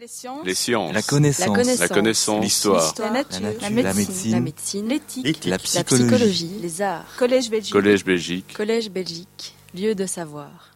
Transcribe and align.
Les 0.00 0.06
sciences. 0.06 0.46
Les 0.46 0.54
sciences. 0.54 0.94
La 0.94 1.02
connaissance. 1.02 1.78
La 1.78 1.88
connaissance. 1.88 2.42
L'histoire. 2.42 2.94
La 3.00 3.10
nature. 3.10 3.38
La 3.42 3.50
nature. 3.52 3.60
La 3.60 3.68
La 4.30 4.40
médecine. 4.40 4.88
L'éthique. 4.88 5.44
La 5.44 5.50
La 5.50 5.58
psychologie. 5.58 6.06
psychologie. 6.06 6.58
Les 6.62 6.80
arts. 6.80 7.04
Collège 7.18 7.50
Belgique. 7.50 7.72
Collège 7.74 8.02
Belgique. 8.02 8.54
Collège 8.56 8.90
Belgique. 8.90 9.54
Lieu 9.74 9.94
de 9.94 10.06
savoir. 10.06 10.70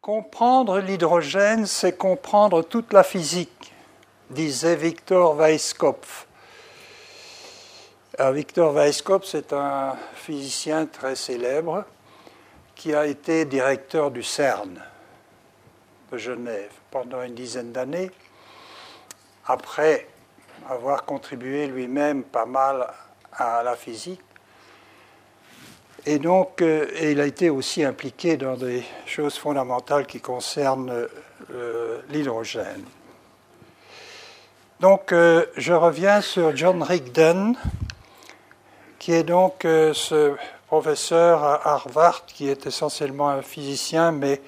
Comprendre 0.00 0.78
l'hydrogène, 0.78 1.66
c'est 1.66 1.98
comprendre 1.98 2.62
toute 2.62 2.92
la 2.92 3.02
physique, 3.02 3.72
disait 4.30 4.76
Victor 4.76 5.34
Weisskopf. 5.34 6.28
Alors, 8.18 8.34
Victor 8.34 8.72
Weisskopf, 8.72 9.26
c'est 9.26 9.52
un 9.52 9.96
physicien 10.14 10.86
très 10.86 11.16
célèbre 11.16 11.84
qui 12.76 12.94
a 12.94 13.04
été 13.04 13.44
directeur 13.46 14.12
du 14.12 14.22
CERN 14.22 14.80
de 16.12 16.18
Genève 16.18 16.70
pendant 16.92 17.20
une 17.22 17.34
dizaine 17.34 17.72
d'années, 17.72 18.12
après 19.48 20.06
avoir 20.68 21.04
contribué 21.04 21.66
lui-même 21.66 22.22
pas 22.22 22.44
mal 22.46 22.86
à 23.32 23.62
la 23.62 23.74
physique. 23.74 24.20
Et 26.06 26.18
donc, 26.18 26.62
euh, 26.62 26.86
il 27.02 27.20
a 27.20 27.26
été 27.26 27.50
aussi 27.50 27.82
impliqué 27.82 28.36
dans 28.36 28.56
des 28.56 28.84
choses 29.06 29.36
fondamentales 29.36 30.06
qui 30.06 30.20
concernent 30.20 31.06
euh, 31.50 32.00
l'hydrogène. 32.10 32.84
Donc, 34.80 35.12
euh, 35.12 35.46
je 35.56 35.72
reviens 35.72 36.20
sur 36.20 36.56
John 36.56 36.82
Rigdon, 36.82 37.54
qui 38.98 39.12
est 39.12 39.24
donc 39.24 39.60
ce 39.62 40.34
professeur 40.66 41.42
à 41.42 41.74
Harvard, 41.74 42.26
qui 42.26 42.48
est 42.48 42.66
essentiellement 42.66 43.28
un 43.28 43.42
physicien, 43.42 44.12
mais 44.12 44.40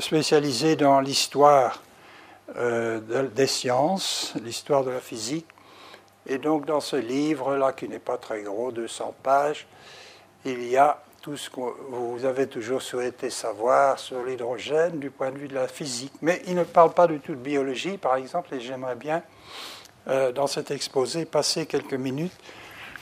spécialisé 0.00 0.76
dans 0.76 1.00
l'histoire 1.00 1.82
euh, 2.56 3.00
de- 3.00 3.26
des 3.28 3.46
sciences, 3.46 4.32
l'histoire 4.42 4.84
de 4.84 4.90
la 4.90 5.00
physique. 5.00 5.46
Et 6.26 6.38
donc, 6.38 6.66
dans 6.66 6.80
ce 6.80 6.96
livre-là, 6.96 7.72
qui 7.72 7.88
n'est 7.88 7.98
pas 7.98 8.16
très 8.18 8.42
gros, 8.42 8.70
200 8.72 9.14
pages, 9.22 9.66
il 10.44 10.62
y 10.68 10.76
a 10.76 11.02
tout 11.22 11.36
ce 11.36 11.50
que 11.50 11.60
vous 11.90 12.24
avez 12.24 12.46
toujours 12.46 12.80
souhaité 12.80 13.28
savoir 13.30 13.98
sur 13.98 14.22
l'hydrogène 14.24 14.98
du 14.98 15.10
point 15.10 15.30
de 15.30 15.38
vue 15.38 15.48
de 15.48 15.54
la 15.54 15.68
physique. 15.68 16.12
Mais 16.22 16.40
il 16.46 16.54
ne 16.54 16.64
parle 16.64 16.92
pas 16.92 17.06
du 17.06 17.18
tout 17.20 17.32
de 17.34 17.40
biologie, 17.40 17.98
par 17.98 18.16
exemple, 18.16 18.54
et 18.54 18.60
j'aimerais 18.60 18.94
bien, 18.96 19.22
euh, 20.08 20.32
dans 20.32 20.46
cet 20.46 20.70
exposé, 20.70 21.24
passer 21.24 21.66
quelques 21.66 21.94
minutes 21.94 22.32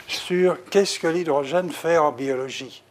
sur 0.08 0.56
qu'est-ce 0.70 0.98
que 0.98 1.08
l'hydrogène 1.08 1.70
fait 1.70 1.98
en 1.98 2.12
biologie. 2.12 2.82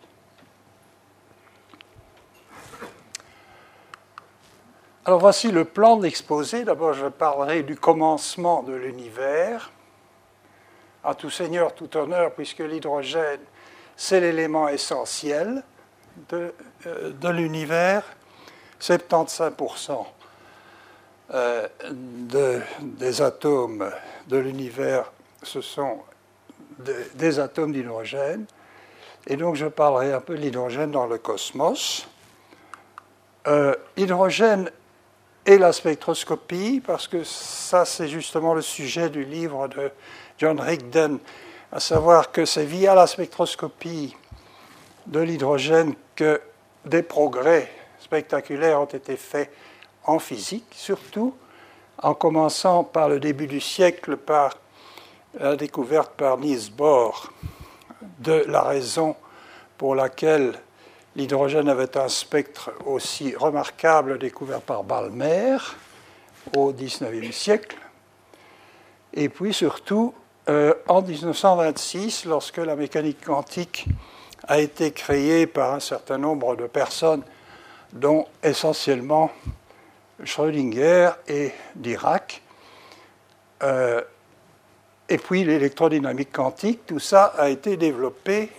Alors 5.08 5.20
voici 5.20 5.52
le 5.52 5.66
plan 5.66 5.98
de 5.98 6.04
l'exposé. 6.04 6.64
D'abord, 6.64 6.94
je 6.94 7.06
parlerai 7.08 7.62
du 7.62 7.76
commencement 7.76 8.64
de 8.64 8.74
l'univers. 8.74 9.72
À 11.04 11.14
tout 11.14 11.30
seigneur, 11.30 11.76
tout 11.76 11.96
honneur, 11.96 12.34
puisque 12.34 12.60
l'hydrogène 12.60 13.40
c'est 13.98 14.20
l'élément 14.20 14.68
essentiel 14.68 15.64
de, 16.30 16.54
euh, 16.88 17.32
l'univers. 17.32 18.04
75% 18.82 20.06
euh, 21.34 21.68
de- 21.84 22.62
des 22.82 23.22
atomes 23.22 23.90
de 24.28 24.38
l'univers, 24.38 25.12
ce 25.44 25.62
sont 25.62 26.00
des, 27.14 27.40
atomes 27.40 27.72
d'hydrogène. 27.72 28.46
Et 29.28 29.38
donc 29.38 29.56
je 29.56 29.68
parlerai 29.68 30.12
un 30.14 30.20
peu 30.20 30.36
de 30.36 30.42
l'hydrogène 30.42 30.92
dans 30.92 31.06
le 31.06 31.18
cosmos. 31.20 32.08
Euh, 33.48 33.76
L'hydrogène 33.96 34.70
et 35.46 35.58
la 35.58 35.72
spectroscopie, 35.72 36.82
parce 36.86 37.08
que 37.08 37.24
ça 37.24 37.86
c'est 37.86 38.08
justement 38.08 38.54
le 38.54 38.62
sujet 38.62 39.10
du 39.10 39.24
livre 39.24 39.68
de 39.68 39.92
John 40.38 40.60
Rigdon, 40.60 41.20
à 41.72 41.80
savoir 41.80 42.32
que 42.32 42.46
c'est 42.46 42.66
via 42.66 42.96
la 42.96 43.08
spectroscopie 43.08 44.16
de 45.06 45.20
l'hydrogène 45.20 45.94
que 46.16 46.42
des 46.86 47.04
progrès 47.04 47.72
spectaculaires 48.00 48.82
ont 48.82 48.86
été 48.86 49.18
faits 49.18 49.52
en 50.04 50.20
physique, 50.20 50.66
surtout 50.72 51.36
en 52.02 52.14
commençant 52.14 52.84
par 52.84 53.10
le 53.10 53.20
début 53.20 53.48
du 53.48 53.62
siècle 53.62 54.18
par 54.18 54.58
la 55.40 55.56
découverte 55.56 56.12
par 56.14 56.38
Niels 56.38 56.72
Bohr 56.76 57.32
de 58.20 58.46
la 58.48 58.62
raison 58.62 59.16
pour 59.78 59.96
laquelle 59.96 60.54
l'hydrogène 61.16 61.70
avait 61.70 61.98
un 61.98 62.10
spectre 62.10 62.72
aussi 62.86 63.36
remarquable 63.36 64.18
découvert 64.20 64.62
par 64.62 64.84
Balmer 64.84 65.58
au 66.56 66.72
XIXe 66.74 67.36
siècle. 67.36 67.78
Et 69.14 69.30
puis 69.30 69.54
surtout, 69.54 70.14
euh, 70.50 70.74
en 70.88 71.02
1926, 71.02 72.26
lorsque 72.26 72.58
la 72.58 72.76
mécanique 72.76 73.24
quantique 73.26 73.88
a 74.48 74.60
été 74.60 74.92
créée 74.92 75.48
par 75.48 75.74
un 75.74 75.80
certain 75.80 76.18
nombre 76.18 76.56
de 76.56 76.68
personnes, 76.68 77.24
dont 77.94 78.28
essentiellement 78.44 79.32
Schrödinger 80.24 81.12
et 81.28 81.52
Dirac, 81.76 82.42
euh, 83.64 84.02
et 85.08 85.18
puis 85.18 85.44
l'électrodynamique 85.44 86.32
quantique, 86.32 86.86
tout 86.86 87.00
ça 87.00 87.26
a 87.38 87.50
été 87.50 87.78
développé 87.78 88.50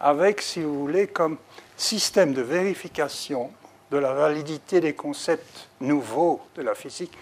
avec, 0.00 0.40
si 0.40 0.62
vous 0.62 0.78
voulez, 0.80 1.06
comme 1.06 1.36
système 1.80 2.34
de 2.34 2.42
vérification 2.42 3.50
de 3.90 3.98
la 3.98 4.12
validité 4.12 4.80
des 4.80 4.94
concepts 4.94 5.68
nouveaux 5.80 6.40
de 6.56 6.62
la 6.62 6.74
physique, 6.74 7.16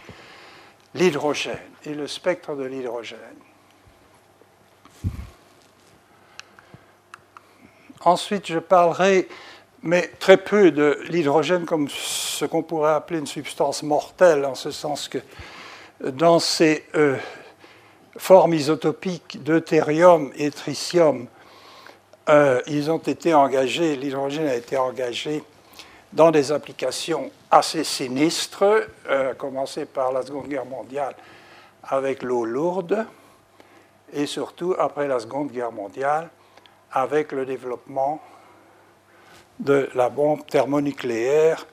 l'hydrogène 0.94 1.58
et 1.84 1.94
le 1.94 2.06
spectre 2.06 2.54
de 2.54 2.64
l'hydrogène. 2.64 3.18
Ensuite, 8.00 8.46
je 8.46 8.58
parlerai, 8.58 9.28
mais 9.82 10.08
très 10.18 10.36
peu, 10.36 10.70
de 10.70 10.98
l'hydrogène 11.08 11.64
comme 11.64 11.88
ce 11.88 12.44
qu'on 12.44 12.62
pourrait 12.62 12.92
appeler 12.92 13.18
une 13.18 13.26
substance 13.26 13.82
mortelle, 13.82 14.44
en 14.44 14.54
ce 14.54 14.70
sens 14.70 15.08
que 15.08 15.18
dans 16.00 16.38
ces 16.38 16.84
euh, 16.94 17.16
formes 18.16 18.54
isotopiques 18.54 19.42
deutérium 19.42 20.30
et 20.36 20.50
tritium, 20.50 21.26
euh, 22.28 22.60
ils 22.66 22.90
ont 22.90 22.98
été 22.98 23.34
engagés, 23.34 23.96
l'hydrogène 23.96 24.48
a 24.48 24.54
été 24.54 24.76
engagé 24.76 25.44
dans 26.12 26.30
des 26.30 26.50
applications 26.50 27.30
assez 27.50 27.84
sinistres, 27.84 28.64
euh, 29.08 29.30
à 29.30 29.34
commencer 29.34 29.84
par 29.84 30.12
la 30.12 30.22
Seconde 30.22 30.48
Guerre 30.48 30.66
mondiale 30.66 31.14
avec 31.84 32.22
l'eau 32.22 32.44
lourde, 32.44 33.06
et 34.12 34.26
surtout 34.26 34.74
après 34.78 35.06
la 35.06 35.20
Seconde 35.20 35.52
Guerre 35.52 35.72
mondiale 35.72 36.30
avec 36.90 37.32
le 37.32 37.46
développement 37.46 38.20
de 39.60 39.88
la 39.94 40.08
bombe 40.08 40.44
thermonucléaire 40.46 41.66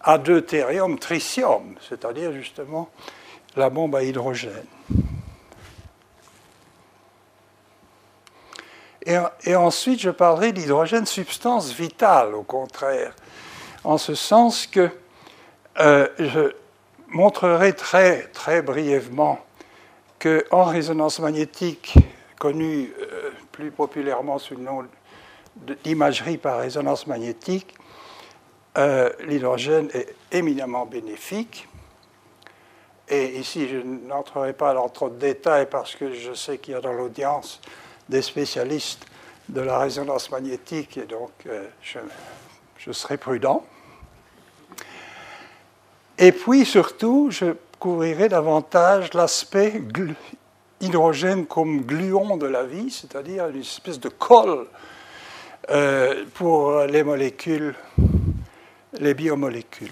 à 0.00 0.18
deutérium 0.18 0.98
tritium, 0.98 1.74
c'est-à-dire 1.88 2.32
justement 2.32 2.88
la 3.56 3.70
bombe 3.70 3.94
à 3.96 4.02
hydrogène. 4.02 4.66
Et, 9.06 9.54
ensuite, 9.54 10.00
je 10.00 10.10
parlerai 10.10 10.52
d'hydrogène 10.52 11.06
substance 11.06 11.72
vitale, 11.72 12.34
au 12.34 12.42
contraire, 12.42 13.14
en 13.84 13.98
ce 13.98 14.16
sens 14.16 14.66
que 14.66 14.90
euh, 15.78 16.08
je 16.18 16.52
montrerai 17.08 17.72
très, 17.72 18.22
très 18.28 18.62
brièvement 18.62 19.38
qu'en 20.18 20.64
résonance 20.64 21.20
magnétique, 21.20 21.94
connue 22.40 22.92
euh, 23.00 23.30
plus 23.52 23.70
populairement 23.70 24.38
sous 24.38 24.56
le 24.56 24.62
nom 24.62 24.84
d'imagerie 25.84 26.36
par 26.36 26.58
résonance 26.58 27.06
magnétique, 27.06 27.74
euh, 28.76 29.10
l'hydrogène 29.20 29.88
est 29.94 30.16
éminemment 30.32 30.84
bénéfique. 30.84 31.68
Et 33.08 33.38
ici, 33.38 33.68
je 33.68 33.76
n'entrerai 33.76 34.52
pas 34.52 34.74
dans 34.74 34.88
trop 34.88 35.08
de 35.08 35.18
détails 35.18 35.66
parce 35.70 35.94
que 35.94 36.12
je 36.12 36.34
sais 36.34 36.58
qu'il 36.58 36.74
y 36.74 36.76
a 36.76 36.80
dans 36.80 36.92
l'audience 36.92 37.60
des 38.08 38.22
spécialistes 38.22 39.06
de 39.48 39.60
la 39.60 39.78
résonance 39.78 40.30
magnétique 40.30 40.98
et 40.98 41.04
donc 41.04 41.30
euh, 41.46 41.66
je, 41.82 42.92
serai 42.92 43.16
prudent. 43.16 43.64
Et 46.18 46.32
puis 46.32 46.64
surtout, 46.64 47.28
je 47.30 47.54
couvrirai 47.78 48.28
davantage 48.28 49.12
l'aspect 49.14 49.82
hydrogène 50.80 51.46
comme 51.46 51.82
gluon 51.82 52.36
de 52.36 52.46
la 52.46 52.64
vie, 52.64 52.90
c'est-à-dire 52.90 53.48
une 53.48 53.60
espèce 53.60 54.00
de 54.00 54.08
colle 54.08 54.66
euh, 55.70 56.24
pour 56.34 56.80
les 56.82 57.02
molécules, 57.02 57.74
les 58.98 59.14
biomolécules. 59.14 59.90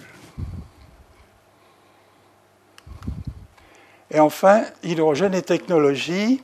Et 4.10 4.20
enfin, 4.20 4.62
hydrogène 4.84 5.34
et 5.34 5.43
technologie. 5.43 6.40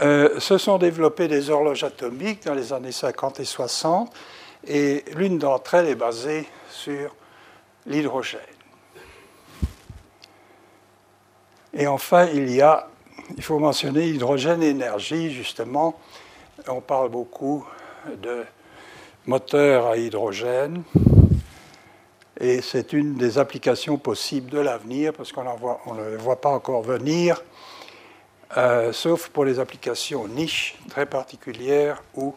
Euh, 0.00 0.40
se 0.40 0.56
sont 0.56 0.78
développées 0.78 1.28
des 1.28 1.50
horloges 1.50 1.84
atomiques 1.84 2.44
dans 2.44 2.54
les 2.54 2.72
années 2.72 2.92
50 2.92 3.40
et 3.40 3.44
60, 3.44 4.12
et 4.66 5.04
l'une 5.14 5.38
d'entre 5.38 5.74
elles 5.74 5.88
est 5.88 5.94
basée 5.94 6.48
sur 6.70 7.14
l'hydrogène. 7.86 8.40
Et 11.74 11.86
enfin, 11.86 12.26
il 12.32 12.50
y 12.50 12.62
a, 12.62 12.88
il 13.36 13.42
faut 13.42 13.58
mentionner 13.58 14.08
hydrogène 14.08 14.62
énergie, 14.62 15.32
justement. 15.32 15.98
On 16.68 16.80
parle 16.80 17.08
beaucoup 17.08 17.66
de 18.22 18.44
moteurs 19.26 19.86
à 19.86 19.96
hydrogène. 19.96 20.82
Et 22.40 22.60
c'est 22.60 22.92
une 22.92 23.14
des 23.14 23.38
applications 23.38 23.98
possibles 23.98 24.50
de 24.50 24.58
l'avenir, 24.58 25.12
parce 25.12 25.32
qu'on 25.32 25.44
ne 25.44 26.10
le 26.10 26.16
voit 26.16 26.40
pas 26.40 26.50
encore 26.50 26.82
venir, 26.82 27.42
euh, 28.56 28.92
sauf 28.92 29.28
pour 29.28 29.44
les 29.44 29.58
applications 29.58 30.28
niches 30.28 30.76
très 30.90 31.06
particulières 31.06 32.02
où 32.14 32.34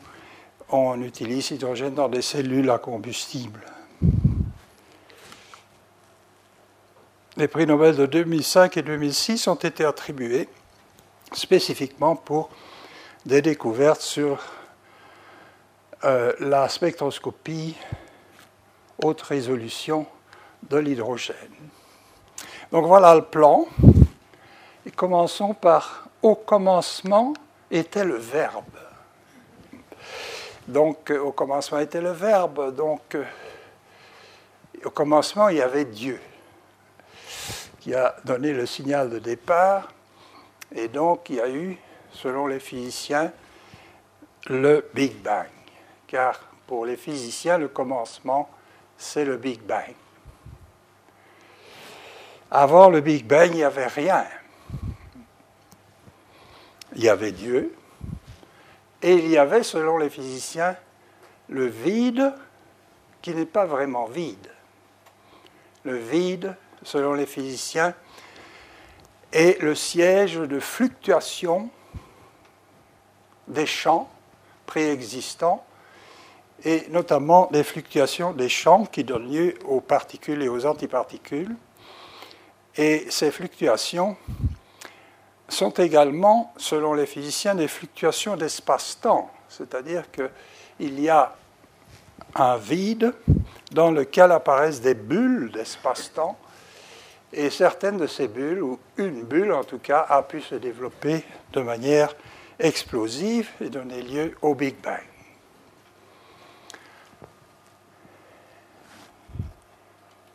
on 0.69 1.01
utilise 1.01 1.51
l'hydrogène 1.51 1.93
dans 1.93 2.09
des 2.09 2.21
cellules 2.21 2.69
à 2.69 2.77
combustible. 2.77 3.61
Les 7.37 7.49
prix 7.49 7.67
Nobel 7.67 7.97
de 7.97 8.05
2005 8.05 8.77
et 8.77 8.81
2006 8.81 9.47
ont 9.49 9.55
été 9.55 9.83
attribués 9.83 10.47
spécifiquement 11.33 12.15
pour 12.15 12.49
des 13.25 13.41
découvertes 13.41 14.01
sur 14.01 14.41
euh, 16.05 16.31
la 16.39 16.69
spectroscopie 16.69 17.75
haute 19.03 19.21
résolution 19.21 20.05
de 20.69 20.77
l'hydrogène. 20.77 21.35
Donc 22.71 22.85
voilà 22.85 23.13
le 23.15 23.23
plan. 23.23 23.67
Et 24.85 24.91
commençons 24.91 25.53
par 25.53 26.04
au 26.25 26.33
commencement 26.33 27.33
était 27.69 28.03
le 28.03 28.15
verbe. 28.15 28.65
Donc 30.67 31.11
euh, 31.11 31.19
au 31.19 31.31
commencement 31.31 31.77
était 31.77 32.01
le 32.01 32.13
verbe. 32.13 32.75
Donc 32.75 33.13
euh, 33.13 33.23
au 34.83 34.89
commencement 34.89 35.49
il 35.49 35.57
y 35.57 35.61
avait 35.61 35.85
Dieu 35.85 36.19
qui 37.79 37.93
a 37.93 38.15
donné 38.25 38.53
le 38.53 38.65
signal 38.65 39.11
de 39.11 39.19
départ. 39.19 39.93
Et 40.73 40.87
donc, 40.87 41.29
il 41.29 41.35
y 41.35 41.39
a 41.39 41.47
eu, 41.47 41.77
selon 42.11 42.47
les 42.47 42.59
physiciens, 42.59 43.31
le 44.47 44.89
Big 44.95 45.21
Bang. 45.21 45.45
Car 46.07 46.39
pour 46.65 46.87
les 46.87 46.97
physiciens, 46.97 47.59
le 47.59 47.67
commencement, 47.67 48.49
c'est 48.97 49.23
le 49.23 49.37
Big 49.37 49.61
Bang. 49.61 49.93
Avant 52.49 52.89
le 52.89 53.01
Big 53.01 53.23
Bang, 53.27 53.49
il 53.51 53.57
n'y 53.57 53.63
avait 53.63 53.85
rien. 53.85 54.25
Il 56.95 57.03
y 57.03 57.09
avait 57.09 57.31
Dieu. 57.31 57.73
Et 59.01 59.13
il 59.13 59.27
y 59.27 59.37
avait, 59.37 59.63
selon 59.63 59.97
les 59.97 60.09
physiciens, 60.09 60.75
le 61.49 61.67
vide 61.67 62.33
qui 63.21 63.33
n'est 63.35 63.45
pas 63.45 63.65
vraiment 63.65 64.05
vide. 64.05 64.49
Le 65.83 65.97
vide 65.97 66.55
selon 66.85 67.13
les 67.13 67.25
physiciens, 67.25 67.93
est 69.31 69.61
le 69.61 69.75
siège 69.75 70.37
de 70.37 70.59
fluctuation 70.59 71.69
des 73.47 73.65
champs 73.65 74.09
préexistants 74.65 75.65
et 76.63 76.85
notamment 76.89 77.49
des 77.51 77.63
fluctuations 77.63 78.31
des 78.31 78.49
champs 78.49 78.85
qui 78.85 79.03
donnent 79.03 79.29
lieu 79.29 79.55
aux 79.65 79.81
particules 79.81 80.41
et 80.41 80.47
aux 80.47 80.65
antiparticules. 80.65 81.55
Et 82.77 83.05
ces 83.09 83.31
fluctuations 83.31 84.15
sont 85.47 85.71
également, 85.71 86.53
selon 86.57 86.93
les 86.93 87.05
physiciens, 87.05 87.55
des 87.55 87.67
fluctuations 87.67 88.35
d'espace-temps, 88.35 89.29
c'est-à-dire 89.49 90.03
qu'il 90.11 90.99
y 90.99 91.09
a 91.09 91.35
un 92.35 92.57
vide 92.57 93.13
dans 93.71 93.91
lequel 93.91 94.31
apparaissent 94.31 94.81
des 94.81 94.95
bulles 94.95 95.51
d'espace-temps 95.51 96.37
et 97.31 97.49
certaines 97.49 97.97
de 97.97 98.07
ces 98.07 98.27
bulles, 98.27 98.61
ou 98.61 98.79
une 98.97 99.23
bulle 99.23 99.51
en 99.51 99.63
tout 99.63 99.79
cas, 99.79 100.05
a 100.07 100.21
pu 100.23 100.41
se 100.41 100.55
développer 100.55 101.23
de 101.53 101.61
manière 101.61 102.15
explosive 102.59 103.49
et 103.59 103.69
donner 103.69 104.01
lieu 104.01 104.35
au 104.41 104.55
Big 104.55 104.75
Bang. 104.81 105.03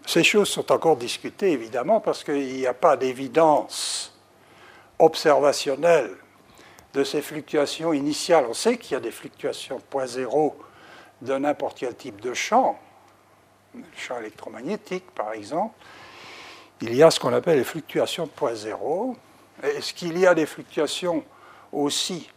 Ces 0.07 0.25
choses 0.25 0.49
sont 0.49 0.71
encore 0.73 0.97
discutées, 0.97 1.53
évidemment, 1.53 2.01
parce 2.01 2.25
qu'il 2.25 2.57
n'y 2.57 2.67
a 2.67 2.75
pas 2.75 2.97
d'évidence 2.97 4.13
observationnelle 5.01 6.11
de 6.95 7.05
ces 7.05 7.23
fluctuations 7.23 7.93
initiales. 7.93 8.47
On 8.49 8.55
sait 8.55 8.77
qu'il 8.77 8.93
y 8.93 8.97
a 8.97 9.01
des 9.01 9.11
fluctuations 9.11 9.81
point 9.91 10.07
zéro 10.07 10.57
de 11.23 11.35
n'importe 11.37 11.79
quel 11.79 11.95
type 11.95 12.21
de 12.21 12.35
champ, 12.35 12.79
le 13.75 13.83
champ 13.97 14.19
électromagnétique 14.19 15.11
par 15.15 15.33
exemple, 15.33 15.75
il 16.83 16.95
y 16.95 17.03
a 17.03 17.11
ce 17.11 17.21
qu'on 17.21 17.33
appelle 17.33 17.59
les 17.59 17.65
fluctuations 17.65 18.25
de 18.25 18.31
point 18.31 18.55
zéro. 18.55 19.17
Est-ce 19.63 19.93
qu'il 19.93 20.19
y 20.19 20.27
a 20.27 20.35
des 20.35 20.47
fluctuations 20.47 21.23
aussi 21.73 22.31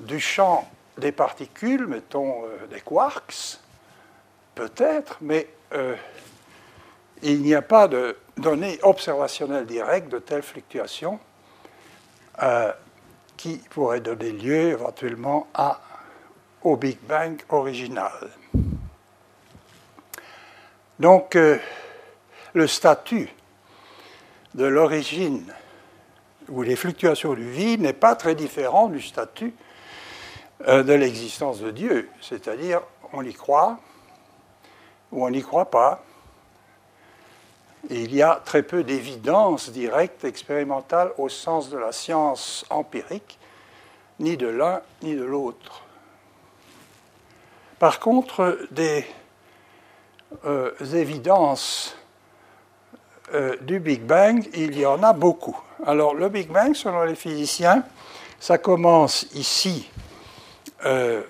du 0.00 0.18
champ 0.18 0.68
des 0.98 1.12
particules, 1.12 1.86
mettons 1.86 2.44
euh, 2.46 2.66
des 2.66 2.80
quarks? 2.80 3.58
Peut-être, 4.56 5.18
mais 5.20 5.48
euh, 5.72 5.94
il 7.22 7.42
n'y 7.42 7.54
a 7.54 7.62
pas 7.62 7.86
de 7.86 8.16
données 8.36 8.80
observationnelles 8.82 9.66
directes 9.66 10.08
de 10.08 10.18
telles 10.18 10.42
fluctuations 10.42 11.20
euh, 12.42 12.72
qui 13.36 13.58
pourraient 13.70 14.00
donner 14.00 14.32
lieu 14.32 14.70
éventuellement 14.70 15.46
à, 15.54 15.80
au 16.62 16.76
Big 16.76 16.98
Bang 17.08 17.40
original. 17.48 18.12
Donc, 20.98 21.38
le 22.52 22.66
statut 22.66 23.30
de 24.54 24.64
l'origine 24.64 25.50
ou 26.48 26.62
les 26.62 26.76
fluctuations 26.76 27.34
du 27.34 27.48
vide 27.48 27.80
n'est 27.80 27.92
pas 27.92 28.16
très 28.16 28.34
différent 28.34 28.88
du 28.88 29.00
statut 29.00 29.54
euh, 30.66 30.82
de 30.82 30.92
l'existence 30.92 31.60
de 31.60 31.70
Dieu. 31.70 32.10
C'est-à-dire, 32.20 32.82
on 33.12 33.22
y 33.22 33.32
croit 33.32 33.78
ou 35.12 35.24
on 35.24 35.30
n'y 35.30 35.42
croit 35.42 35.70
pas. 35.70 36.04
Il 37.88 38.14
y 38.14 38.22
a 38.22 38.40
très 38.44 38.62
peu 38.62 38.84
d'évidence 38.84 39.70
directe, 39.70 40.24
expérimentale, 40.24 41.12
au 41.16 41.28
sens 41.28 41.70
de 41.70 41.78
la 41.78 41.92
science 41.92 42.66
empirique, 42.68 43.38
ni 44.18 44.36
de 44.36 44.48
l'un 44.48 44.82
ni 45.02 45.14
de 45.14 45.24
l'autre. 45.24 45.82
Par 47.78 47.98
contre, 47.98 48.58
des 48.70 49.06
euh, 50.44 50.72
évidences 50.92 51.96
euh, 53.32 53.56
du 53.62 53.80
Big 53.80 54.02
Bang, 54.02 54.46
il 54.54 54.78
y 54.78 54.84
en 54.84 55.02
a 55.02 55.14
beaucoup. 55.14 55.58
Alors 55.86 56.14
le 56.14 56.28
Big 56.28 56.48
Bang, 56.48 56.74
selon 56.74 57.04
les 57.04 57.14
physiciens, 57.14 57.84
ça 58.38 58.58
commence 58.58 59.26
ici 59.34 59.90
euh, 60.84 61.22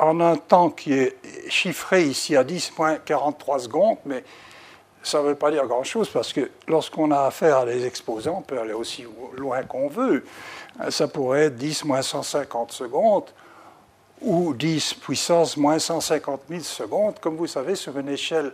en 0.00 0.20
un 0.20 0.36
temps 0.36 0.70
qui 0.70 0.94
est 0.94 1.16
chiffré 1.48 2.04
ici 2.04 2.36
à 2.36 2.42
10.43 2.42 3.58
secondes, 3.60 3.98
mais 4.06 4.24
ça 5.02 5.22
ne 5.22 5.28
veut 5.28 5.34
pas 5.34 5.50
dire 5.50 5.66
grand-chose 5.66 6.08
parce 6.08 6.32
que 6.32 6.50
lorsqu'on 6.66 7.10
a 7.10 7.20
affaire 7.22 7.58
à 7.58 7.66
des 7.66 7.86
exposants, 7.86 8.38
on 8.38 8.42
peut 8.42 8.58
aller 8.58 8.72
aussi 8.72 9.06
loin 9.36 9.62
qu'on 9.62 9.88
veut. 9.88 10.24
Ça 10.88 11.08
pourrait 11.08 11.44
être 11.46 11.56
10 11.56 11.84
150 12.02 12.72
secondes 12.72 13.30
ou 14.20 14.54
10 14.54 14.94
puissance 14.94 15.56
moins 15.56 15.78
150 15.78 16.42
000 16.48 16.62
secondes, 16.62 17.18
comme 17.20 17.36
vous 17.36 17.46
savez, 17.46 17.74
sur 17.74 17.98
une 17.98 18.08
échelle 18.08 18.52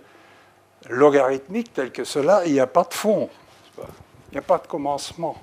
logarithmique 0.89 1.73
tel 1.73 1.91
que 1.91 2.05
cela, 2.05 2.45
il 2.47 2.53
n'y 2.53 2.61
a 2.61 2.67
pas 2.67 2.85
de 2.85 2.95
fond, 2.95 3.29
il 3.79 4.33
n'y 4.33 4.39
a 4.39 4.43
pas 4.43 4.59
de 4.59 4.67
commencement. 4.67 5.37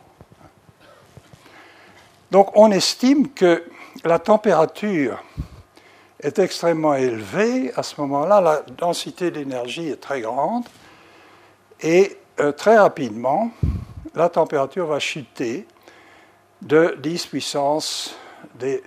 Donc 2.31 2.49
on 2.55 2.71
estime 2.71 3.29
que 3.29 3.63
la 4.03 4.19
température 4.19 5.21
est 6.23 6.39
extrêmement 6.39 6.95
élevée, 6.95 7.71
à 7.75 7.83
ce 7.83 7.99
moment-là, 8.01 8.39
la 8.39 8.61
densité 8.77 9.29
d'énergie 9.29 9.89
est 9.89 10.01
très 10.01 10.21
grande, 10.21 10.63
et 11.81 12.17
euh, 12.39 12.51
très 12.53 12.77
rapidement, 12.77 13.51
la 14.15 14.29
température 14.29 14.87
va 14.87 14.99
chuter 14.99 15.67
de 16.61 16.95
10 17.01 17.25
puissance 17.27 18.15
des 18.55 18.81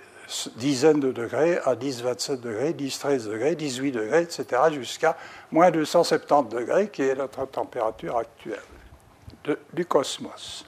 dizaines 0.55 0.99
de 0.99 1.11
degrés 1.11 1.59
à 1.63 1.75
10, 1.75 2.01
27 2.01 2.41
degrés, 2.41 2.73
10, 2.73 2.99
13 2.99 3.29
degrés, 3.29 3.55
18 3.55 3.91
degrés, 3.91 4.21
etc., 4.23 4.61
jusqu'à 4.73 5.15
moins 5.51 5.69
270 5.69 6.53
degrés, 6.53 6.89
qui 6.89 7.03
est 7.03 7.15
notre 7.15 7.45
température 7.45 8.17
actuelle 8.17 8.59
du 9.73 9.85
cosmos. 9.85 10.65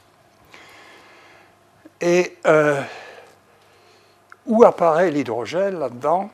Et 2.00 2.38
euh, 2.46 2.82
où 4.46 4.64
apparaît 4.64 5.12
l'hydrogène 5.12 5.80
là-dedans? 5.80 6.30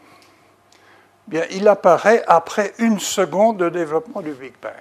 Il 1.31 1.67
apparaît 1.67 2.23
après 2.27 2.73
une 2.77 2.99
seconde 2.99 3.57
de 3.57 3.69
développement 3.69 4.21
du 4.21 4.33
Big 4.33 4.53
Bang. 4.61 4.73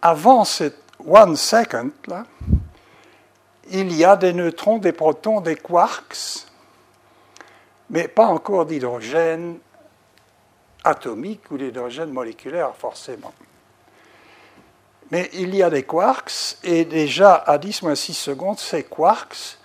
Avant 0.00 0.44
cette 0.44 0.78
one 1.06 1.36
second, 1.36 1.90
là, 2.06 2.24
il 3.70 3.92
y 3.94 4.04
a 4.04 4.16
des 4.16 4.32
neutrons, 4.32 4.78
des 4.78 4.92
protons, 4.92 5.40
des 5.40 5.56
quarks, 5.56 6.46
mais 7.90 8.08
pas 8.08 8.26
encore 8.26 8.66
d'hydrogène 8.66 9.58
atomique 10.82 11.50
ou 11.50 11.58
d'hydrogène 11.58 12.10
moléculaire 12.10 12.74
forcément. 12.74 13.32
Mais 15.10 15.28
il 15.34 15.54
y 15.54 15.62
a 15.62 15.68
des 15.68 15.82
quarks, 15.82 16.56
et 16.64 16.86
déjà 16.86 17.34
à 17.34 17.58
10-6 17.58 18.14
secondes, 18.14 18.58
ces 18.58 18.82
quarks 18.82 19.58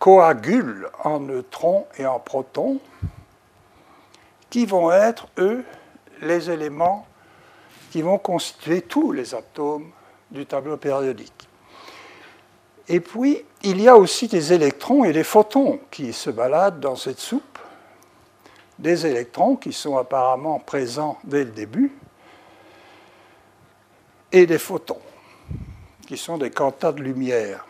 coagulent 0.00 0.90
en 1.04 1.20
neutrons 1.20 1.86
et 1.96 2.06
en 2.06 2.18
protons, 2.18 2.80
qui 4.50 4.66
vont 4.66 4.90
être, 4.92 5.28
eux, 5.38 5.64
les 6.22 6.50
éléments 6.50 7.06
qui 7.90 8.02
vont 8.02 8.18
constituer 8.18 8.82
tous 8.82 9.12
les 9.12 9.34
atomes 9.34 9.90
du 10.30 10.46
tableau 10.46 10.76
périodique. 10.76 11.48
Et 12.88 13.00
puis, 13.00 13.44
il 13.62 13.80
y 13.80 13.88
a 13.88 13.96
aussi 13.96 14.28
des 14.28 14.52
électrons 14.52 15.04
et 15.04 15.12
des 15.12 15.24
photons 15.24 15.80
qui 15.90 16.12
se 16.12 16.30
baladent 16.30 16.80
dans 16.80 16.96
cette 16.96 17.18
soupe, 17.18 17.58
des 18.78 19.06
électrons 19.06 19.56
qui 19.56 19.72
sont 19.72 19.96
apparemment 19.96 20.58
présents 20.58 21.18
dès 21.24 21.44
le 21.44 21.50
début, 21.50 21.92
et 24.32 24.46
des 24.46 24.58
photons, 24.58 25.00
qui 26.06 26.16
sont 26.16 26.38
des 26.38 26.50
quantas 26.50 26.92
de 26.92 27.02
lumière. 27.02 27.66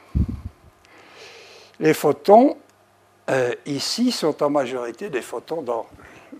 Les 1.80 1.94
photons, 1.94 2.56
euh, 3.30 3.54
ici, 3.66 4.10
sont 4.10 4.42
en 4.42 4.50
majorité 4.50 5.10
des 5.10 5.22
photons 5.22 5.62
dans 5.62 5.86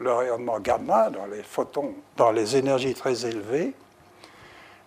le 0.01 0.13
rayonnement 0.13 0.61
gamma, 0.61 1.11
dans 1.11 1.27
les 1.27 1.43
photons, 1.43 1.95
dans 2.17 2.31
les 2.31 2.57
énergies 2.57 2.95
très 2.95 3.27
élevées. 3.27 3.75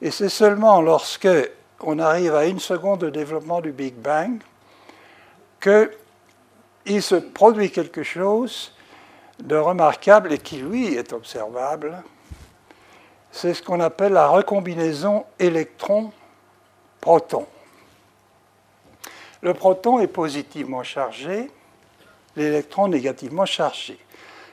Et 0.01 0.11
c'est 0.11 0.29
seulement 0.29 0.81
lorsque 0.81 1.27
on 1.81 1.99
arrive 1.99 2.35
à 2.35 2.45
une 2.45 2.59
seconde 2.59 3.01
de 3.01 3.09
développement 3.09 3.61
du 3.61 3.71
Big 3.71 3.95
Bang 3.95 4.39
qu'il 5.59 7.01
se 7.01 7.15
produit 7.15 7.71
quelque 7.71 8.03
chose 8.03 8.73
de 9.39 9.55
remarquable 9.55 10.33
et 10.33 10.37
qui, 10.37 10.57
lui, 10.57 10.95
est 10.95 11.13
observable. 11.13 12.03
C'est 13.31 13.53
ce 13.53 13.61
qu'on 13.61 13.79
appelle 13.79 14.13
la 14.13 14.27
recombinaison 14.27 15.25
électron-proton. 15.39 17.45
Le 19.41 19.53
proton 19.53 19.99
est 19.99 20.07
positivement 20.07 20.83
chargé, 20.83 21.51
l'électron 22.35 22.87
négativement 22.87 23.45
chargé. 23.45 23.97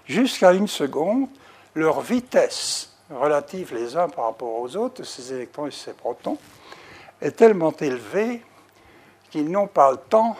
Jusqu'à 0.08 0.52
une 0.52 0.68
seconde, 0.68 1.28
leur 1.74 2.00
vitesse 2.00 2.92
relative 3.10 3.74
les 3.74 3.96
uns 3.96 4.08
par 4.08 4.26
rapport 4.26 4.58
aux 4.60 4.76
autres, 4.76 5.04
ces 5.04 5.32
électrons 5.32 5.66
et 5.66 5.70
ces 5.70 5.92
protons, 5.92 6.38
est 7.20 7.32
tellement 7.32 7.72
élevée 7.72 8.42
qu'ils 9.30 9.50
n'ont 9.50 9.66
pas 9.66 9.90
le 9.90 9.98
temps 9.98 10.36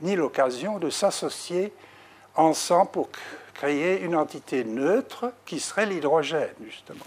ni 0.00 0.14
l'occasion 0.14 0.78
de 0.78 0.90
s'associer 0.90 1.72
ensemble 2.36 2.90
pour 2.90 3.08
créer 3.54 4.00
une 4.02 4.16
entité 4.16 4.64
neutre 4.64 5.32
qui 5.44 5.60
serait 5.60 5.86
l'hydrogène, 5.86 6.54
justement. 6.64 7.06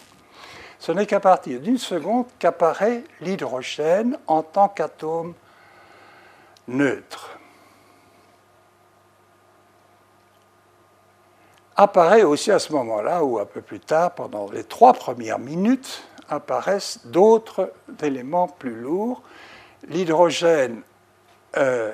Ce 0.79 0.91
n'est 0.91 1.06
qu'à 1.06 1.20
partir 1.20 1.60
d'une 1.60 1.77
seconde 1.77 2.25
qu'apparaît 2.39 3.03
l'hydrogène 3.22 4.17
en 4.27 4.44
tant 4.44 4.67
qu'atome 4.67 5.34
neutre. 6.67 7.38
Apparaît 11.79 12.24
aussi 12.24 12.51
à 12.51 12.57
ce 12.57 12.74
moment-là, 12.74 13.24
ou 13.24 13.38
un 13.38 13.46
peu 13.46 13.62
plus 13.62 13.79
tard, 13.79 14.15
pendant 14.15 14.50
les 14.51 14.63
trois 14.63 14.93
premières 14.93 15.38
minutes, 15.38 16.03
apparaissent 16.27 17.05
d'autres 17.05 17.72
éléments 18.01 18.48
plus 18.48 18.74
lourds. 18.74 19.22
L'hydrogène, 19.88 20.81
euh, 21.55 21.93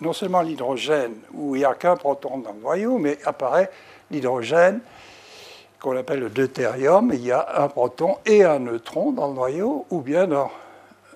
non 0.00 0.12
seulement 0.12 0.42
l'hydrogène 0.42 1.16
où 1.32 1.56
il 1.56 1.58
n'y 1.58 1.64
a 1.64 1.74
qu'un 1.74 1.96
proton 1.96 2.38
dans 2.38 2.52
le 2.52 2.60
noyau, 2.60 2.98
mais 2.98 3.18
apparaît 3.24 3.68
l'hydrogène 4.12 4.80
qu'on 5.80 5.96
appelle 5.96 6.20
le 6.20 6.30
deutérium, 6.30 7.10
il 7.12 7.24
y 7.24 7.32
a 7.32 7.62
un 7.62 7.68
proton 7.68 8.16
et 8.24 8.44
un 8.44 8.60
neutron 8.60 9.10
dans 9.10 9.26
le 9.26 9.34
noyau, 9.34 9.86
ou 9.90 10.00
bien 10.00 10.28
dans 10.28 10.52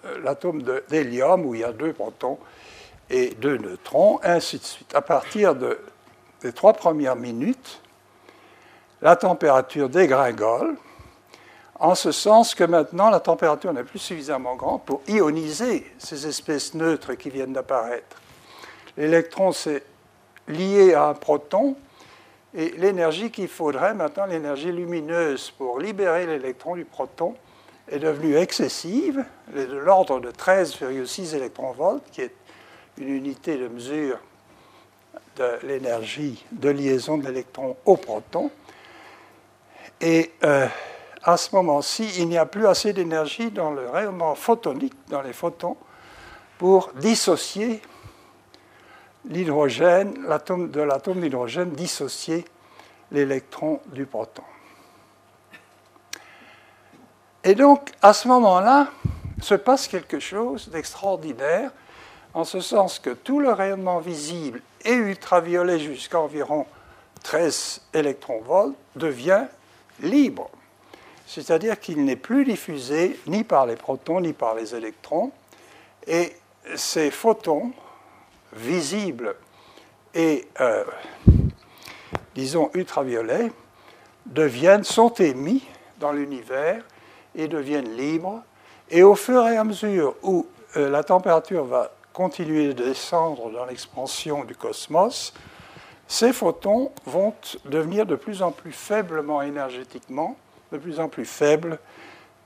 euh, 0.04 0.18
l'atome 0.24 0.62
d'hélium 0.88 1.46
où 1.46 1.54
il 1.54 1.60
y 1.60 1.64
a 1.64 1.72
deux 1.72 1.92
protons 1.92 2.38
et 3.08 3.30
deux 3.40 3.56
neutrons, 3.56 4.18
ainsi 4.24 4.58
de 4.58 4.64
suite. 4.64 4.94
Des 6.42 6.52
trois 6.52 6.72
premières 6.72 7.16
minutes, 7.16 7.80
la 9.02 9.16
température 9.16 9.88
dégringole, 9.88 10.76
en 11.78 11.94
ce 11.94 12.12
sens 12.12 12.54
que 12.54 12.64
maintenant 12.64 13.08
la 13.08 13.20
température 13.20 13.72
n'est 13.72 13.84
plus 13.84 13.98
suffisamment 13.98 14.54
grande 14.56 14.84
pour 14.84 15.00
ioniser 15.08 15.90
ces 15.98 16.26
espèces 16.26 16.74
neutres 16.74 17.14
qui 17.14 17.30
viennent 17.30 17.54
d'apparaître. 17.54 18.20
L'électron 18.96 19.52
s'est 19.52 19.82
lié 20.46 20.94
à 20.94 21.08
un 21.08 21.14
proton, 21.14 21.76
et 22.54 22.70
l'énergie 22.70 23.30
qu'il 23.30 23.48
faudrait 23.48 23.94
maintenant, 23.94 24.26
l'énergie 24.26 24.72
lumineuse 24.72 25.50
pour 25.50 25.78
libérer 25.78 26.26
l'électron 26.26 26.74
du 26.74 26.84
proton, 26.84 27.34
est 27.90 27.98
devenue 27.98 28.36
excessive, 28.36 29.24
de 29.54 29.64
l'ordre 29.76 30.20
de 30.20 30.30
13,6 30.30 31.34
électronvolts, 31.34 32.02
qui 32.12 32.22
est 32.22 32.34
une 32.98 33.08
unité 33.08 33.56
de 33.56 33.68
mesure 33.68 34.18
l'énergie 35.62 36.44
de 36.52 36.70
liaison 36.70 37.18
de 37.18 37.26
l'électron 37.26 37.76
au 37.84 37.96
proton. 37.96 38.50
Et 40.00 40.32
euh, 40.44 40.66
à 41.22 41.36
ce 41.36 41.54
moment-ci, 41.54 42.10
il 42.18 42.28
n'y 42.28 42.38
a 42.38 42.46
plus 42.46 42.66
assez 42.66 42.92
d'énergie 42.92 43.50
dans 43.50 43.70
le 43.70 43.88
rayonnement 43.88 44.34
photonique, 44.34 44.94
dans 45.08 45.22
les 45.22 45.32
photons, 45.32 45.76
pour 46.58 46.90
dissocier 46.94 47.82
l'hydrogène, 49.26 50.14
de 50.14 50.80
l'atome 50.80 51.20
d'hydrogène, 51.20 51.72
dissocier 51.72 52.44
l'électron 53.12 53.80
du 53.86 54.06
proton. 54.06 54.42
Et 57.44 57.54
donc, 57.54 57.90
à 58.02 58.12
ce 58.12 58.28
moment-là, 58.28 58.88
se 59.40 59.54
passe 59.54 59.88
quelque 59.88 60.20
chose 60.20 60.68
d'extraordinaire, 60.68 61.70
en 62.34 62.44
ce 62.44 62.60
sens 62.60 62.98
que 62.98 63.10
tout 63.10 63.40
le 63.40 63.52
rayonnement 63.52 63.98
visible 63.98 64.62
et 64.84 64.94
ultraviolet 64.94 65.78
jusqu'à 65.78 66.20
environ 66.20 66.66
13 67.22 67.82
électronvolts 67.94 68.74
devient 68.96 69.46
libre. 70.00 70.50
C'est-à-dire 71.26 71.78
qu'il 71.78 72.04
n'est 72.04 72.16
plus 72.16 72.44
diffusé 72.44 73.18
ni 73.26 73.44
par 73.44 73.66
les 73.66 73.76
protons 73.76 74.20
ni 74.20 74.32
par 74.32 74.54
les 74.54 74.74
électrons, 74.74 75.30
et 76.06 76.32
ces 76.74 77.10
photons 77.10 77.72
visibles 78.52 79.36
et, 80.14 80.48
euh, 80.60 80.84
disons, 82.34 82.70
ultraviolets 82.74 83.52
deviennent, 84.26 84.84
sont 84.84 85.14
émis 85.14 85.64
dans 85.98 86.12
l'univers 86.12 86.82
et 87.34 87.48
deviennent 87.48 87.96
libres. 87.96 88.42
Et 88.90 89.02
au 89.02 89.14
fur 89.14 89.46
et 89.46 89.56
à 89.56 89.64
mesure 89.64 90.16
où 90.22 90.46
euh, 90.76 90.88
la 90.88 91.04
température 91.04 91.64
va 91.64 91.92
continuer 92.20 92.74
de 92.74 92.84
descendre 92.84 93.50
dans 93.50 93.64
l'expansion 93.64 94.44
du 94.44 94.54
cosmos, 94.54 95.32
ces 96.06 96.34
photons 96.34 96.92
vont 97.06 97.32
devenir 97.64 98.04
de 98.04 98.14
plus 98.14 98.42
en 98.42 98.52
plus 98.52 98.72
faiblement 98.72 99.40
énergétiquement, 99.40 100.36
de 100.70 100.76
plus 100.76 101.00
en 101.00 101.08
plus 101.08 101.24
faibles, 101.24 101.78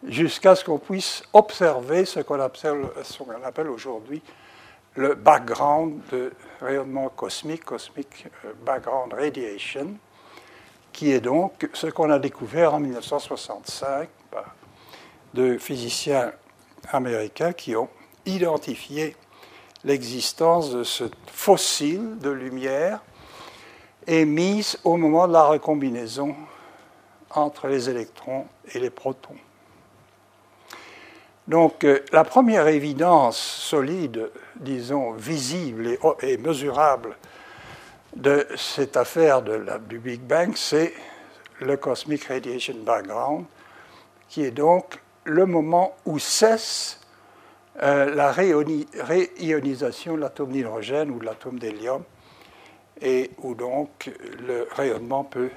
jusqu'à 0.06 0.54
ce 0.54 0.64
qu'on 0.64 0.78
puisse 0.78 1.24
observer 1.32 2.04
ce 2.04 2.20
qu'on 2.20 2.38
appelle, 2.40 3.66
aujourd'hui 3.66 4.22
le 4.94 5.16
background 5.16 6.00
de 6.12 6.32
rayonnement 6.60 7.08
cosmique, 7.08 7.64
cosmic 7.64 8.26
euh, 8.44 8.52
background 8.64 9.12
radiation, 9.12 9.96
qui 10.92 11.10
est 11.10 11.20
donc 11.20 11.68
ce 11.72 11.88
qu'on 11.88 12.10
a 12.10 12.20
découvert 12.20 12.74
en 12.74 12.78
1965 12.78 14.08
de 15.34 15.58
physiciens 15.58 16.30
américains 16.92 17.52
qui 17.52 17.74
ont 17.74 17.88
identifié 18.24 19.16
l'existence 19.84 20.70
de 20.70 20.82
ce 20.82 21.04
fossile 21.26 22.18
de 22.18 22.30
lumière 22.30 23.00
émise 24.06 24.78
au 24.84 24.96
moment 24.96 25.28
de 25.28 25.32
la 25.32 25.44
recombinaison 25.44 26.34
entre 27.30 27.68
les 27.68 27.90
électrons 27.90 28.46
et 28.72 28.78
les 28.78 28.90
protons. 28.90 29.36
Donc 31.46 31.84
euh, 31.84 32.00
la 32.12 32.24
première 32.24 32.68
évidence 32.68 33.36
solide, 33.36 34.30
disons, 34.56 35.12
visible 35.12 35.98
et, 36.22 36.36
mesurable 36.38 37.16
de 38.16 38.46
cette 38.56 38.96
affaire 38.96 39.42
du 39.42 39.98
Big 39.98 40.20
Bang, 40.20 40.52
c'est 40.56 40.94
le 41.60 41.76
Cosmic 41.76 42.24
Radiation 42.24 42.76
Background, 42.84 43.44
qui 44.28 44.42
est 44.42 44.52
donc 44.52 44.98
le 45.24 45.44
moment 45.44 45.94
où 46.06 46.18
cesse 46.18 47.00
euh, 47.82 48.14
la 48.14 48.30
réionisation 48.32 50.14
de 50.14 50.20
l'atome 50.20 50.52
d'hydrogène 50.52 51.10
ou 51.10 51.18
de 51.18 51.24
l'atome 51.24 51.58
d'hélium, 51.58 52.02
et 53.00 53.30
où 53.38 53.54
donc 53.54 54.10
le 54.46 54.68
rayonnement 54.70 55.24
peut 55.24 55.50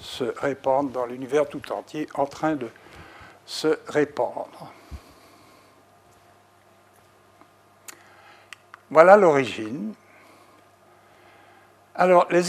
se 0.00 0.24
répandre 0.24 0.90
dans 0.90 1.06
l'univers 1.06 1.48
tout 1.48 1.72
entier 1.72 2.06
en 2.14 2.26
train 2.26 2.56
de 2.56 2.68
se 3.46 3.78
répandre. 3.88 4.72
Voilà 8.90 9.16
l'origine. 9.16 9.94
Alors, 11.96 12.26
les, 12.30 12.42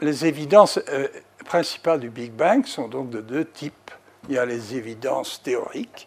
les 0.00 0.26
évidences 0.26 0.78
euh, 0.88 1.08
principales 1.44 2.00
du 2.00 2.10
Big 2.10 2.32
Bang 2.32 2.66
sont 2.66 2.88
donc 2.88 3.10
de 3.10 3.20
deux 3.20 3.44
types. 3.44 3.90
Il 4.28 4.34
y 4.34 4.38
a 4.38 4.44
les 4.44 4.76
évidences 4.76 5.42
théoriques, 5.42 6.06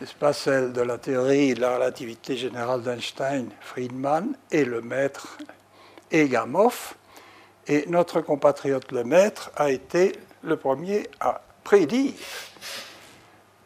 n'est-ce 0.00 0.14
pas 0.14 0.32
celle 0.32 0.72
de 0.72 0.80
la 0.80 0.96
théorie 0.96 1.52
de 1.52 1.60
la 1.60 1.74
relativité 1.74 2.36
générale 2.36 2.82
d'Einstein, 2.82 3.50
Friedman, 3.60 4.34
et 4.50 4.64
le 4.64 4.80
maître 4.80 5.36
Egamoff? 6.10 6.96
Et 7.66 7.84
notre 7.86 8.22
compatriote 8.22 8.90
le 8.92 9.04
maître 9.04 9.50
a 9.56 9.70
été 9.70 10.12
le 10.42 10.56
premier 10.56 11.08
à 11.20 11.42
prédire 11.62 12.14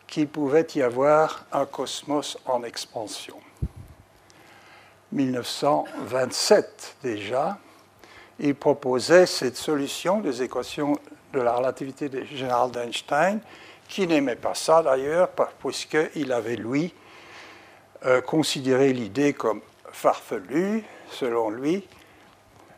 qu'il 0.08 0.26
pouvait 0.26 0.66
y 0.74 0.82
avoir 0.82 1.44
un 1.52 1.66
cosmos 1.66 2.36
en 2.46 2.64
expansion. 2.64 3.36
1927 5.12 6.96
déjà, 7.04 7.58
il 8.40 8.56
proposait 8.56 9.26
cette 9.26 9.56
solution 9.56 10.20
des 10.20 10.42
équations 10.42 10.98
de 11.32 11.40
la 11.40 11.54
relativité 11.54 12.10
générale 12.26 12.72
d'Einstein, 12.72 13.40
qui 13.88 14.06
n'aimait 14.06 14.36
pas 14.36 14.54
ça 14.54 14.82
d'ailleurs, 14.82 15.30
puisqu'il 15.60 16.32
avait, 16.32 16.56
lui, 16.56 16.92
euh, 18.06 18.20
considéré 18.20 18.92
l'idée 18.92 19.32
comme 19.32 19.60
farfelue. 19.92 20.84
Selon 21.10 21.50
lui, 21.50 21.86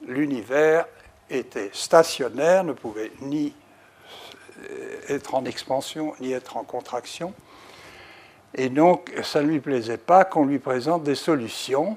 l'univers 0.06 0.86
était 1.30 1.70
stationnaire, 1.72 2.64
ne 2.64 2.72
pouvait 2.72 3.12
ni 3.20 3.54
euh, 4.70 5.00
être 5.08 5.34
en 5.34 5.44
expansion 5.44 6.14
ni 6.20 6.32
être 6.32 6.56
en 6.56 6.64
contraction. 6.64 7.34
Et 8.54 8.68
donc, 8.68 9.12
ça 9.22 9.42
ne 9.42 9.48
lui 9.48 9.60
plaisait 9.60 9.98
pas 9.98 10.24
qu'on 10.24 10.46
lui 10.46 10.58
présente 10.58 11.02
des 11.02 11.14
solutions, 11.14 11.96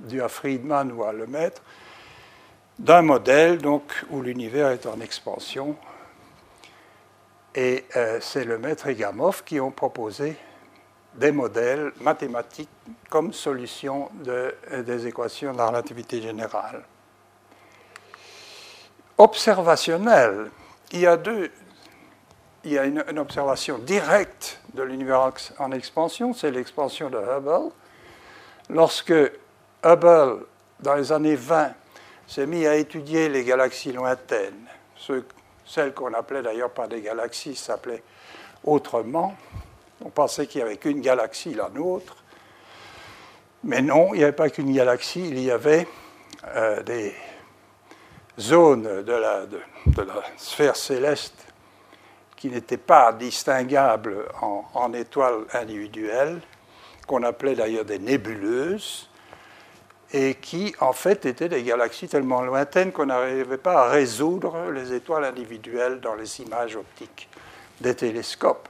dues 0.00 0.22
à 0.22 0.28
Friedman 0.28 0.92
ou 0.92 1.02
à 1.02 1.12
Lemaître, 1.12 1.62
d'un 2.78 3.02
modèle 3.02 3.58
donc, 3.58 3.82
où 4.10 4.22
l'univers 4.22 4.68
est 4.68 4.86
en 4.86 5.00
expansion. 5.00 5.74
Et 7.54 7.84
euh, 7.96 8.18
c'est 8.20 8.44
le 8.44 8.58
maître 8.58 8.86
et 8.88 8.96
qui 9.44 9.60
ont 9.60 9.70
proposé 9.70 10.36
des 11.14 11.32
modèles 11.32 11.92
mathématiques 12.00 12.68
comme 13.08 13.32
solution 13.32 14.10
de, 14.22 14.54
des 14.82 15.06
équations 15.06 15.52
de 15.52 15.58
la 15.58 15.66
relativité 15.66 16.22
générale. 16.22 16.84
Observationnel, 19.16 20.50
il 20.92 21.00
y 21.00 21.06
a 21.06 21.16
deux. 21.16 21.50
Il 22.64 22.72
y 22.72 22.78
a 22.78 22.84
une 22.84 23.18
observation 23.18 23.78
directe 23.78 24.60
de 24.74 24.82
l'univers 24.82 25.32
en 25.58 25.72
expansion, 25.72 26.34
c'est 26.34 26.50
l'expansion 26.50 27.08
de 27.08 27.16
Hubble. 27.16 27.70
Lorsque 28.68 29.14
Hubble, 29.84 30.44
dans 30.80 30.94
les 30.94 31.12
années 31.12 31.36
20, 31.36 31.72
s'est 32.26 32.46
mis 32.46 32.66
à 32.66 32.74
étudier 32.76 33.28
les 33.28 33.44
galaxies 33.44 33.92
lointaines, 33.92 34.66
celles 35.68 35.92
qu'on 35.92 36.14
appelait 36.14 36.42
d'ailleurs 36.42 36.70
pas 36.70 36.88
des 36.88 37.02
galaxies, 37.02 37.54
s'appelaient 37.54 38.02
autrement. 38.64 39.36
On 40.02 40.08
pensait 40.08 40.46
qu'il 40.46 40.62
n'y 40.62 40.66
avait 40.66 40.78
qu'une 40.78 41.00
galaxie, 41.00 41.54
la 41.54 41.68
nôtre. 41.68 42.16
Mais 43.64 43.82
non, 43.82 44.14
il 44.14 44.18
n'y 44.18 44.22
avait 44.24 44.32
pas 44.32 44.48
qu'une 44.48 44.72
galaxie, 44.72 45.28
il 45.28 45.40
y 45.40 45.50
avait 45.50 45.86
euh, 46.46 46.82
des 46.82 47.14
zones 48.40 49.02
de 49.02 49.12
la, 49.12 49.46
de, 49.46 49.60
la, 50.02 50.22
sphère 50.36 50.76
céleste 50.76 51.34
qui 52.36 52.48
n'étaient 52.48 52.76
pas 52.76 53.12
distinguables 53.12 54.26
en, 54.40 54.64
en 54.72 54.92
étoiles 54.94 55.44
individuelles, 55.52 56.40
qu'on 57.06 57.24
appelait 57.24 57.56
d'ailleurs 57.56 57.84
des 57.84 57.98
nébuleuses, 57.98 59.10
et 60.12 60.34
qui 60.34 60.74
en 60.80 60.92
fait 60.92 61.26
étaient 61.26 61.48
des 61.48 61.62
galaxies 61.62 62.08
tellement 62.08 62.42
lointaines 62.42 62.92
qu'on 62.92 63.06
n'arrivait 63.06 63.58
pas 63.58 63.84
à 63.84 63.88
résoudre 63.88 64.70
les 64.72 64.92
étoiles 64.92 65.24
individuelles 65.24 66.00
dans 66.00 66.14
les 66.14 66.40
images 66.40 66.76
optiques 66.76 67.28
des 67.80 67.94
télescopes. 67.94 68.68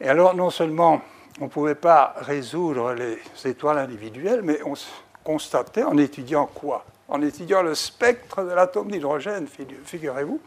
Et 0.00 0.08
alors 0.08 0.34
non 0.34 0.50
seulement 0.50 1.00
on 1.40 1.44
ne 1.44 1.48
pouvait 1.50 1.76
pas 1.76 2.14
résoudre 2.18 2.94
les 2.94 3.18
étoiles 3.44 3.78
individuelles, 3.78 4.42
mais 4.42 4.58
on 4.64 4.74
constatait 5.22 5.84
en 5.84 5.96
étudiant 5.96 6.46
quoi? 6.46 6.84
En 7.06 7.22
étudiant 7.22 7.62
le 7.62 7.74
spectre 7.74 8.42
de 8.42 8.50
l'atome 8.50 8.90
d'hydrogène, 8.90 9.46
figurez-vous. 9.84 10.40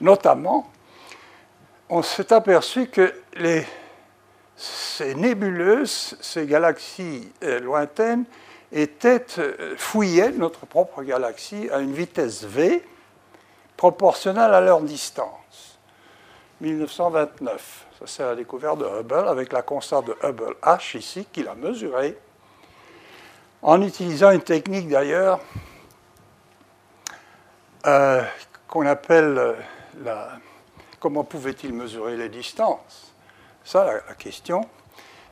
Notamment, 0.00 0.70
on 1.88 2.02
s'est 2.02 2.32
aperçu 2.32 2.88
que 2.88 3.12
ces 4.56 5.14
nébuleuses, 5.14 6.16
ces 6.20 6.46
galaxies 6.46 7.32
euh, 7.42 7.60
lointaines, 7.60 8.24
était, 8.72 9.26
euh, 9.38 9.74
fouillait 9.76 10.30
notre 10.30 10.66
propre 10.66 11.02
galaxie 11.02 11.68
à 11.70 11.78
une 11.78 11.92
vitesse 11.92 12.44
v 12.44 12.82
proportionnelle 13.76 14.54
à 14.54 14.60
leur 14.60 14.80
distance. 14.82 15.78
1929, 16.60 17.86
ça 17.98 18.06
c'est 18.06 18.22
la 18.22 18.34
découverte 18.34 18.78
de 18.78 18.84
Hubble 18.84 19.28
avec 19.28 19.52
la 19.52 19.62
constante 19.62 20.06
de 20.06 20.16
Hubble 20.22 20.54
H 20.62 20.98
ici 20.98 21.26
qu'il 21.32 21.48
a 21.48 21.54
mesurée 21.54 22.18
en 23.62 23.80
utilisant 23.82 24.30
une 24.30 24.42
technique 24.42 24.88
d'ailleurs 24.88 25.40
euh, 27.86 28.22
qu'on 28.68 28.86
appelle 28.86 29.38
euh, 29.38 29.54
la... 30.02 30.28
Comment 30.98 31.24
pouvait-il 31.24 31.72
mesurer 31.72 32.16
les 32.16 32.28
distances? 32.28 33.14
Ça, 33.64 33.84
la, 33.84 33.94
la 34.06 34.14
question. 34.14 34.68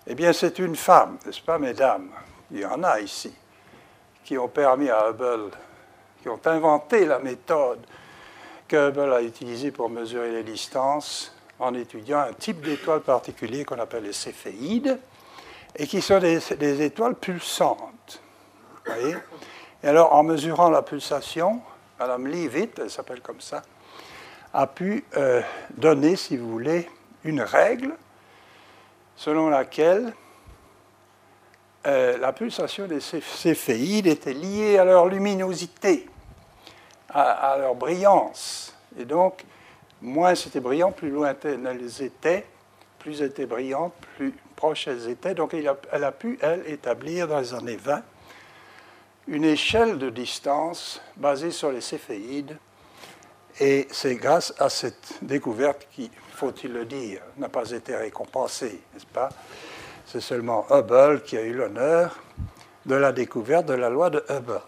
Eh 0.07 0.14
bien, 0.14 0.33
c'est 0.33 0.59
une 0.59 0.77
femme, 0.77 1.18
n'est-ce 1.27 1.42
pas, 1.42 1.59
mesdames? 1.59 2.09
Il 2.51 2.61
y 2.61 2.65
en 2.65 2.83
a 2.83 3.01
ici, 3.01 3.33
qui 4.25 4.39
ont 4.39 4.49
permis 4.49 4.91
à 4.91 5.11
Hubble, 5.11 5.51
qui 6.23 6.29
ont 6.29 6.41
inventé 6.45 7.07
la 7.07 7.19
méthode 7.19 7.81
que 8.67 8.89
Hubble 8.89 9.13
a 9.13 9.23
utilisée 9.23 9.71
pour 9.71 9.89
mesurer 9.89 10.31
les 10.33 10.43
distances 10.43 11.35
en 11.59 11.75
étudiant 11.75 12.21
un 12.21 12.33
type 12.33 12.61
d'étoile 12.61 13.01
particulier 13.01 13.65
qu'on 13.65 13.79
appelle 13.79 14.05
les 14.05 14.13
céphéides, 14.13 14.99
et 15.77 15.87
qui 15.87 16.01
sont 16.03 16.19
des, 16.19 16.83
étoiles 16.83 17.15
pulsantes. 17.15 18.21
Voyez? 18.87 19.17
Et 19.83 19.89
alors, 19.89 20.15
en 20.15 20.23
mesurant 20.23 20.71
la 20.71 20.83
pulsation, 20.83 21.61
Madame 21.99 22.27
Leavitt, 22.27 22.79
elle 22.79 22.91
s'appelle 22.91 23.21
comme 23.21 23.41
ça, 23.41 23.63
a 24.53 24.67
pu 24.67 25.05
euh, 25.17 25.43
donner, 25.77 26.17
si 26.17 26.37
vous 26.37 26.51
voulez, 26.51 26.89
une 27.25 27.43
règle 27.43 27.95
selon 29.17 29.49
laquelle 29.49 30.13
euh, 31.88 32.18
la 32.18 32.35
pulsation 32.35 32.87
des 32.87 33.01
céphéides 33.01 34.07
était 34.07 34.35
liée 34.35 34.77
à 34.77 34.85
leur 34.85 35.09
luminosité, 35.09 36.07
à, 37.09 37.57
leur 37.59 37.74
brillance. 37.74 38.74
Et 38.98 39.07
donc, 39.07 39.44
moins 40.03 40.35
c'était 40.35 40.61
brillant, 40.61 40.92
plus 40.92 41.09
lointaines 41.09 41.66
elles 41.66 42.03
étaient, 42.03 42.44
plus 42.98 43.22
elles 43.22 43.29
étaient 43.29 43.46
brillantes, 43.46 43.94
plus 44.16 44.35
proches 44.55 44.87
elles 44.87 45.09
étaient. 45.09 45.35
Donc, 45.35 45.55
elle 45.55 45.66
a, 45.66 45.77
elle 45.90 46.05
a 46.05 46.12
pu, 46.12 46.38
elle, 46.42 46.62
établir 46.66 47.27
dans 47.27 47.40
les 47.40 47.55
années 47.55 47.77
20 47.77 48.03
une 49.29 49.44
échelle 49.44 49.98
de 49.98 50.11
distance 50.11 51.01
basée 51.16 51.51
sur 51.51 51.72
les 51.72 51.81
céphéides. 51.81 52.59
Et 53.61 53.88
c'est 53.90 54.16
grâce 54.16 54.53
à 54.59 54.68
cette 54.68 55.14
découverte 55.22 55.88
qui, 55.90 56.11
faut-il 56.35 56.72
le 56.72 56.85
dire, 56.85 57.22
n'a 57.38 57.48
pas 57.48 57.70
été 57.70 57.96
récompensée, 57.96 58.81
n'est-ce 58.92 59.07
pas? 59.07 59.31
C'est 60.11 60.23
seulement 60.23 60.66
Hubble 60.71 61.23
qui 61.23 61.37
a 61.37 61.42
eu 61.42 61.53
l'honneur 61.53 62.16
de 62.87 62.94
la 62.94 63.12
découverte 63.12 63.66
de 63.66 63.75
la 63.75 63.90
loi 63.90 64.09
de 64.09 64.25
Hubble. 64.31 64.62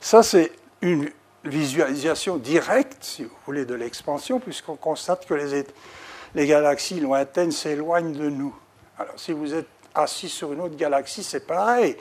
Ça, 0.00 0.22
c'est 0.22 0.52
une 0.80 1.10
visualisation 1.44 2.36
directe, 2.36 2.98
si 3.00 3.24
vous 3.24 3.34
voulez, 3.46 3.64
de 3.64 3.74
l'expansion, 3.74 4.38
puisqu'on 4.38 4.76
constate 4.76 5.26
que 5.26 5.34
les, 5.34 6.46
galaxies 6.46 7.00
lointaines 7.00 7.50
s'éloignent 7.50 8.12
de 8.12 8.30
nous. 8.30 8.54
Alors, 8.96 9.14
si 9.18 9.32
vous 9.32 9.52
êtes 9.54 9.66
assis 9.92 10.28
sur 10.28 10.52
une 10.52 10.60
autre 10.60 10.76
galaxie, 10.76 11.24
c'est 11.24 11.44
pareil. 11.46 11.96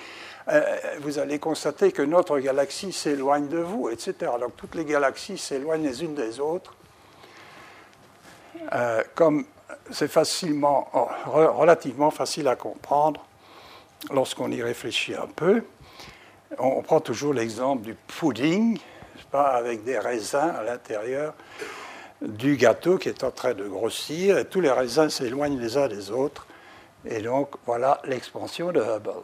Euh, 0.50 0.78
vous 1.00 1.18
allez 1.18 1.40
constater 1.40 1.92
que 1.92 2.04
notre 2.04 2.38
galaxie 2.38 2.94
s'éloigne 2.94 3.48
de 3.48 3.58
vous, 3.58 3.90
etc. 3.90 4.32
Donc, 4.40 4.56
toutes 4.58 4.76
les 4.76 4.86
galaxies 4.86 5.40
s'éloignent 5.40 5.84
les 5.84 6.04
unes 6.04 6.14
des 6.14 6.40
autres. 6.40 6.76
Euh, 8.74 9.04
comme 9.16 9.46
c'est 9.92 10.08
facilement, 10.08 10.90
oh, 10.94 11.08
relativement 11.28 12.12
facile 12.12 12.48
à 12.48 12.56
comprendre 12.56 13.26
lorsqu'on 14.12 14.52
y 14.52 14.62
réfléchit 14.62 15.16
un 15.16 15.28
peu. 15.28 15.64
On, 16.60 16.82
prend 16.82 17.00
toujours 17.00 17.34
l'exemple 17.34 17.84
du 17.84 17.96
pudding, 17.96 18.80
pas, 19.32 19.50
avec 19.50 19.84
des 19.84 20.00
raisins 20.00 20.54
à 20.58 20.64
l'intérieur 20.64 21.34
du 22.22 22.56
gâteau 22.56 22.98
qui 22.98 23.10
est 23.10 23.24
en 23.24 23.32
train 23.32 23.54
de 23.54 23.68
grossir, 23.68 24.38
et 24.38 24.46
tous 24.46 24.62
les 24.62 24.72
raisins 24.72 25.10
s'éloignent 25.10 25.60
les 25.60 25.78
uns 25.78 25.88
des 25.88 26.10
autres. 26.12 26.48
Et 27.06 27.22
donc, 27.22 27.50
voilà 27.66 28.02
l'expansion 28.06 28.72
de 28.72 28.80
Hubble. 28.80 29.24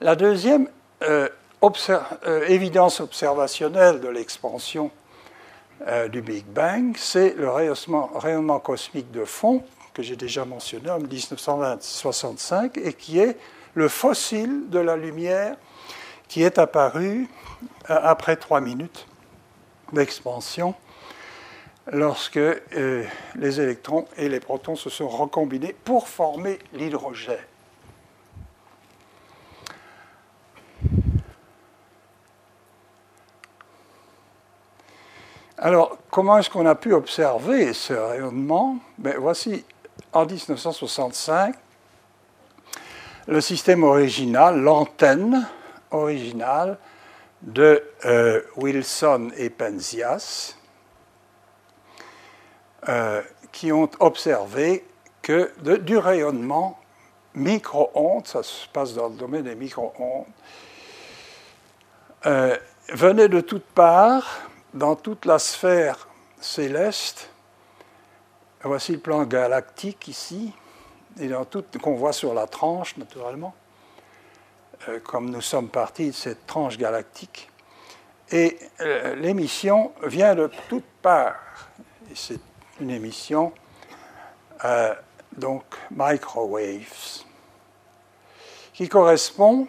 La 0.00 0.16
deuxième 0.16 0.68
euh, 1.02 1.28
euh, 1.62 2.46
évidence 2.48 3.00
observationnelle 3.00 4.00
de 4.00 4.08
l'expansion 4.08 4.90
euh, 5.86 6.08
du 6.08 6.22
Big 6.22 6.44
Bang, 6.44 6.94
c'est 6.96 7.34
le 7.34 7.48
rayonnement, 7.50 8.60
cosmique 8.60 9.10
de 9.10 9.24
fond 9.24 9.64
que 9.94 10.02
j'ai 10.02 10.16
déjà 10.16 10.44
mentionné 10.44 10.90
en 10.90 10.98
1965 10.98 12.78
et 12.78 12.92
qui 12.92 13.18
est 13.18 13.36
le 13.74 13.88
fossile 13.88 14.70
de 14.70 14.78
la 14.78 14.96
lumière 14.96 15.56
qui 16.28 16.42
est 16.42 16.58
apparu 16.58 17.28
euh, 17.90 17.98
après 18.02 18.36
trois 18.36 18.60
minutes 18.60 19.06
d'expansion 19.92 20.74
lorsque 21.90 22.36
euh, 22.38 23.04
les 23.34 23.60
électrons 23.60 24.06
et 24.16 24.28
les 24.28 24.40
protons 24.40 24.76
se 24.76 24.88
sont 24.88 25.08
recombinés 25.08 25.74
pour 25.84 26.08
former 26.08 26.58
l'hydrogène. 26.72 27.38
Alors, 35.64 35.96
comment 36.10 36.38
est-ce 36.38 36.50
qu'on 36.50 36.66
a 36.66 36.74
pu 36.74 36.92
observer 36.92 37.72
ce 37.72 37.92
rayonnement? 37.92 38.78
Ben, 38.98 39.14
Voici, 39.16 39.64
en 40.12 40.26
1965, 40.26 41.54
le 43.28 43.40
système 43.40 43.84
original, 43.84 44.60
l'antenne 44.60 45.46
originale 45.92 46.78
de 47.42 47.80
euh, 48.06 48.42
Wilson 48.56 49.30
et 49.36 49.50
Penzias, 49.50 50.56
euh, 52.88 53.22
qui 53.52 53.70
ont 53.70 53.88
observé 54.00 54.84
que 55.22 55.52
du 55.76 55.96
rayonnement 55.96 56.80
micro-ondes, 57.34 58.26
ça 58.26 58.42
se 58.42 58.66
passe 58.66 58.94
dans 58.94 59.06
le 59.06 59.14
domaine 59.14 59.44
des 59.44 59.54
micro-ondes, 59.54 60.26
euh, 62.26 62.56
venait 62.88 63.28
de 63.28 63.40
toutes 63.40 63.62
parts, 63.62 64.40
dans 64.74 64.96
toute 64.96 65.24
la 65.24 65.38
sphère 65.38 66.08
céleste. 66.40 67.30
Voici 68.62 68.92
le 68.92 68.98
plan 68.98 69.24
galactique 69.24 70.08
ici, 70.08 70.52
et 71.20 71.28
dans 71.28 71.44
tout 71.44 71.64
qu'on 71.82 71.94
voit 71.94 72.12
sur 72.12 72.32
la 72.32 72.46
tranche, 72.46 72.96
naturellement, 72.96 73.54
euh, 74.88 75.00
comme 75.00 75.30
nous 75.30 75.40
sommes 75.40 75.68
partis 75.68 76.08
de 76.08 76.12
cette 76.12 76.46
tranche 76.46 76.78
galactique. 76.78 77.50
Et 78.30 78.56
l'émission 79.16 79.92
vient 80.04 80.34
de 80.34 80.50
toutes 80.68 80.88
parts. 81.02 81.68
C'est 82.14 82.40
une 82.80 82.90
émission, 82.90 83.52
euh, 84.64 84.94
donc 85.36 85.64
microwaves, 85.90 87.24
qui 88.72 88.88
correspond 88.88 89.68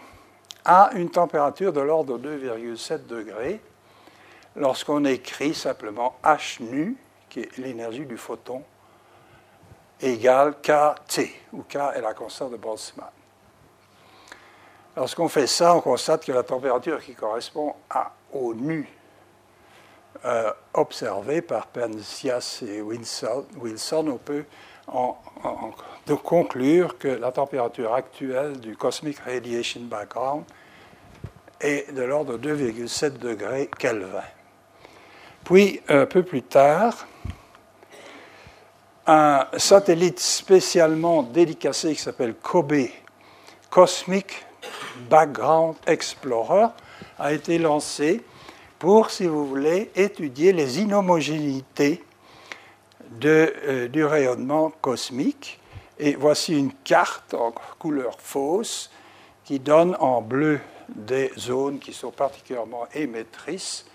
à 0.64 0.92
une 0.94 1.10
température 1.10 1.74
de 1.74 1.82
l'ordre 1.82 2.18
de 2.18 2.38
2,7 2.38 3.06
degrés 3.06 3.60
lorsqu'on 4.56 5.06
écrit 5.06 5.54
simplement 5.54 6.16
H 6.24 6.62
nu, 6.62 6.96
qui 7.30 7.42
est 7.42 7.58
l'énergie 7.58 8.06
du 8.06 8.18
photon, 8.18 8.64
égale 10.02 10.56
KT, 10.62 11.22
où 11.54 11.64
K 11.64 11.76
est 11.96 12.02
la 12.02 12.14
constante 12.14 12.52
de 12.52 12.58
Boltzmann. 12.58 13.10
Lorsqu'on 14.96 15.28
fait 15.28 15.48
ça, 15.48 15.76
on 15.76 15.82
constate 15.82 16.26
que 16.26 16.32
la 16.32 16.44
température 16.44 17.02
qui 17.02 17.16
correspond 17.16 17.74
à, 17.90 18.12
au 18.32 18.54
nu 18.54 18.88
euh, 20.26 20.52
observé 20.74 21.42
par 21.42 21.68
Penzias 21.68 22.64
et 22.68 22.82
Wilson, 22.82 23.46
on 24.08 24.18
peut 24.18 24.46
en, 24.88 25.18
conclure 26.24 26.98
que 26.98 27.08
la 27.08 27.32
température 27.32 27.94
actuelle 27.94 28.60
du 28.60 28.76
Cosmic 28.78 29.20
Radiation 29.20 29.82
Background 29.82 30.44
est 31.60 31.92
de 31.94 32.04
l'ordre 32.04 32.38
de 32.38 32.56
2,7 32.56 33.18
degrés 33.18 33.70
Kelvin. 33.80 34.22
Puis, 35.44 35.82
un 35.90 36.06
peu 36.06 36.24
plus 36.24 36.42
tard, 36.42 37.06
un 39.06 39.46
satellite 39.58 40.20
spécialement 40.20 41.24
dédicacé 41.24 41.94
qui 41.94 42.02
s'appelle 42.02 42.36
COBE, 42.36 42.88
Cosmic 43.70 44.46
Background 45.10 45.76
Explorer, 45.86 46.68
a 47.20 47.34
été 47.34 47.58
lancé 47.58 48.24
pour, 48.80 49.10
si 49.10 49.28
vous 49.28 49.46
voulez, 49.46 49.92
étudier 49.96 50.54
les 50.54 50.80
inhomogénéités 50.80 52.02
euh, 53.26 53.88
du 53.90 54.06
rayonnement 54.06 54.72
cosmique. 54.82 55.60
Et 56.00 56.16
voici 56.16 56.58
une 56.58 56.72
carte 56.72 57.34
en 57.34 57.54
couleur 57.80 58.16
fausse 58.20 58.90
qui 59.44 59.60
donne 59.60 59.96
en 60.00 60.22
bleu 60.22 60.62
des 60.88 61.32
zones 61.38 61.80
qui 61.80 61.94
sont 61.94 62.12
particulièrement 62.12 62.88
émettrices 62.94 63.86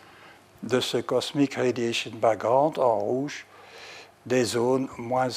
de 0.62 0.80
ce 0.80 0.98
Cosmic 0.98 1.54
Radiation 1.54 2.12
Background, 2.14 2.78
en 2.78 2.98
rouge 2.98 3.46
des 4.26 4.44
zones 4.44 4.88
moins, 4.98 5.28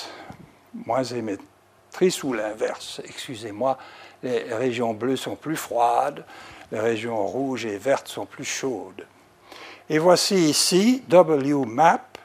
moins 0.73 1.03
émettrices 1.03 2.23
ou 2.23 2.34
l'inverse. 2.34 3.01
Excusez-moi, 3.05 3.77
les 4.23 4.53
régions 4.53 4.93
bleues 4.93 5.15
sont 5.15 5.36
plus 5.36 5.55
froides, 5.55 6.25
les 6.71 6.79
régions 6.79 7.25
rouges 7.25 7.65
et 7.65 7.77
vertes 7.77 8.07
sont 8.07 8.25
plus 8.25 8.45
chaudes. 8.45 9.05
Et 9.89 9.97
voici 9.97 10.36
ici 10.36 11.03
WMAP, 11.12 12.17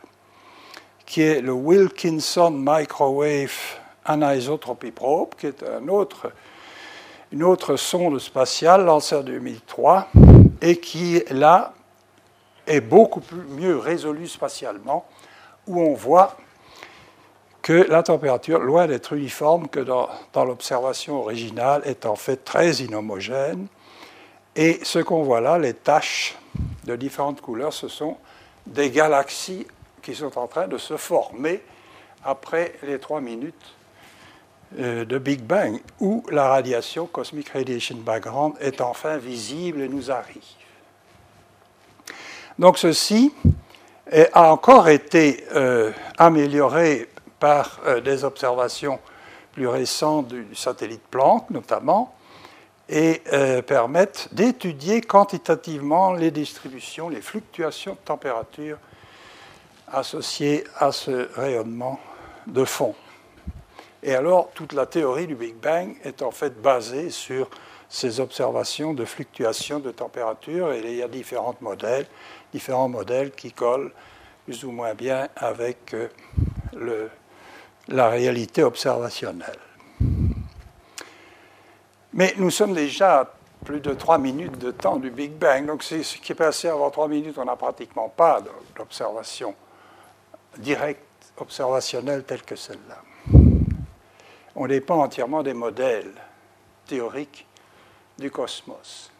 qui 1.04 1.22
est 1.22 1.40
le 1.40 1.52
Wilkinson 1.52 2.50
Microwave 2.50 3.54
Anisotropy 4.04 4.90
Probe, 4.90 5.34
qui 5.38 5.46
est 5.46 5.62
un 5.62 5.88
autre, 5.88 6.32
une 7.32 7.42
autre 7.42 7.76
sonde 7.76 8.18
spatiale 8.18 8.84
lancée 8.84 9.16
en 9.16 9.22
2003 9.22 10.08
et 10.60 10.78
qui, 10.78 11.22
là, 11.30 11.74
est 12.66 12.80
beaucoup 12.80 13.20
plus, 13.20 13.42
mieux 13.42 13.78
résolue 13.78 14.28
spatialement, 14.28 15.06
où 15.66 15.80
on 15.80 15.94
voit 15.94 16.36
que 17.62 17.86
la 17.88 18.02
température, 18.02 18.60
loin 18.60 18.86
d'être 18.86 19.12
uniforme 19.12 19.68
que 19.68 19.80
dans, 19.80 20.08
dans 20.32 20.44
l'observation 20.44 21.20
originale, 21.20 21.82
est 21.84 22.06
en 22.06 22.14
fait 22.14 22.44
très 22.44 22.70
inhomogène. 22.74 23.66
Et 24.54 24.78
ce 24.84 25.00
qu'on 25.00 25.22
voit 25.22 25.40
là, 25.40 25.58
les 25.58 25.74
taches 25.74 26.36
de 26.84 26.94
différentes 26.96 27.40
couleurs, 27.40 27.72
ce 27.72 27.88
sont 27.88 28.16
des 28.66 28.90
galaxies 28.90 29.66
qui 30.02 30.14
sont 30.14 30.38
en 30.38 30.46
train 30.46 30.68
de 30.68 30.78
se 30.78 30.96
former 30.96 31.60
après 32.24 32.74
les 32.82 32.98
trois 32.98 33.20
minutes 33.20 33.74
euh, 34.78 35.04
de 35.04 35.18
Big 35.18 35.42
Bang, 35.42 35.80
où 36.00 36.24
la 36.30 36.48
radiation 36.48 37.06
Cosmic 37.06 37.50
Radiation 37.50 37.96
Background 37.98 38.54
est 38.60 38.80
enfin 38.80 39.16
visible 39.16 39.80
et 39.80 39.88
nous 39.88 40.10
arrive. 40.10 40.42
Donc 42.58 42.78
ceci 42.78 43.34
a 44.32 44.50
encore 44.50 44.88
été 44.88 45.44
euh, 45.54 45.92
amélioré 46.16 47.08
par 47.38 47.80
euh, 47.84 48.00
des 48.00 48.24
observations 48.24 48.98
plus 49.52 49.66
récentes 49.66 50.28
du 50.28 50.54
satellite 50.54 51.02
Planck 51.10 51.50
notamment, 51.50 52.14
et 52.88 53.22
euh, 53.32 53.62
permettent 53.62 54.28
d'étudier 54.32 55.00
quantitativement 55.00 56.12
les 56.12 56.30
distributions, 56.30 57.08
les 57.08 57.20
fluctuations 57.20 57.92
de 57.92 57.98
température 58.04 58.78
associées 59.92 60.64
à 60.78 60.92
ce 60.92 61.28
rayonnement 61.34 61.98
de 62.46 62.64
fond. 62.64 62.94
Et 64.02 64.14
alors, 64.14 64.50
toute 64.54 64.72
la 64.72 64.86
théorie 64.86 65.26
du 65.26 65.34
Big 65.34 65.56
Bang 65.56 65.96
est 66.04 66.22
en 66.22 66.30
fait 66.30 66.60
basée 66.62 67.10
sur 67.10 67.50
ces 67.88 68.20
observations 68.20 68.94
de 68.94 69.04
fluctuations 69.04 69.78
de 69.78 69.90
température, 69.90 70.72
et 70.72 70.80
il 70.80 70.96
y 70.96 71.02
a 71.02 71.08
différents 71.08 71.56
modèles, 71.60 72.06
différents 72.52 72.88
modèles 72.88 73.30
qui 73.30 73.52
collent 73.52 73.92
plus 74.44 74.64
ou 74.64 74.70
moins 74.70 74.94
bien 74.94 75.28
avec 75.36 75.94
euh, 75.94 76.08
le, 76.74 77.10
la 77.88 78.08
réalité 78.08 78.62
observationnelle. 78.62 79.58
Mais 82.12 82.34
nous 82.38 82.50
sommes 82.50 82.72
déjà 82.72 83.20
à 83.20 83.24
plus 83.64 83.80
de 83.80 83.92
trois 83.92 84.18
minutes 84.18 84.58
de 84.58 84.70
temps 84.70 84.96
du 84.96 85.10
Big 85.10 85.32
Bang. 85.32 85.66
Donc, 85.66 85.82
ce 85.82 85.96
qui 85.96 86.32
est 86.32 86.36
passé 86.36 86.68
avant 86.68 86.90
trois 86.90 87.08
minutes, 87.08 87.36
on 87.36 87.44
n'a 87.44 87.56
pratiquement 87.56 88.08
pas 88.08 88.40
d'observation 88.76 89.54
directe, 90.56 91.02
observationnelle 91.36 92.22
telle 92.24 92.42
que 92.42 92.56
celle-là. 92.56 93.02
On 94.54 94.66
dépend 94.66 95.02
entièrement 95.02 95.42
des 95.42 95.52
modèles 95.52 96.12
théoriques 96.86 97.46
du 98.18 98.30
cosmos. 98.30 99.10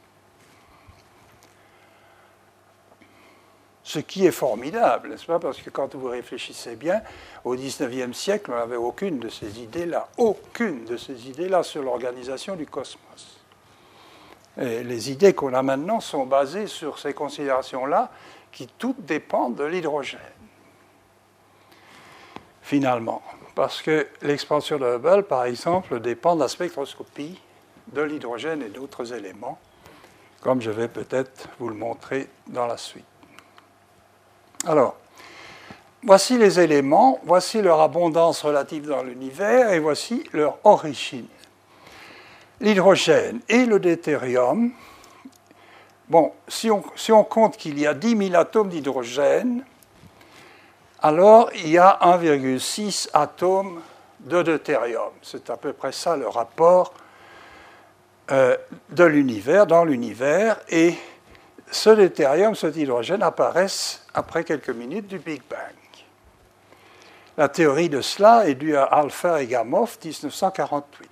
Ce 3.87 4.01
qui 4.01 4.27
est 4.27 4.33
formidable, 4.33 5.11
n'est-ce 5.11 5.27
pas 5.27 5.39
Parce 5.39 5.63
que 5.63 5.71
quand 5.71 5.95
vous 5.95 6.09
réfléchissez 6.09 6.75
bien, 6.75 7.03
au 7.45 7.55
XIXe 7.55 8.17
siècle, 8.17 8.51
on 8.53 8.57
n'avait 8.57 8.75
aucune 8.75 9.21
de 9.21 9.29
ces 9.29 9.61
idées-là, 9.61 10.09
aucune 10.17 10.85
de 10.87 10.97
ces 10.97 11.29
idées-là 11.29 11.63
sur 11.63 11.85
l'organisation 11.85 12.57
du 12.57 12.67
cosmos. 12.67 13.39
Et 14.61 14.83
les 14.83 15.13
idées 15.13 15.35
qu'on 15.35 15.55
a 15.55 15.63
maintenant 15.63 16.01
sont 16.01 16.27
basées 16.27 16.67
sur 16.67 16.99
ces 16.99 17.15
considérations-là, 17.15 18.11
qui 18.51 18.67
toutes 18.67 19.05
dépendent 19.05 19.55
de 19.55 19.65
l'hydrogène, 19.65 20.21
finalement. 22.63 23.23
Parce 23.55 23.83
que 23.83 24.09
l'expansion 24.21 24.79
de 24.79 24.97
Hubble, 24.97 25.23
par 25.29 25.45
exemple, 25.45 26.01
dépend 26.01 26.35
de 26.35 26.41
la 26.41 26.49
spectroscopie 26.49 27.39
de 27.93 28.03
l'hydrogène 28.03 28.63
et 28.63 28.69
d'autres 28.69 29.13
éléments, 29.13 29.59
comme 30.41 30.61
je 30.61 30.71
vais 30.71 30.89
peut-être 30.89 31.49
vous 31.59 31.69
le 31.69 31.75
montrer 31.75 32.29
dans 32.49 32.67
la 32.67 32.77
suite. 32.77 33.05
Alors, 34.67 34.97
voici 36.03 36.39
les 36.39 36.61
éléments, 36.61 37.21
voici 37.25 37.63
leur 37.63 37.81
abondance 37.81 38.43
relative 38.43 38.87
dans 38.87 39.03
l'univers 39.03 39.71
et 39.71 39.79
voici 39.79 40.25
leur 40.33 40.59
origine. 40.65 41.29
L'hydrogène 42.61 43.41
et 43.49 43.67
le 43.67 43.79
deutérium, 43.79 44.73
bon, 46.09 46.33
si 46.49 46.71
on, 46.71 47.25
compte 47.25 47.57
qu'il 47.57 47.79
y 47.79 47.87
a 47.87 47.95
10 47.95 48.29
000 48.31 48.41
atomes 48.41 48.71
d'hydrogène, 48.71 49.65
alors 51.03 51.51
il 51.55 51.69
y 51.69 51.79
a 51.79 51.99
1,6 52.03 53.11
atomes 53.13 53.83
de 54.21 54.43
deutérium. 54.43 55.11
C'est 55.23 55.51
à 55.51 55.57
peu 55.57 55.73
près 55.73 55.93
ça 55.93 56.17
le 56.17 56.27
rapport 56.27 56.95
euh, 58.31 58.57
de 58.91 59.05
l'univers, 59.05 59.67
dans 59.67 59.85
l'univers, 59.85 60.59
et 60.69 60.95
ce 61.71 61.91
deutérium, 61.91 62.55
cet 62.55 62.77
hydrogène 62.77 63.23
apparaissent 63.23 64.05
après 64.15 64.45
quelques 64.45 64.71
minutes 64.71 65.07
du 65.07 65.19
Big 65.19 65.43
Bang. 65.49 65.75
La 67.37 67.49
théorie 67.49 67.89
de 67.89 68.01
cela 68.01 68.49
est 68.49 68.55
due 68.55 68.77
à 68.77 68.85
Alpha 68.85 69.43
et 69.43 69.47
Gamow, 69.47 69.89
1948. 70.03 71.11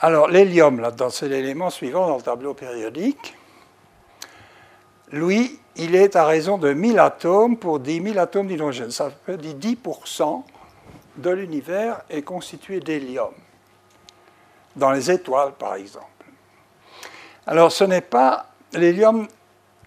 Alors, 0.00 0.28
l'hélium, 0.28 0.78
là-dedans, 0.78 1.10
c'est 1.10 1.28
l'élément 1.28 1.70
suivant 1.70 2.06
dans 2.06 2.16
le 2.16 2.22
tableau 2.22 2.54
périodique. 2.54 3.34
Lui, 5.10 5.58
il 5.74 5.96
est 5.96 6.14
à 6.14 6.24
raison 6.24 6.58
de 6.58 6.72
1000 6.72 6.98
atomes 6.98 7.56
pour 7.56 7.80
10 7.80 8.02
000 8.02 8.18
atomes 8.18 8.46
d'hydrogène. 8.46 8.90
Ça 8.90 9.10
veut 9.26 9.36
dire 9.36 9.54
10% 9.54 10.44
de 11.18 11.30
l'univers 11.30 12.00
est 12.08 12.22
constitué 12.22 12.80
d'hélium, 12.80 13.32
dans 14.76 14.92
les 14.92 15.10
étoiles, 15.10 15.52
par 15.52 15.74
exemple. 15.74 16.06
Alors, 17.46 17.72
ce 17.72 17.84
n'est 17.84 18.00
pas. 18.00 18.46
L'hélium, 18.72 19.26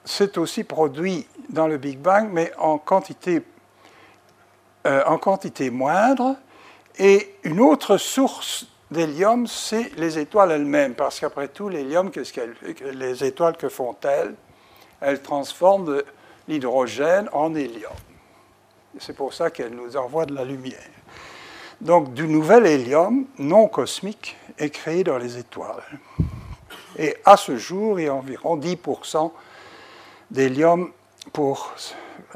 c'est 0.04 0.38
aussi 0.38 0.63
produit 0.63 1.28
dans 1.50 1.67
le 1.67 1.78
Big 1.78 1.98
Bang, 1.98 2.30
mais 2.32 2.52
en 2.58 2.78
quantité, 2.78 3.44
euh, 4.86 5.04
en 5.06 5.17
quantité 5.17 5.70
moindre. 5.70 6.36
Et 6.98 7.36
une 7.44 7.62
autre 7.62 7.98
source 7.98 8.67
d'hélium, 8.89 9.48
c'est 9.48 9.96
les 9.98 10.20
étoiles 10.20 10.52
elles-mêmes, 10.52 10.96
parce 10.96 11.20
qu'après 11.20 11.48
tout, 11.48 11.70
l'hélium, 11.70 12.12
qu'est-ce 12.12 12.34
qu'elles, 12.34 12.56
les 12.94 13.24
étoiles, 13.24 13.56
que 13.56 13.70
font-elles? 13.70 14.36
Elles 15.00 15.22
transforment 15.22 16.02
l'hydrogène 16.48 17.30
en 17.32 17.56
hélium. 17.56 17.94
C'est 19.00 19.15
pour 19.15 19.34
ça 19.34 19.50
qu'elles 19.50 19.74
nous 19.74 19.96
envoient 19.96 20.26
de 20.26 20.36
la 20.36 20.44
lumière. 20.44 21.01
Donc, 21.82 22.13
du 22.13 22.28
nouvel 22.28 22.67
hélium 22.67 23.26
non 23.39 23.67
cosmique 23.67 24.38
est 24.60 24.70
créé 24.70 25.04
dans 25.04 25.17
les 25.17 25.39
étoiles. 25.39 25.84
Et 26.98 27.17
à 27.26 27.38
ce 27.38 27.58
jour, 27.58 28.00
il 28.00 28.06
y 28.06 28.08
a 28.08 28.13
environ 28.13 28.56
10% 28.56 29.32
d'hélium 30.30 30.91
pour 31.34 31.74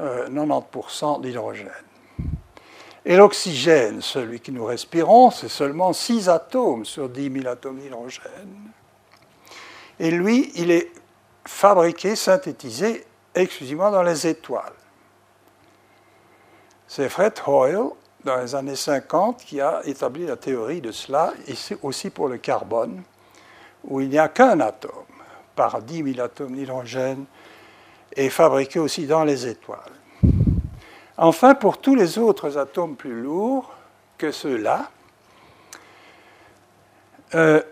euh, 0.00 1.22
d'hydrogène. 1.22 1.70
Et 3.04 3.16
l'oxygène, 3.16 4.02
celui 4.02 4.40
que 4.40 4.50
nous 4.50 4.64
respirons, 4.64 5.30
c'est 5.30 5.48
seulement 5.48 5.92
6 5.92 6.28
atomes 6.28 6.84
sur 6.84 7.08
10 7.08 7.32
000 7.42 7.46
atomes 7.46 7.78
d'hydrogène. 7.78 8.72
Et 10.00 10.10
lui, 10.10 10.50
il 10.56 10.72
est 10.72 10.90
fabriqué, 11.44 12.16
synthétisé 12.16 13.04
exclusivement 13.32 13.92
dans 13.92 14.02
les 14.02 14.26
étoiles. 14.26 14.72
C'est 16.88 17.08
Fred 17.08 17.34
Hoyle, 17.46 17.90
dans 18.26 18.36
les 18.38 18.56
années 18.56 18.76
50, 18.76 19.44
qui 19.44 19.60
a 19.60 19.80
établi 19.84 20.26
la 20.26 20.36
théorie 20.36 20.80
de 20.80 20.90
cela, 20.90 21.32
et 21.46 21.54
aussi 21.82 22.10
pour 22.10 22.28
le 22.28 22.38
carbone 22.38 23.02
où 23.84 24.00
il 24.00 24.08
n'y 24.08 24.18
a 24.18 24.28
qu'un 24.28 24.58
atome 24.58 24.90
par 25.54 25.80
10 25.80 26.14
000 26.14 26.20
atomes 26.20 26.56
d'hydrogène 26.56 27.24
est 28.14 28.28
fabriqué 28.28 28.80
aussi 28.80 29.06
dans 29.06 29.22
les 29.22 29.46
étoiles. 29.46 29.78
Enfin, 31.16 31.54
pour 31.54 31.78
tous 31.78 31.94
les 31.94 32.18
autres 32.18 32.58
atomes 32.58 32.96
plus 32.96 33.22
lourds 33.22 33.72
que 34.18 34.32
ceux-là, 34.32 34.90
euh, 37.36 37.62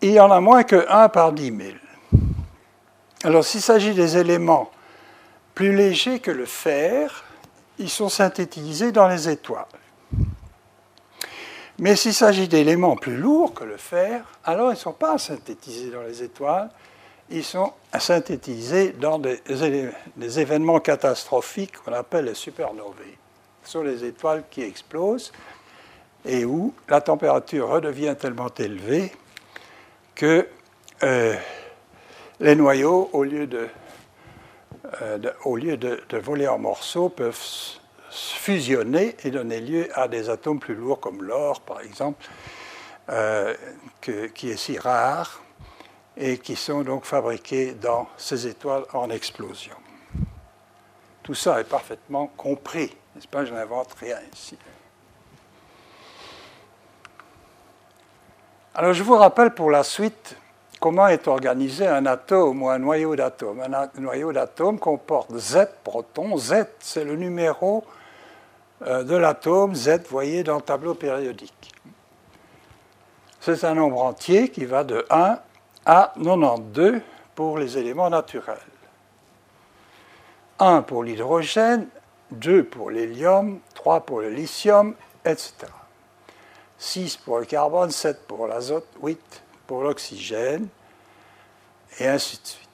il 0.00 0.12
y 0.12 0.20
en 0.20 0.30
a 0.30 0.40
moins 0.40 0.64
que 0.64 0.86
1 0.88 1.10
par 1.10 1.32
10 1.32 1.56
000. 1.56 2.22
Alors 3.24 3.44
s'il 3.44 3.60
s'agit 3.60 3.94
des 3.94 4.16
éléments 4.16 4.70
plus 5.54 5.76
légers 5.76 6.18
que 6.18 6.30
le 6.30 6.46
fer, 6.46 7.23
ils 7.78 7.90
sont 7.90 8.08
synthétisés 8.08 8.92
dans 8.92 9.08
les 9.08 9.28
étoiles. 9.28 9.66
Mais 11.78 11.96
s'il 11.96 12.14
s'agit 12.14 12.46
d'éléments 12.46 12.96
plus 12.96 13.16
lourds 13.16 13.52
que 13.52 13.64
le 13.64 13.76
fer, 13.76 14.24
alors 14.44 14.70
ils 14.70 14.74
ne 14.74 14.78
sont 14.78 14.92
pas 14.92 15.18
synthétisés 15.18 15.90
dans 15.90 16.02
les 16.02 16.22
étoiles, 16.22 16.70
ils 17.30 17.42
sont 17.42 17.72
synthétisés 17.98 18.90
dans 18.92 19.18
des, 19.18 19.40
événements 20.38 20.78
catastrophiques 20.78 21.76
qu'on 21.78 21.92
appelle 21.92 22.26
les 22.26 22.34
supernovae. 22.34 23.16
Ce 23.64 23.72
sont 23.72 23.82
les 23.82 24.04
étoiles 24.04 24.44
qui 24.50 24.62
explosent 24.62 25.32
et 26.24 26.44
où 26.44 26.72
la 26.88 27.00
température 27.00 27.68
redevient 27.68 28.14
tellement 28.18 28.50
élevée 28.56 29.10
que 30.14 30.46
euh, 31.02 31.34
les 32.40 32.54
noyaux, 32.54 33.10
au 33.12 33.24
lieu 33.24 33.46
de, 33.46 33.68
euh, 35.02 35.18
au 35.44 35.56
lieu 35.56 35.76
de 35.76 36.18
voler 36.18 36.48
en 36.48 36.58
morceaux, 36.58 37.08
peuvent 37.08 37.40
fusionner 38.10 39.16
et 39.24 39.30
donner 39.30 39.60
lieu 39.60 39.88
à 39.98 40.08
des 40.08 40.30
atomes 40.30 40.60
plus 40.60 40.74
lourds 40.74 41.00
comme 41.00 41.22
l'or, 41.22 41.60
par 41.60 41.80
exemple, 41.80 42.24
euh, 43.08 43.54
qui 44.00 44.50
est 44.50 44.56
si 44.56 44.78
rare 44.78 45.42
et 46.16 46.38
qui 46.38 46.56
sont 46.56 46.82
donc 46.82 47.04
fabriqués 47.04 47.72
dans 47.72 48.08
ces 48.16 48.46
étoiles 48.46 48.84
en 48.92 49.10
explosion. 49.10 49.74
Tout 51.22 51.34
ça 51.34 51.60
est 51.60 51.68
parfaitement 51.68 52.28
compris, 52.28 52.94
n'est-ce 53.14 53.26
pas? 53.26 53.44
Je 53.44 53.52
n'invente 53.52 53.92
rien 53.94 54.18
ici. 54.32 54.56
Alors 58.74 58.92
je 58.92 59.02
vous 59.02 59.16
rappelle 59.16 59.54
pour 59.54 59.70
la 59.70 59.82
suite 59.82 60.36
comment 60.84 61.08
est 61.08 61.28
organisé 61.28 61.86
un 61.86 62.04
atome 62.04 62.62
ou 62.62 62.68
un 62.68 62.78
noyau 62.78 63.16
d'atome? 63.16 63.62
Un 63.62 63.88
noyau 64.02 64.34
d'atome 64.34 64.78
comporte 64.78 65.34
Z 65.34 65.68
protons. 65.82 66.36
Z, 66.36 66.66
c'est 66.78 67.04
le 67.04 67.16
numéro 67.16 67.84
euh, 68.82 69.02
de 69.02 69.16
l'atome 69.16 69.74
Z, 69.74 70.00
voyez, 70.10 70.44
dans 70.44 70.56
le 70.56 70.60
tableau 70.60 70.92
périodique. 70.92 71.72
C'est 73.40 73.64
un 73.64 73.72
nombre 73.72 74.02
entier 74.02 74.50
qui 74.50 74.66
va 74.66 74.84
de 74.84 75.06
1 75.08 75.38
à 75.86 76.12
92 76.22 77.00
pour 77.34 77.56
les 77.56 77.78
éléments 77.78 78.10
naturels. 78.10 78.58
1 80.58 80.82
pour 80.82 81.02
l'hydrogène, 81.02 81.88
2 82.32 82.62
pour 82.62 82.90
l'hélium, 82.90 83.58
3 83.72 84.00
pour 84.00 84.20
le 84.20 84.28
lithium, 84.28 84.94
etc. 85.24 85.54
6 86.76 87.16
pour 87.16 87.38
le 87.38 87.46
carbone, 87.46 87.90
7 87.90 88.26
pour 88.26 88.46
l'azote, 88.46 88.86
8 89.02 89.43
pour 89.66 89.82
l'oxygène, 89.82 90.68
et 91.98 92.06
ainsi 92.06 92.40
de 92.40 92.46
suite. 92.46 92.68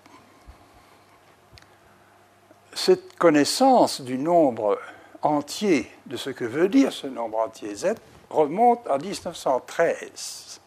Cette 2.73 3.17
connaissance 3.19 4.01
du 4.01 4.17
nombre 4.17 4.79
entier 5.23 5.91
de 6.07 6.17
ce 6.17 6.31
que 6.31 6.45
veut 6.45 6.69
dire 6.69 6.93
ce 6.93 7.07
nombre 7.07 7.39
entier 7.39 7.75
z 7.75 7.95
remonte 8.31 8.87
à 8.87 8.97
1913, 8.97 10.61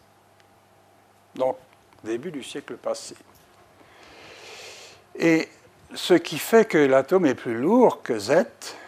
donc 1.34 1.56
début 2.04 2.30
du 2.30 2.42
siècle 2.42 2.76
passé. 2.76 3.16
Et 5.16 5.48
ce 5.94 6.14
qui 6.14 6.38
fait 6.38 6.66
que 6.66 6.78
l'atome 6.78 7.26
est 7.26 7.34
plus 7.34 7.58
lourd 7.58 8.02
que 8.02 8.18
z, 8.18 8.44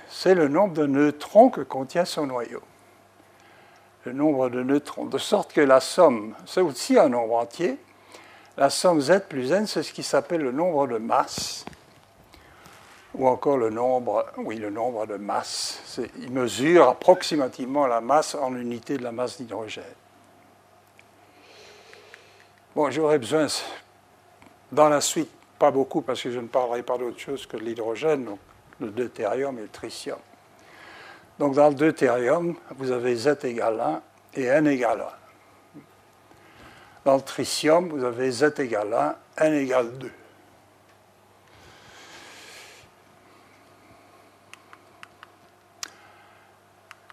c'est 0.09 0.35
le 0.35 0.49
nombre 0.49 0.75
de 0.75 0.87
neutrons 0.87 1.51
que 1.51 1.63
contient 1.63 2.05
son 2.05 2.27
noyau. 2.27 2.63
Le 4.07 4.13
nombre 4.13 4.49
de 4.51 4.63
neutrons, 4.63 5.07
de 5.07 5.19
sorte 5.19 5.53
que 5.53 5.61
la 5.61 5.81
somme, 5.81 6.37
c'est 6.47 6.61
aussi 6.61 6.97
un 6.97 7.09
nombre 7.09 7.35
entier, 7.35 7.77
la 8.57 8.71
somme 8.71 9.01
z 9.01 9.19
plus 9.29 9.51
n, 9.51 9.67
c'est 9.67 9.83
ce 9.83 9.93
qui 9.93 10.05
s'appelle 10.05 10.43
le 10.43 10.53
nombre 10.53 10.87
de 10.87 10.99
masse 10.99 11.65
ou 13.17 13.27
encore 13.27 13.57
le 13.57 13.69
nombre, 13.69 14.25
oui, 14.37 14.59
le 14.59 14.71
nombre 14.71 15.07
de 15.07 15.17
masses. 15.17 15.99
Il 16.21 16.31
mesure 16.31 16.89
approximativement 16.89 17.89
la 17.89 18.01
masse 18.01 18.37
en 18.37 18.55
unité 18.55 18.97
de 18.97 19.03
la 19.03 19.11
masse 19.11 19.39
d'hydrogène. 19.39 19.83
Bon, 22.77 22.89
j'aurais 22.93 23.19
besoin, 23.19 23.49
dans 24.71 24.89
la 24.89 25.01
suite, 25.01 25.31
pas 25.59 25.73
beaucoup, 25.73 26.03
parce 26.03 26.23
que 26.23 26.31
je 26.31 26.39
ne 26.39 26.47
parlerai 26.47 26.85
pas 26.85 26.97
d'autre 26.97 27.19
chose 27.19 27.45
que 27.45 27.57
de 27.57 27.63
l'hydrogène, 27.63 28.25
donc 28.25 28.39
le 28.79 28.91
deutérium 28.91 29.59
et 29.59 29.63
le 29.63 29.69
tritium. 29.69 30.19
Donc 31.39 31.55
dans 31.55 31.69
le 31.69 31.75
deutérium, 31.75 32.55
vous 32.77 32.91
avez 32.91 33.15
Z 33.15 33.39
égale 33.45 33.81
1 33.81 34.03
et 34.35 34.45
N 34.45 34.67
égale 34.67 35.01
1. 35.01 35.81
Dans 37.05 37.17
le 37.17 37.23
tritium, 37.23 37.89
vous 37.89 38.05
avez 38.05 38.31
Z 38.31 38.55
égale 38.59 38.93
1, 39.39 39.45
N 39.45 39.55
égale 39.55 39.99
2. 39.99 40.11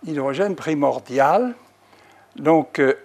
hydrogène 0.06 0.56
primordial. 0.56 1.56
Donc, 2.36 2.80
euh, 2.80 2.98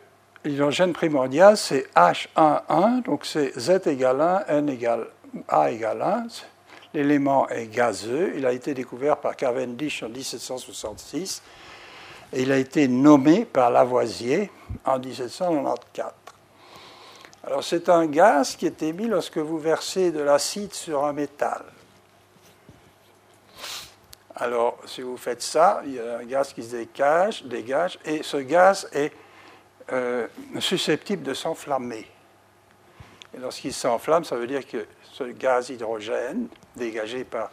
l'hydrogène 0.45 0.93
primordial, 0.93 1.57
c'est 1.57 1.87
H11, 1.95 3.03
donc 3.05 3.25
c'est 3.25 3.59
Z 3.59 3.87
égale 3.87 4.21
1, 4.21 4.45
N 4.49 4.69
égale 4.69 5.07
A 5.49 5.71
égale 5.71 6.03
1. 6.03 6.27
L'élément 6.99 7.49
est 7.49 7.69
gazeux. 7.69 8.33
Il 8.37 8.45
a 8.45 8.51
été 8.51 8.75
découvert 8.75 9.19
par 9.19 9.37
Cavendish 9.37 10.03
en 10.03 10.09
1766 10.09 11.43
et 12.33 12.43
il 12.43 12.51
a 12.51 12.57
été 12.57 12.89
nommé 12.89 13.45
par 13.45 13.71
Lavoisier 13.71 14.51
en 14.85 14.99
1794. 14.99 16.13
Alors, 17.45 17.63
c'est 17.63 17.89
un 17.89 18.05
gaz 18.07 18.57
qui 18.57 18.67
est 18.67 18.83
émis 18.83 19.07
lorsque 19.07 19.39
vous 19.39 19.61
versez 19.61 20.11
de 20.11 20.19
l'acide 20.19 20.75
sur 20.75 21.05
un 21.05 21.13
métal. 21.13 21.63
Alors, 24.35 24.77
si 24.85 25.03
vous 25.03 25.17
faites 25.17 25.43
ça, 25.43 25.83
il 25.87 25.95
y 25.95 26.01
a 26.01 26.19
un 26.19 26.25
gaz 26.25 26.53
qui 26.53 26.65
se 26.65 26.75
dégage, 26.75 27.45
dégage 27.45 27.97
et 28.05 28.25
ce 28.25 28.39
gaz 28.39 28.89
est 28.93 29.13
euh, 29.93 30.27
susceptible 30.59 31.23
de 31.23 31.33
s'enflammer. 31.33 32.09
Et 33.33 33.39
lorsqu'il 33.39 33.73
s'enflamme, 33.73 34.25
ça 34.25 34.35
veut 34.35 34.49
dire 34.49 34.67
que 34.67 34.85
ce 35.19 35.25
gaz 35.25 35.71
hydrogène, 35.71 36.47
dégagé 36.77 37.25
par 37.25 37.51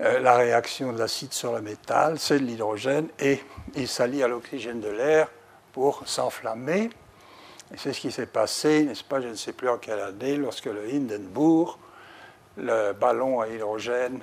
euh, 0.00 0.18
la 0.20 0.36
réaction 0.36 0.92
de 0.92 0.98
l'acide 0.98 1.32
sur 1.32 1.52
le 1.54 1.62
métal, 1.62 2.18
c'est 2.18 2.38
de 2.38 2.44
l'hydrogène 2.44 3.08
et 3.18 3.40
il 3.74 3.88
s'allie 3.88 4.22
à 4.22 4.28
l'oxygène 4.28 4.80
de 4.80 4.88
l'air 4.90 5.28
pour 5.72 6.02
s'enflammer. 6.06 6.90
C'est 7.78 7.94
ce 7.94 8.00
qui 8.00 8.12
s'est 8.12 8.26
passé, 8.26 8.84
n'est-ce 8.84 9.04
pas, 9.04 9.22
je 9.22 9.28
ne 9.28 9.34
sais 9.34 9.54
plus 9.54 9.68
en 9.70 9.78
quelle 9.78 10.00
année, 10.00 10.36
lorsque 10.36 10.66
le 10.66 10.84
Hindenburg, 10.92 11.78
le 12.58 12.92
ballon 12.92 13.40
à 13.40 13.48
hydrogène, 13.48 14.20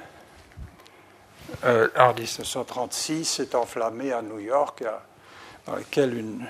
euh, 1.66 1.88
en 1.98 2.14
1936, 2.14 3.26
s'est 3.26 3.56
enflammé 3.56 4.12
à 4.12 4.22
New 4.22 4.38
York, 4.38 4.84
dans 5.66 5.76
lequel 5.76 6.16
une, 6.16 6.46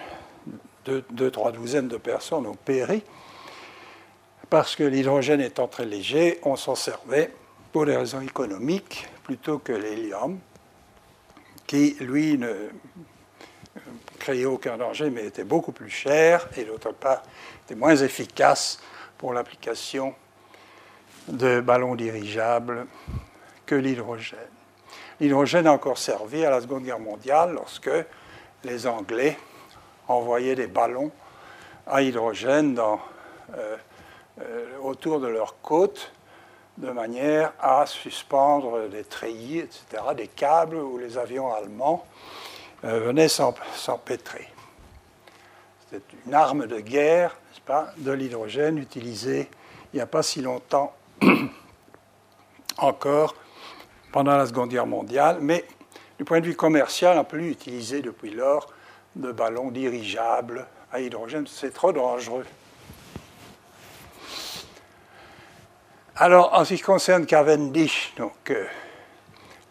deux, 0.85 1.31
trois 1.31 1.53
douzaines 1.53 1.87
de 1.87 1.97
personnes 1.97 2.45
ont 2.45 2.55
péri. 2.55 3.01
Parce 4.49 4.75
que 4.75 4.83
l'hydrogène 4.83 5.41
étant 5.41 5.67
très 5.67 5.85
léger, 5.85 6.39
on 6.43 6.55
s'en 6.55 6.73
servait 6.73 7.31
pour 7.71 7.85
des 7.85 7.95
raisons 7.95 8.21
économiques 8.21 9.07
plutôt 9.23 9.59
que 9.59 9.73
l'hélium, 9.73 10.39
qui, 11.67 11.95
lui, 11.99 12.35
ne 12.35 12.69
créait 14.17 14.45
aucun 14.45 14.77
danger, 14.77 15.11
mais 15.11 15.27
était 15.27 15.43
beaucoup 15.43 15.71
plus 15.71 15.91
cher 15.91 16.49
et 16.57 16.63
d'autre 16.63 16.91
part 16.91 17.21
était 17.65 17.75
moins 17.75 17.95
efficace 17.95 18.79
pour 19.19 19.33
l'application 19.33 20.15
de 21.27 21.61
ballons 21.61 21.93
dirigeables 21.93 22.87
que 23.67 23.75
l'hydrogène. 23.75 24.39
L'hydrogène 25.19 25.67
a 25.67 25.73
encore 25.73 25.99
servi 25.99 26.43
à 26.43 26.49
la 26.49 26.61
Seconde 26.61 26.85
Guerre 26.85 26.99
mondiale 26.99 27.53
lorsque 27.53 27.91
les 28.63 28.87
Anglais 28.87 29.37
envoyaient 30.07 30.55
des 30.55 30.67
ballons 30.67 31.11
à 31.85 32.01
hydrogène 32.01 32.73
dans, 32.73 32.99
euh, 33.55 33.77
euh, 33.77 33.77
autour 34.81 35.19
de 35.19 35.27
leurs 35.27 35.61
côtes 35.61 36.11
de 36.77 36.91
manière 36.91 37.51
à 37.59 37.85
suspendre 37.85 38.87
des 38.87 39.03
treillis, 39.03 39.59
etc., 39.59 39.85
des 40.15 40.27
câbles 40.27 40.77
où 40.77 40.97
les 40.97 41.17
avions 41.17 41.53
allemands 41.53 42.05
euh, 42.85 42.99
venaient 43.01 43.27
s'empêtrer. 43.27 44.47
C'est 45.91 46.03
une 46.25 46.33
arme 46.33 46.67
de 46.67 46.79
guerre, 46.79 47.37
n'est-ce 47.49 47.61
pas, 47.61 47.91
de 47.97 48.11
l'hydrogène 48.11 48.77
utilisée 48.77 49.49
il 49.91 49.97
n'y 49.97 50.01
a 50.01 50.07
pas 50.07 50.21
si 50.21 50.41
longtemps 50.41 50.93
encore 52.77 53.35
pendant 54.11 54.37
la 54.37 54.45
Seconde 54.45 54.69
Guerre 54.69 54.85
mondiale, 54.85 55.39
mais 55.41 55.65
du 56.17 56.25
point 56.25 56.41
de 56.41 56.45
vue 56.45 56.55
commercial, 56.55 57.17
on 57.17 57.23
peut 57.23 57.39
utiliser 57.41 58.01
depuis 58.01 58.29
lors 58.29 58.71
de 59.15 59.31
ballons 59.31 59.71
dirigeables 59.71 60.67
à 60.91 60.99
hydrogène. 60.99 61.47
C'est 61.47 61.73
trop 61.73 61.91
dangereux. 61.91 62.45
Alors, 66.21 66.53
en 66.53 66.65
ce 66.65 66.73
qui 66.73 66.81
concerne 66.81 67.25
Cavendish, 67.25 68.13
donc, 68.17 68.51
euh, 68.51 68.65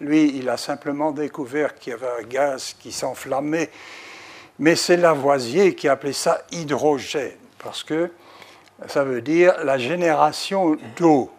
lui, 0.01 0.35
il 0.39 0.49
a 0.49 0.57
simplement 0.57 1.13
découvert 1.13 1.75
qu'il 1.75 1.91
y 1.91 1.95
avait 1.95 2.23
un 2.23 2.23
gaz 2.23 2.75
qui 2.81 2.91
s'enflammait, 2.91 3.71
mais 4.59 4.75
c'est 4.75 4.97
Lavoisier 4.97 5.75
qui 5.75 5.89
appelait 5.89 6.15
ça 6.15 6.41
hydrogène, 6.51 7.37
parce 7.59 7.85
que 7.85 8.11
ça 8.87 9.05
veut 9.05 9.21
dire 9.21 9.63
la 9.63 9.77
génération 9.77 10.79
d'eau. 10.97 11.31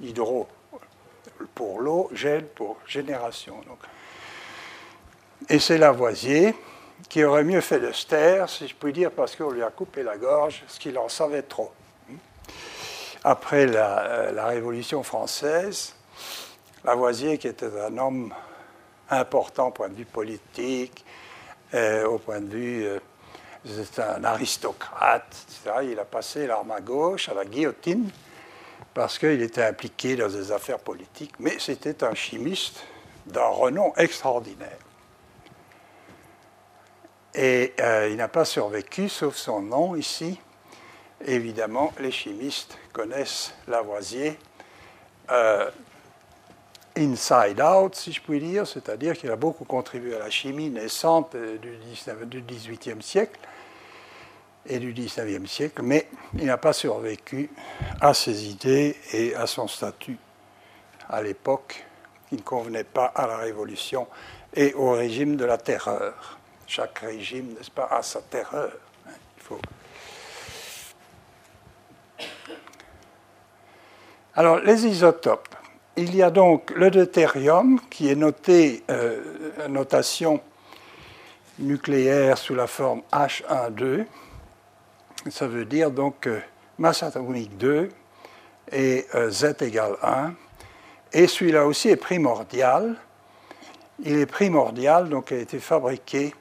Hydro 0.00 0.48
pour 1.54 1.80
l'eau, 1.80 2.10
gène 2.12 2.46
pour 2.46 2.78
génération. 2.88 3.54
Donc. 3.68 3.78
Et 5.48 5.60
c'est 5.60 5.78
Lavoisier 5.78 6.52
qui 7.08 7.22
aurait 7.22 7.44
mieux 7.44 7.60
fait 7.60 7.78
de 7.78 7.92
se 7.92 8.06
taire, 8.06 8.48
si 8.48 8.66
je 8.66 8.74
puis 8.74 8.92
dire, 8.92 9.12
parce 9.12 9.36
qu'on 9.36 9.52
lui 9.52 9.62
a 9.62 9.70
coupé 9.70 10.02
la 10.02 10.16
gorge, 10.16 10.64
ce 10.66 10.80
qu'il 10.80 10.98
en 10.98 11.08
savait 11.08 11.42
trop. 11.42 11.70
Après 13.24 13.66
la, 13.66 14.04
euh, 14.04 14.32
la 14.32 14.46
Révolution 14.46 15.02
française, 15.02 15.94
Lavoisier, 16.84 17.38
qui 17.38 17.48
était 17.48 17.80
un 17.80 17.96
homme 17.96 18.34
important 19.08 19.68
au 19.68 19.70
point 19.70 19.88
de 19.88 19.94
vue 19.94 20.04
politique, 20.04 21.04
euh, 21.72 22.06
au 22.06 22.18
point 22.18 22.40
de 22.40 22.50
vue, 22.50 22.84
euh, 22.84 22.98
c'était 23.66 24.02
un 24.02 24.22
aristocrate, 24.24 25.34
etc. 25.48 25.88
Il 25.90 25.98
a 25.98 26.04
passé 26.04 26.46
l'arme 26.46 26.70
à 26.70 26.80
gauche 26.80 27.28
à 27.28 27.34
la 27.34 27.44
guillotine 27.44 28.10
parce 28.92 29.18
qu'il 29.18 29.42
était 29.42 29.64
impliqué 29.64 30.14
dans 30.16 30.28
des 30.28 30.52
affaires 30.52 30.78
politiques, 30.78 31.32
mais 31.38 31.58
c'était 31.58 32.04
un 32.04 32.14
chimiste 32.14 32.84
d'un 33.26 33.46
renom 33.46 33.92
extraordinaire. 33.96 34.78
Et 37.34 37.72
euh, 37.80 38.08
il 38.10 38.16
n'a 38.16 38.28
pas 38.28 38.44
survécu, 38.44 39.08
sauf 39.08 39.34
son 39.34 39.62
nom 39.62 39.96
ici. 39.96 40.38
Évidemment, 41.26 41.92
les 42.00 42.10
chimistes 42.10 42.76
connaissent 42.92 43.54
Lavoisier 43.66 44.38
euh, 45.30 45.70
inside 46.96 47.60
out, 47.62 47.94
si 47.94 48.12
je 48.12 48.20
puis 48.20 48.40
dire, 48.40 48.66
c'est-à-dire 48.66 49.16
qu'il 49.16 49.30
a 49.30 49.36
beaucoup 49.36 49.64
contribué 49.64 50.14
à 50.16 50.18
la 50.18 50.30
chimie 50.30 50.68
naissante 50.68 51.34
du, 51.34 51.76
19, 51.76 52.26
du 52.26 52.42
18e 52.42 53.00
siècle 53.00 53.40
et 54.66 54.78
du 54.78 54.92
19e 54.92 55.46
siècle, 55.46 55.82
mais 55.82 56.08
il 56.38 56.44
n'a 56.46 56.58
pas 56.58 56.74
survécu 56.74 57.50
à 58.00 58.12
ses 58.12 58.44
idées 58.48 58.96
et 59.12 59.34
à 59.34 59.46
son 59.46 59.66
statut 59.66 60.18
à 61.08 61.22
l'époque 61.22 61.84
qui 62.28 62.36
ne 62.36 62.42
convenait 62.42 62.84
pas 62.84 63.06
à 63.06 63.26
la 63.26 63.38
Révolution 63.38 64.06
et 64.54 64.74
au 64.74 64.92
régime 64.92 65.36
de 65.36 65.44
la 65.44 65.58
terreur. 65.58 66.38
Chaque 66.66 66.98
régime, 66.98 67.54
n'est-ce 67.56 67.70
pas, 67.70 67.88
a 67.90 68.02
sa 68.02 68.20
terreur. 68.20 68.72
Hein, 69.06 69.12
il 69.38 69.42
faut... 69.42 69.60
Alors, 74.36 74.58
les 74.58 74.84
isotopes. 74.84 75.54
Il 75.96 76.16
y 76.16 76.20
a 76.20 76.28
donc 76.28 76.72
le 76.74 76.90
deutérium 76.90 77.78
qui 77.88 78.10
est 78.10 78.16
noté, 78.16 78.82
euh, 78.90 79.22
notation 79.68 80.40
nucléaire 81.60 82.36
sous 82.36 82.56
la 82.56 82.66
forme 82.66 83.02
H12. 83.12 84.04
Ça 85.30 85.46
veut 85.46 85.64
dire 85.64 85.92
donc 85.92 86.26
euh, 86.26 86.40
masse 86.78 87.04
atomique 87.04 87.56
2 87.58 87.90
et 88.72 89.06
euh, 89.14 89.30
Z 89.30 89.54
égale 89.60 89.94
1. 90.02 90.34
Et 91.12 91.28
celui-là 91.28 91.64
aussi 91.64 91.90
est 91.90 91.96
primordial. 91.96 92.96
Il 94.00 94.18
est 94.18 94.26
primordial, 94.26 95.10
donc 95.10 95.30
il 95.30 95.36
a 95.36 95.40
été 95.40 95.60
fabriqué 95.60 96.34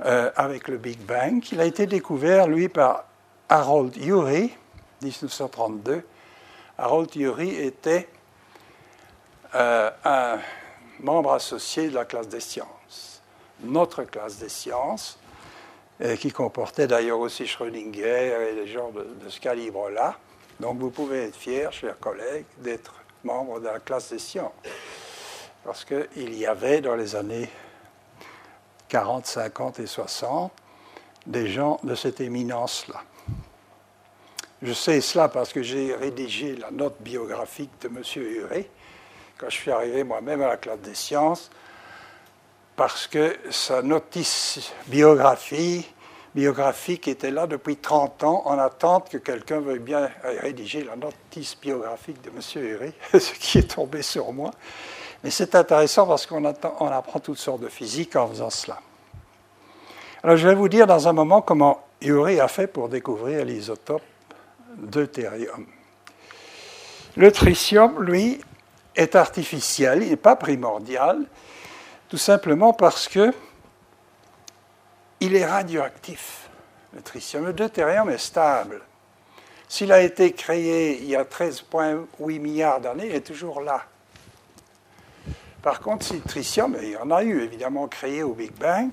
avec 0.00 0.66
le 0.66 0.78
Big 0.78 0.98
Bang. 0.98 1.40
Il 1.52 1.60
a 1.60 1.64
été 1.64 1.86
découvert, 1.86 2.48
lui, 2.48 2.68
par 2.68 3.04
Harold 3.48 3.96
Urey, 3.98 4.50
1932. 5.02 6.02
Harold 6.80 7.14
Urey 7.14 7.66
était 7.66 8.08
euh, 9.54 9.90
un 10.04 10.38
membre 11.00 11.32
associé 11.32 11.90
de 11.90 11.94
la 11.94 12.06
classe 12.06 12.28
des 12.28 12.40
sciences, 12.40 13.20
notre 13.62 14.04
classe 14.04 14.38
des 14.38 14.48
sciences, 14.48 15.18
qui 16.18 16.32
comportait 16.32 16.86
d'ailleurs 16.86 17.18
aussi 17.18 17.46
Schrödinger 17.46 18.50
et 18.50 18.54
des 18.54 18.66
gens 18.66 18.90
de, 18.90 19.06
de 19.22 19.28
ce 19.28 19.38
calibre-là. 19.38 20.16
Donc 20.58 20.78
vous 20.78 20.88
pouvez 20.88 21.24
être 21.24 21.36
fiers, 21.36 21.68
chers 21.72 21.98
collègues, 21.98 22.46
d'être 22.56 22.94
membre 23.22 23.60
de 23.60 23.66
la 23.66 23.80
classe 23.80 24.10
des 24.10 24.18
sciences. 24.18 24.52
Parce 25.62 25.84
qu'il 25.84 26.34
y 26.34 26.46
avait 26.46 26.80
dans 26.80 26.94
les 26.94 27.14
années 27.14 27.50
40, 28.88 29.26
50 29.26 29.80
et 29.80 29.86
60, 29.86 30.50
des 31.26 31.48
gens 31.48 31.78
de 31.82 31.94
cette 31.94 32.20
éminence-là. 32.20 33.02
Je 34.62 34.74
sais 34.74 35.00
cela 35.00 35.28
parce 35.28 35.52
que 35.54 35.62
j'ai 35.62 35.94
rédigé 35.94 36.54
la 36.56 36.70
note 36.70 36.96
biographique 37.00 37.70
de 37.80 37.88
M. 37.88 38.02
Huré 38.16 38.70
quand 39.38 39.48
je 39.48 39.54
suis 39.54 39.70
arrivé 39.70 40.04
moi-même 40.04 40.42
à 40.42 40.48
la 40.48 40.56
classe 40.58 40.80
des 40.80 40.94
sciences, 40.94 41.50
parce 42.76 43.06
que 43.06 43.34
sa 43.50 43.80
notice 43.80 44.70
biographie, 44.86 45.86
biographique 46.34 47.08
était 47.08 47.30
là 47.30 47.46
depuis 47.46 47.78
30 47.78 48.22
ans 48.24 48.42
en 48.44 48.58
attente 48.58 49.08
que 49.08 49.16
quelqu'un 49.16 49.60
veuille 49.60 49.78
bien 49.78 50.10
rédiger 50.22 50.84
la 50.84 50.94
notice 50.94 51.56
biographique 51.58 52.20
de 52.20 52.28
M. 52.28 52.62
Huré, 52.62 52.92
ce 53.18 53.32
qui 53.32 53.58
est 53.58 53.74
tombé 53.74 54.02
sur 54.02 54.30
moi. 54.30 54.50
Mais 55.24 55.30
c'est 55.30 55.54
intéressant 55.54 56.06
parce 56.06 56.26
qu'on 56.26 56.44
apprend 56.44 57.18
toutes 57.18 57.38
sortes 57.38 57.62
de 57.62 57.68
physique 57.68 58.16
en 58.16 58.28
faisant 58.28 58.50
cela. 58.50 58.78
Alors 60.22 60.36
je 60.36 60.46
vais 60.46 60.54
vous 60.54 60.68
dire 60.68 60.86
dans 60.86 61.08
un 61.08 61.14
moment 61.14 61.40
comment 61.40 61.82
Urey 62.02 62.40
a 62.40 62.48
fait 62.48 62.66
pour 62.66 62.90
découvrir 62.90 63.46
l'isotope 63.46 64.02
deutérium. 64.80 65.66
Le 67.16 67.32
tritium, 67.32 68.02
lui, 68.02 68.40
est 68.94 69.14
artificiel, 69.14 70.02
il 70.02 70.10
n'est 70.10 70.16
pas 70.16 70.36
primordial, 70.36 71.24
tout 72.08 72.18
simplement 72.18 72.72
parce 72.72 73.08
que 73.08 73.32
il 75.20 75.36
est 75.36 75.44
radioactif. 75.44 76.48
Le 76.94 77.02
tritium, 77.02 77.46
le 77.46 77.52
deutérium 77.52 78.10
est 78.10 78.18
stable. 78.18 78.80
S'il 79.68 79.92
a 79.92 80.00
été 80.00 80.32
créé 80.32 80.98
il 81.00 81.08
y 81.08 81.16
a 81.16 81.24
13,8 81.24 82.40
milliards 82.40 82.80
d'années, 82.80 83.06
il 83.06 83.14
est 83.14 83.20
toujours 83.20 83.60
là. 83.60 83.84
Par 85.62 85.80
contre, 85.80 86.06
si 86.06 86.14
le 86.14 86.22
tritium, 86.22 86.76
il 86.82 86.90
y 86.90 86.96
en 86.96 87.10
a 87.10 87.22
eu 87.22 87.42
évidemment 87.42 87.86
créé 87.86 88.22
au 88.22 88.32
Big 88.32 88.52
Bang, 88.52 88.90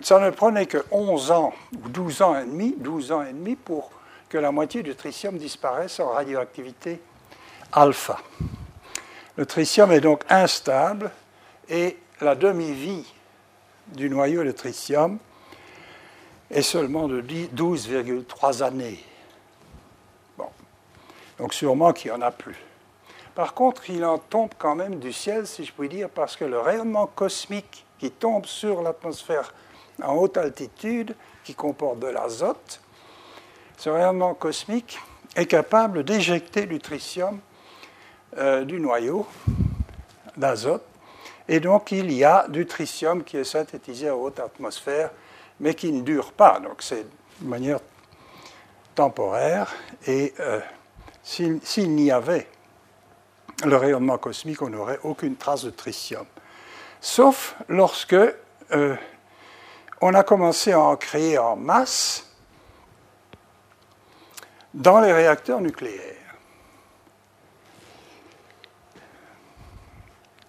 ça 0.00 0.20
ne 0.20 0.30
prenait 0.30 0.66
que 0.66 0.84
11 0.90 1.30
ans 1.30 1.52
ou 1.84 1.88
12 1.88 2.22
ans 2.22 2.38
et 2.38 2.44
demi, 2.44 2.74
12 2.78 3.12
ans 3.12 3.22
et 3.22 3.32
demi 3.32 3.56
pour 3.56 3.90
que 4.28 4.38
la 4.38 4.52
moitié 4.52 4.82
du 4.82 4.94
tritium 4.94 5.38
disparaisse 5.38 5.98
en 6.00 6.10
radioactivité 6.10 7.00
alpha. 7.72 8.18
Le 9.36 9.46
tritium 9.46 9.90
est 9.92 10.00
donc 10.00 10.22
instable 10.28 11.10
et 11.68 11.96
la 12.20 12.34
demi-vie 12.34 13.06
du 13.88 14.10
noyau 14.10 14.44
de 14.44 14.52
tritium 14.52 15.18
est 16.50 16.62
seulement 16.62 17.08
de 17.08 17.20
12,3 17.20 18.62
années. 18.62 19.02
Bon. 20.36 20.48
Donc 21.38 21.54
sûrement 21.54 21.92
qu'il 21.92 22.10
n'y 22.10 22.16
en 22.16 22.22
a 22.22 22.30
plus. 22.30 22.56
Par 23.34 23.54
contre, 23.54 23.88
il 23.90 24.04
en 24.04 24.18
tombe 24.18 24.50
quand 24.58 24.74
même 24.74 24.98
du 24.98 25.12
ciel, 25.12 25.46
si 25.46 25.64
je 25.64 25.72
puis 25.72 25.88
dire, 25.88 26.08
parce 26.10 26.36
que 26.36 26.44
le 26.44 26.58
rayonnement 26.58 27.06
cosmique 27.06 27.84
qui 27.98 28.10
tombe 28.10 28.46
sur 28.46 28.82
l'atmosphère 28.82 29.54
en 30.02 30.14
haute 30.14 30.36
altitude, 30.36 31.14
qui 31.44 31.54
comporte 31.54 31.98
de 31.98 32.08
l'azote, 32.08 32.80
ce 33.76 33.90
rayonnement 33.90 34.34
cosmique 34.34 34.98
est 35.36 35.46
capable 35.46 36.04
d'éjecter 36.04 36.66
du 36.66 36.78
tritium 36.78 37.40
euh, 38.36 38.64
du 38.64 38.80
noyau 38.80 39.26
d'azote. 40.36 40.84
Et 41.48 41.60
donc, 41.60 41.92
il 41.92 42.12
y 42.12 42.24
a 42.24 42.46
du 42.48 42.66
tritium 42.66 43.24
qui 43.24 43.38
est 43.38 43.44
synthétisé 43.44 44.08
à 44.08 44.16
haute 44.16 44.38
atmosphère, 44.40 45.10
mais 45.60 45.74
qui 45.74 45.92
ne 45.92 46.02
dure 46.02 46.32
pas. 46.32 46.60
Donc, 46.60 46.82
c'est 46.82 47.06
de 47.40 47.46
manière 47.48 47.78
temporaire. 48.94 49.72
Et 50.06 50.34
euh, 50.40 50.60
s'il 51.22 51.94
n'y 51.94 52.10
avait 52.10 52.48
le 53.64 53.76
rayonnement 53.76 54.18
cosmique, 54.18 54.60
on 54.60 54.70
n'aurait 54.70 55.00
aucune 55.04 55.36
trace 55.36 55.64
de 55.64 55.70
tritium. 55.70 56.26
Sauf 57.00 57.56
lorsque 57.68 58.14
euh, 58.14 58.96
on 60.00 60.14
a 60.14 60.22
commencé 60.22 60.72
à 60.72 60.80
en 60.80 60.96
créer 60.96 61.38
en 61.38 61.56
masse 61.56 62.24
dans 64.74 65.00
les 65.00 65.12
réacteurs 65.12 65.60
nucléaires. 65.60 66.14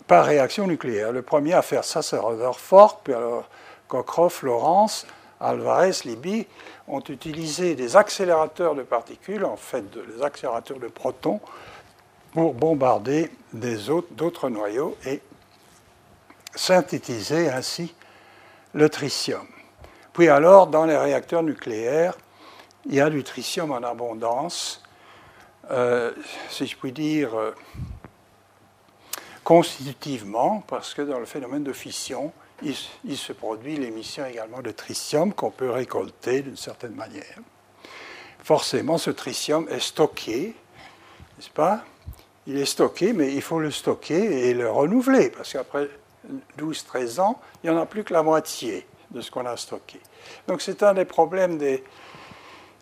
Par 0.08 0.26
réaction 0.26 0.68
nucléaire. 0.68 1.12
Le 1.12 1.22
premier 1.22 1.54
à 1.54 1.62
faire 1.62 1.84
ça, 1.84 2.02
c'est 2.02 2.18
Rutherford, 2.18 3.02
puis 3.04 3.14
alors 3.14 3.47
Cockcroft, 3.88 4.43
Lawrence, 4.43 5.06
Alvarez, 5.39 5.91
Libby 6.06 6.47
ont 6.88 7.02
utilisé 7.02 7.76
des 7.76 7.95
accélérateurs 7.95 8.76
de 8.76 8.84
particules, 8.84 9.45
en 9.45 9.56
fait 9.56 9.84
des 9.89 10.22
accélérateurs 10.22 10.80
de 10.80 10.88
protons, 10.88 11.39
pour 12.34 12.54
bombarder 12.54 13.32
d'autres 13.54 14.50
noyaux 14.50 14.97
et 15.06 15.22
synthétiser 16.56 17.50
ainsi 17.50 17.93
le 18.74 18.89
tritium. 18.89 19.45
Puis 20.13 20.30
alors, 20.30 20.67
dans 20.67 20.86
les 20.86 20.97
réacteurs 20.97 21.43
nucléaires, 21.43 22.15
il 22.86 22.95
y 22.95 23.01
a 23.01 23.09
du 23.09 23.24
tritium 23.24 23.72
en 23.72 23.84
abondance, 23.84 24.84
euh, 25.72 26.11
si 26.49 26.65
je 26.65 26.76
puis 26.76 26.91
dire, 26.91 27.36
euh, 27.36 27.51
constitutivement, 29.43 30.63
parce 30.67 30.93
que 30.93 31.01
dans 31.01 31.20
le 31.20 31.26
phénomène 31.26 31.63
de 31.63 31.74
fission, 31.74 32.32
il, 32.61 32.76
il 33.05 33.17
se 33.17 33.34
produit 33.34 33.78
l'émission 33.78 34.26
également 34.26 34.61
de 34.61 34.72
tritium 34.72 35.34
qu'on 35.34 35.51
peut 35.51 35.70
récolter 35.70 36.41
d'une 36.41 36.57
certaine 36.57 36.95
manière. 36.95 37.38
Forcément, 38.43 38.97
ce 38.97 39.11
tritium 39.11 39.67
est 39.70 39.80
stocké, 39.80 40.55
n'est-ce 41.38 41.49
pas? 41.49 41.84
Il 42.47 42.57
est 42.57 42.65
stocké, 42.65 43.13
mais 43.13 43.34
il 43.34 43.41
faut 43.41 43.59
le 43.59 43.70
stocker 43.70 44.49
et 44.49 44.53
le 44.53 44.70
renouveler, 44.72 45.30
parce 45.30 45.53
qu'après 45.53 45.89
12-13 46.57 47.20
ans, 47.20 47.39
il 47.63 47.70
n'y 47.70 47.76
en 47.76 47.82
a 47.82 47.86
plus 47.86 48.03
que 48.03 48.13
la 48.13 48.24
moitié 48.24 48.86
de 49.11 49.22
ce 49.22 49.32
qu'on 49.32 49.45
a 49.45 49.57
stocké. 49.57 49.99
Donc 50.47 50.61
c'est 50.61 50.84
un 50.84 50.93
des 50.93 51.05
problèmes 51.05 51.57
des 51.57 51.84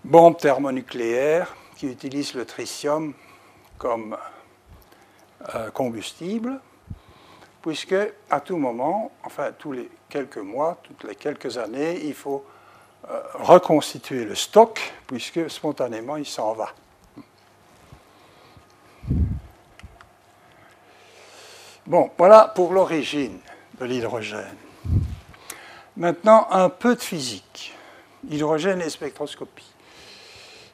bombes 0.03 0.37
thermonucléaires 0.37 1.55
qui 1.75 1.87
utilisent 1.87 2.33
le 2.33 2.45
tritium 2.45 3.13
comme 3.77 4.17
euh, 5.53 5.69
combustible, 5.71 6.59
puisque 7.61 7.95
à 8.29 8.39
tout 8.39 8.57
moment, 8.57 9.11
enfin 9.23 9.51
tous 9.57 9.71
les 9.71 9.89
quelques 10.09 10.37
mois, 10.37 10.77
toutes 10.83 11.03
les 11.03 11.15
quelques 11.15 11.57
années, 11.57 12.01
il 12.03 12.13
faut 12.13 12.43
euh, 13.09 13.21
reconstituer 13.35 14.25
le 14.25 14.35
stock, 14.35 14.93
puisque 15.05 15.49
spontanément 15.49 16.17
il 16.17 16.25
s'en 16.25 16.53
va. 16.53 16.73
Bon, 21.87 22.11
voilà 22.17 22.51
pour 22.53 22.73
l'origine 22.73 23.39
de 23.79 23.85
l'hydrogène. 23.85 24.57
Maintenant, 25.95 26.45
un 26.51 26.67
peu 26.67 26.95
de 26.95 27.01
physique. 27.01 27.73
Hydrogène 28.29 28.81
et 28.81 28.89
spectroscopie. 28.89 29.71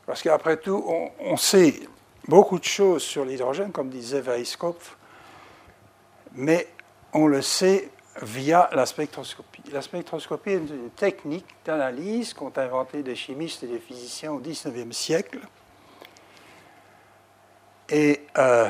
Parce 0.08 0.24
qu'après 0.24 0.58
tout, 0.58 0.84
on, 1.20 1.38
sait 1.38 1.82
beaucoup 2.28 2.58
de 2.58 2.64
choses 2.64 3.04
sur 3.04 3.26
l'hydrogène, 3.26 3.72
comme 3.72 3.90
disait 3.90 4.22
Weisskopf, 4.22 4.98
mais 6.34 6.68
on 7.14 7.28
le 7.28 7.44
sait 7.44 7.92
via 8.24 8.68
la 8.74 8.88
spectroscopie. 8.88 9.62
La 9.72 9.84
spectroscopie 9.84 10.50
est 10.50 10.56
une 10.56 10.90
technique 10.96 11.46
d'analyse 11.64 12.34
qu'ont 12.34 12.54
inventé 12.56 13.04
des 13.04 13.16
chimistes 13.16 13.62
et 13.62 13.68
des 13.68 13.80
physiciens 13.80 14.32
au 14.32 14.40
XIXe 14.40 14.98
siècle. 14.98 15.42
Et 17.90 18.22
euh, 18.40 18.68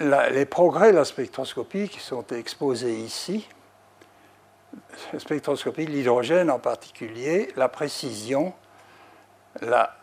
les 0.00 0.44
progrès 0.44 0.92
de 0.92 0.96
la 0.96 1.04
spectroscopie 1.04 1.88
qui 1.88 2.00
sont 2.00 2.26
exposés 2.28 2.94
ici, 2.94 3.48
la 5.12 5.20
spectroscopie 5.20 5.86
de 5.86 5.90
l'hydrogène 5.90 6.50
en 6.50 6.58
particulier, 6.58 7.52
la 7.56 7.68
précision, 7.68 8.52
la, 9.60 9.94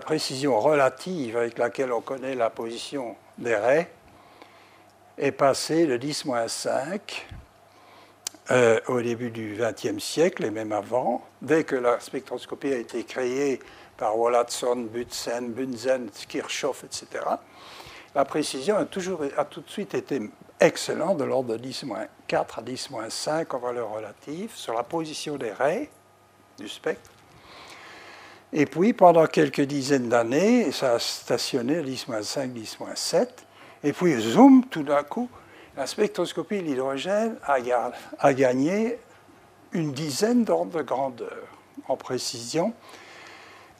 précision 0.00 0.58
relative 0.60 1.36
avec 1.36 1.58
laquelle 1.58 1.92
on 1.92 2.00
connaît 2.00 2.34
la 2.34 2.50
position 2.50 3.16
des 3.38 3.56
raies 3.56 3.90
est 5.18 5.32
passée 5.32 5.86
de 5.86 5.98
10-5 5.98 7.00
euh, 8.50 8.80
au 8.88 9.00
début 9.02 9.30
du 9.30 9.58
XXe 9.58 10.02
siècle 10.02 10.44
et 10.44 10.50
même 10.50 10.72
avant, 10.72 11.22
dès 11.42 11.64
que 11.64 11.76
la 11.76 12.00
spectroscopie 12.00 12.72
a 12.72 12.78
été 12.78 13.04
créée 13.04 13.60
par 13.96 14.16
Wollaston, 14.16 14.88
Bunsen, 14.92 15.52
Bunsen, 15.52 16.10
Kirchhoff, 16.28 16.84
etc 16.84 17.22
la 18.14 18.24
précision 18.24 18.76
a, 18.76 18.84
toujours, 18.84 19.22
a 19.36 19.44
tout 19.44 19.60
de 19.60 19.70
suite 19.70 19.94
été 19.94 20.20
excellente, 20.60 21.18
de 21.18 21.24
l'ordre 21.24 21.56
de 21.56 21.68
10-4 21.68 21.96
à 22.30 22.62
10-5 22.62 23.46
en 23.54 23.58
valeur 23.58 23.90
relative, 23.90 24.52
sur 24.54 24.74
la 24.74 24.82
position 24.82 25.36
des 25.36 25.50
raies 25.50 25.90
du 26.58 26.68
spectre. 26.68 27.10
Et 28.52 28.66
puis, 28.66 28.92
pendant 28.92 29.26
quelques 29.26 29.62
dizaines 29.62 30.08
d'années, 30.08 30.70
ça 30.72 30.94
a 30.94 30.98
stationné 30.98 31.78
à 31.78 31.82
10-5, 31.82 32.52
10-7. 32.52 33.28
Et 33.82 33.92
puis, 33.92 34.20
zoom, 34.20 34.66
tout 34.66 34.82
d'un 34.82 35.02
coup, 35.02 35.28
la 35.76 35.86
spectroscopie 35.86 36.58
de 36.58 36.64
l'hydrogène 36.64 37.36
a, 37.44 37.56
a 38.18 38.34
gagné 38.34 38.98
une 39.72 39.92
dizaine 39.92 40.44
d'ordres 40.44 40.78
de 40.78 40.82
grandeur 40.82 41.48
en 41.88 41.96
précision 41.96 42.74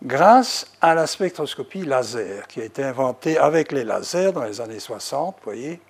grâce 0.03 0.67
à 0.81 0.95
la 0.95 1.07
spectroscopie 1.07 1.85
laser 1.85 2.47
qui 2.49 2.61
a 2.61 2.65
été 2.65 2.83
inventée 2.83 3.39
avec 3.39 3.73
les 3.73 3.85
lasers 3.85 4.33
dans 4.33 4.45
les 4.45 4.61
années 4.61 4.81
60, 4.81 5.37
vous 5.37 5.45
voyez. 5.45 5.81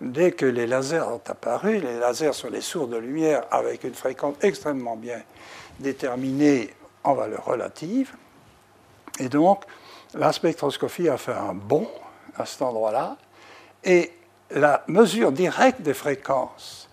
Dès 0.00 0.30
que 0.32 0.46
les 0.46 0.66
lasers 0.66 1.08
ont 1.08 1.20
apparu, 1.26 1.80
les 1.80 1.98
lasers 1.98 2.32
sont 2.32 2.50
des 2.50 2.60
sources 2.60 2.90
de 2.90 2.96
lumière 2.96 3.44
avec 3.50 3.82
une 3.84 3.94
fréquence 3.94 4.36
extrêmement 4.42 4.96
bien 4.96 5.20
déterminée 5.80 6.72
en 7.02 7.14
valeur 7.14 7.44
relative. 7.44 8.14
Et 9.18 9.28
donc, 9.28 9.64
la 10.14 10.32
spectroscopie 10.32 11.08
a 11.08 11.16
fait 11.16 11.32
un 11.32 11.54
bond 11.54 11.88
à 12.36 12.46
cet 12.46 12.62
endroit-là. 12.62 13.16
Et 13.82 14.12
la 14.52 14.84
mesure 14.86 15.32
directe 15.32 15.82
des 15.82 15.94
fréquences, 15.94 16.88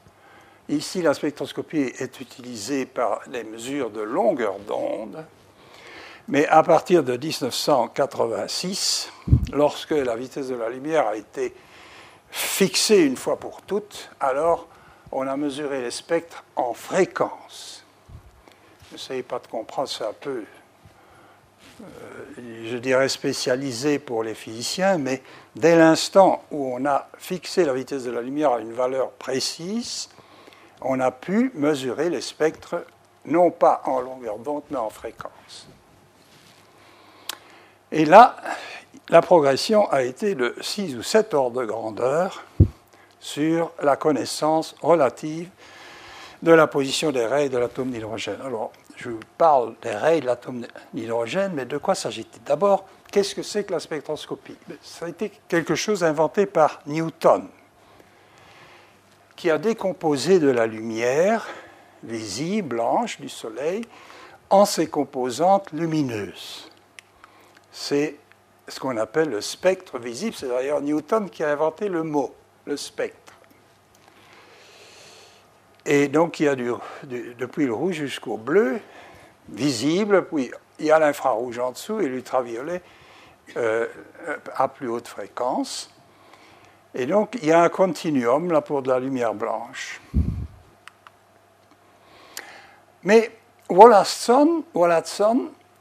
ici 0.68 1.02
la 1.04 1.14
spectroscopie 1.14 1.94
est 2.00 2.20
utilisée 2.20 2.86
par 2.88 3.22
les 3.32 3.44
mesures 3.44 3.92
de 3.92 4.02
longueur 4.02 4.58
d'onde, 4.60 5.24
mais 6.28 6.48
à 6.48 6.64
partir 6.64 7.04
de 7.04 7.16
1986, 7.16 9.12
lorsque 9.54 9.92
la 9.92 10.16
vitesse 10.16 10.48
de 10.48 10.56
la 10.56 10.70
lumière 10.70 11.08
a 11.08 11.16
été 11.16 11.54
fixée 12.32 13.02
une 13.02 13.16
fois 13.16 13.38
pour 13.38 13.62
toutes, 13.62 14.10
alors 14.20 14.68
on 15.12 15.28
a 15.28 15.38
mesuré 15.38 15.82
les 15.82 15.92
spectres 15.92 16.44
en 16.56 16.74
fréquence. 16.74 17.84
N'essayez 18.92 19.24
pas 19.24 19.40
de 19.40 19.48
comprendre, 19.48 19.88
c'est 19.88 20.04
un 20.04 20.14
peu, 20.14 20.44
euh, 21.82 22.66
je 22.66 22.78
dirais, 22.78 23.08
spécialisé 23.08 24.00
pour 24.00 24.24
les 24.24 24.34
physiciens, 24.34 24.98
mais 24.98 25.22
dès 25.56 25.76
l'instant 25.76 26.44
où 26.50 26.74
on 26.74 26.86
a 26.86 27.08
fixé 27.18 27.66
la 27.66 27.74
vitesse 27.74 28.04
de 28.04 28.12
la 28.12 28.22
lumière 28.22 28.54
à 28.54 28.60
une 28.60 28.74
valeur 28.74 29.12
précise, 29.12 30.10
on 30.82 31.00
a 31.00 31.12
pu 31.12 31.52
mesurer 31.54 32.10
les 32.10 32.22
spectres 32.22 32.84
non 33.26 33.52
pas 33.52 33.82
en 33.86 34.00
longueur 34.00 34.40
d'onde, 34.40 34.64
mais 34.72 34.78
en 34.78 34.90
fréquence. 34.90 35.68
Et 37.96 38.04
là, 38.04 38.36
la 39.08 39.22
progression 39.22 39.90
a 39.90 40.04
été 40.04 40.36
de 40.36 40.54
6 40.60 40.98
ou 40.98 41.02
7 41.02 41.34
ordres 41.34 41.62
de 41.62 41.66
grandeur 41.66 42.44
sur 43.22 43.72
la 43.82 43.96
connaissance 43.96 44.76
relative 44.82 45.48
de 46.44 46.52
la 46.52 46.68
position 46.68 47.14
des 47.14 47.26
rayons 47.26 47.54
de 47.54 47.58
l'atome 47.58 47.92
d'hydrogène. 47.92 48.42
Alors, 48.44 48.74
je 48.98 49.12
vous 49.12 49.20
parle 49.38 49.76
des 49.82 49.96
rayons 49.96 50.20
de 50.20 50.26
l'atome 50.26 50.68
d'hydrogène, 50.94 51.54
mais 51.56 51.64
de 51.64 51.78
quoi 51.78 51.96
s'agit-il? 51.96 52.44
D'abord, 52.44 52.84
qu'est-ce 53.14 53.34
que 53.34 53.44
c'est 53.44 53.64
que 53.64 53.72
la 53.72 53.80
spectroscopie? 53.80 54.58
Ça 54.82 55.06
a 55.06 55.08
été 55.08 55.32
quelque 55.48 55.76
chose 55.76 56.04
inventé 56.04 56.46
par 56.46 56.82
Newton, 56.88 57.48
qui 59.38 59.50
a 59.50 59.58
décomposé 59.58 60.40
de 60.40 60.50
la 60.50 60.68
lumière 60.68 61.48
visible, 62.04 62.76
blanche 62.76 63.22
du 63.22 63.30
Soleil, 63.30 63.86
en 64.50 64.66
ses 64.66 64.88
composantes 64.88 65.72
lumineuses. 65.72 66.70
C'est 67.78 68.16
ce 68.70 68.80
qu'on 68.80 68.96
appelle 68.96 69.30
le 69.30 69.42
spectre 69.42 70.00
visible. 70.00 70.34
C'est 70.34 70.48
d'ailleurs 70.48 70.80
Newton 70.80 71.30
qui 71.30 71.44
a 71.44 71.52
inventé 71.52 71.90
le 71.90 72.04
mot, 72.04 72.34
le 72.64 72.78
spectre. 72.78 73.34
Et 75.86 76.08
donc 76.08 76.40
il 76.40 76.46
y 76.46 76.48
a 76.48 76.56
du, 76.56 76.72
depuis 77.04 77.66
le 77.66 77.74
rouge 77.74 77.96
jusqu'au 77.96 78.38
bleu, 78.38 78.80
visible, 79.50 80.26
puis 80.26 80.52
il 80.80 80.86
y 80.86 80.92
a 80.92 81.00
l'infrarouge 81.00 81.60
en 81.60 81.74
dessous 81.74 82.00
et 82.00 82.08
l'ultraviolet 82.08 82.82
euh, 83.58 83.88
à 84.56 84.70
plus 84.70 84.88
haute 84.88 85.10
fréquence. 85.10 85.94
Et 86.94 87.06
donc 87.06 87.38
il 87.42 87.50
y 87.50 87.52
a 87.52 87.62
un 87.62 87.70
continuum 87.70 88.54
là 88.54 88.62
pour 88.62 88.84
de 88.84 88.88
la 88.88 89.00
lumière 89.00 89.34
blanche. 89.34 90.00
Mais 93.04 93.38
Wollaston, 93.68 94.64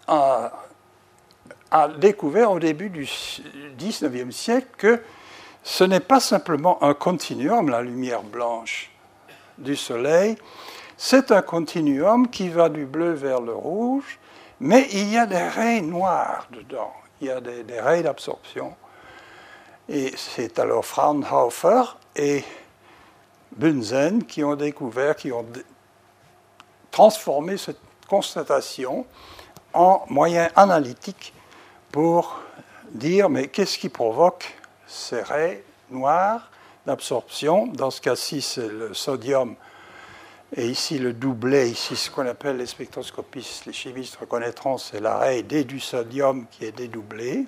a, 0.09 0.64
a, 1.75 1.89
découvert 1.89 2.53
au 2.53 2.59
début 2.59 2.89
du 2.89 3.09
XIXe 3.77 4.35
siècle 4.35 4.69
que 4.79 5.03
ce 5.63 5.83
n'est 5.85 6.01
pas 6.01 6.21
simplement 6.21 6.83
un 6.83 6.95
continuum, 6.95 7.69
la 7.69 7.83
lumière 7.83 8.23
blanche 8.23 8.91
du 9.59 9.77
Soleil, 9.77 10.37
c'est 10.97 11.33
un 11.33 11.43
continuum 11.43 12.29
qui 12.29 12.49
va 12.49 12.69
du 12.69 12.87
bleu 12.87 13.13
vers 13.13 13.41
le 13.41 13.55
rouge, 13.55 14.19
mais 14.61 14.89
il 14.93 15.11
y 15.11 15.19
a 15.19 15.27
des 15.27 15.43
raies 15.43 15.81
noires 15.81 16.47
dedans, 16.51 16.93
il 17.21 17.27
y 17.27 17.31
a 17.31 17.41
des, 17.41 17.65
des 17.65 17.81
raies 17.81 18.03
d'absorption. 18.03 18.75
Et 19.89 20.13
c'est 20.17 20.59
alors 20.59 20.87
Fraunhofer 20.87 21.99
et 22.15 22.45
Bunsen 23.57 24.25
qui 24.25 24.45
ont 24.45 24.55
découvert, 24.55 25.17
qui 25.17 25.33
ont 25.33 25.45
transformer 26.95 27.57
cette 27.57 27.81
constatation 28.09 29.05
en 29.73 30.05
moyen 30.09 30.49
analytique 30.55 31.34
pour 31.95 32.41
dire 32.91 33.31
mais 33.31 33.47
qu'est-ce 33.47 33.79
qui 33.79 33.89
provoque 33.89 34.53
ces 34.85 35.23
raies 35.23 35.63
noires 35.93 36.51
d'absorption? 36.85 37.69
Dans 37.69 37.93
ce 37.93 38.01
cas-ci, 38.01 38.43
c'est 38.43 38.67
le 38.67 38.93
sodium 38.95 39.55
et 40.57 40.67
ici 40.67 40.99
le 40.99 41.13
doublé, 41.13 41.71
ici 41.71 41.95
ce 41.95 42.11
qu'on 42.11 42.27
appelle 42.27 42.57
les 42.57 42.67
spectroscopistes, 42.67 43.67
les 43.67 43.73
chimistes 43.73 44.17
reconnaîtront, 44.17 44.77
c'est 44.77 44.99
la 44.99 45.19
raie 45.19 45.45
D 45.45 45.63
du 45.63 45.79
sodium 45.79 46.47
qui 46.51 46.65
est 46.65 46.73
dédoublée. 46.73 47.47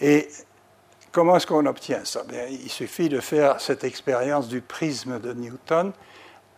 Et 0.00 0.26
comment 1.12 1.36
est-ce 1.36 1.46
qu'on 1.46 1.66
obtient 1.66 2.06
ça? 2.06 2.22
Il 2.50 2.70
suffit 2.70 3.10
de 3.10 3.20
faire 3.20 3.60
cette 3.60 3.84
expérience 3.84 4.48
du 4.48 4.62
prisme 4.62 5.20
de 5.20 5.34
Newton 5.34 5.92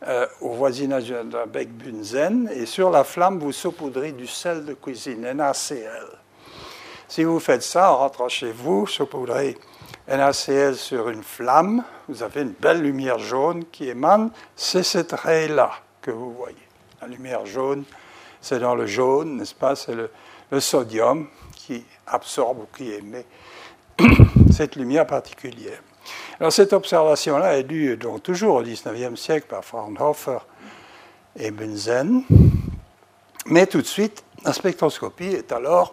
euh, 0.06 0.28
au 0.40 0.50
voisinage 0.50 1.08
d'un 1.08 1.46
bec 1.46 1.72
bunzen, 1.72 2.48
et 2.54 2.66
sur 2.66 2.88
la 2.90 3.02
flamme, 3.02 3.40
vous 3.40 3.50
saupoudrez 3.50 4.12
du 4.12 4.28
sel 4.28 4.64
de 4.64 4.74
cuisine, 4.74 5.28
NaCl. 5.32 6.21
Si 7.12 7.24
vous 7.24 7.40
faites 7.40 7.62
ça 7.62 7.92
en 7.92 7.98
rentrant 7.98 8.30
chez 8.30 8.52
vous, 8.52 8.86
saupoudrez 8.86 9.58
NaCl 10.08 10.74
sur 10.74 11.10
une 11.10 11.22
flamme, 11.22 11.84
vous 12.08 12.22
avez 12.22 12.40
une 12.40 12.54
belle 12.58 12.80
lumière 12.80 13.18
jaune 13.18 13.66
qui 13.66 13.90
émane, 13.90 14.30
c'est 14.56 14.82
cette 14.82 15.12
raie-là 15.12 15.72
que 16.00 16.10
vous 16.10 16.32
voyez. 16.32 16.56
La 17.02 17.08
lumière 17.08 17.44
jaune, 17.44 17.84
c'est 18.40 18.60
dans 18.60 18.74
le 18.74 18.86
jaune, 18.86 19.36
n'est-ce 19.36 19.54
pas? 19.54 19.76
C'est 19.76 19.94
le, 19.94 20.10
le, 20.50 20.58
sodium 20.58 21.28
qui 21.54 21.84
absorbe 22.06 22.60
ou 22.60 22.66
qui 22.74 22.90
émet 22.90 23.26
cette 24.50 24.76
lumière 24.76 25.06
particulière. 25.06 25.82
Alors 26.40 26.50
cette 26.50 26.72
observation-là 26.72 27.58
est 27.58 27.64
due 27.64 27.98
donc 27.98 28.22
toujours 28.22 28.54
au 28.54 28.62
XIXe 28.62 29.20
siècle 29.20 29.48
par 29.50 29.62
Fraunhofer 29.66 30.38
et 31.36 31.50
Bunsen, 31.50 32.24
mais 33.44 33.66
tout 33.66 33.82
de 33.82 33.86
suite, 33.86 34.24
la 34.46 34.54
spectroscopie 34.54 35.26
est 35.26 35.52
alors 35.52 35.92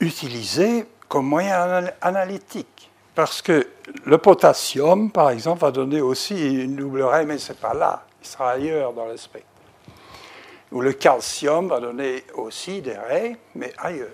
utilisée 0.00 0.86
comme 1.08 1.26
moyen 1.26 1.88
analytique, 2.00 2.90
parce 3.14 3.40
que 3.42 3.68
le 4.04 4.18
potassium, 4.18 5.10
par 5.10 5.30
exemple, 5.30 5.60
va 5.60 5.70
donner 5.70 6.00
aussi 6.00 6.62
une 6.62 6.76
double 6.76 7.02
raie, 7.02 7.24
mais 7.24 7.38
ce 7.38 7.52
n'est 7.52 7.58
pas 7.58 7.74
là, 7.74 8.04
il 8.20 8.26
sera 8.26 8.50
ailleurs 8.52 8.92
dans 8.92 9.06
le 9.06 9.16
spectre. 9.16 9.46
Ou 10.72 10.80
le 10.80 10.92
calcium 10.92 11.68
va 11.68 11.78
donner 11.78 12.24
aussi 12.34 12.82
des 12.82 12.96
raies, 12.96 13.36
mais 13.54 13.72
ailleurs. 13.78 14.08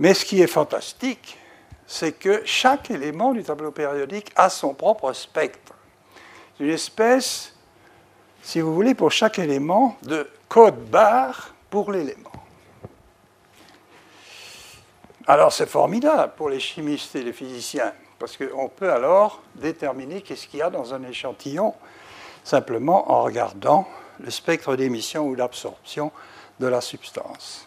Mais 0.00 0.14
ce 0.14 0.24
qui 0.24 0.42
est 0.42 0.48
fantastique, 0.48 1.38
c'est 1.86 2.12
que 2.12 2.42
chaque 2.44 2.90
élément 2.90 3.32
du 3.32 3.44
tableau 3.44 3.70
périodique 3.70 4.32
a 4.34 4.50
son 4.50 4.74
propre 4.74 5.12
spectre. 5.12 5.72
Une 6.58 6.70
espèce, 6.70 7.54
si 8.42 8.60
vous 8.60 8.74
voulez, 8.74 8.94
pour 8.94 9.12
chaque 9.12 9.38
élément, 9.38 9.96
de 10.02 10.28
code 10.48 10.90
barre 10.90 11.54
pour 11.70 11.92
l'élément. 11.92 12.32
Alors 15.28 15.52
c'est 15.52 15.66
formidable 15.66 16.32
pour 16.36 16.48
les 16.48 16.60
chimistes 16.60 17.16
et 17.16 17.22
les 17.22 17.32
physiciens, 17.32 17.92
parce 18.18 18.36
qu'on 18.36 18.68
peut 18.68 18.92
alors 18.92 19.42
déterminer 19.56 20.22
qu'est-ce 20.22 20.46
qu'il 20.46 20.60
y 20.60 20.62
a 20.62 20.70
dans 20.70 20.94
un 20.94 21.02
échantillon 21.02 21.74
simplement 22.44 23.10
en 23.10 23.22
regardant 23.22 23.88
le 24.20 24.30
spectre 24.30 24.76
d'émission 24.76 25.26
ou 25.26 25.34
d'absorption 25.34 26.12
de 26.60 26.68
la 26.68 26.80
substance. 26.80 27.66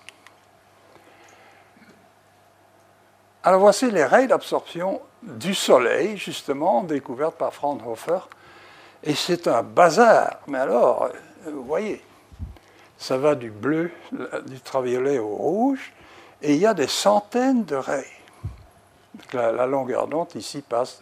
Alors 3.43 3.59
voici 3.59 3.91
les 3.91 4.05
raies 4.05 4.27
d'absorption 4.27 5.01
du 5.21 5.53
Soleil, 5.53 6.17
justement, 6.17 6.83
découvertes 6.83 7.35
par 7.35 7.53
Fraunhofer. 7.53 8.29
Et 9.03 9.15
c'est 9.15 9.47
un 9.47 9.63
bazar. 9.63 10.39
Mais 10.47 10.59
alors, 10.59 11.09
vous 11.45 11.63
voyez, 11.63 12.01
ça 12.97 13.17
va 13.17 13.35
du 13.35 13.49
bleu, 13.49 13.91
du 14.11 14.53
ultraviolet 14.53 15.19
au 15.19 15.27
rouge, 15.27 15.93
et 16.41 16.53
il 16.53 16.59
y 16.59 16.65
a 16.65 16.73
des 16.73 16.87
centaines 16.87 17.65
de 17.65 17.75
raies. 17.75 18.05
La, 19.33 19.65
longueur 19.65 20.07
d'onde 20.07 20.33
ici 20.35 20.61
passe 20.61 21.01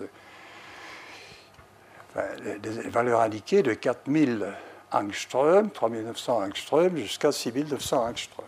de, 2.16 2.58
des 2.58 2.90
valeurs 2.90 3.22
indiquées 3.22 3.62
de 3.62 3.74
4000 3.74 4.54
angström, 4.92 5.70
3900 5.70 6.44
angström, 6.44 6.98
jusqu'à 6.98 7.32
6900 7.32 8.06
angström. 8.06 8.46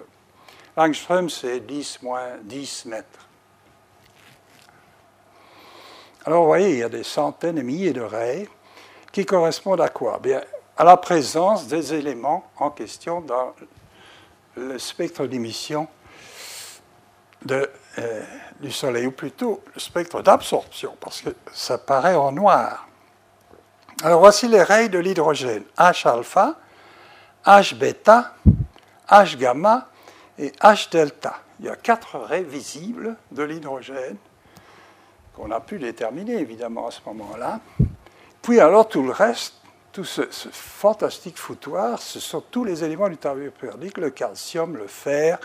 Angström, 0.75 1.29
c'est 1.29 1.59
10 1.59 2.01
moins 2.01 2.37
10 2.43 2.85
mètres. 2.85 3.27
Alors, 6.25 6.41
vous 6.41 6.47
voyez, 6.47 6.71
il 6.71 6.77
y 6.77 6.83
a 6.83 6.89
des 6.89 7.03
centaines 7.03 7.57
et 7.57 7.63
milliers 7.63 7.93
de 7.93 8.01
raies 8.01 8.47
qui 9.11 9.25
correspondent 9.25 9.81
à 9.81 9.89
quoi? 9.89 10.19
Bien, 10.19 10.41
à 10.77 10.83
la 10.83 10.97
présence 10.97 11.67
des 11.67 11.93
éléments 11.93 12.49
en 12.57 12.69
question 12.69 13.21
dans 13.21 13.53
le 14.55 14.79
spectre 14.79 15.25
d'émission 15.25 15.87
euh, 17.49 18.23
du 18.59 18.71
Soleil, 18.71 19.07
ou 19.07 19.11
plutôt 19.11 19.61
le 19.73 19.79
spectre 19.79 20.21
d'absorption, 20.21 20.95
parce 20.99 21.21
que 21.21 21.29
ça 21.53 21.77
paraît 21.77 22.15
en 22.15 22.31
noir. 22.31 22.87
Alors 24.03 24.19
voici 24.19 24.47
les 24.47 24.63
rayons 24.63 24.89
de 24.89 24.99
l'hydrogène 24.99 25.63
H-alpha, 25.77 26.55
H-bêta, 27.45 28.33
H-gamma 29.09 29.89
et 30.37 30.49
H-delta. 30.61 31.41
Il 31.59 31.65
y 31.65 31.69
a 31.69 31.75
quatre 31.75 32.17
raies 32.17 32.43
visibles 32.43 33.15
de 33.31 33.43
l'hydrogène 33.43 34.17
qu'on 35.35 35.51
a 35.51 35.59
pu 35.59 35.79
déterminer 35.79 36.35
évidemment 36.35 36.87
à 36.87 36.91
ce 36.91 37.01
moment-là. 37.05 37.59
Puis 38.41 38.59
alors 38.59 38.87
tout 38.87 39.03
le 39.03 39.11
reste, 39.11 39.55
tout 39.91 40.05
ce, 40.05 40.21
fantastique 40.31 41.37
foutoir, 41.37 42.01
ce 42.01 42.19
sont 42.19 42.41
tous 42.41 42.63
les 42.63 42.83
éléments 42.83 43.09
du 43.09 43.17
tableau 43.17 43.51
périodique, 43.51 43.97
le 43.97 44.11
calcium, 44.11 44.77
le 44.77 44.87
fer 44.87 45.39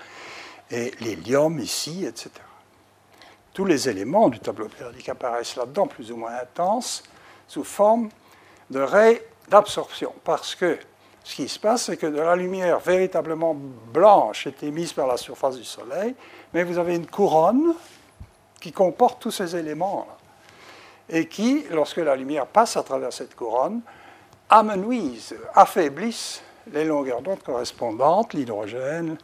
et 0.71 0.93
l'hélium 1.01 1.59
ici, 1.59 2.05
etc. 2.07 2.31
Tous 3.53 3.65
les 3.65 3.89
éléments 3.89 4.29
du 4.29 4.41
tableau 4.41 4.69
périodique 4.69 5.09
apparaissent 5.09 5.57
là-dedans, 5.57 5.87
plus 5.87 6.11
ou 6.11 6.17
moins 6.17 6.35
intenses, 6.35 7.03
sous 7.47 7.65
forme 7.65 8.09
de 8.71 8.81
raies 8.81 9.25
d'absorption. 9.49 10.13
Parce 10.25 10.55
que 10.55 10.79
ce 11.23 11.37
qui 11.37 11.49
se 11.49 11.59
passe, 11.59 11.85
c'est 11.85 11.97
que 11.97 12.07
de 12.07 12.21
la 12.21 12.37
lumière 12.37 12.81
véritablement 12.81 13.55
blanche 13.55 14.47
est 14.47 14.63
émise 14.63 14.93
par 14.93 15.07
la 15.07 15.17
surface 15.17 15.57
du 15.57 15.65
Soleil, 15.65 16.15
mais 16.53 16.65
vous 16.65 16.79
avez 16.79 16.97
une 16.97 17.07
couronne 17.07 17.75
qui 18.61 18.73
comporte 18.73 19.23
tous 19.23 19.31
ces 19.31 19.57
éléments 19.57 20.07
et 21.09 21.29
qui, 21.29 21.65
lorsque 21.71 21.99
la 21.99 22.17
lumière 22.17 22.47
passe 22.47 22.77
à 22.77 22.83
travers 22.83 23.13
cette 23.13 23.35
couronne, 23.35 23.81
amenuisent, 24.49 25.37
affaiblissent 25.55 26.43
les 26.73 26.85
longueurs 26.85 27.23
d'onde 27.23 27.43
correspondantes, 27.43 28.35
l'hydrogène, 28.35 29.19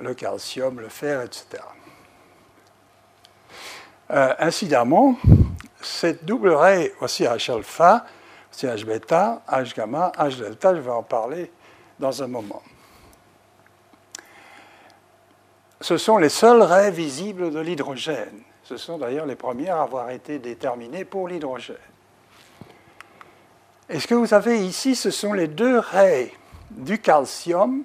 le 0.00 0.14
calcium, 0.14 0.80
le 0.80 0.88
fer, 0.88 1.22
etc. 1.22 1.62
Euh, 4.10 4.34
incidemment, 4.38 5.16
cette 5.80 6.24
double 6.24 6.50
raie, 6.50 6.94
aussi 7.00 7.24
H 7.24 7.52
alpha, 7.52 8.06
aussi 8.52 8.66
H 8.66 8.84
bêta, 8.84 9.42
H 9.48 9.74
gamma, 9.74 10.12
H 10.18 10.38
delta, 10.38 10.74
je 10.74 10.80
vais 10.80 10.90
en 10.90 11.02
parler 11.02 11.50
dans 11.98 12.22
un 12.22 12.26
moment. 12.26 12.62
Ce 15.80 15.96
sont 15.96 16.18
les 16.18 16.28
seules 16.28 16.62
raies 16.62 16.90
visibles 16.90 17.50
de 17.50 17.60
l'hydrogène. 17.60 18.42
Ce 18.64 18.76
sont 18.76 18.98
d'ailleurs 18.98 19.26
les 19.26 19.36
premières 19.36 19.76
à 19.76 19.82
avoir 19.82 20.10
été 20.10 20.38
déterminées 20.38 21.04
pour 21.04 21.28
l'hydrogène. 21.28 21.76
Et 23.88 24.00
ce 24.00 24.06
que 24.06 24.14
vous 24.14 24.34
avez 24.34 24.66
ici, 24.66 24.94
ce 24.96 25.10
sont 25.10 25.32
les 25.32 25.48
deux 25.48 25.78
raies 25.78 26.32
du 26.70 26.98
calcium 26.98 27.84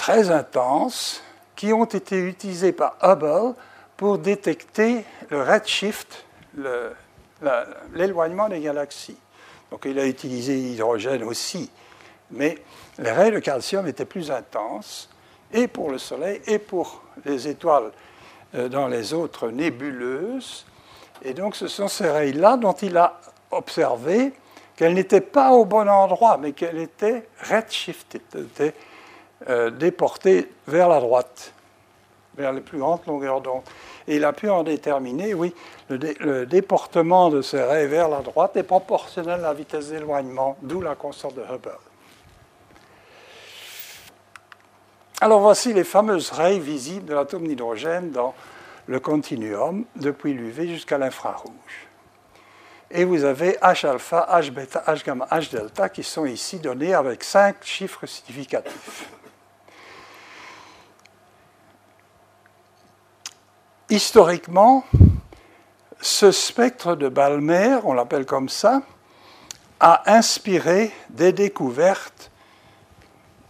très 0.00 0.30
intenses 0.30 1.22
qui 1.54 1.74
ont 1.74 1.84
été 1.84 2.16
utilisées 2.16 2.72
par 2.72 2.96
Hubble 3.02 3.54
pour 3.98 4.16
détecter 4.16 5.04
le 5.28 5.42
redshift, 5.42 6.24
l'éloignement 7.92 8.48
des 8.48 8.60
galaxies. 8.60 9.18
Donc 9.70 9.82
il 9.84 9.98
a 9.98 10.06
utilisé 10.06 10.54
l'hydrogène 10.54 11.22
aussi, 11.22 11.70
mais 12.30 12.56
les 12.98 13.10
raies 13.12 13.30
de 13.30 13.40
calcium 13.40 13.86
étaient 13.86 14.06
plus 14.06 14.30
intenses, 14.30 15.10
et 15.52 15.68
pour 15.68 15.90
le 15.90 15.98
Soleil, 15.98 16.40
et 16.46 16.58
pour 16.58 17.02
les 17.26 17.46
étoiles 17.46 17.92
euh, 18.54 18.70
dans 18.70 18.88
les 18.88 19.12
autres 19.12 19.50
nébuleuses. 19.50 20.64
Et 21.22 21.34
donc 21.34 21.56
ce 21.56 21.68
sont 21.68 21.88
ces 21.88 22.08
raies-là 22.08 22.56
dont 22.56 22.72
il 22.72 22.96
a 22.96 23.20
observé 23.50 24.32
qu'elles 24.76 24.94
n'étaient 24.94 25.20
pas 25.20 25.50
au 25.50 25.66
bon 25.66 25.86
endroit, 25.90 26.38
mais 26.38 26.52
qu'elles 26.52 26.78
étaient 26.78 27.28
redshifted, 27.50 28.22
euh, 29.48 29.70
déportées 29.70 30.50
vers 30.66 30.88
la 30.88 31.00
droite, 31.00 31.52
vers 32.36 32.52
les 32.52 32.60
plus 32.60 32.78
grandes 32.78 33.06
longueurs 33.06 33.40
d'onde. 33.40 33.62
Et 34.06 34.16
il 34.16 34.24
a 34.24 34.32
pu 34.32 34.50
en 34.50 34.62
déterminer, 34.62 35.34
oui, 35.34 35.54
le, 35.88 36.44
déportement 36.44 37.30
de 37.30 37.42
ces 37.42 37.62
raies 37.62 37.86
vers 37.86 38.08
la 38.08 38.20
droite 38.20 38.56
est 38.56 38.62
proportionnel 38.62 39.40
à 39.40 39.48
la 39.48 39.54
vitesse 39.54 39.88
d'éloignement, 39.88 40.56
d'où 40.62 40.80
la 40.80 40.94
constante 40.94 41.34
de 41.36 41.42
Hubble. 41.42 41.78
Alors 45.22 45.40
voici 45.40 45.72
les 45.72 45.84
fameuses 45.84 46.30
raies 46.30 46.58
visibles 46.58 47.06
de 47.06 47.14
l'atome 47.14 47.46
d'hydrogène 47.46 48.10
dans 48.10 48.34
le 48.86 49.00
continuum 49.00 49.84
depuis 49.96 50.32
l'UV 50.32 50.66
jusqu'à 50.66 50.98
l'infrarouge. 50.98 51.88
Et 52.90 53.04
vous 53.04 53.24
avez 53.24 53.52
H 53.62 53.86
alpha, 53.86 54.26
H 54.30 54.50
bêta, 54.50 54.82
H 54.86 55.04
gamma, 55.04 55.26
H 55.30 55.52
delta 55.52 55.88
qui 55.88 56.02
sont 56.02 56.26
ici 56.26 56.58
donnés 56.58 56.94
avec 56.94 57.22
cinq 57.22 57.56
chiffres 57.62 58.06
significatifs. 58.06 59.08
Historiquement, 63.90 64.84
ce 66.00 66.30
spectre 66.30 66.94
de 66.94 67.08
Balmer, 67.08 67.78
on 67.82 67.92
l'appelle 67.92 68.24
comme 68.24 68.48
ça, 68.48 68.82
a 69.80 70.14
inspiré 70.14 70.92
des 71.08 71.32
découvertes 71.32 72.30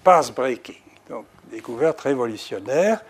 path-breaking, 0.02 0.80
donc 1.10 1.26
découvertes 1.50 2.00
révolutionnaires. 2.00 3.04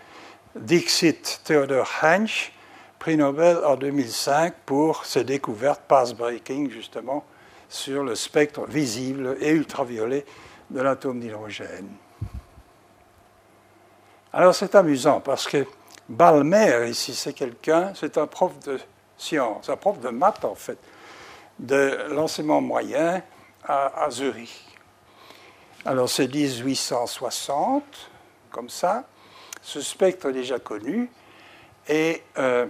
Dixit 0.57 1.39
Theodor 1.45 1.89
Hensch 2.03 2.51
prix 2.99 3.15
Nobel 3.15 3.59
en 3.65 3.77
2005 3.77 4.53
pour 4.65 5.05
ses 5.05 5.23
découvertes 5.23 5.83
path-breaking, 5.87 6.69
justement, 6.69 7.23
sur 7.69 8.03
le 8.03 8.15
spectre 8.15 8.65
visible 8.67 9.37
et 9.39 9.51
ultraviolet 9.51 10.25
de 10.69 10.81
l'atome 10.81 11.21
d'hydrogène. 11.21 11.87
Alors 14.33 14.53
c'est 14.53 14.75
amusant 14.75 15.21
parce 15.21 15.47
que 15.47 15.65
Balmer, 16.11 16.89
ici, 16.89 17.15
c'est 17.15 17.31
quelqu'un, 17.31 17.93
c'est 17.95 18.17
un 18.17 18.27
prof 18.27 18.59
de 18.65 18.77
science, 19.17 19.69
un 19.69 19.77
prof 19.77 19.97
de 20.01 20.09
maths 20.09 20.43
en 20.43 20.55
fait, 20.55 20.77
de 21.57 22.07
l'enseignement 22.09 22.59
moyen 22.59 23.23
à, 23.63 24.09
Zurich. 24.09 24.65
Alors 25.85 26.09
c'est 26.09 26.27
1860, 26.27 27.83
comme 28.51 28.69
ça, 28.69 29.05
ce 29.61 29.79
spectre 29.79 30.27
est 30.27 30.33
déjà 30.33 30.59
connu, 30.59 31.09
et 31.87 32.21
euh, 32.37 32.65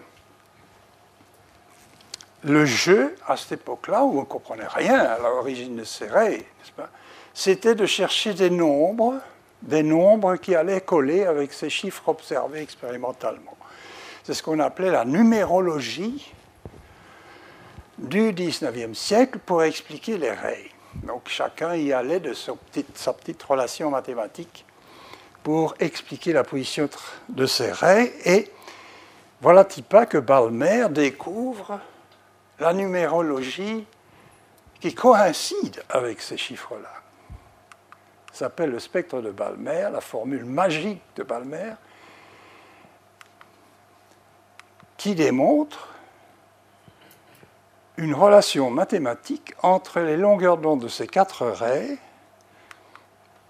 le 2.44 2.66
jeu, 2.66 3.16
à 3.26 3.38
cette 3.38 3.54
époque-là, 3.54 4.04
où 4.04 4.20
on 4.20 4.22
ne 4.22 4.26
comprenait 4.26 4.68
rien 4.68 5.00
à 5.00 5.18
l'origine 5.18 5.78
de 5.78 5.84
ces 5.84 6.06
raies, 6.06 6.46
c'était 7.34 7.74
de 7.74 7.88
chercher 7.88 8.36
des 8.36 8.52
nombres, 8.52 9.20
des 9.62 9.84
nombres 9.84 10.36
qui 10.38 10.56
allaient 10.56 10.82
coller 10.82 11.24
avec 11.26 11.54
ces 11.54 11.70
chiffres 11.70 12.10
observés 12.10 12.62
expérimentalement. 12.62 13.58
C'est 14.24 14.34
ce 14.34 14.44
qu'on 14.44 14.60
appelait 14.60 14.92
la 14.92 15.06
numérologie 15.06 16.34
du 17.98 18.32
19e 18.32 18.94
siècle 18.94 19.40
pour 19.46 19.64
expliquer 19.64 20.18
les 20.18 20.32
raies. 20.32 20.70
Donc 21.04 21.24
chacun 21.28 21.76
y 21.76 21.94
allait 21.94 22.20
de 22.20 22.34
sa 22.34 22.54
petite, 23.14 23.44
relation 23.44 23.90
mathématique 23.90 24.66
pour 25.44 25.76
expliquer 25.80 26.34
la 26.34 26.44
position 26.44 26.90
de 27.30 27.46
ces 27.46 27.72
raies. 27.72 28.14
Et 28.26 28.52
voilà 29.42 29.66
pas 29.90 30.06
que 30.06 30.18
Balmer 30.18 30.88
découvre 30.90 31.80
la 32.60 32.74
numérologie 32.74 33.86
qui 34.80 34.94
coïncide 34.94 35.84
avec 35.90 36.22
ces 36.22 36.38
chiffres-là. 36.38 37.01
S'appelle 38.32 38.72
le 38.72 38.80
spectre 38.80 39.22
de 39.22 39.32
Balmer, 39.32 39.90
la 39.92 40.02
formule 40.02 40.46
magique 40.46 41.02
de 41.16 41.24
Balmer, 41.24 41.74
qui 44.98 45.16
démontre 45.16 45.90
une 47.98 48.14
relation 48.14 48.70
mathématique 48.70 49.54
entre 49.62 50.00
les 50.00 50.18
longueurs 50.18 50.58
d'onde 50.58 50.82
de 50.82 50.88
ces 50.88 51.08
quatre 51.08 51.46
raies 51.46 51.98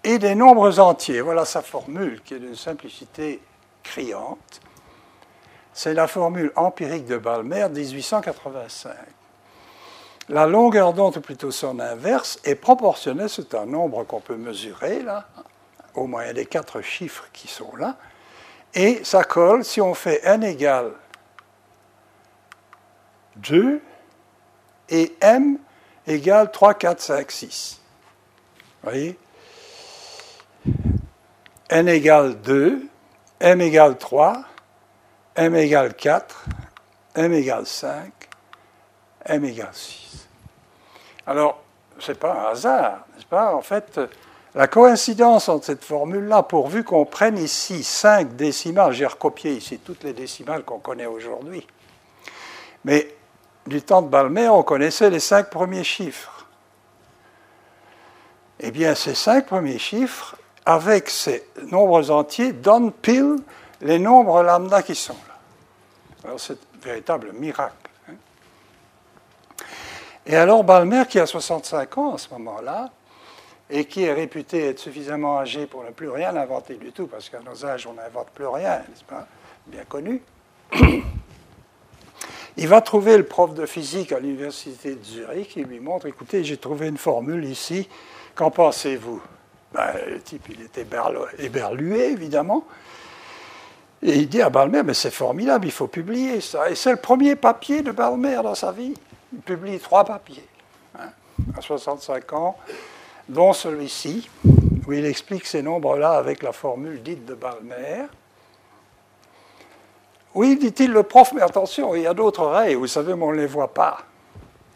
et 0.04 0.18
des 0.18 0.34
nombres 0.34 0.80
entiers. 0.80 1.20
Voilà 1.20 1.44
sa 1.44 1.62
formule 1.62 2.20
qui 2.22 2.34
est 2.34 2.38
d'une 2.38 2.56
simplicité 2.56 3.40
criante. 3.82 4.60
C'est 5.72 5.94
la 5.94 6.06
formule 6.06 6.52
empirique 6.56 7.06
de 7.06 7.16
Balmer 7.16 7.68
1885. 7.68 8.92
La 10.32 10.46
longueur 10.46 10.94
d'onde, 10.94 11.18
ou 11.18 11.20
plutôt 11.20 11.50
son 11.50 11.78
inverse, 11.78 12.40
est 12.44 12.54
proportionnelle, 12.54 13.28
c'est 13.28 13.54
un 13.54 13.66
nombre 13.66 14.04
qu'on 14.04 14.20
peut 14.20 14.36
mesurer, 14.36 15.02
là, 15.02 15.28
au 15.94 16.06
moyen 16.06 16.32
des 16.32 16.46
quatre 16.46 16.80
chiffres 16.80 17.28
qui 17.34 17.48
sont 17.48 17.76
là, 17.76 17.96
et 18.72 19.04
ça 19.04 19.24
colle 19.24 19.62
si 19.62 19.82
on 19.82 19.92
fait 19.92 20.20
n 20.24 20.42
égale 20.42 20.92
2 23.36 23.82
et 24.88 25.14
m 25.20 25.58
égale 26.06 26.50
3, 26.50 26.74
4, 26.74 27.00
5, 27.00 27.30
6. 27.30 27.80
Vous 28.82 28.90
voyez? 28.90 29.18
n 31.68 31.88
égale 31.88 32.40
2, 32.40 32.88
m 33.40 33.60
égale 33.60 33.98
3, 33.98 34.44
m 35.36 35.54
égale 35.56 35.92
4, 35.92 36.44
m 37.16 37.34
égale 37.34 37.66
5, 37.66 38.21
m 39.24 39.44
égale 39.44 39.68
6. 39.72 40.28
Alors, 41.26 41.60
ce 41.98 42.12
n'est 42.12 42.18
pas 42.18 42.32
un 42.32 42.52
hasard, 42.52 43.06
n'est-ce 43.14 43.26
pas? 43.26 43.54
En 43.54 43.62
fait, 43.62 44.00
la 44.54 44.66
coïncidence 44.66 45.48
entre 45.48 45.66
cette 45.66 45.84
formule-là, 45.84 46.42
pourvu 46.42 46.84
qu'on 46.84 47.04
prenne 47.04 47.38
ici 47.38 47.82
5 47.82 48.36
décimales, 48.36 48.92
j'ai 48.92 49.06
recopié 49.06 49.52
ici 49.52 49.78
toutes 49.78 50.04
les 50.04 50.12
décimales 50.12 50.64
qu'on 50.64 50.78
connaît 50.78 51.06
aujourd'hui, 51.06 51.66
mais 52.84 53.14
du 53.66 53.80
temps 53.82 54.02
de 54.02 54.08
Balmer, 54.08 54.48
on 54.48 54.62
connaissait 54.62 55.10
les 55.10 55.20
5 55.20 55.48
premiers 55.48 55.84
chiffres. 55.84 56.46
Eh 58.58 58.70
bien, 58.70 58.94
ces 58.94 59.14
5 59.14 59.46
premiers 59.46 59.78
chiffres, 59.78 60.36
avec 60.64 61.08
ces 61.08 61.46
nombres 61.70 62.10
entiers, 62.10 62.52
donnent 62.52 62.92
pile 62.92 63.36
les 63.80 63.98
nombres 63.98 64.42
lambda 64.42 64.82
qui 64.82 64.94
sont 64.94 65.16
là. 65.28 65.34
Alors 66.24 66.40
c'est 66.40 66.54
un 66.54 66.84
véritable 66.84 67.32
miracle. 67.32 67.90
Et 70.32 70.36
alors 70.36 70.64
Balmer, 70.64 71.02
qui 71.10 71.20
a 71.20 71.26
65 71.26 71.98
ans 71.98 72.14
à 72.14 72.18
ce 72.18 72.30
moment-là, 72.30 72.90
et 73.68 73.84
qui 73.84 74.04
est 74.04 74.14
réputé 74.14 74.68
être 74.68 74.78
suffisamment 74.78 75.38
âgé 75.38 75.66
pour 75.66 75.84
ne 75.84 75.90
plus 75.90 76.08
rien 76.08 76.34
inventer 76.34 76.76
du 76.76 76.90
tout, 76.90 77.06
parce 77.06 77.28
qu'à 77.28 77.40
nos 77.40 77.66
âges, 77.66 77.86
on 77.86 77.92
n'invente 77.92 78.28
plus 78.30 78.46
rien, 78.46 78.78
n'est-ce 78.78 79.04
pas 79.04 79.26
Bien 79.66 79.84
connu. 79.86 80.22
Il 82.56 82.66
va 82.66 82.80
trouver 82.80 83.18
le 83.18 83.24
prof 83.24 83.52
de 83.52 83.66
physique 83.66 84.10
à 84.12 84.20
l'université 84.20 84.94
de 84.94 85.04
Zurich, 85.04 85.50
qui 85.50 85.64
lui 85.64 85.80
montre, 85.80 86.06
écoutez, 86.06 86.42
j'ai 86.44 86.56
trouvé 86.56 86.88
une 86.88 86.96
formule 86.96 87.44
ici, 87.44 87.86
qu'en 88.34 88.50
pensez-vous? 88.50 89.20
Ben, 89.74 89.92
Le 90.08 90.22
type, 90.22 90.46
il 90.48 90.62
était 90.62 90.86
éberlué, 91.40 92.06
évidemment. 92.06 92.64
Et 94.00 94.16
il 94.16 94.30
dit 94.30 94.40
à 94.40 94.48
Balmer, 94.48 94.82
mais 94.82 94.94
c'est 94.94 95.10
formidable, 95.10 95.66
il 95.66 95.72
faut 95.72 95.88
publier 95.88 96.40
ça. 96.40 96.70
Et 96.70 96.74
c'est 96.74 96.92
le 96.92 96.96
premier 96.96 97.36
papier 97.36 97.82
de 97.82 97.92
Balmer 97.92 98.40
dans 98.42 98.54
sa 98.54 98.72
vie. 98.72 98.94
Il 99.32 99.40
publie 99.40 99.78
trois 99.78 100.04
papiers, 100.04 100.46
hein, 100.98 101.10
à 101.56 101.60
65 101.60 102.32
ans, 102.32 102.56
dont 103.28 103.52
celui-ci, 103.52 104.28
où 104.86 104.92
il 104.92 105.06
explique 105.06 105.46
ces 105.46 105.62
nombres-là 105.62 106.12
avec 106.12 106.42
la 106.42 106.52
formule 106.52 107.02
dite 107.02 107.24
de 107.24 107.34
Balmer, 107.34 108.06
Oui, 110.34 110.56
dit-il 110.56 110.90
le 110.92 111.02
prof, 111.02 111.32
mais 111.34 111.42
attention, 111.42 111.94
il 111.94 112.02
y 112.02 112.06
a 112.06 112.14
d'autres 112.14 112.46
raies, 112.46 112.74
vous 112.74 112.86
savez, 112.86 113.14
mais 113.14 113.24
on 113.24 113.32
ne 113.32 113.36
les 113.36 113.46
voit 113.46 113.72
pas. 113.72 113.98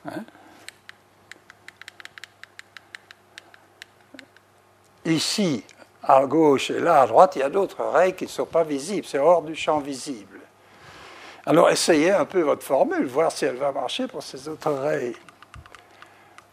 Hein. 0.06 0.24
Ici, 5.06 5.64
à 6.02 6.26
gauche 6.26 6.70
et 6.70 6.80
là 6.80 7.02
à 7.02 7.06
droite, 7.06 7.36
il 7.36 7.38
y 7.40 7.42
a 7.42 7.48
d'autres 7.48 7.84
raies 7.84 8.14
qui 8.14 8.24
ne 8.24 8.28
sont 8.28 8.46
pas 8.46 8.64
visibles, 8.64 9.06
c'est 9.06 9.18
hors 9.18 9.42
du 9.42 9.54
champ 9.54 9.78
visible. 9.78 10.35
Alors 11.48 11.70
essayez 11.70 12.10
un 12.10 12.24
peu 12.24 12.40
votre 12.40 12.64
formule, 12.64 13.06
voir 13.06 13.30
si 13.30 13.44
elle 13.44 13.54
va 13.54 13.70
marcher 13.70 14.08
pour 14.08 14.20
ces 14.20 14.48
autres 14.48 14.72
raies. 14.72 15.12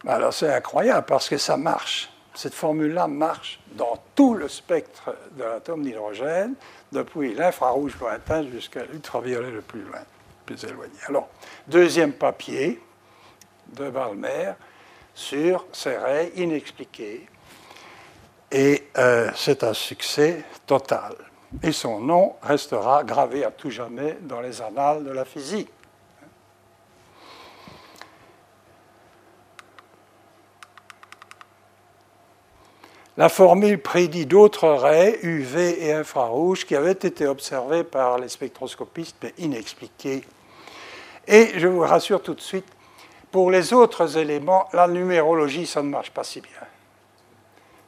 Alors 0.06 0.32
c'est 0.32 0.52
incroyable 0.52 1.04
parce 1.04 1.28
que 1.28 1.36
ça 1.36 1.56
marche. 1.56 2.10
Cette 2.32 2.54
formule-là 2.54 3.08
marche 3.08 3.60
dans 3.72 3.98
tout 4.14 4.34
le 4.34 4.48
spectre 4.48 5.14
de 5.32 5.42
l'atome 5.42 5.82
d'hydrogène, 5.82 6.54
depuis 6.92 7.34
l'infrarouge 7.34 7.96
lointain 8.00 8.48
jusqu'à 8.48 8.84
l'ultraviolet 8.84 9.50
le 9.50 9.62
plus 9.62 9.82
loin, 9.82 10.00
plus 10.46 10.62
éloigné. 10.64 10.94
Alors, 11.08 11.28
deuxième 11.66 12.12
papier 12.12 12.80
de 13.72 13.90
Balmer 13.90 14.52
sur 15.12 15.66
ces 15.72 15.96
raies 15.96 16.32
inexpliquées. 16.36 17.26
Et 18.50 18.88
euh, 18.98 19.30
c'est 19.34 19.64
un 19.64 19.74
succès 19.74 20.44
total. 20.66 21.14
Et 21.62 21.72
son 21.72 22.00
nom 22.00 22.34
restera 22.42 23.04
gravé 23.04 23.44
à 23.44 23.50
tout 23.50 23.70
jamais 23.70 24.18
dans 24.22 24.40
les 24.40 24.60
annales 24.60 25.04
de 25.04 25.10
la 25.10 25.24
physique. 25.24 25.70
La 33.16 33.28
formule 33.28 33.80
prédit 33.80 34.26
d'autres 34.26 34.68
raies 34.68 35.20
UV 35.22 35.86
et 35.86 35.92
infrarouges 35.92 36.66
qui 36.66 36.74
avaient 36.74 36.90
été 36.90 37.28
observées 37.28 37.84
par 37.84 38.18
les 38.18 38.28
spectroscopistes 38.28 39.16
mais 39.22 39.32
inexpliquées. 39.38 40.24
Et 41.28 41.52
je 41.56 41.68
vous 41.68 41.80
rassure 41.80 42.20
tout 42.20 42.34
de 42.34 42.40
suite, 42.40 42.66
pour 43.30 43.52
les 43.52 43.72
autres 43.72 44.18
éléments, 44.18 44.68
la 44.72 44.88
numérologie, 44.88 45.66
ça 45.66 45.82
ne 45.82 45.88
marche 45.88 46.10
pas 46.10 46.24
si 46.24 46.40
bien. 46.40 46.50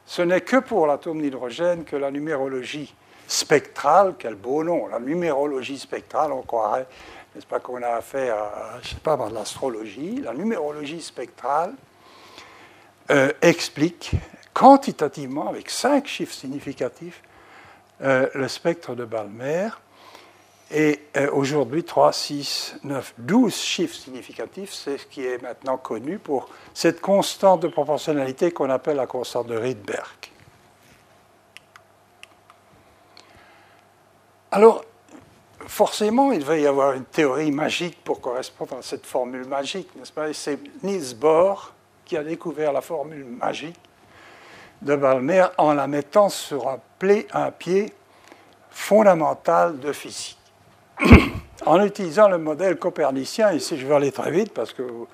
Ce 0.05 0.21
n'est 0.21 0.41
que 0.41 0.57
pour 0.57 0.87
l'atome 0.87 1.21
d'hydrogène 1.21 1.83
que 1.83 1.97
la 1.97 2.09
numérologie 2.09 2.95
spectrale, 3.27 4.15
quel 4.17 4.35
beau 4.35 4.63
nom, 4.63 4.87
la 4.87 4.99
numérologie 4.99 5.77
spectrale, 5.77 6.31
on 6.31 6.41
croirait, 6.41 6.87
n'est-ce 7.35 7.45
pas, 7.45 7.59
qu'on 7.59 7.81
a 7.83 7.89
affaire 7.89 8.35
à, 8.35 8.79
je 8.81 8.89
sais 8.89 8.95
pas, 8.95 9.13
à 9.13 9.29
l'astrologie, 9.29 10.21
la 10.21 10.33
numérologie 10.33 11.01
spectrale 11.01 11.73
euh, 13.11 13.31
explique 13.41 14.11
quantitativement, 14.53 15.49
avec 15.49 15.69
cinq 15.69 16.07
chiffres 16.07 16.33
significatifs, 16.33 17.21
euh, 18.01 18.27
le 18.33 18.47
spectre 18.47 18.95
de 18.95 19.05
Balmer. 19.05 19.69
Et 20.71 20.99
euh, 21.15 21.29
aujourd'hui, 21.31 21.83
3, 21.83 22.11
6, 22.11 22.77
9, 22.83 23.13
12 23.19 23.55
chiffres 23.55 23.95
significatifs, 23.95 24.73
c'est 24.73 24.97
ce 24.97 25.05
qui 25.05 25.25
est 25.25 25.41
maintenant 25.41 25.77
connu 25.77 26.17
pour 26.17 26.49
cette 26.73 26.99
constante 27.01 27.61
de 27.61 27.67
proportionnalité 27.67 28.51
qu'on 28.51 28.69
appelle 28.69 28.97
la 28.97 29.07
constante 29.07 29.47
de 29.47 29.55
Rydberg. 29.55 30.26
Alors, 34.51 34.85
forcément, 35.67 36.31
il 36.31 36.39
devait 36.39 36.61
y 36.61 36.67
avoir 36.67 36.93
une 36.93 37.05
théorie 37.05 37.51
magique 37.51 38.01
pour 38.03 38.21
correspondre 38.21 38.77
à 38.77 38.81
cette 38.81 39.05
formule 39.05 39.45
magique, 39.45 39.89
n'est-ce 39.95 40.13
pas? 40.13 40.33
C'est 40.33 40.57
Niels 40.83 41.15
Bohr 41.15 41.73
qui 42.05 42.15
a 42.15 42.23
découvert 42.23 42.71
la 42.71 42.81
formule 42.81 43.25
magique 43.25 43.79
de 44.81 44.95
Balmer 44.95 45.47
en 45.57 45.73
la 45.73 45.87
mettant 45.87 46.29
sur 46.29 46.69
un, 46.69 46.79
un 47.33 47.51
pied 47.51 47.93
fondamental 48.69 49.79
de 49.79 49.91
physique. 49.91 50.37
en 51.65 51.83
utilisant 51.83 52.29
le 52.29 52.37
modèle 52.37 52.77
copernicien, 52.77 53.51
ici 53.51 53.77
je 53.77 53.85
vais 53.85 53.95
aller 53.95 54.11
très 54.11 54.31
vite 54.31 54.53
parce 54.53 54.71
que 54.71 54.83
vous, 54.83 55.07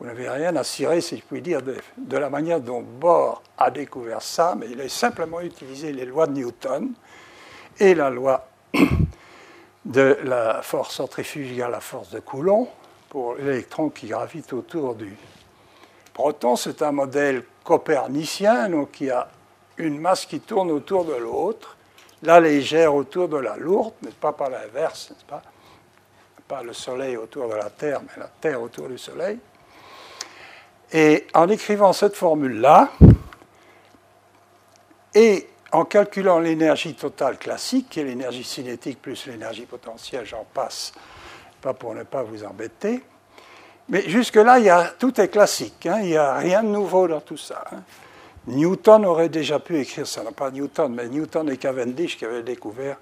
n'avez 0.00 0.28
rien 0.28 0.54
à 0.56 0.64
cirer, 0.64 1.00
si 1.00 1.16
je 1.16 1.22
puis 1.22 1.40
dire, 1.40 1.60
de, 1.62 2.16
la 2.16 2.28
manière 2.28 2.60
dont 2.60 2.82
Bohr 2.82 3.42
a 3.56 3.70
découvert 3.70 4.20
ça, 4.20 4.54
mais 4.58 4.66
il 4.68 4.80
a 4.80 4.88
simplement 4.88 5.40
utilisé 5.40 5.92
les 5.92 6.04
lois 6.04 6.26
de 6.26 6.32
Newton 6.32 6.92
et 7.78 7.94
la 7.94 8.10
loi 8.10 8.46
de 9.84 10.18
la 10.24 10.62
force 10.62 10.94
centrifugale, 10.94 11.70
la 11.70 11.80
force 11.80 12.10
de 12.10 12.20
Coulomb, 12.20 12.68
pour 13.08 13.34
l'électron 13.34 13.90
qui 13.90 14.08
gravite 14.08 14.52
autour 14.52 14.94
du 14.94 15.16
proton. 16.12 16.56
C'est 16.56 16.82
un 16.82 16.92
modèle 16.92 17.44
copernicien, 17.62 18.68
donc 18.68 19.00
il 19.00 19.08
y 19.08 19.10
a 19.10 19.28
une 19.76 20.00
masse 20.00 20.26
qui 20.26 20.40
tourne 20.40 20.70
autour 20.70 21.04
de 21.04 21.14
l'autre, 21.14 21.76
la 22.22 22.40
légère 22.40 22.94
autour 22.94 23.28
de 23.28 23.36
la 23.36 23.56
lourde, 23.56 23.94
mais 24.02 24.10
pas 24.10 24.32
par 24.32 24.50
l'inverse, 24.50 25.10
n'est-ce 25.10 25.24
pas? 25.24 25.42
Pas 26.46 26.62
le 26.62 26.72
Soleil 26.72 27.16
autour 27.16 27.48
de 27.48 27.54
la 27.54 27.70
Terre, 27.70 28.00
mais 28.02 28.20
la 28.20 28.28
Terre 28.28 28.60
autour 28.60 28.88
du 28.88 28.98
Soleil. 28.98 29.38
Et 30.92 31.26
en 31.34 31.48
écrivant 31.48 31.92
cette 31.92 32.14
formule-là, 32.14 32.90
et 35.14 35.48
en 35.74 35.84
calculant 35.84 36.38
l'énergie 36.38 36.94
totale 36.94 37.36
classique, 37.36 37.88
qui 37.90 37.98
est 37.98 38.04
l'énergie 38.04 38.44
cinétique 38.44 39.02
plus 39.02 39.26
l'énergie 39.26 39.66
potentielle, 39.66 40.24
j'en 40.24 40.46
passe, 40.54 40.92
pas 41.60 41.74
pour 41.74 41.96
ne 41.96 42.04
pas 42.04 42.22
vous 42.22 42.44
embêter, 42.44 43.02
mais 43.88 44.08
jusque-là, 44.08 44.92
tout 45.00 45.20
est 45.20 45.26
classique, 45.26 45.86
hein, 45.86 45.98
il 46.00 46.10
n'y 46.10 46.16
a 46.16 46.36
rien 46.36 46.62
de 46.62 46.68
nouveau 46.68 47.08
dans 47.08 47.20
tout 47.20 47.36
ça. 47.36 47.64
Hein. 47.72 47.82
Newton 48.46 49.04
aurait 49.04 49.28
déjà 49.28 49.58
pu 49.58 49.80
écrire 49.80 50.06
ça, 50.06 50.22
non 50.22 50.30
pas 50.30 50.52
Newton, 50.52 50.94
mais 50.94 51.08
Newton 51.08 51.50
et 51.50 51.56
Cavendish 51.56 52.18
qui 52.18 52.24
avaient 52.24 52.44
découvert 52.44 52.98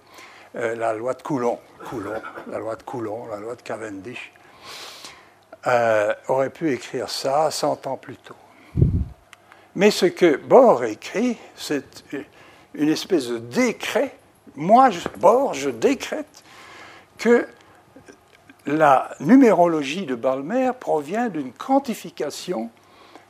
euh, 0.56 0.74
la 0.74 0.94
loi 0.94 1.12
de 1.12 1.22
Coulomb, 1.22 1.58
Coulomb, 1.90 2.22
la 2.50 2.58
loi 2.58 2.76
de 2.76 2.82
Coulomb, 2.84 3.26
la 3.30 3.36
loi 3.36 3.54
de 3.54 3.62
Cavendish, 3.62 4.32
euh, 5.66 6.14
auraient 6.28 6.48
pu 6.48 6.72
écrire 6.72 7.10
ça 7.10 7.50
100 7.50 7.86
ans 7.86 7.98
plus 7.98 8.16
tôt. 8.16 8.34
Mais 9.74 9.90
ce 9.90 10.06
que 10.06 10.36
Bohr 10.36 10.84
écrit, 10.84 11.36
c'est 11.54 11.84
une 12.74 12.88
espèce 12.88 13.28
de 13.28 13.38
décret. 13.38 14.16
Moi, 14.56 14.90
Bohr, 15.18 15.54
je 15.54 15.70
décrète 15.70 16.44
que 17.18 17.46
la 18.66 19.10
numérologie 19.20 20.06
de 20.06 20.14
Balmer 20.14 20.70
provient 20.78 21.28
d'une 21.28 21.52
quantification 21.52 22.70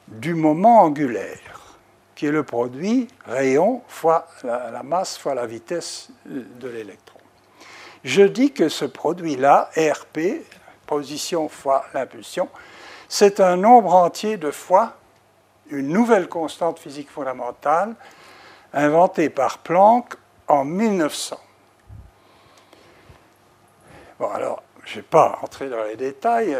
du 0.08 0.34
moment 0.34 0.82
angulaire, 0.82 1.78
qui 2.14 2.26
est 2.26 2.30
le 2.30 2.42
produit 2.42 3.08
rayon 3.24 3.82
fois 3.88 4.26
la, 4.44 4.82
masse 4.82 5.16
fois 5.16 5.34
la 5.34 5.46
vitesse 5.46 6.10
de 6.26 6.68
l'électron. 6.68 7.18
Je 8.04 8.22
dis 8.22 8.52
que 8.52 8.68
ce 8.68 8.84
produit-là, 8.84 9.70
RP, 9.76 10.44
position 10.86 11.48
fois 11.48 11.84
l'impulsion, 11.94 12.48
c'est 13.08 13.40
un 13.40 13.56
nombre 13.56 13.94
entier 13.94 14.36
de 14.36 14.50
fois 14.50 14.96
une 15.70 15.88
nouvelle 15.88 16.28
constante 16.28 16.78
physique 16.78 17.10
fondamentale 17.10 17.94
inventée 18.72 19.28
par 19.28 19.58
Planck 19.58 20.14
en 20.48 20.64
1900. 20.64 21.38
Bon, 24.18 24.30
alors, 24.30 24.62
je 24.84 24.90
ne 24.92 24.96
vais 24.96 25.08
pas 25.08 25.38
entrer 25.42 25.68
dans 25.68 25.82
les 25.84 25.96
détails. 25.96 26.56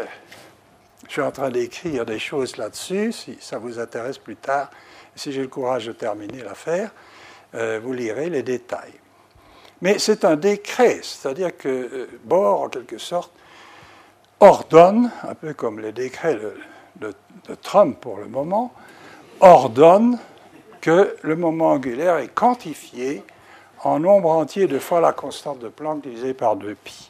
Je 1.07 1.11
suis 1.11 1.21
en 1.21 1.31
train 1.31 1.49
d'écrire 1.49 2.05
des 2.05 2.19
choses 2.19 2.57
là-dessus, 2.57 3.11
si 3.11 3.37
ça 3.39 3.57
vous 3.57 3.79
intéresse 3.79 4.17
plus 4.17 4.35
tard. 4.35 4.69
Si 5.15 5.31
j'ai 5.31 5.41
le 5.41 5.47
courage 5.47 5.85
de 5.85 5.91
terminer 5.91 6.41
l'affaire, 6.43 6.91
euh, 7.55 7.79
vous 7.83 7.93
lirez 7.93 8.29
les 8.29 8.43
détails. 8.43 8.93
Mais 9.81 9.99
c'est 9.99 10.25
un 10.25 10.35
décret, 10.35 11.01
c'est-à-dire 11.03 11.55
que 11.57 11.67
euh, 11.69 12.19
Bohr, 12.23 12.61
en 12.61 12.69
quelque 12.69 12.97
sorte, 12.97 13.31
ordonne, 14.39 15.11
un 15.23 15.35
peu 15.35 15.53
comme 15.53 15.79
les 15.79 15.91
décrets 15.91 16.35
de, 16.35 17.13
de 17.47 17.55
Trump 17.55 17.99
pour 17.99 18.17
le 18.17 18.27
moment, 18.27 18.73
ordonne 19.39 20.17
que 20.83 21.15
le 21.21 21.37
moment 21.37 21.69
angulaire 21.69 22.17
est 22.17 22.27
quantifié 22.27 23.23
en 23.85 23.99
nombre 23.99 24.29
entier 24.29 24.67
de 24.67 24.79
fois 24.79 24.99
la 24.99 25.13
constante 25.13 25.59
de 25.59 25.69
Planck 25.69 26.01
divisée 26.01 26.33
par 26.33 26.57
2pi. 26.57 27.09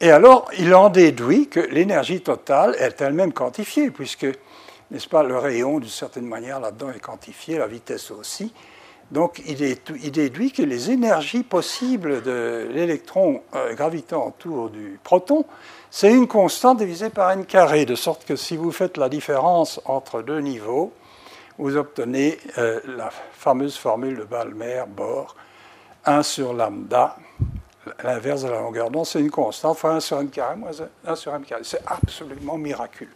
Et 0.00 0.12
alors, 0.12 0.48
il 0.56 0.72
en 0.72 0.88
déduit 0.88 1.48
que 1.48 1.58
l'énergie 1.58 2.20
totale 2.20 2.76
est 2.78 3.00
elle-même 3.00 3.32
quantifiée, 3.32 3.90
puisque, 3.90 4.26
n'est-ce 4.92 5.08
pas, 5.08 5.24
le 5.24 5.36
rayon, 5.36 5.80
d'une 5.80 5.88
certaine 5.88 6.26
manière, 6.26 6.60
là-dedans 6.60 6.92
est 6.92 7.00
quantifié, 7.00 7.58
la 7.58 7.66
vitesse 7.66 8.12
aussi. 8.12 8.54
Donc, 9.10 9.42
il, 9.48 10.12
déduit 10.12 10.52
que 10.52 10.62
les 10.62 10.92
énergies 10.92 11.42
possibles 11.42 12.22
de 12.22 12.68
l'électron 12.70 13.42
euh, 13.56 13.74
gravitant 13.74 14.28
autour 14.28 14.70
du 14.70 15.00
proton, 15.02 15.44
c'est 15.90 16.12
une 16.12 16.28
constante 16.28 16.78
divisée 16.78 17.10
par 17.10 17.32
n 17.32 17.44
carré, 17.44 17.84
de 17.84 17.96
sorte 17.96 18.24
que 18.24 18.36
si 18.36 18.56
vous 18.56 18.70
faites 18.70 18.96
la 18.96 19.08
différence 19.08 19.80
entre 19.86 20.22
deux 20.22 20.38
niveaux, 20.38 20.92
vous 21.60 21.76
obtenez 21.76 22.38
euh, 22.58 22.80
la 22.86 23.10
fameuse 23.10 23.76
formule 23.76 24.16
de 24.16 24.24
Balmer-Bohr, 24.24 25.36
1 26.06 26.22
sur 26.22 26.54
lambda 26.54 27.16
l'inverse 28.02 28.42
de 28.42 28.48
la 28.48 28.60
longueur 28.60 28.90
d'onde, 28.90 29.06
c'est 29.06 29.20
une 29.20 29.30
constante, 29.30 29.78
fois 29.78 29.92
1 29.94 30.00
sur 30.00 30.20
m 30.20 30.30
carré 30.30 30.56
moins 30.56 30.70
1 31.06 31.14
sur 31.16 31.34
m 31.34 31.44
carré. 31.44 31.62
C'est 31.64 31.82
absolument 31.86 32.58
miraculeux. 32.58 33.10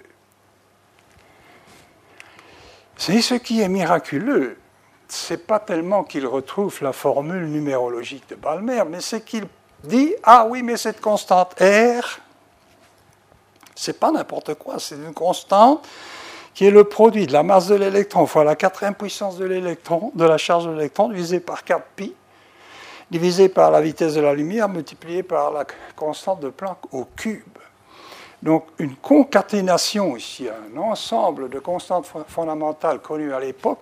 C'est 2.96 3.20
ce 3.20 3.34
qui 3.34 3.60
est 3.60 3.68
miraculeux, 3.68 4.56
c'est 5.08 5.46
pas 5.46 5.58
tellement 5.58 6.04
qu'il 6.04 6.26
retrouve 6.26 6.78
la 6.82 6.92
formule 6.92 7.46
numérologique 7.46 8.28
de 8.28 8.36
Balmer, 8.36 8.84
mais 8.88 9.00
c'est 9.00 9.22
qu'il 9.22 9.46
dit 9.82 10.14
Ah 10.22 10.46
oui, 10.48 10.62
mais 10.62 10.76
cette 10.76 11.00
constante 11.00 11.54
R, 11.60 12.20
c'est 13.74 13.98
pas 13.98 14.12
n'importe 14.12 14.54
quoi, 14.54 14.78
c'est 14.78 14.94
une 14.94 15.14
constante 15.14 15.86
qui 16.54 16.66
est 16.66 16.70
le 16.70 16.84
produit 16.84 17.26
de 17.26 17.32
la 17.32 17.42
masse 17.42 17.66
de 17.66 17.74
l'électron 17.74 18.26
fois 18.26 18.44
la 18.44 18.54
quatrième 18.54 18.94
puissance 18.94 19.36
de 19.36 19.44
l'électron, 19.44 20.12
de 20.14 20.24
la 20.24 20.38
charge 20.38 20.66
de 20.66 20.72
l'électron, 20.72 21.08
divisé 21.08 21.40
par 21.40 21.64
4pi, 21.64 22.12
divisé 23.10 23.48
par 23.48 23.70
la 23.70 23.80
vitesse 23.80 24.14
de 24.14 24.20
la 24.20 24.34
lumière, 24.34 24.68
multiplié 24.68 25.22
par 25.22 25.50
la 25.52 25.64
constante 25.96 26.40
de 26.40 26.50
Planck 26.50 26.78
au 26.92 27.04
cube. 27.16 27.42
Donc 28.42 28.66
une 28.78 28.94
concaténation 28.96 30.16
ici, 30.16 30.48
un 30.48 30.76
ensemble 30.78 31.48
de 31.48 31.58
constantes 31.58 32.06
fondamentales 32.28 33.00
connues 33.00 33.32
à 33.32 33.40
l'époque, 33.40 33.80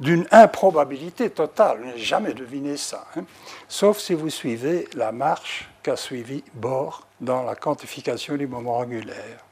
d'une 0.00 0.26
improbabilité 0.30 1.30
totale. 1.30 1.78
Vous 1.78 1.86
n'avez 1.86 1.98
jamais 1.98 2.32
deviné 2.32 2.76
ça. 2.76 3.06
Hein. 3.16 3.24
Sauf 3.68 3.98
si 3.98 4.14
vous 4.14 4.30
suivez 4.30 4.86
la 4.94 5.10
marche 5.10 5.68
qu'a 5.82 5.96
suivi 5.96 6.44
Bohr 6.54 7.06
dans 7.20 7.42
la 7.42 7.56
quantification 7.56 8.36
du 8.36 8.46
moment 8.46 8.78
angulaire. 8.78 9.44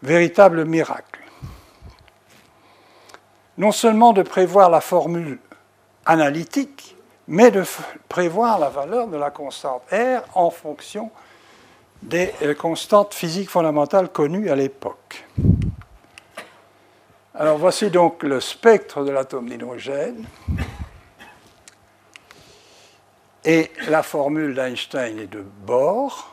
Véritable 0.00 0.64
miracle. 0.64 1.21
Non 3.58 3.72
seulement 3.72 4.12
de 4.12 4.22
prévoir 4.22 4.70
la 4.70 4.80
formule 4.80 5.38
analytique, 6.06 6.96
mais 7.28 7.50
de 7.50 7.64
prévoir 8.08 8.58
la 8.58 8.68
valeur 8.68 9.08
de 9.08 9.16
la 9.16 9.30
constante 9.30 9.82
R 9.92 10.22
en 10.34 10.50
fonction 10.50 11.10
des 12.02 12.32
euh, 12.42 12.54
constantes 12.54 13.14
physiques 13.14 13.50
fondamentales 13.50 14.08
connues 14.08 14.50
à 14.50 14.56
l'époque. 14.56 15.24
Alors 17.34 17.58
voici 17.58 17.90
donc 17.90 18.22
le 18.22 18.40
spectre 18.40 19.04
de 19.04 19.10
l'atome 19.10 19.48
d'hydrogène. 19.48 20.26
Et 23.44 23.72
la 23.88 24.02
formule 24.02 24.54
d'Einstein 24.54 25.18
et 25.18 25.26
de 25.26 25.40
Bohr. 25.40 26.31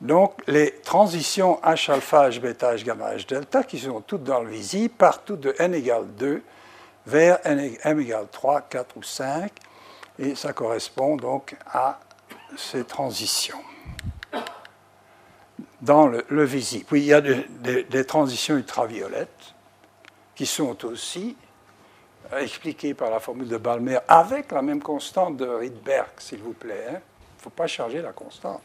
Donc 0.00 0.34
les 0.46 0.72
transitions 0.80 1.60
H 1.62 1.90
alpha, 1.90 2.30
H 2.30 2.40
bêta, 2.40 2.74
H 2.74 2.84
gamma, 2.84 3.14
H 3.14 3.26
delta, 3.26 3.62
qui 3.64 3.78
sont 3.78 4.00
toutes 4.00 4.24
dans 4.24 4.40
le 4.40 4.50
visible, 4.50 4.94
partout 4.94 5.36
de 5.36 5.54
n 5.58 5.74
égale 5.74 6.06
2 6.16 6.42
vers 7.06 7.38
n, 7.44 7.76
m 7.82 8.00
égale 8.00 8.26
3, 8.30 8.62
4 8.62 8.96
ou 8.96 9.02
5. 9.02 9.52
Et 10.18 10.34
ça 10.34 10.52
correspond 10.52 11.16
donc 11.16 11.56
à 11.66 12.00
ces 12.56 12.84
transitions 12.84 13.60
dans 15.80 16.06
le, 16.06 16.44
visible. 16.44 16.84
Oui, 16.92 17.00
il 17.00 17.06
y 17.06 17.14
a 17.14 17.20
des 17.22 18.04
transitions 18.04 18.56
ultraviolettes 18.56 19.54
qui 20.34 20.46
sont 20.46 20.84
aussi 20.84 21.36
expliquées 22.38 22.94
par 22.94 23.10
la 23.10 23.20
formule 23.20 23.48
de 23.48 23.56
Balmer 23.56 23.98
avec 24.08 24.52
la 24.52 24.62
même 24.62 24.82
constante 24.82 25.36
de 25.36 25.46
Rydberg, 25.46 26.08
s'il 26.18 26.40
vous 26.40 26.52
plaît. 26.52 26.86
Il 26.88 26.96
hein. 26.96 27.00
ne 27.38 27.42
faut 27.42 27.50
pas 27.50 27.66
changer 27.66 28.02
la 28.02 28.12
constante. 28.12 28.62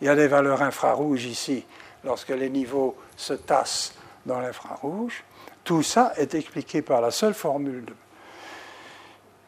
Il 0.00 0.06
y 0.06 0.08
a 0.08 0.14
des 0.14 0.28
valeurs 0.28 0.62
infrarouges 0.62 1.24
ici, 1.24 1.64
lorsque 2.04 2.30
les 2.30 2.48
niveaux 2.48 2.96
se 3.16 3.34
tassent 3.34 3.94
dans 4.26 4.40
l'infrarouge. 4.40 5.24
Tout 5.64 5.82
ça 5.82 6.12
est 6.16 6.34
expliqué 6.34 6.82
par 6.82 7.00
la 7.00 7.10
seule 7.10 7.34
formule 7.34 7.84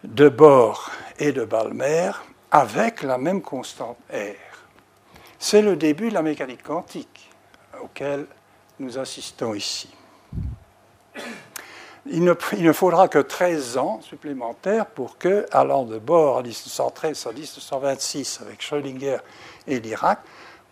de, 0.04 0.28
Bohr 0.28 0.90
et 1.18 1.32
de 1.32 1.44
Balmer 1.44 2.10
avec 2.50 3.02
la 3.02 3.18
même 3.18 3.40
constante 3.40 3.96
R. 4.12 4.36
C'est 5.38 5.62
le 5.62 5.76
début 5.76 6.10
de 6.10 6.14
la 6.14 6.22
mécanique 6.22 6.62
quantique 6.62 7.30
auquel 7.82 8.26
nous 8.78 8.98
assistons 8.98 9.54
ici. 9.54 9.88
Il 12.06 12.24
ne, 12.24 12.72
faudra 12.72 13.06
que 13.06 13.18
13 13.18 13.78
ans 13.78 14.00
supplémentaires 14.02 14.86
pour 14.86 15.18
que, 15.18 15.46
allant 15.52 15.84
de 15.84 15.98
Bohr 15.98 16.38
en 16.38 16.42
1913 16.42 17.26
à 17.28 17.32
1926 17.32 18.40
avec 18.42 18.60
Schrödinger 18.60 19.18
et 19.68 19.78
Dirac, 19.78 20.18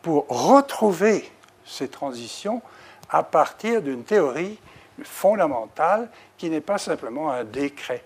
pour 0.02 0.26
retrouver 0.28 1.30
ces 1.64 1.88
transitions 1.88 2.62
à 3.08 3.22
partir 3.22 3.82
d'une 3.82 4.04
théorie 4.04 4.58
fondamentale 5.02 6.08
qui 6.36 6.50
n'est 6.50 6.60
pas 6.60 6.78
simplement 6.78 7.30
un 7.30 7.44
décret. 7.44 8.04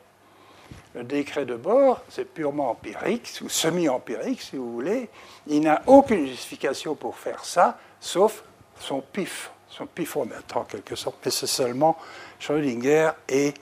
Le 0.95 1.03
décret 1.03 1.45
de 1.45 1.57
Bohr, 1.57 2.01
c'est 2.09 2.25
purement 2.25 2.71
empirique, 2.71 3.33
ou 3.43 3.49
semi-empirique 3.49 4.41
si 4.41 4.57
vous 4.57 4.73
voulez. 4.73 5.09
Il 5.49 5.63
n'a 5.63 5.83
aucune 5.87 6.27
justification 6.27 6.95
pour 6.95 7.17
faire 7.17 7.45
ça, 7.45 7.79
sauf 8.01 8.45
son 8.79 9.01
pif, 9.01 9.51
son 9.69 9.87
pifomètre 9.87 10.57
en 10.57 10.65
quelque 10.65 10.95
sorte. 10.95 11.17
Mais 11.25 11.31
c'est 11.31 11.49
seulement 11.49 11.97
Schrödinger 12.39 13.11
et, 13.29 13.55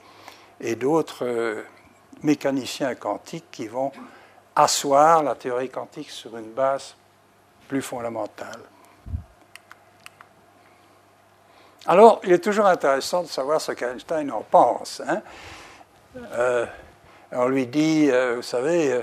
et 0.61 0.75
d'autres 0.75 1.25
euh, 1.25 1.63
mécaniciens 2.21 2.93
quantiques 2.95 3.49
qui 3.51 3.67
vont 3.67 3.91
asseoir 4.55 5.23
la 5.23 5.33
théorie 5.33 5.69
quantique 5.69 6.11
sur 6.11 6.37
une 6.37 6.51
base 6.51 6.95
fondamentale. 7.81 8.59
Alors, 11.85 12.21
il 12.23 12.31
est 12.31 12.39
toujours 12.39 12.65
intéressant 12.65 13.23
de 13.23 13.27
savoir 13.27 13.59
ce 13.59 13.73
qu'Einstein 13.73 14.31
en 14.31 14.41
pense. 14.41 15.01
Hein. 15.05 15.21
Euh, 16.33 16.65
on 17.31 17.47
lui 17.47 17.67
dit, 17.67 18.09
euh, 18.09 18.35
vous 18.37 18.41
savez, 18.41 18.93
euh, 18.93 19.01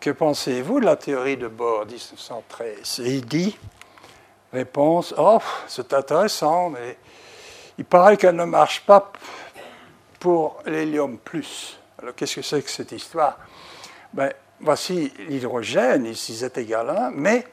que 0.00 0.10
pensez-vous 0.10 0.80
de 0.80 0.86
la 0.86 0.96
théorie 0.96 1.36
de 1.36 1.46
Bohr 1.46 1.86
1913 1.86 3.00
Et 3.04 3.14
il 3.16 3.26
dit, 3.26 3.56
réponse, 4.52 5.14
oh, 5.16 5.38
c'est 5.68 5.92
intéressant, 5.92 6.70
mais 6.70 6.98
il 7.78 7.84
paraît 7.84 8.16
qu'elle 8.16 8.36
ne 8.36 8.44
marche 8.44 8.80
pas 8.80 9.12
pour 10.18 10.60
l'hélium 10.66 11.18
plus. 11.18 11.78
Alors 12.00 12.14
qu'est-ce 12.16 12.36
que 12.36 12.42
c'est 12.42 12.62
que 12.62 12.70
cette 12.70 12.92
histoire? 12.92 13.38
Ben, 14.12 14.32
Voici 14.64 15.12
l'hydrogène, 15.28 16.06
ici 16.06 16.36
Z 16.36 16.50
égale 16.56 16.90
1, 16.90 17.10
mais 17.16 17.44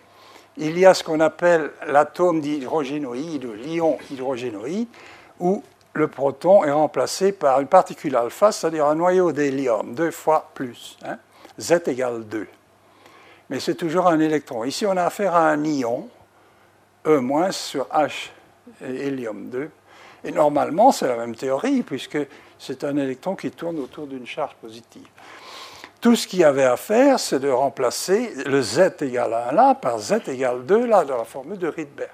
il 0.59 0.77
y 0.77 0.85
a 0.85 0.93
ce 0.93 1.03
qu'on 1.03 1.21
appelle 1.21 1.71
l'atome 1.87 2.41
d'hydrogénoïde, 2.41 3.47
l'ion 3.63 3.97
hydrogénoïde, 4.11 4.89
où 5.39 5.63
le 5.93 6.07
proton 6.07 6.63
est 6.65 6.71
remplacé 6.71 7.31
par 7.31 7.61
une 7.61 7.67
particule 7.67 8.15
alpha, 8.15 8.51
c'est-à-dire 8.51 8.85
un 8.85 8.95
noyau 8.95 9.31
d'hélium, 9.31 9.95
deux 9.95 10.11
fois 10.11 10.51
plus. 10.53 10.97
Hein, 11.05 11.17
Z 11.59 11.81
égale 11.87 12.25
2. 12.25 12.47
Mais 13.49 13.59
c'est 13.59 13.75
toujours 13.75 14.07
un 14.07 14.19
électron. 14.19 14.63
Ici, 14.65 14.85
on 14.85 14.95
a 14.97 15.03
affaire 15.03 15.33
à 15.33 15.49
un 15.49 15.63
ion, 15.63 16.09
E- 17.05 17.51
sur 17.51 17.85
H 17.85 18.29
hélium 18.81 19.49
2. 19.49 19.69
Et 20.25 20.31
normalement, 20.31 20.91
c'est 20.91 21.07
la 21.07 21.15
même 21.15 21.35
théorie, 21.35 21.81
puisque 21.81 22.19
c'est 22.59 22.83
un 22.83 22.97
électron 22.97 23.35
qui 23.35 23.49
tourne 23.51 23.79
autour 23.79 24.05
d'une 24.05 24.27
charge 24.27 24.53
positive. 24.61 25.07
Tout 26.01 26.15
ce 26.15 26.27
qu'il 26.27 26.39
y 26.39 26.43
avait 26.45 26.63
à 26.63 26.77
faire, 26.77 27.19
c'est 27.19 27.39
de 27.39 27.49
remplacer 27.49 28.33
le 28.45 28.61
Z 28.61 29.01
égale 29.01 29.33
1 29.49 29.51
là 29.51 29.75
par 29.75 29.99
Z 29.99 30.21
égale 30.27 30.65
2 30.65 30.85
là 30.85 31.03
dans 31.03 31.17
la 31.17 31.25
formule 31.25 31.57
de 31.57 31.67
Rydberg. 31.67 32.09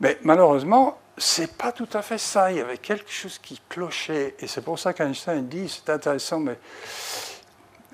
Mais 0.00 0.18
malheureusement, 0.22 0.98
c'est 1.16 1.56
pas 1.56 1.72
tout 1.72 1.88
à 1.94 2.02
fait 2.02 2.18
ça. 2.18 2.50
Il 2.50 2.58
y 2.58 2.60
avait 2.60 2.76
quelque 2.76 3.10
chose 3.10 3.38
qui 3.38 3.60
clochait. 3.68 4.34
Et 4.40 4.46
c'est 4.46 4.60
pour 4.60 4.78
ça 4.78 4.92
qu'Einstein 4.92 5.46
dit 5.46 5.68
c'est 5.68 5.90
intéressant, 5.90 6.40
mais 6.40 6.58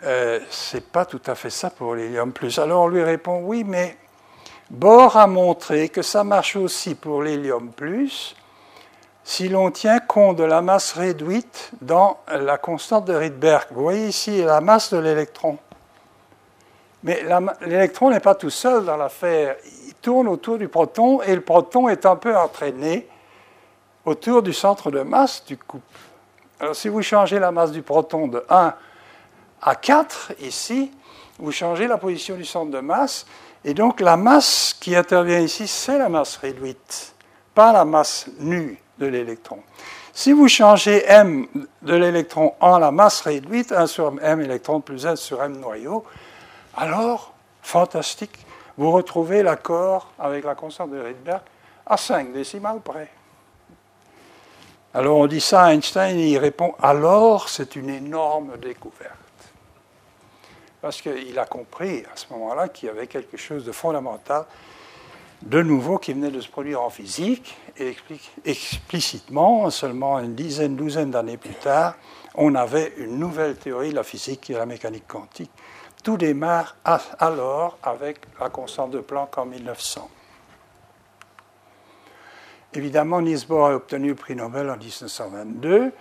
euh, 0.02 0.40
c'est 0.50 0.90
pas 0.90 1.04
tout 1.04 1.22
à 1.26 1.36
fait 1.36 1.50
ça 1.50 1.70
pour 1.70 1.94
l'hélium 1.94 2.32
plus. 2.32 2.58
Alors 2.58 2.82
on 2.84 2.88
lui 2.88 3.04
répond 3.04 3.42
oui, 3.44 3.62
mais 3.62 3.96
Bohr 4.68 5.16
a 5.16 5.28
montré 5.28 5.88
que 5.88 6.02
ça 6.02 6.24
marche 6.24 6.56
aussi 6.56 6.96
pour 6.96 7.22
l'hélium 7.22 7.70
plus 7.70 8.34
si 9.24 9.48
l'on 9.48 9.70
tient 9.70 9.98
compte 9.98 10.36
de 10.36 10.44
la 10.44 10.62
masse 10.62 10.92
réduite 10.92 11.70
dans 11.80 12.18
la 12.28 12.58
constante 12.58 13.04
de 13.04 13.14
Rydberg. 13.14 13.66
Vous 13.70 13.82
voyez 13.82 14.08
ici 14.08 14.42
la 14.42 14.60
masse 14.60 14.92
de 14.92 14.98
l'électron. 14.98 15.58
Mais 17.02 17.22
l'électron 17.62 18.10
n'est 18.10 18.20
pas 18.20 18.34
tout 18.34 18.50
seul 18.50 18.84
dans 18.84 18.96
l'affaire 18.96 19.56
tourne 20.00 20.28
autour 20.28 20.58
du 20.58 20.68
proton 20.68 21.22
et 21.22 21.34
le 21.34 21.40
proton 21.40 21.88
est 21.88 22.06
un 22.06 22.16
peu 22.16 22.36
entraîné 22.36 23.06
autour 24.04 24.42
du 24.42 24.52
centre 24.52 24.90
de 24.90 25.02
masse 25.02 25.44
du 25.44 25.56
couple. 25.56 25.84
Alors 26.58 26.74
si 26.74 26.88
vous 26.88 27.02
changez 27.02 27.38
la 27.38 27.50
masse 27.50 27.72
du 27.72 27.82
proton 27.82 28.28
de 28.28 28.44
1 28.48 28.74
à 29.62 29.74
4 29.74 30.32
ici, 30.40 30.90
vous 31.38 31.52
changez 31.52 31.86
la 31.86 31.98
position 31.98 32.36
du 32.36 32.44
centre 32.44 32.70
de 32.70 32.80
masse 32.80 33.26
et 33.64 33.74
donc 33.74 34.00
la 34.00 34.16
masse 34.16 34.76
qui 34.78 34.96
intervient 34.96 35.40
ici, 35.40 35.66
c'est 35.66 35.98
la 35.98 36.08
masse 36.08 36.36
réduite, 36.36 37.14
pas 37.54 37.72
la 37.72 37.84
masse 37.84 38.26
nue 38.38 38.78
Si 40.12 40.32
vous 40.32 40.48
changez 40.48 41.04
m 41.06 41.46
de 41.82 41.94
l'électron 41.94 42.54
en 42.60 42.78
la 42.78 42.90
masse 42.90 43.20
réduite, 43.22 43.72
1 43.72 43.86
sur 43.86 44.12
m 44.22 44.40
électron 44.40 44.80
plus 44.80 45.06
1 45.06 45.16
sur 45.16 45.42
m 45.42 45.58
noyau, 45.58 46.04
alors, 46.76 47.32
fantastique, 47.62 48.38
vous 48.76 48.90
retrouvez 48.90 49.42
l'accord 49.42 50.12
avec 50.18 50.44
la 50.44 50.54
constante 50.54 50.90
de 50.90 51.00
Rydberg 51.00 51.42
à 51.86 51.96
5 51.96 52.32
décimales 52.32 52.80
près. 52.80 53.10
Alors 54.92 55.18
on 55.18 55.26
dit 55.26 55.40
ça 55.40 55.64
à 55.64 55.72
Einstein 55.72 56.18
et 56.18 56.30
il 56.30 56.38
répond 56.38 56.74
alors 56.82 57.48
c'est 57.48 57.76
une 57.76 57.90
énorme 57.90 58.56
découverte. 58.56 59.14
Parce 60.80 61.00
qu'il 61.00 61.38
a 61.38 61.44
compris 61.44 62.04
à 62.12 62.16
ce 62.16 62.26
moment-là 62.32 62.68
qu'il 62.68 62.88
y 62.88 62.90
avait 62.90 63.06
quelque 63.06 63.36
chose 63.36 63.64
de 63.64 63.72
fondamental 63.72 64.46
de 65.42 65.62
nouveau 65.62 65.98
qui 65.98 66.12
venait 66.12 66.30
de 66.30 66.40
se 66.40 66.48
produire 66.48 66.82
en 66.82 66.90
physique, 66.90 67.56
et 67.76 67.88
explique 67.88 68.30
explicitement, 68.44 69.70
seulement 69.70 70.18
une 70.18 70.34
dizaine, 70.34 70.76
douzaine 70.76 71.10
d'années 71.10 71.38
plus 71.38 71.54
tard, 71.54 71.94
on 72.34 72.54
avait 72.54 72.92
une 72.98 73.18
nouvelle 73.18 73.56
théorie 73.56 73.90
de 73.90 73.96
la 73.96 74.02
physique 74.02 74.42
qui 74.42 74.52
est 74.52 74.58
la 74.58 74.66
mécanique 74.66 75.06
quantique. 75.08 75.50
Tout 76.02 76.16
démarre 76.16 76.76
alors 77.18 77.78
avec 77.82 78.20
la 78.38 78.48
constante 78.48 78.92
de 78.92 79.00
Planck 79.00 79.36
en 79.38 79.46
1900. 79.46 80.08
Évidemment, 82.72 83.20
Niels 83.20 83.46
Bohr 83.48 83.66
a 83.66 83.74
obtenu 83.74 84.08
le 84.08 84.14
prix 84.14 84.36
Nobel 84.36 84.70
en 84.70 84.76
1922. 84.76 85.92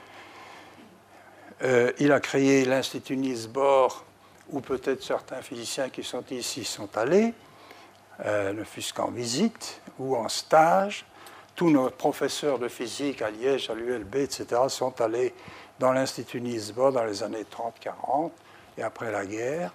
Euh, 1.62 1.92
il 2.00 2.12
a 2.12 2.20
créé 2.20 2.64
l'Institut 2.64 3.18
Niels 3.18 3.50
Bohr, 3.50 4.06
où 4.52 4.62
peut-être 4.62 5.04
certains 5.04 5.42
physiciens 5.42 5.90
qui 5.90 6.04
sont 6.04 6.24
ici 6.30 6.64
sont 6.64 6.96
allés, 6.96 7.34
euh, 8.26 8.54
ne 8.54 8.64
fût-ce 8.64 8.94
qu'en 8.94 9.12
visite 9.12 9.82
ou 9.98 10.16
en 10.16 10.28
stage. 10.30 11.06
Tous 11.56 11.70
nos 11.70 11.90
professeurs 11.90 12.60
de 12.60 12.68
physique 12.68 13.22
à 13.22 13.30
Liège, 13.30 13.70
à 13.70 13.74
l'ULB, 13.74 14.16
etc., 14.16 14.62
sont 14.68 15.00
allés 15.02 15.34
dans 15.80 15.92
l'Institut 15.92 16.42
Niels 16.42 16.74
Bohr 16.74 16.92
dans 16.92 17.04
les 17.04 17.24
années 17.24 17.44
30-40 17.44 18.32
et 18.78 18.84
après 18.84 19.12
la 19.12 19.26
guerre. 19.26 19.74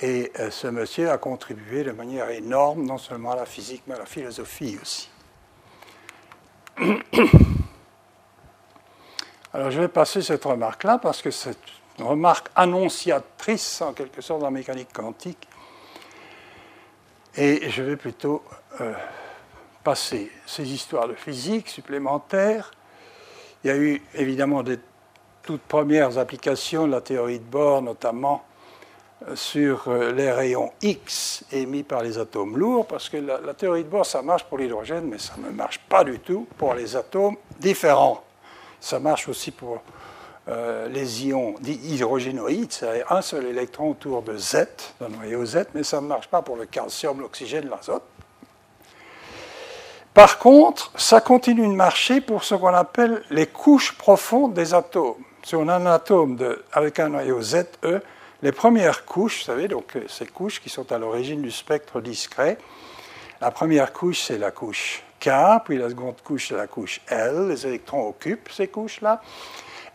Et 0.00 0.30
euh, 0.38 0.50
ce 0.50 0.68
monsieur 0.68 1.10
a 1.10 1.18
contribué 1.18 1.82
de 1.82 1.90
manière 1.92 2.30
énorme, 2.30 2.84
non 2.84 2.98
seulement 2.98 3.32
à 3.32 3.36
la 3.36 3.46
physique, 3.46 3.82
mais 3.86 3.94
à 3.94 3.98
la 3.98 4.06
philosophie 4.06 4.78
aussi. 4.80 5.10
Alors 9.52 9.70
je 9.70 9.80
vais 9.80 9.88
passer 9.88 10.22
cette 10.22 10.44
remarque-là 10.44 10.98
parce 10.98 11.20
que 11.20 11.30
c'est 11.32 11.58
une 11.98 12.04
remarque 12.04 12.48
annonciatrice 12.54 13.80
en 13.82 13.92
quelque 13.92 14.20
sorte 14.20 14.44
en 14.44 14.50
mécanique 14.52 14.92
quantique. 14.92 15.48
Et 17.36 17.70
je 17.70 17.82
vais 17.82 17.96
plutôt 17.96 18.42
euh, 18.80 18.92
passer 19.84 20.30
ces 20.46 20.72
histoires 20.72 21.08
de 21.08 21.14
physique 21.14 21.68
supplémentaires. 21.68 22.70
Il 23.62 23.68
y 23.68 23.70
a 23.70 23.76
eu 23.76 24.02
évidemment 24.14 24.62
des 24.62 24.78
toutes 25.42 25.62
premières 25.62 26.18
applications 26.18 26.86
de 26.86 26.92
la 26.92 27.00
théorie 27.00 27.38
de 27.38 27.44
Bohr, 27.44 27.80
notamment 27.80 28.44
sur 29.34 29.88
euh, 29.88 30.12
les 30.12 30.30
rayons 30.30 30.72
X 30.82 31.44
émis 31.52 31.82
par 31.82 32.02
les 32.02 32.18
atomes 32.18 32.56
lourds, 32.56 32.86
parce 32.86 33.08
que 33.08 33.16
la, 33.16 33.54
théorie 33.54 33.84
de 33.84 33.88
Bohr, 33.88 34.06
ça 34.06 34.22
marche 34.22 34.44
pour 34.44 34.58
l'hydrogène, 34.58 35.06
mais 35.06 35.18
ça 35.18 35.34
ne 35.38 35.50
marche 35.50 35.80
pas 35.88 36.04
du 36.04 36.18
tout 36.20 36.46
pour 36.56 36.74
les 36.74 36.94
atomes 36.96 37.36
différents. 37.58 38.22
Ça 38.80 39.00
marche 39.00 39.28
aussi 39.28 39.50
pour 39.50 39.82
euh, 40.48 40.88
les 40.88 41.26
ions 41.26 41.54
hydrogénoïdes, 41.62 42.72
c'est-à-dire 42.72 43.10
un 43.12 43.20
seul 43.20 43.46
électron 43.46 43.90
autour 43.90 44.22
de 44.22 44.36
Z, 44.36 44.66
d'un 45.00 45.08
noyau 45.08 45.44
Z, 45.44 45.66
mais 45.74 45.82
ça 45.82 46.00
ne 46.00 46.06
marche 46.06 46.28
pas 46.28 46.40
pour 46.40 46.56
le 46.56 46.64
calcium, 46.64 47.20
l'oxygène, 47.20 47.68
l'azote. 47.68 48.02
Par 50.14 50.38
contre, 50.38 50.90
ça 50.96 51.20
continue 51.20 51.68
de 51.68 51.74
marcher 51.74 52.20
pour 52.20 52.44
ce 52.44 52.54
qu'on 52.54 52.74
appelle 52.74 53.22
les 53.30 53.46
couches 53.46 53.92
profondes 53.92 54.54
des 54.54 54.72
atomes. 54.74 55.22
Si 55.42 55.54
on 55.54 55.68
a 55.68 55.76
un 55.76 55.86
atome 55.86 56.38
avec 56.72 56.98
un 56.98 57.10
noyau 57.10 57.40
ZE, 57.42 57.66
les 58.42 58.52
premières 58.52 59.04
couches, 59.04 59.40
vous 59.40 59.44
savez, 59.44 59.68
donc 59.68 59.96
euh, 59.96 60.04
ces 60.08 60.26
couches 60.26 60.60
qui 60.60 60.70
sont 60.70 60.90
à 60.92 60.98
l'origine 60.98 61.42
du 61.42 61.50
spectre 61.50 62.00
discret, 62.00 62.56
la 63.40 63.50
première 63.50 63.92
couche, 63.92 64.22
c'est 64.22 64.38
la 64.38 64.50
couche 64.50 65.02
K, 65.20 65.30
puis 65.64 65.76
la 65.76 65.90
seconde 65.90 66.20
couche, 66.22 66.48
c'est 66.48 66.56
la 66.56 66.66
couche 66.66 67.00
L. 67.08 67.48
Les 67.48 67.66
électrons 67.66 68.08
occupent 68.08 68.48
ces 68.50 68.68
couches-là. 68.68 69.20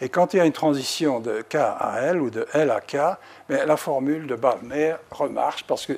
Et 0.03 0.09
quand 0.09 0.33
il 0.33 0.37
y 0.37 0.39
a 0.41 0.45
une 0.45 0.51
transition 0.51 1.21
de 1.21 1.43
K 1.43 1.55
à 1.55 2.01
L 2.01 2.19
ou 2.21 2.29
de 2.29 2.45
L 2.51 2.71
à 2.71 2.81
K, 2.81 3.17
la 3.47 3.77
formule 3.77 4.27
de 4.27 4.35
Balmer 4.35 4.95
remarche 5.11 5.63
parce 5.65 5.85
que 5.85 5.93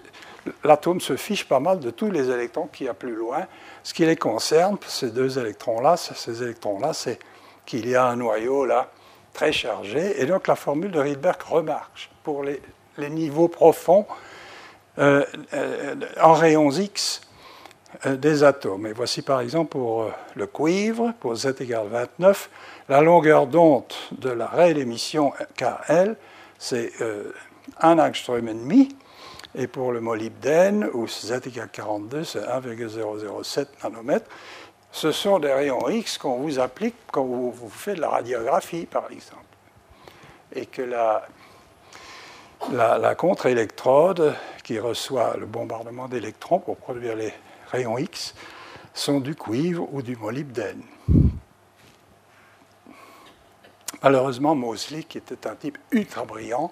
l'atome 0.63 1.01
se 1.01 1.15
fiche 1.15 1.47
pas 1.47 1.59
mal 1.59 1.79
de 1.79 1.89
tous 1.89 2.11
les 2.11 2.29
électrons 2.29 2.67
qu'il 2.67 2.85
y 2.85 2.89
a 2.89 2.93
plus 2.93 3.15
loin. 3.15 3.47
Ce 3.81 3.95
qui 3.95 4.05
les 4.05 4.15
concerne, 4.15 4.77
ces 4.85 5.09
deux 5.09 5.39
électrons-là, 5.39 5.97
ces 5.97 6.43
électrons-là, 6.43 6.93
c'est 6.93 7.17
qu'il 7.65 7.89
y 7.89 7.95
a 7.95 8.05
un 8.05 8.17
noyau 8.17 8.67
là 8.67 8.91
très 9.33 9.51
chargé. 9.51 10.21
Et 10.21 10.27
donc 10.27 10.45
la 10.45 10.55
formule 10.55 10.91
de 10.91 10.99
Rydberg 10.99 11.41
remarche 11.41 12.11
pour 12.23 12.43
les, 12.43 12.61
niveaux 13.09 13.47
profonds 13.47 14.05
euh, 14.99 15.25
euh, 15.55 15.95
en 16.21 16.33
rayons 16.33 16.69
X 16.69 17.21
euh, 18.05 18.17
des 18.17 18.43
atomes. 18.43 18.85
Et 18.85 18.93
voici 18.93 19.23
par 19.23 19.41
exemple 19.41 19.69
pour 19.69 20.11
le 20.35 20.45
cuivre, 20.45 21.11
pour 21.19 21.35
Z 21.35 21.55
égale 21.59 21.87
29, 21.87 22.51
la 22.89 23.01
longueur 23.01 23.47
d'onde 23.47 23.93
de 24.11 24.29
la 24.29 24.47
raie 24.47 24.73
d'émission 24.73 25.33
KL, 25.55 26.15
c'est 26.57 26.91
1 27.79 27.99
angstrom 27.99 28.47
et 28.47 28.53
demi. 28.53 28.95
Et 29.57 29.67
pour 29.67 29.91
le 29.91 30.01
molybdène, 30.01 30.89
Z 31.07 31.47
égale 31.47 31.69
42, 31.71 32.23
c'est 32.25 32.43
1,007 32.43 33.83
nanomètres. 33.83 34.29
Ce 34.91 35.11
sont 35.11 35.39
des 35.39 35.51
rayons 35.51 35.89
X 35.89 36.17
qu'on 36.17 36.39
vous 36.39 36.59
applique 36.59 36.95
quand 37.11 37.23
vous, 37.23 37.51
vous 37.51 37.69
faites 37.69 37.95
de 37.95 38.01
la 38.01 38.09
radiographie, 38.09 38.85
par 38.85 39.11
exemple. 39.11 39.43
Et 40.53 40.65
que 40.65 40.81
la, 40.81 41.27
la, 42.71 43.15
contre-électrode 43.15 44.35
qui 44.63 44.79
reçoit 44.79 45.35
le 45.37 45.45
bombardement 45.45 46.07
d'électrons 46.07 46.59
pour 46.59 46.77
produire 46.77 47.15
les 47.15 47.33
rayons 47.71 47.97
X 47.97 48.35
sont 48.93 49.19
du 49.19 49.35
cuivre 49.35 49.87
ou 49.91 50.01
du 50.01 50.15
molybdène. 50.15 50.81
Malheureusement, 54.05 54.53
Mosley, 54.53 55.01
qui 55.01 55.17
était 55.17 55.47
un 55.47 55.55
type 55.55 55.79
ultra 55.89 56.25
brillant, 56.25 56.71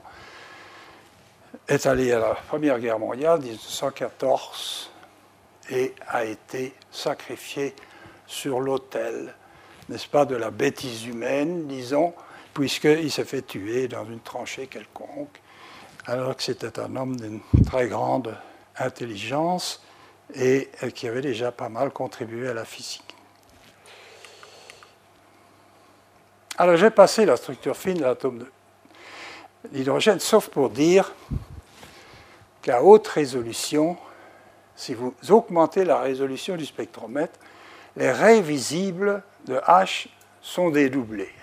est 1.68 1.88
allé 1.88 2.12
à 2.12 2.20
la 2.20 2.36
Première 2.36 2.80
Guerre 2.80 3.00
mondiale, 3.00 3.42
1914, 3.42 4.92
et 5.72 5.96
a 6.08 6.26
été 6.26 6.76
sacrifié 6.92 7.74
sur 8.28 8.60
l'autel, 8.60 9.34
n'est-ce 9.90 10.08
pas, 10.08 10.26
de 10.26 10.36
la 10.36 10.52
bêtise 10.52 11.08
humaine, 11.08 11.66
disons, 11.66 12.14
puisqu'il 12.54 13.12
s'est 13.12 13.26
fait 13.26 13.42
tuer 13.42 13.88
dans 13.88 14.06
une 14.06 14.20
tranchée 14.20 14.68
quelconque 14.68 15.42
alors 16.06 16.36
que 16.36 16.44
c'était 16.44 16.80
un 16.80 16.96
homme 16.96 17.16
d'une 17.16 17.40
très 17.66 17.88
grande 17.88 18.38
intelligence 18.78 19.82
et 20.36 20.70
qui 20.94 21.08
avait 21.08 21.22
déjà 21.22 21.52
pas 21.52 21.70
mal 21.70 21.90
contribué 21.90 22.50
à 22.50 22.54
la 22.54 22.66
physique. 22.66 23.13
Alors 26.58 26.78
j'ai 26.78 26.92
passé 26.92 27.26
la 27.26 27.36
structure 27.36 27.76
fine 27.76 27.98
de 27.98 28.04
l'atome 28.04 28.46
d'hydrogène, 29.72 30.20
sauf 30.20 30.50
pour 30.50 30.70
dire 30.70 31.12
qu'à 32.62 32.84
haute 32.84 33.08
résolution, 33.08 33.98
si 34.76 34.94
vous 34.94 35.16
augmentez 35.30 35.84
la 35.84 36.00
résolution 36.00 36.56
du 36.56 36.66
spectromètre, 36.66 37.40
les 37.96 38.12
raies 38.12 38.42
visibles 38.42 39.24
de 39.46 39.56
H 39.56 40.08
sont 40.42 40.70
dédoublées. 40.70 41.34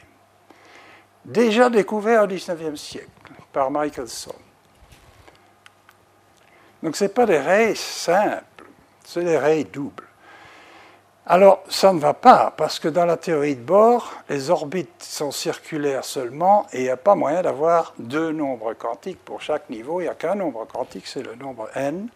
Déjà 1.24 1.70
découvert 1.70 2.24
au 2.24 2.26
XIXe 2.26 2.80
siècle 2.80 3.08
par 3.52 3.70
Michelson. 3.70 4.34
Donc 6.82 6.96
ce 6.96 7.04
n'est 7.04 7.11
pas 7.11 7.26
des 7.26 7.38
raies 7.38 7.74
simples, 7.74 8.64
c'est 9.04 9.24
des 9.24 9.38
raies 9.38 9.64
doubles. 9.64 10.09
Alors 11.27 11.62
ça 11.68 11.93
ne 11.93 11.99
va 12.01 12.14
pas, 12.14 12.53
parce 12.57 12.79
que 12.79 12.89
dans 12.89 13.05
la 13.05 13.16
théorie 13.16 13.55
de 13.55 13.61
Bohr, 13.61 14.12
les 14.29 14.51
orbites 14.51 15.03
sont 15.03 15.31
circulaires 15.31 16.05
seulement 16.05 16.66
et 16.73 16.79
il 16.79 16.83
n'y 16.85 16.89
a 16.89 16.97
pas 16.97 17.14
moyen 17.14 17.43
d'avoir 17.43 17.95
deux 17.99 18.33
nombres 18.33 18.73
quantiques 18.75 19.23
pour 19.25 19.41
chaque 19.41 19.68
niveau. 19.68 20.01
Il 20.01 20.05
n'y 20.05 20.09
a 20.11 20.14
qu'un 20.14 20.35
nombre 20.35 20.66
quantique, 20.66 21.07
c'est 21.07 21.23
le 21.23 21.35
nombre 21.35 21.68
n, 21.75 22.09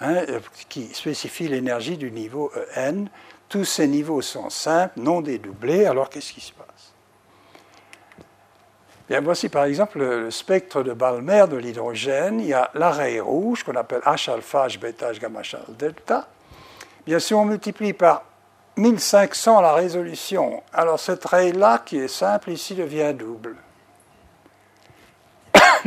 hein, 0.00 0.24
qui 0.68 0.92
spécifie 0.94 1.48
l'énergie 1.48 1.96
du 1.96 2.10
niveau 2.10 2.52
n. 2.74 3.08
Tous 3.48 3.64
ces 3.64 3.88
niveaux 3.88 4.22
sont 4.22 4.50
simples, 4.50 5.00
non 5.00 5.20
dédoublés, 5.20 5.86
alors 5.86 6.10
qu'est-ce 6.10 6.32
qui 6.32 6.40
se 6.40 6.52
passe? 6.52 6.66
Bien, 9.08 9.20
voici 9.20 9.48
par 9.48 9.64
exemple 9.64 9.98
le, 9.98 10.30
spectre 10.32 10.82
de 10.82 10.92
Balmer 10.92 11.44
de 11.48 11.56
l'hydrogène. 11.56 12.40
Il 12.40 12.46
y 12.46 12.54
a 12.54 12.70
l'array 12.74 13.20
rouge 13.20 13.62
qu'on 13.62 13.76
appelle 13.76 14.00
H 14.00 14.30
alpha, 14.30 14.66
H 14.66 14.80
bêta, 14.80 15.12
H 15.12 15.20
gamma, 15.20 15.42
H 15.42 15.56
delta. 15.78 16.28
Bien, 17.06 17.20
si 17.20 17.34
on 17.34 17.44
multiplie 17.44 17.92
par 17.92 18.24
1500 18.76 19.60
la 19.60 19.74
résolution, 19.74 20.64
alors 20.72 20.98
cette 20.98 21.24
raie-là, 21.24 21.80
qui 21.86 21.98
est 21.98 22.08
simple 22.08 22.50
ici, 22.50 22.74
devient 22.74 23.14
double. 23.16 23.54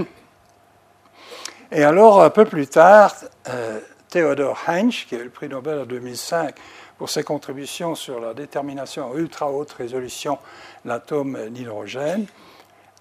Et 1.74 1.84
alors, 1.84 2.22
un 2.22 2.30
peu 2.30 2.46
plus 2.46 2.68
tard, 2.68 3.14
euh, 3.50 3.82
Theodor 4.08 4.58
Heinz, 4.66 5.04
qui 5.10 5.16
a 5.16 5.20
eu 5.20 5.26
le 5.26 5.30
prix 5.30 5.50
Nobel 5.50 5.80
en 5.80 5.86
2005 5.86 6.56
pour 6.98 7.10
ses 7.10 7.24
contributions 7.24 7.96
sur 7.96 8.22
la 8.22 8.34
détermination 8.34 9.12
en 9.12 9.18
ultra 9.18 9.52
haute 9.52 9.74
résolution 9.74 10.40
de 10.86 10.90
l'atome 10.90 11.50
d'hydrogène, 11.50 12.28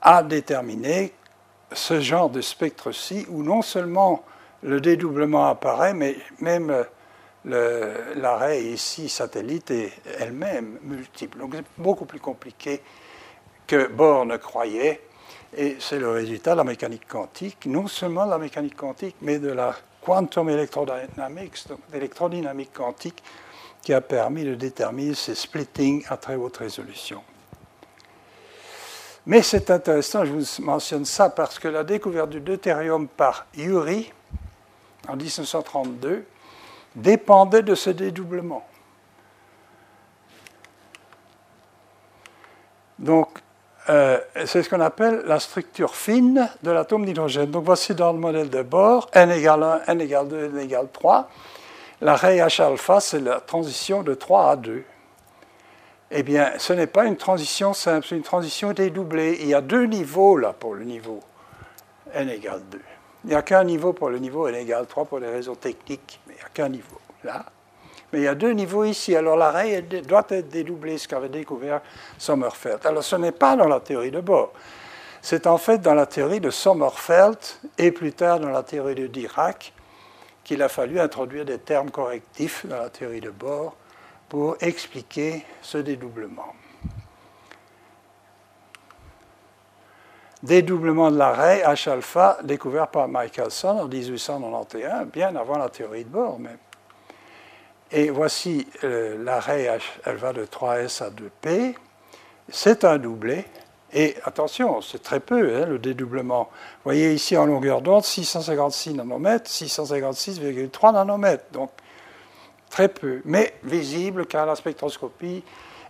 a 0.02 0.24
déterminé 0.24 1.14
ce 1.72 2.00
genre 2.00 2.30
de 2.30 2.40
spectre-ci 2.40 3.26
où 3.28 3.44
non 3.44 3.62
seulement 3.62 4.24
le 4.64 4.80
dédoublement 4.80 5.46
apparaît, 5.46 5.94
mais 5.94 6.16
même 6.40 6.84
l'arrêt 7.48 8.62
ici 8.62 9.08
satellite 9.08 9.70
est 9.70 9.92
elle-même 10.18 10.78
multiple. 10.82 11.38
Donc 11.38 11.54
c'est 11.54 11.64
beaucoup 11.76 12.04
plus 12.04 12.20
compliqué 12.20 12.82
que 13.66 13.88
Bohr 13.88 14.26
ne 14.26 14.36
croyait. 14.36 15.02
Et 15.56 15.76
c'est 15.80 15.98
le 15.98 16.10
résultat 16.10 16.52
de 16.52 16.58
la 16.58 16.64
mécanique 16.64 17.08
quantique, 17.08 17.64
non 17.66 17.86
seulement 17.86 18.26
de 18.26 18.30
la 18.30 18.38
mécanique 18.38 18.76
quantique, 18.76 19.16
mais 19.22 19.38
de 19.38 19.50
la 19.50 19.74
quantum 20.02 20.50
electrodynamics, 20.50 21.68
donc 21.68 21.80
l'électrodynamique 21.92 22.72
quantique, 22.72 23.22
qui 23.82 23.94
a 23.94 24.00
permis 24.00 24.44
de 24.44 24.54
déterminer 24.54 25.14
ces 25.14 25.34
splittings 25.34 26.04
à 26.08 26.18
très 26.18 26.34
haute 26.34 26.58
résolution. 26.58 27.22
Mais 29.24 29.42
c'est 29.42 29.70
intéressant, 29.70 30.24
je 30.24 30.32
vous 30.32 30.62
mentionne 30.62 31.04
ça 31.04 31.30
parce 31.30 31.58
que 31.58 31.68
la 31.68 31.84
découverte 31.84 32.30
du 32.30 32.40
deutérium 32.40 33.08
par 33.08 33.46
Yuri 33.54 34.12
en 35.06 35.16
1932 35.16 36.24
dépendait 36.98 37.62
de 37.62 37.74
ce 37.74 37.90
dédoublement. 37.90 38.64
Donc, 42.98 43.28
euh, 43.88 44.18
c'est 44.44 44.62
ce 44.62 44.68
qu'on 44.68 44.80
appelle 44.80 45.22
la 45.26 45.40
structure 45.40 45.94
fine 45.94 46.48
de 46.62 46.70
l'atome 46.70 47.06
d'hydrogène. 47.06 47.50
Donc, 47.50 47.64
voici 47.64 47.94
dans 47.94 48.12
le 48.12 48.18
modèle 48.18 48.50
de 48.50 48.62
Bohr, 48.62 49.08
n 49.14 49.30
égale 49.30 49.62
1, 49.62 49.80
n 49.86 50.00
égale 50.00 50.28
2, 50.28 50.44
n 50.46 50.58
égale 50.58 50.88
3. 50.92 51.28
L'arrêt 52.00 52.38
H-alpha, 52.38 53.00
c'est 53.00 53.20
la 53.20 53.40
transition 53.40 54.02
de 54.02 54.14
3 54.14 54.50
à 54.50 54.56
2. 54.56 54.84
Eh 56.10 56.22
bien, 56.22 56.52
ce 56.58 56.72
n'est 56.72 56.86
pas 56.86 57.04
une 57.04 57.16
transition 57.16 57.72
simple, 57.72 58.06
c'est 58.08 58.16
une 58.16 58.22
transition 58.22 58.72
dédoublée. 58.72 59.38
Il 59.40 59.48
y 59.48 59.54
a 59.54 59.60
deux 59.60 59.84
niveaux 59.84 60.36
là 60.36 60.54
pour 60.58 60.74
le 60.74 60.84
niveau 60.84 61.20
n 62.14 62.28
égale 62.28 62.62
2. 62.70 62.80
Il 63.24 63.30
n'y 63.30 63.36
a 63.36 63.42
qu'un 63.42 63.64
niveau 63.64 63.92
pour 63.92 64.10
le 64.10 64.18
niveau 64.18 64.46
n 64.46 64.54
égale 64.54 64.86
3 64.86 65.04
pour 65.04 65.18
les 65.18 65.28
réseaux 65.28 65.56
techniques, 65.56 66.20
mais 66.26 66.34
il 66.34 66.36
n'y 66.36 66.44
a 66.44 66.48
qu'un 66.48 66.68
niveau 66.68 66.98
là. 67.24 67.44
Mais 68.12 68.20
il 68.20 68.24
y 68.24 68.28
a 68.28 68.34
deux 68.34 68.52
niveaux 68.52 68.84
ici. 68.84 69.14
Alors 69.16 69.36
l'arrêt 69.36 69.82
doit 69.82 70.26
être 70.30 70.48
dédoublé, 70.48 70.96
ce 70.98 71.08
qu'avait 71.08 71.28
découvert 71.28 71.80
Sommerfeld. 72.16 72.86
Alors 72.86 73.04
ce 73.04 73.16
n'est 73.16 73.32
pas 73.32 73.56
dans 73.56 73.68
la 73.68 73.80
théorie 73.80 74.10
de 74.10 74.20
Bohr. 74.20 74.52
C'est 75.20 75.46
en 75.46 75.58
fait 75.58 75.78
dans 75.78 75.94
la 75.94 76.06
théorie 76.06 76.40
de 76.40 76.50
Sommerfeld 76.50 77.38
et 77.76 77.90
plus 77.90 78.12
tard 78.12 78.40
dans 78.40 78.50
la 78.50 78.62
théorie 78.62 78.94
de 78.94 79.06
Dirac 79.08 79.72
qu'il 80.44 80.62
a 80.62 80.68
fallu 80.68 80.98
introduire 80.98 81.44
des 81.44 81.58
termes 81.58 81.90
correctifs 81.90 82.64
dans 82.64 82.78
la 82.78 82.88
théorie 82.88 83.20
de 83.20 83.30
Bohr 83.30 83.74
pour 84.28 84.56
expliquer 84.60 85.44
ce 85.60 85.78
dédoublement. 85.78 86.54
Dédoublement 90.42 91.10
de 91.10 91.18
l'arrêt 91.18 91.62
H-alpha 91.64 92.38
découvert 92.44 92.88
par 92.88 93.08
Michelson 93.08 93.80
en 93.80 93.88
1891, 93.88 95.06
bien 95.12 95.34
avant 95.34 95.58
la 95.58 95.68
théorie 95.68 96.04
de 96.04 96.10
Bohr 96.10 96.38
même. 96.38 96.58
Et 97.90 98.10
voici 98.10 98.68
euh, 98.84 99.22
l'arrêt, 99.24 99.78
va 100.04 100.32
de 100.32 100.44
3S 100.44 101.02
à 101.02 101.10
2P. 101.10 101.74
C'est 102.48 102.84
un 102.84 102.98
doublé. 102.98 103.46
Et 103.92 104.16
attention, 104.24 104.82
c'est 104.82 105.02
très 105.02 105.18
peu 105.18 105.56
hein, 105.56 105.66
le 105.66 105.78
dédoublement. 105.78 106.50
Vous 106.52 106.84
voyez 106.84 107.14
ici 107.14 107.36
en 107.36 107.46
longueur 107.46 107.80
d'onde 107.80 108.04
656 108.04 108.94
nanomètres, 108.94 109.50
656,3 109.50 110.92
nanomètres. 110.92 111.44
Donc 111.52 111.70
très 112.68 112.88
peu, 112.88 113.22
mais 113.24 113.54
visible 113.64 114.26
car 114.26 114.44
la 114.44 114.54
spectroscopie 114.54 115.42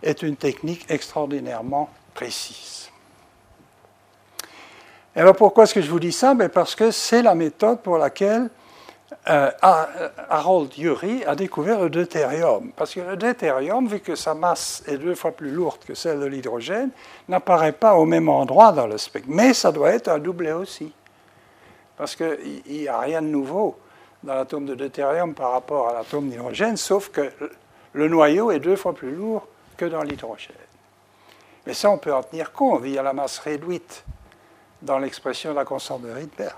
est 0.02 0.22
une 0.22 0.36
technique 0.36 0.86
extraordinairement 0.88 1.90
précise. 2.14 2.77
Alors 5.18 5.34
pourquoi 5.34 5.64
est-ce 5.64 5.74
que 5.74 5.80
je 5.80 5.90
vous 5.90 5.98
dis 5.98 6.12
ça? 6.12 6.32
Ben, 6.34 6.48
Parce 6.48 6.76
que 6.76 6.92
c'est 6.92 7.22
la 7.22 7.34
méthode 7.34 7.80
pour 7.80 7.98
laquelle 7.98 8.48
euh, 9.28 9.50
Harold 10.30 10.78
Urey 10.78 11.26
a 11.26 11.34
découvert 11.34 11.80
le 11.80 11.90
deutérium. 11.90 12.70
Parce 12.76 12.94
que 12.94 13.00
le 13.00 13.16
deutérium, 13.16 13.88
vu 13.88 13.98
que 13.98 14.14
sa 14.14 14.34
masse 14.34 14.84
est 14.86 14.96
deux 14.96 15.16
fois 15.16 15.32
plus 15.32 15.50
lourde 15.50 15.80
que 15.84 15.94
celle 15.94 16.20
de 16.20 16.26
l'hydrogène, 16.26 16.90
n'apparaît 17.26 17.72
pas 17.72 17.94
au 17.94 18.04
même 18.04 18.28
endroit 18.28 18.70
dans 18.70 18.86
le 18.86 18.96
spectre. 18.96 19.26
Mais 19.28 19.54
ça 19.54 19.72
doit 19.72 19.90
être 19.90 20.06
un 20.06 20.20
doublet 20.20 20.52
aussi. 20.52 20.92
Parce 21.96 22.14
qu'il 22.14 22.62
n'y 22.68 22.86
a 22.86 23.00
rien 23.00 23.20
de 23.20 23.26
nouveau 23.26 23.76
dans 24.22 24.34
l'atome 24.34 24.66
de 24.66 24.76
deutérium 24.76 25.34
par 25.34 25.50
rapport 25.50 25.88
à 25.88 25.94
l'atome 25.94 26.28
d'hydrogène, 26.28 26.76
sauf 26.76 27.08
que 27.08 27.28
le 27.92 28.06
noyau 28.06 28.52
est 28.52 28.60
deux 28.60 28.76
fois 28.76 28.94
plus 28.94 29.16
lourd 29.16 29.48
que 29.76 29.86
dans 29.86 30.04
l'hydrogène. 30.04 30.54
Mais 31.66 31.74
ça, 31.74 31.90
on 31.90 31.98
peut 31.98 32.14
en 32.14 32.22
tenir 32.22 32.52
compte 32.52 32.82
via 32.82 33.02
la 33.02 33.12
masse 33.12 33.40
réduite 33.40 34.04
dans 34.82 34.98
l'expression 34.98 35.50
de 35.50 35.56
la 35.56 35.64
constante 35.64 36.02
de 36.02 36.10
Rydberg. 36.10 36.54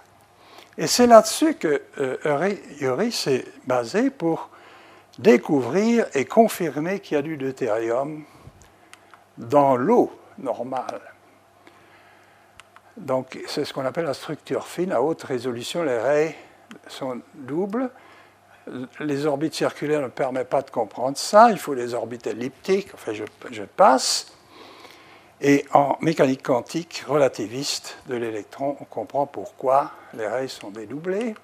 Et 0.78 0.86
c'est 0.86 1.06
là-dessus 1.06 1.54
que 1.54 1.82
euh, 1.98 3.10
s'est 3.10 3.44
basé 3.66 4.10
pour 4.10 4.50
découvrir 5.18 6.06
et 6.14 6.24
confirmer 6.24 7.00
qu'il 7.00 7.16
y 7.16 7.18
a 7.18 7.22
du 7.22 7.36
deutérium 7.36 8.24
dans 9.36 9.76
l'eau 9.76 10.12
normale. 10.38 11.00
Donc, 12.96 13.38
c'est 13.46 13.64
ce 13.64 13.72
qu'on 13.72 13.84
appelle 13.84 14.04
la 14.04 14.14
structure 14.14 14.66
fine. 14.66 14.92
À 14.92 15.02
haute 15.02 15.22
résolution, 15.22 15.82
les 15.82 15.98
raies 15.98 16.36
sont 16.86 17.20
doubles. 17.34 17.90
Les 19.00 19.26
orbites 19.26 19.54
circulaires 19.54 20.02
ne 20.02 20.08
permettent 20.08 20.50
pas 20.50 20.62
de 20.62 20.70
comprendre 20.70 21.16
ça. 21.16 21.50
Il 21.50 21.58
faut 21.58 21.74
les 21.74 21.94
orbites 21.94 22.26
elliptiques. 22.26 22.90
Enfin, 22.94 23.12
je 23.12 23.64
passe. 23.64 24.32
Et 25.42 25.64
en 25.72 25.96
mécanique 26.02 26.42
quantique 26.42 27.02
relativiste 27.08 27.96
de 28.08 28.14
l'électron, 28.14 28.76
on 28.78 28.84
comprend 28.84 29.26
pourquoi 29.26 29.90
les 30.12 30.26
raies 30.26 30.48
sont 30.48 30.70
dédoublées. 30.70 31.34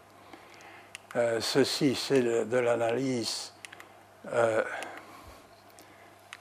Euh, 1.17 1.41
ceci, 1.41 1.95
c'est 1.95 2.21
de, 2.21 2.59
l'analyse 2.59 3.53
euh, 4.35 4.63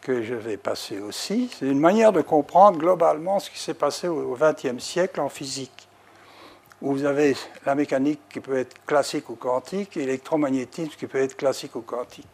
que 0.01 0.21
je 0.21 0.35
vais 0.35 0.57
passer 0.57 0.99
aussi. 0.99 1.49
C'est 1.57 1.67
une 1.67 1.79
manière 1.79 2.11
de 2.11 2.19
comprendre 2.19 2.77
globalement 2.77 3.39
ce 3.39 3.49
qui 3.49 3.59
s'est 3.59 3.73
passé 3.73 4.09
au 4.09 4.35
XXe 4.37 4.83
siècle 4.83 5.21
en 5.21 5.29
physique, 5.29 5.87
où 6.81 6.91
vous 6.91 7.05
avez 7.05 7.37
la 7.65 7.73
mécanique 7.73 8.19
qui 8.33 8.41
peut 8.41 8.57
être 8.57 8.85
classique 8.85 9.29
ou 9.29 9.35
quantique, 9.35 9.95
et 9.95 10.01
l'électromagnétisme 10.01 10.91
qui 10.97 11.07
peut 11.07 11.21
être 11.21 11.37
classique 11.37 11.77
ou 11.77 11.81
quantique. 11.81 12.27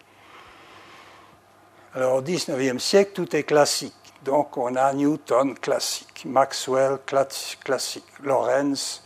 Alors 1.94 2.16
au 2.16 2.22
XIXe 2.24 2.82
siècle, 2.82 3.12
tout 3.14 3.36
est 3.36 3.44
classique. 3.44 4.01
Donc 4.24 4.56
on 4.58 4.76
a 4.76 4.94
Newton 4.94 5.56
classique, 5.56 6.26
Maxwell 6.26 7.00
classique, 7.06 8.06
Lorentz, 8.24 9.04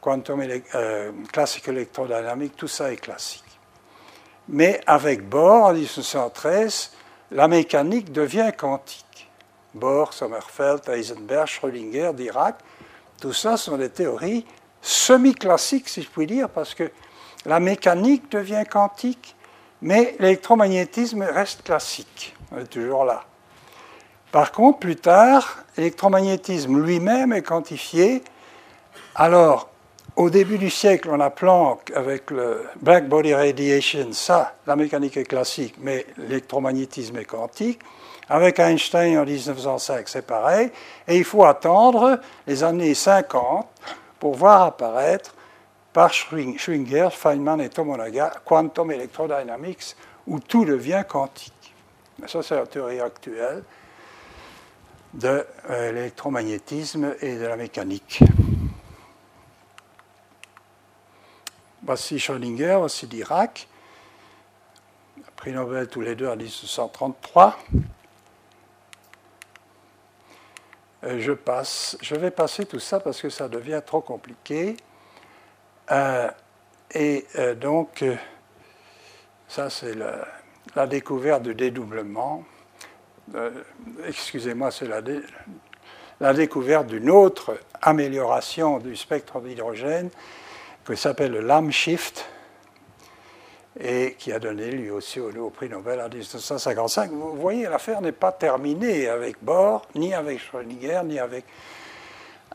quantum 0.00 0.40
euh, 0.74 1.12
classique 1.30 1.68
électrodynamique, 1.68 2.56
tout 2.56 2.68
ça 2.68 2.90
est 2.90 2.96
classique. 2.96 3.44
Mais 4.48 4.80
avec 4.86 5.28
Bohr, 5.28 5.64
en 5.64 5.72
1913, 5.74 6.92
la 7.32 7.46
mécanique 7.46 8.10
devient 8.10 8.50
quantique. 8.56 9.28
Bohr, 9.74 10.14
Sommerfeld, 10.14 10.88
Heisenberg, 10.88 11.46
Schrödinger, 11.46 12.12
Dirac, 12.14 12.56
tout 13.20 13.34
ça 13.34 13.58
sont 13.58 13.76
des 13.76 13.90
théories 13.90 14.46
semi-classiques, 14.80 15.90
si 15.90 16.02
je 16.02 16.08
puis 16.08 16.26
dire, 16.26 16.48
parce 16.48 16.74
que 16.74 16.90
la 17.44 17.60
mécanique 17.60 18.30
devient 18.30 18.64
quantique, 18.68 19.36
mais 19.82 20.16
l'électromagnétisme 20.18 21.22
reste 21.22 21.62
classique. 21.62 22.34
On 22.50 22.58
est 22.58 22.66
toujours 22.66 23.04
là. 23.04 23.27
Par 24.30 24.52
contre, 24.52 24.80
plus 24.80 24.96
tard, 24.96 25.64
l'électromagnétisme 25.76 26.84
lui-même 26.84 27.32
est 27.32 27.42
quantifié. 27.42 28.22
Alors, 29.14 29.70
au 30.16 30.28
début 30.28 30.58
du 30.58 30.68
siècle, 30.68 31.08
on 31.10 31.20
a 31.20 31.30
Planck 31.30 31.90
avec 31.94 32.30
le 32.30 32.66
black 32.82 33.08
body 33.08 33.32
radiation, 33.32 34.12
ça, 34.12 34.54
la 34.66 34.76
mécanique 34.76 35.16
est 35.16 35.24
classique, 35.24 35.76
mais 35.78 36.04
l'électromagnétisme 36.18 37.16
est 37.16 37.24
quantique. 37.24 37.80
Avec 38.28 38.58
Einstein 38.58 39.16
en 39.16 39.24
1905, 39.24 40.06
c'est 40.06 40.26
pareil. 40.26 40.70
Et 41.06 41.16
il 41.16 41.24
faut 41.24 41.44
attendre 41.44 42.20
les 42.46 42.62
années 42.62 42.94
50 42.94 43.66
pour 44.20 44.34
voir 44.34 44.62
apparaître 44.62 45.34
par 45.92 46.12
Schwinger, 46.12 47.08
Feynman 47.10 47.62
et 47.62 47.70
Tomonaga 47.70 48.34
Quantum 48.44 48.90
Electrodynamics, 48.90 49.96
où 50.26 50.38
tout 50.38 50.66
devient 50.66 51.04
quantique. 51.08 51.74
Ça, 52.26 52.42
c'est 52.42 52.56
la 52.56 52.66
théorie 52.66 53.00
actuelle 53.00 53.62
de 55.14 55.46
euh, 55.70 55.92
l'électromagnétisme 55.92 57.14
et 57.20 57.36
de 57.36 57.46
la 57.46 57.56
mécanique. 57.56 58.20
Voici 61.82 62.18
Schrödinger, 62.18 62.76
voici 62.78 63.06
Dirac, 63.06 63.66
prix 65.36 65.52
Nobel 65.52 65.88
tous 65.88 66.02
les 66.02 66.14
deux 66.14 66.28
en 66.28 66.36
1933. 66.36 67.58
Euh, 71.04 71.20
je 71.20 71.32
passe, 71.32 71.96
je 72.02 72.14
vais 72.16 72.30
passer 72.30 72.66
tout 72.66 72.80
ça 72.80 73.00
parce 73.00 73.22
que 73.22 73.30
ça 73.30 73.48
devient 73.48 73.80
trop 73.84 74.02
compliqué. 74.02 74.76
Euh, 75.90 76.30
et 76.90 77.26
donc, 77.60 78.04
ça 79.46 79.70
c'est 79.70 79.94
la, 79.94 80.86
découverte 80.86 81.42
du 81.42 81.54
dédoublement. 81.54 82.44
Euh, 83.34 83.50
excusez-moi, 84.06 84.70
c'est 84.70 84.88
la, 86.20 86.32
découverte 86.32 86.86
d'une 86.86 87.10
autre 87.10 87.58
amélioration 87.80 88.78
du 88.78 88.96
spectre 88.96 89.40
d'hydrogène 89.40 90.10
qui 90.86 90.96
s'appelle 90.96 91.32
le 91.32 91.40
LAM 91.40 91.70
shift 91.70 92.26
et 93.78 94.16
qui 94.18 94.32
a 94.32 94.38
donné 94.38 94.70
lui 94.70 94.90
aussi 94.90 95.20
au, 95.20 95.50
prix 95.50 95.68
Nobel 95.68 96.00
en 96.00 96.08
1955. 96.08 97.10
Vous 97.10 97.36
voyez, 97.36 97.64
l'affaire 97.64 98.00
n'est 98.00 98.12
pas 98.12 98.32
terminée 98.32 99.08
avec 99.08 99.36
Bohr, 99.42 99.86
ni 99.94 100.14
avec 100.14 100.40
Schrödinger, 100.40 101.02
ni 101.04 101.18
avec. 101.18 101.44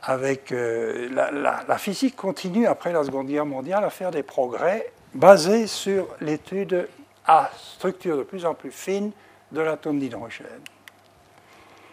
avec 0.02 0.52
euh, 0.52 1.08
la, 1.14 1.64
la, 1.68 1.78
physique 1.78 2.16
continue 2.16 2.66
après 2.66 2.92
la 2.92 3.04
Seconde 3.04 3.28
Guerre 3.28 3.46
mondiale 3.46 3.86
à 3.86 3.90
faire 3.90 4.12
des 4.12 4.24
progrès 4.24 4.92
basé 5.14 5.68
sur 5.68 6.08
l'étude 6.20 6.88
à 7.26 7.52
structure 7.56 8.18
de 8.18 8.24
plus 8.24 8.46
en 8.46 8.54
plus 8.54 8.72
fine 8.72 9.12
de 9.54 9.62
l'atome 9.62 10.00
d'hydrogène. 10.00 10.62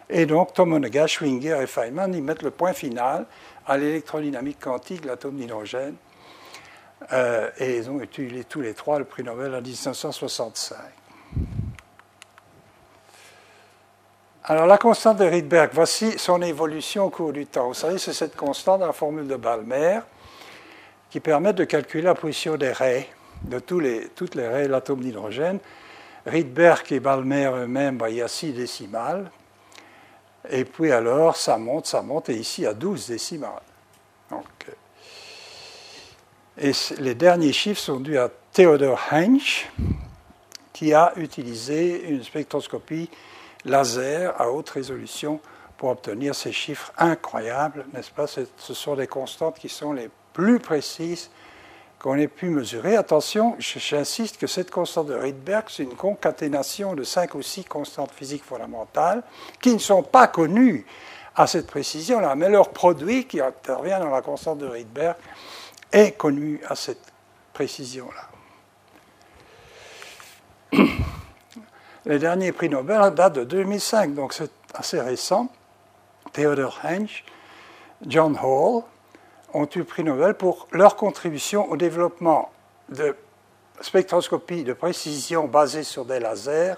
Et 0.08 0.26
donc, 0.26 0.52
Tomonaga, 0.54 1.06
Schwinger 1.06 1.58
et 1.62 1.66
Feynman 1.66 2.12
y 2.14 2.20
mettent 2.20 2.42
le 2.42 2.50
point 2.50 2.72
final 2.72 3.26
à 3.66 3.76
l'électrodynamique 3.76 4.58
quantique 4.58 5.02
de 5.02 5.06
l'atome 5.06 5.36
d'hydrogène. 5.36 5.94
Euh, 7.12 7.48
et 7.58 7.76
ils 7.76 7.88
ont 7.88 8.00
utilisé 8.00 8.44
tous 8.44 8.60
les 8.60 8.74
trois 8.74 8.98
le 8.98 9.04
prix 9.04 9.22
Nobel 9.22 9.54
en 9.54 9.60
1965. 9.60 10.76
Alors, 14.44 14.66
la 14.66 14.78
constante 14.78 15.18
de 15.18 15.24
Rydberg, 15.24 15.70
voici 15.72 16.18
son 16.18 16.42
évolution 16.42 17.04
au 17.04 17.10
cours 17.10 17.32
du 17.32 17.46
temps. 17.46 17.68
Vous 17.68 17.74
savez, 17.74 17.98
c'est 17.98 18.12
cette 18.12 18.34
constante 18.34 18.80
dans 18.80 18.86
la 18.86 18.92
formule 18.92 19.28
de 19.28 19.36
Balmer 19.36 20.00
qui 21.08 21.20
permet 21.20 21.52
de 21.52 21.64
calculer 21.64 22.04
la 22.04 22.14
position 22.14 22.56
des 22.56 22.72
raies, 22.72 23.08
de 23.42 23.58
toutes 23.58 24.34
les 24.34 24.48
raies 24.48 24.66
de 24.66 24.72
l'atome 24.72 25.00
d'hydrogène. 25.00 25.58
Rydberg 26.30 26.92
et 26.92 27.00
Balmer 27.00 27.50
eux-mêmes, 27.54 27.98
ben, 27.98 28.08
il 28.08 28.16
y 28.16 28.22
a 28.22 28.28
6 28.28 28.52
décimales. 28.52 29.30
Et 30.48 30.64
puis 30.64 30.90
alors, 30.92 31.36
ça 31.36 31.58
monte, 31.58 31.86
ça 31.86 32.00
monte, 32.02 32.30
et 32.30 32.36
ici, 32.36 32.62
il 32.62 32.64
y 32.64 32.68
a 32.68 32.74
12 32.74 33.08
décimales. 33.08 33.62
Donc, 34.30 34.46
euh, 34.68 34.72
et 36.58 36.72
les 36.98 37.14
derniers 37.14 37.52
chiffres 37.52 37.80
sont 37.80 38.00
dus 38.00 38.18
à 38.18 38.30
Theodor 38.52 38.98
Hensch, 39.12 39.68
qui 40.72 40.94
a 40.94 41.12
utilisé 41.16 42.08
une 42.08 42.22
spectroscopie 42.22 43.10
laser 43.64 44.40
à 44.40 44.50
haute 44.50 44.70
résolution 44.70 45.40
pour 45.76 45.90
obtenir 45.90 46.34
ces 46.34 46.52
chiffres 46.52 46.92
incroyables, 46.98 47.86
n'est-ce 47.92 48.10
pas? 48.10 48.26
Ce 48.26 48.74
sont 48.74 48.96
des 48.96 49.06
constantes 49.06 49.58
qui 49.58 49.68
sont 49.68 49.92
les 49.92 50.10
plus 50.32 50.58
précises 50.58 51.30
qu'on 52.00 52.16
ait 52.16 52.28
pu 52.28 52.48
mesurer. 52.48 52.96
Attention, 52.96 53.54
j'insiste 53.58 54.38
que 54.38 54.46
cette 54.46 54.70
constante 54.70 55.08
de 55.08 55.14
Rydberg, 55.14 55.66
c'est 55.68 55.82
une 55.82 55.94
concaténation 55.94 56.94
de 56.94 57.04
cinq 57.04 57.34
ou 57.34 57.42
six 57.42 57.64
constantes 57.64 58.10
physiques 58.12 58.44
fondamentales 58.44 59.22
qui 59.60 59.74
ne 59.74 59.78
sont 59.78 60.02
pas 60.02 60.26
connues 60.26 60.86
à 61.36 61.46
cette 61.46 61.66
précision-là, 61.66 62.34
mais 62.34 62.48
leur 62.48 62.70
produit 62.70 63.26
qui 63.26 63.40
intervient 63.40 64.00
dans 64.00 64.10
la 64.10 64.22
constante 64.22 64.58
de 64.58 64.66
Rydberg 64.66 65.16
est 65.92 66.12
connu 66.12 66.60
à 66.68 66.74
cette 66.74 67.12
précision-là. 67.52 68.28
Le 72.06 72.18
dernier 72.18 72.52
prix 72.52 72.70
Nobel 72.70 73.14
date 73.14 73.34
de 73.34 73.44
2005, 73.44 74.14
donc 74.14 74.32
c'est 74.32 74.50
assez 74.74 75.00
récent. 75.00 75.48
Theodor 76.32 76.80
Hensch, 76.82 77.24
John 78.06 78.38
Hall 78.42 78.84
ont 79.54 79.68
eu 79.74 79.78
le 79.78 79.84
prix 79.84 80.04
Nobel 80.04 80.34
pour 80.34 80.68
leur 80.72 80.96
contribution 80.96 81.70
au 81.70 81.76
développement 81.76 82.50
de 82.88 83.16
spectroscopie 83.80 84.64
de 84.64 84.72
précision 84.72 85.46
basée 85.46 85.84
sur 85.84 86.04
des 86.04 86.20
lasers, 86.20 86.74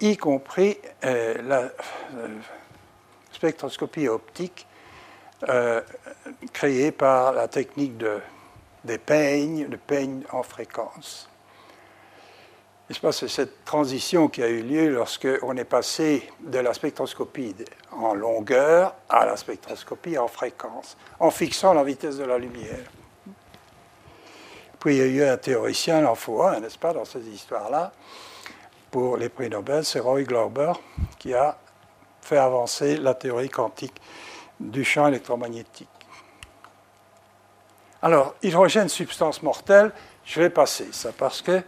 y 0.00 0.16
compris 0.16 0.78
euh, 1.04 1.40
la 1.42 1.60
euh, 2.16 2.28
spectroscopie 3.32 4.08
optique 4.08 4.66
euh, 5.48 5.80
créée 6.52 6.92
par 6.92 7.32
la 7.32 7.48
technique 7.48 7.96
de, 7.96 8.20
des 8.84 8.98
peignes, 8.98 9.68
de 9.68 9.76
peignes 9.76 10.22
en 10.30 10.42
fréquence. 10.42 11.28
C'est 12.90 13.28
cette 13.28 13.64
transition 13.64 14.28
qui 14.28 14.42
a 14.42 14.48
eu 14.48 14.62
lieu 14.62 14.90
lorsque 14.90 15.28
on 15.42 15.56
est 15.56 15.64
passé 15.64 16.30
de 16.40 16.58
la 16.58 16.74
spectroscopie 16.74 17.54
en 17.92 18.12
longueur 18.12 18.94
à 19.08 19.24
la 19.24 19.36
spectroscopie 19.36 20.18
en 20.18 20.28
fréquence, 20.28 20.98
en 21.18 21.30
fixant 21.30 21.72
la 21.72 21.82
vitesse 21.82 22.18
de 22.18 22.24
la 22.24 22.36
lumière. 22.36 22.84
Puis 24.78 24.96
il 24.96 24.98
y 24.98 25.00
a 25.00 25.06
eu 25.06 25.30
un 25.30 25.38
théoricien, 25.38 26.00
il 26.00 26.06
en 26.06 26.14
faut 26.14 26.42
un, 26.42 26.60
n'est-ce 26.60 26.76
pas, 26.76 26.92
dans 26.92 27.06
ces 27.06 27.26
histoires-là. 27.26 27.90
Pour 28.90 29.16
les 29.16 29.30
prix 29.30 29.48
Nobel, 29.48 29.82
c'est 29.82 30.00
Roy 30.00 30.24
Glauber 30.24 30.72
qui 31.18 31.32
a 31.32 31.56
fait 32.20 32.36
avancer 32.36 32.98
la 32.98 33.14
théorie 33.14 33.48
quantique 33.48 33.98
du 34.60 34.84
champ 34.84 35.08
électromagnétique. 35.08 35.88
Alors, 38.02 38.34
hydrogène, 38.42 38.90
substance 38.90 39.42
mortelle, 39.42 39.90
je 40.26 40.38
vais 40.38 40.50
passer 40.50 40.88
ça 40.92 41.12
parce 41.16 41.40
que 41.40 41.62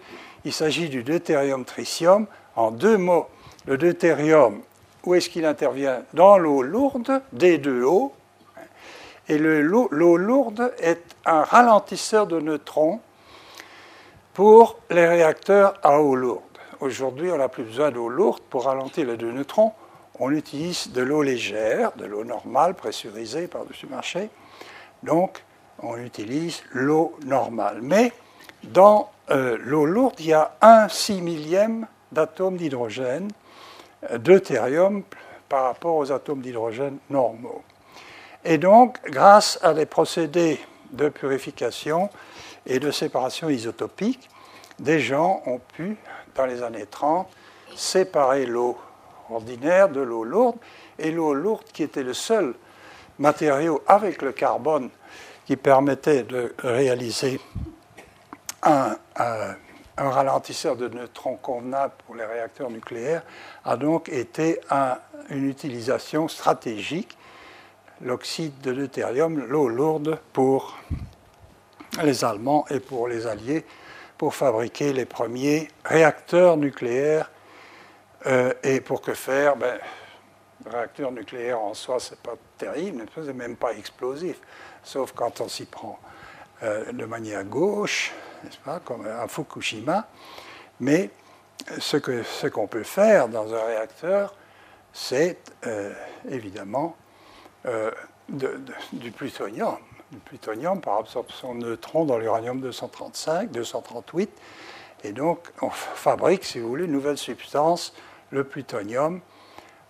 il 0.47 0.53
s'agit 0.53 0.89
du 0.89 1.03
deutérium-tritium. 1.03 2.27
En 2.55 2.71
deux 2.71 2.97
mots, 2.97 3.27
le 3.67 3.77
deutérium, 3.77 4.63
où 5.05 5.15
est-ce 5.15 5.29
qu'il 5.29 5.45
intervient? 5.45 6.05
Dans 6.15 6.39
l'eau 6.39 6.63
lourde, 6.63 7.21
D2O. 7.37 8.13
Et 9.29 9.39
l'eau 9.39 10.17
lourde 10.17 10.73
est 10.79 11.03
un 11.25 11.43
ralentisseur 11.43 12.29
de 12.29 12.39
neutrons 12.39 13.01
pour 14.35 14.79
les 14.89 15.05
réacteurs 15.07 15.75
à 15.83 16.01
eau 16.01 16.15
lourde. 16.15 16.43
Aujourd'hui, 16.79 17.33
on 17.33 17.39
n'a 17.39 17.49
plus 17.49 17.65
besoin 17.65 17.91
d'eau 17.91 18.09
lourde 18.09 18.43
pour 18.49 18.67
ralentir 18.67 19.09
les 19.09 19.17
deux 19.17 19.33
neutrons. 19.33 19.73
On 20.21 20.31
utilise 20.31 20.93
de 20.93 21.03
l'eau 21.03 21.23
légère, 21.23 21.91
de 21.97 22.07
l'eau 22.07 22.23
normale 22.23 22.75
pressurisée 22.75 23.49
par-dessus 23.49 23.89
marché. 23.89 24.31
Donc, 25.03 25.43
on 25.83 25.97
utilise 25.97 26.63
l'eau 26.73 27.17
normale. 27.25 27.81
Mais 27.83 28.13
dans 28.63 29.11
euh, 29.31 29.59
l'eau 29.61 29.87
lourde, 29.87 30.15
il 30.21 30.27
y 30.27 30.33
a 30.33 30.57
un 30.61 30.89
six 30.89 31.21
millième 31.21 31.87
d'atomes 32.13 32.57
d'hydrogène, 32.57 33.31
euh, 34.11 34.19
deutérium, 34.19 35.03
par 35.49 35.65
rapport 35.65 35.97
aux 35.97 36.13
atomes 36.13 36.41
d'hydrogène 36.41 36.99
normaux. 37.11 37.63
Et 38.45 38.59
donc, 38.59 38.99
grâce 39.11 39.59
à 39.63 39.75
des 39.75 39.87
procédés 39.87 40.61
de 40.93 41.09
purification 41.09 42.09
et 42.65 42.79
de 42.79 42.91
séparation 42.91 43.49
isotopique, 43.49 44.29
des 44.79 45.01
gens 45.01 45.43
ont 45.47 45.59
pu, 45.59 45.97
dans 46.35 46.47
les 46.47 46.63
années 46.63 46.87
30, 46.87 47.29
séparer 47.75 48.47
l'eau 48.47 48.77
ordinaire 49.31 49.89
de 49.89 50.01
l'eau 50.01 50.25
lourde, 50.25 50.57
et 50.99 51.11
l'eau 51.11 51.35
lourde 51.35 51.65
qui 51.73 51.83
était 51.83 52.03
le 52.03 52.15
seul 52.15 52.55
matériau 53.19 53.83
avec 53.87 54.23
le 54.23 54.33
carbone 54.33 54.91
qui 55.47 55.57
permettait 55.57 56.23
de 56.23 56.55
réaliser 56.59 57.41
un, 58.63 58.97
ralentisseur 59.97 60.77
de 60.77 60.89
neutrons 60.89 61.37
convenable 61.37 61.95
pour 62.05 62.15
les 62.15 62.25
réacteurs 62.25 62.71
nucléaires 62.71 63.23
a 63.65 63.77
donc 63.77 64.09
été 64.09 64.61
une 65.31 65.49
utilisation 65.49 66.29
stratégique, 66.29 67.17
l'oxyde 68.03 68.61
de 68.61 68.73
deutérium, 68.73 69.39
l'eau 69.47 69.69
lourde 69.69 70.19
pour 70.33 70.77
les 72.03 72.25
Allemands 72.25 72.67
et 72.69 72.81
pour 72.81 73.09
les 73.09 73.27
Alliés, 73.27 73.65
pour 74.19 74.35
fabriquer 74.35 74.93
les 74.93 75.07
premiers 75.07 75.69
réacteurs 75.85 76.57
nucléaires. 76.57 77.31
Euh, 78.27 78.53
et 78.65 78.81
pour 78.81 79.03
que 79.03 79.15
faire 79.15 79.57
ben, 79.57 79.79
réacteur 80.69 81.13
nucléaire 81.13 81.61
en 81.61 81.75
soi, 81.75 82.01
ce 82.01 82.13
n'est 82.13 82.21
pas 82.23 82.35
terrible, 82.59 83.05
n'est 83.17 83.33
même 83.33 83.57
pas 83.57 83.73
explosif, 83.73 84.41
sauf 84.83 85.13
quand 85.13 85.41
on 85.41 85.49
s'y 85.49 85.67
prend 85.67 85.99
de 86.63 87.05
manière 87.05 87.45
gauche, 87.45 88.13
n'est-ce 88.43 88.59
pas, 88.59 88.81
comme 88.81 89.07
à 89.07 89.29
Fukushima. 89.29 90.07
Mais 90.81 91.11
ce 91.79 91.97
qu'on 91.97 92.23
ce 92.25 92.47
qu'on 92.47 92.67
peut 92.67 92.83
faire 92.83 93.29
dans 93.29 93.55
un 93.55 93.65
réacteur, 93.65 94.35
c'est 94.93 95.39
euh, 95.67 95.93
évidemment 96.29 96.97
euh, 97.67 97.91
du 98.29 99.11
plutonium. 99.11 99.77
Du 100.11 100.19
plutonium 100.19 100.81
par 100.81 100.99
absorption 100.99 101.55
de 101.55 101.67
neutrons 101.67 102.05
dans 102.05 102.19
l'uranium 102.19 102.61
235, 102.61 103.51
238. 103.51 104.31
Et 105.05 105.13
donc, 105.13 105.41
on 105.61 105.71
fabrique, 105.71 106.45
si 106.45 106.61
vous 106.61 106.69
voulez, 106.69 106.85
une 106.85 106.93
nouvelle 106.93 107.19
substance, 107.19 107.93
le 108.31 108.45
plutonium 108.45 109.21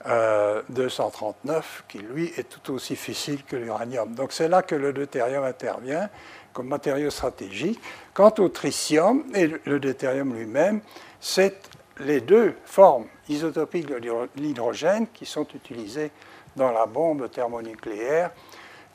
239, 0.05 1.84
qui 1.88 1.98
lui 1.98 2.32
est 2.36 2.48
tout 2.48 2.72
aussi 2.72 2.97
fissile 2.97 3.44
que 3.44 3.56
l'uranium. 3.56 4.14
Donc, 4.14 4.32
c'est 4.32 4.48
là 4.48 4.62
que 4.62 4.74
le 4.74 4.93
deutérium 4.93 5.44
intervient 5.44 6.09
comme 6.56 6.68
matériau 6.68 7.10
stratégique. 7.10 7.78
Quant 8.14 8.32
au 8.38 8.48
tritium 8.48 9.24
et 9.34 9.46
le 9.66 9.78
deutérium 9.78 10.34
lui-même, 10.34 10.80
c'est 11.20 11.60
les 12.00 12.22
deux 12.22 12.56
formes 12.64 13.04
isotopiques 13.28 13.86
de 13.86 14.00
l'hydrogène 14.36 15.06
qui 15.12 15.26
sont 15.26 15.46
utilisées 15.54 16.10
dans 16.56 16.72
la 16.72 16.86
bombe 16.86 17.30
thermonucléaire 17.30 18.30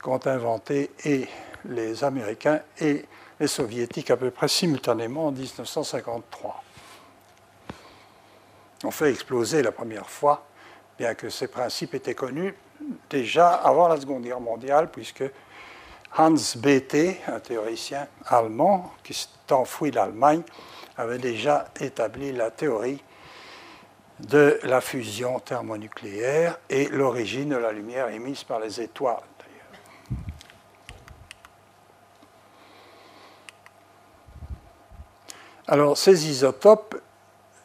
qu'ont 0.01 0.19
inventé 0.25 0.89
et 1.05 1.27
les 1.65 2.03
Américains 2.03 2.61
et 2.79 3.05
les 3.39 3.47
Soviétiques 3.47 4.09
à 4.09 4.17
peu 4.17 4.31
près 4.31 4.47
simultanément 4.47 5.27
en 5.27 5.31
1953. 5.31 6.63
On 8.83 8.89
fait 8.89 9.11
exploser 9.11 9.61
la 9.61 9.71
première 9.71 10.09
fois, 10.09 10.47
bien 10.97 11.13
que 11.13 11.29
ces 11.29 11.47
principes 11.47 11.93
étaient 11.93 12.15
connus 12.15 12.55
déjà 13.11 13.49
avant 13.49 13.87
la 13.87 13.97
Seconde 13.97 14.23
Guerre 14.23 14.39
mondiale, 14.39 14.89
puisque 14.91 15.23
Hans 16.17 16.57
Bethe, 16.57 17.21
un 17.27 17.39
théoricien 17.39 18.07
allemand 18.25 18.91
qui 19.03 19.13
s'est 19.13 19.29
enfoui 19.53 19.91
avait 20.97 21.17
déjà 21.19 21.69
établi 21.79 22.33
la 22.33 22.51
théorie 22.51 23.01
de 24.19 24.59
la 24.63 24.81
fusion 24.81 25.39
thermonucléaire 25.39 26.59
et 26.69 26.87
l'origine 26.87 27.49
de 27.49 27.55
la 27.55 27.71
lumière 27.71 28.09
émise 28.09 28.43
par 28.43 28.59
les 28.59 28.81
étoiles. 28.81 29.23
Alors 35.67 35.97
ces 35.97 36.29
isotopes 36.29 37.01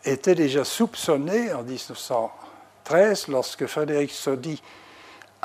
étaient 0.05 0.37
déjà 0.37 0.65
soupçonnés 0.65 1.53
en 1.53 1.65
1913 1.65 3.27
lorsque 3.27 3.67
Frédéric 3.67 4.13
Soddy 4.13 4.63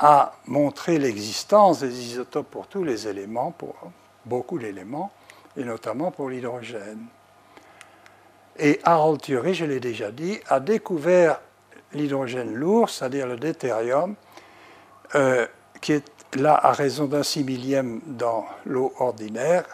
a 0.02 0.32
montré 0.48 0.98
l'existence 0.98 1.78
des 1.78 2.06
isotopes 2.06 2.50
pour 2.50 2.66
tous 2.66 2.82
les 2.82 3.06
éléments, 3.06 3.52
pour 3.52 3.76
beaucoup 4.24 4.58
d'éléments, 4.58 5.12
et 5.56 5.62
notamment 5.62 6.10
pour 6.10 6.28
l'hydrogène. 6.28 7.06
Et 8.58 8.80
Harold 8.82 9.20
Thury, 9.22 9.54
je 9.54 9.64
l'ai 9.64 9.78
déjà 9.78 10.10
dit, 10.10 10.40
a 10.48 10.58
découvert 10.58 11.40
l'hydrogène 11.92 12.52
lourd, 12.52 12.90
c'est-à-dire 12.90 13.28
le 13.28 13.36
deutérium, 13.36 14.16
euh, 15.14 15.46
qui 15.80 15.92
est 15.92 16.34
là 16.34 16.58
à 16.60 16.72
raison 16.72 17.04
d'un 17.04 17.22
six 17.22 17.44
millième 17.44 18.00
dans 18.04 18.44
l'eau 18.66 18.92
ordinaire, 18.98 19.64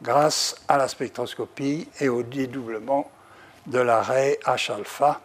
grâce 0.00 0.54
à 0.68 0.78
la 0.78 0.86
spectroscopie 0.86 1.88
et 1.98 2.08
au 2.08 2.22
dédoublement 2.22 3.10
de 3.66 3.80
l'arrêt 3.80 4.38
H-alpha, 4.44 5.20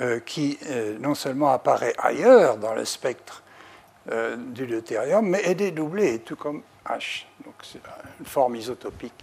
euh, 0.00 0.20
qui 0.20 0.58
euh, 0.66 0.98
non 0.98 1.14
seulement 1.14 1.50
apparaît 1.50 1.94
ailleurs 1.96 2.58
dans 2.58 2.74
le 2.74 2.84
spectre 2.84 3.43
du 4.06 4.66
deutérium, 4.66 5.26
mais 5.26 5.42
est 5.44 5.54
dédoublé, 5.54 6.18
tout 6.20 6.36
comme 6.36 6.62
H. 6.86 7.24
Donc 7.44 7.54
c'est 7.62 7.80
une 8.20 8.26
forme 8.26 8.56
isotopique. 8.56 9.14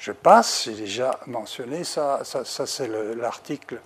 Je 0.00 0.12
passe, 0.12 0.64
j'ai 0.64 0.72
déjà 0.72 1.20
mentionné 1.26 1.84
ça, 1.84 2.22
ça, 2.24 2.66
c'est 2.66 2.88
l'article, 2.88 3.82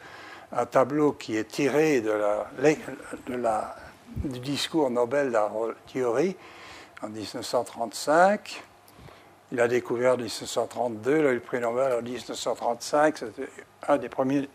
un 0.53 0.65
tableau 0.65 1.13
qui 1.13 1.37
est 1.37 1.43
tiré 1.43 2.01
de 2.01 2.13
la, 2.13 3.77
du 4.15 4.39
discours 4.39 4.91
Nobel 4.91 5.33
d'Harold 5.33 5.75
Theory 5.93 6.37
en 7.03 7.09
1935. 7.09 8.63
Il 9.51 9.61
a 9.61 9.67
découvert 9.67 10.15
en 10.15 10.17
1932, 10.17 11.19
il 11.19 11.27
a 11.27 11.31
eu 11.31 11.35
le 11.35 11.41
prix 11.41 11.59
Nobel 11.59 11.93
en 11.99 12.03
1935, 12.03 13.19
c'était 13.19 13.49
un 13.89 13.97
des 13.97 14.09
premiers 14.09 14.49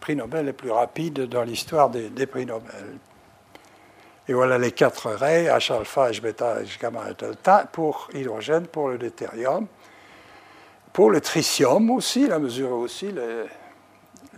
prix 0.00 0.16
Nobel 0.16 0.46
les 0.46 0.52
plus 0.52 0.70
rapides 0.70 1.26
dans 1.28 1.42
l'histoire 1.42 1.90
des, 1.90 2.26
prix 2.26 2.46
Nobel. 2.46 2.98
Et 4.28 4.32
voilà 4.32 4.58
les 4.58 4.72
quatre 4.72 5.10
raies, 5.10 5.44
H 5.44 5.72
alpha, 5.72 6.10
H 6.10 6.20
bêta, 6.20 6.62
H 6.62 6.80
gamma 6.80 7.10
et 7.10 7.14
delta, 7.14 7.68
pour 7.70 8.08
hydrogène, 8.14 8.66
pour 8.66 8.88
le 8.88 8.98
deutérium. 8.98 9.66
Pour 10.92 11.10
le 11.10 11.20
tritium 11.20 11.90
aussi, 11.90 12.22
il 12.22 12.32
a 12.32 12.38
mesuré 12.38 12.72
aussi 12.72 13.12
les, 13.12 13.44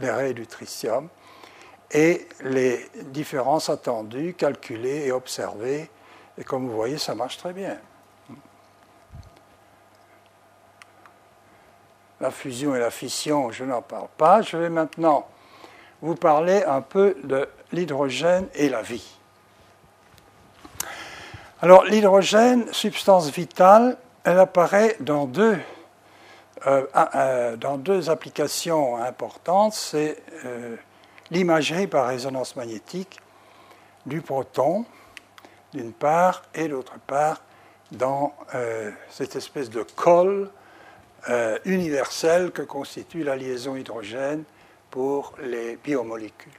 les 0.00 0.10
raies 0.10 0.34
du 0.34 0.46
tritium 0.46 1.08
et 1.90 2.26
les 2.42 2.88
différences 3.04 3.68
attendues, 3.68 4.34
calculées 4.34 5.06
et 5.06 5.12
observées. 5.12 5.90
Et 6.38 6.44
comme 6.44 6.68
vous 6.68 6.74
voyez, 6.74 6.98
ça 6.98 7.14
marche 7.14 7.36
très 7.36 7.52
bien. 7.52 7.78
La 12.20 12.30
fusion 12.30 12.74
et 12.74 12.78
la 12.78 12.90
fission, 12.90 13.50
je 13.50 13.64
n'en 13.64 13.82
parle 13.82 14.08
pas. 14.16 14.42
Je 14.42 14.56
vais 14.56 14.70
maintenant 14.70 15.26
vous 16.02 16.16
parler 16.16 16.64
un 16.64 16.80
peu 16.80 17.16
de 17.22 17.48
l'hydrogène 17.72 18.48
et 18.54 18.68
la 18.68 18.82
vie. 18.82 19.16
Alors 21.62 21.84
l'hydrogène, 21.84 22.66
substance 22.72 23.30
vitale, 23.30 23.96
elle 24.24 24.40
apparaît 24.40 24.96
dans 24.98 25.26
deux, 25.26 25.58
euh, 26.66 26.84
euh, 27.14 27.56
dans 27.56 27.78
deux 27.78 28.10
applications 28.10 28.96
importantes. 28.96 29.74
C'est 29.74 30.20
euh, 30.44 30.76
l'imagerie 31.30 31.86
par 31.86 32.08
résonance 32.08 32.56
magnétique 32.56 33.20
du 34.06 34.20
proton, 34.20 34.84
d'une 35.72 35.92
part, 35.92 36.42
et 36.52 36.66
d'autre 36.66 36.98
part, 37.06 37.42
dans 37.92 38.34
cette 39.10 39.36
espèce 39.36 39.70
de 39.70 39.82
colle 39.82 40.50
universelle 41.64 42.50
que 42.50 42.62
constitue 42.62 43.22
la 43.22 43.36
liaison 43.36 43.76
hydrogène 43.76 44.44
pour 44.92 45.32
les 45.42 45.76
biomolécules. 45.76 46.52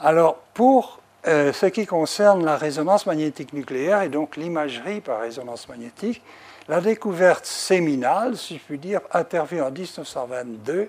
Alors, 0.00 0.36
pour 0.54 1.00
euh, 1.26 1.52
ce 1.52 1.66
qui 1.66 1.84
concerne 1.84 2.44
la 2.44 2.56
résonance 2.56 3.04
magnétique 3.04 3.52
nucléaire 3.52 4.02
et 4.02 4.08
donc 4.08 4.36
l'imagerie 4.36 5.02
par 5.02 5.20
résonance 5.20 5.68
magnétique, 5.68 6.22
la 6.66 6.80
découverte 6.80 7.44
séminale, 7.44 8.38
si 8.38 8.56
je 8.56 8.62
puis 8.62 8.78
dire, 8.78 9.02
intervient 9.12 9.66
en 9.66 9.70
1922 9.70 10.88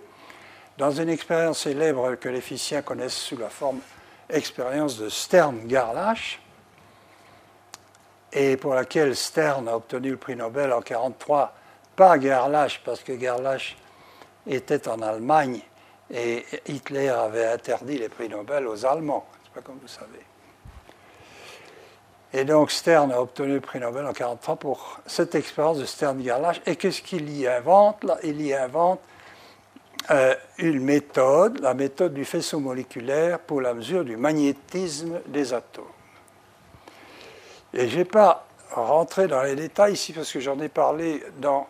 dans 0.77 0.91
une 0.91 1.09
expérience 1.09 1.59
célèbre 1.59 2.15
que 2.15 2.29
les 2.29 2.41
physiciens 2.41 2.81
connaissent 2.81 3.13
sous 3.13 3.37
la 3.37 3.49
forme 3.49 3.79
expérience 4.29 4.97
de 4.97 5.09
Stern-Garlache, 5.09 6.39
et 8.31 8.55
pour 8.55 8.73
laquelle 8.73 9.15
Stern 9.17 9.67
a 9.67 9.75
obtenu 9.75 10.11
le 10.11 10.17
prix 10.17 10.37
Nobel 10.37 10.71
en 10.71 10.79
1943, 10.79 11.53
pas 11.97 12.19
Gerlach, 12.19 12.79
parce 12.85 13.01
que 13.01 13.19
Gerlach 13.19 13.75
était 14.49 14.87
en 14.87 15.01
Allemagne 15.01 15.61
et 16.11 16.43
Hitler 16.67 17.09
avait 17.09 17.45
interdit 17.45 17.97
les 17.97 18.09
prix 18.09 18.29
Nobel 18.29 18.67
aux 18.67 18.85
Allemands, 18.85 19.25
c'est 19.43 19.53
pas 19.53 19.61
comme 19.61 19.77
vous 19.81 19.87
savez. 19.87 20.19
Et 22.33 22.43
donc 22.43 22.71
Stern 22.71 23.11
a 23.11 23.21
obtenu 23.21 23.53
le 23.53 23.61
prix 23.61 23.79
Nobel 23.79 24.05
en 24.05 24.13
1943 24.13 24.55
pour 24.57 24.99
cette 25.05 25.33
expérience 25.33 25.79
de 25.79 25.85
Stern-Gerlach. 25.85 26.61
Et 26.65 26.75
qu'est-ce 26.75 27.01
qu'il 27.01 27.29
y 27.35 27.47
invente 27.47 28.03
là? 28.03 28.17
Il 28.23 28.39
y 28.41 28.53
invente 28.53 28.99
euh, 30.11 30.35
une 30.59 30.83
méthode, 30.83 31.59
la 31.59 31.73
méthode 31.73 32.13
du 32.13 32.25
faisceau 32.25 32.59
moléculaire 32.59 33.39
pour 33.39 33.61
la 33.61 33.73
mesure 33.73 34.03
du 34.03 34.15
magnétisme 34.15 35.21
des 35.27 35.53
atomes. 35.53 35.85
Et 37.73 37.87
je 37.87 37.97
n'ai 37.97 38.05
pas 38.05 38.47
rentré 38.71 39.27
dans 39.27 39.41
les 39.41 39.55
détails 39.55 39.93
ici 39.93 40.13
parce 40.13 40.31
que 40.31 40.39
j'en 40.39 40.59
ai 40.59 40.69
parlé 40.69 41.23
dans 41.37 41.67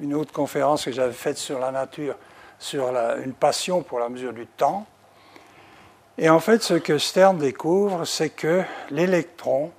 une 0.00 0.14
autre 0.14 0.32
conférence 0.32 0.84
que 0.84 0.92
j'avais 0.92 1.12
faite 1.12 1.38
sur 1.38 1.58
la 1.58 1.70
nature, 1.70 2.16
sur 2.58 2.88
une 3.24 3.34
passion 3.34 3.82
pour 3.82 3.98
la 3.98 4.08
mesure 4.08 4.32
du 4.32 4.46
temps. 4.46 4.86
Et 6.16 6.28
en 6.28 6.40
fait, 6.40 6.62
ce 6.62 6.74
que 6.74 6.98
Stern 6.98 7.38
découvre, 7.38 8.04
c'est 8.04 8.30
que 8.30 8.62
l'électron 8.90 9.72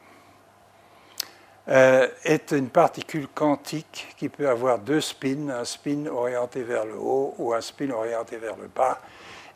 euh, 1.68 2.08
est 2.24 2.52
une 2.52 2.70
particule 2.70 3.28
quantique 3.28 4.14
qui 4.18 4.30
peut 4.30 4.50
avoir 4.50 4.80
deux 4.80 5.02
spins, 5.02 5.50
un 5.50 5.66
spin 5.66 6.06
orienté 6.08 6.62
vers 6.62 6.86
le 6.86 6.96
haut 6.96 7.34
ou 7.38 7.54
un 7.54 7.62
spin 7.62 7.90
orienté 7.90 8.38
vers 8.38 8.58
le 8.58 8.68
bas. 8.68 9.00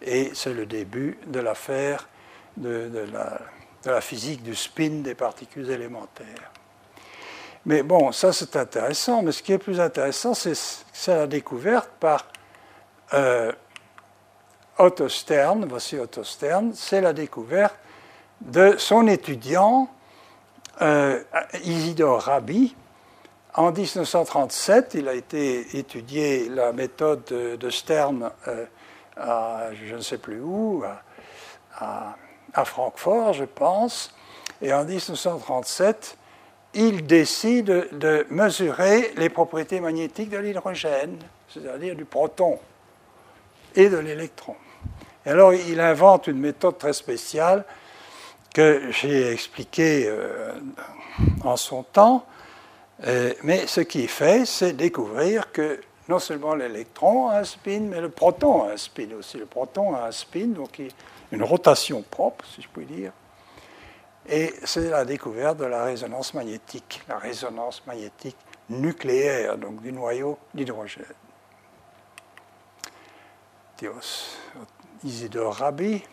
Et 0.02 0.32
c'est 0.34 0.54
le 0.54 0.66
début 0.66 1.18
de 1.28 1.40
l'affaire 1.40 2.08
de, 2.58 2.90
la, 3.12 3.40
de 3.84 3.92
la 3.92 4.02
physique 4.02 4.42
du 4.42 4.56
spin 4.56 5.02
des 5.02 5.16
particules 5.16 5.70
élémentaires. 5.70 6.52
Mais 7.66 7.84
bon, 7.84 8.12
ça 8.12 8.32
c'est 8.32 8.56
intéressant, 8.56 9.22
mais 9.22 9.32
ce 9.32 9.44
qui 9.44 9.54
est 9.54 9.58
plus 9.58 9.80
intéressant, 9.80 10.34
c'est 10.34 10.56
la 11.08 11.28
découverte 11.28 11.90
par 12.00 12.26
euh, 13.14 13.52
Otto 14.78 15.10
Stern, 15.10 15.66
voici 15.66 15.98
Otto 15.98 16.24
Stern, 16.24 16.72
c'est 16.74 17.02
la 17.02 17.12
découverte 17.12 17.76
de 18.42 18.76
son 18.78 19.08
étudiant 19.08 19.90
euh, 20.82 21.22
Isidore 21.66 22.22
Rabi. 22.22 22.76
En 23.56 23.72
1937, 23.72 24.94
il 24.94 25.10
a 25.10 25.14
été 25.14 25.78
étudié 25.78 26.48
la 26.48 26.72
méthode 26.72 27.26
de, 27.26 27.70
Stern 27.70 28.32
euh, 28.48 28.66
à 29.18 29.72
je 29.74 29.96
ne 29.96 30.02
sais 30.02 30.18
plus 30.18 30.40
où, 30.40 30.84
à, 31.78 32.16
à, 32.54 32.64
Francfort, 32.64 33.34
je 33.34 33.44
pense. 33.44 34.16
Et 34.62 34.72
en 34.72 34.86
1937, 34.86 36.18
il 36.74 37.06
décide 37.06 37.88
de 37.92 38.26
mesurer 38.30 39.14
les 39.18 39.30
propriétés 39.30 39.80
magnétiques 39.80 40.30
de 40.30 40.38
l'hydrogène, 40.38 41.18
c'est-à-dire 41.50 41.96
du 41.96 42.06
proton 42.06 42.60
et 43.76 43.90
de 43.90 43.98
l'électron. 43.98 44.56
Et 45.26 45.30
alors, 45.30 45.54
il 45.54 45.80
invente 45.80 46.28
une 46.28 46.40
méthode 46.40 46.78
très 46.78 46.94
spéciale 46.94 47.66
que 48.54 48.92
j'ai 48.92 49.32
expliquée 49.32 50.06
euh, 50.08 50.54
en 51.44 51.56
son 51.56 51.84
temps, 51.84 52.26
euh, 53.06 53.34
mais 53.44 53.68
ce 53.68 53.82
qu'il 53.82 54.08
fait, 54.08 54.46
c'est 54.46 54.74
découvrir 54.74 55.52
que 55.52 55.80
non 56.08 56.20
seulement 56.20 56.56
l'électron 56.56 57.30
a 57.30 57.40
un 57.40 57.44
spin, 57.44 57.82
mais 57.82 58.02
le 58.02 58.10
proton 58.10 58.64
a 58.64 58.74
un 58.74 58.78
spin 58.78 59.10
aussi. 59.18 59.38
Le 59.38 59.46
proton 59.46 59.96
a 59.96 60.08
un 60.08 60.12
spin, 60.12 60.48
donc 60.48 60.82
une 61.32 61.44
rotation 61.44 62.02
propre, 62.02 62.46
si 62.46 62.62
je 62.62 62.68
puis 62.68 62.86
dire. 62.86 63.12
Et 64.28 64.54
c'est 64.64 64.90
la 64.90 65.06
découverte 65.06 65.58
de 65.58 65.66
la 65.66 65.84
résonance 65.86 66.34
magnétique, 66.34 67.02
la 67.08 67.18
résonance 67.18 67.86
magnétique 67.88 68.38
nucléaire, 68.70 69.58
donc 69.58 69.82
du 69.82 69.92
noyau 69.92 70.38
d'hydrogène. 70.54 71.06
Isidore 75.04 75.56
Rabi. 75.56 76.04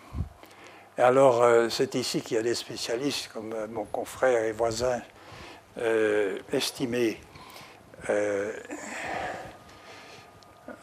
Alors, 0.97 1.43
euh, 1.43 1.69
c'est 1.69 1.95
ici 1.97 2.23
qu'il 2.23 2.37
y 2.37 2.41
a 2.41 2.43
des 2.43 2.55
spécialistes 2.55 3.29
comme 3.33 3.53
euh, 3.53 3.67
mon 3.67 3.85
confrère 3.85 4.45
et 4.45 4.53
voisin 4.53 5.03
euh, 5.79 6.39
estimé 6.53 7.21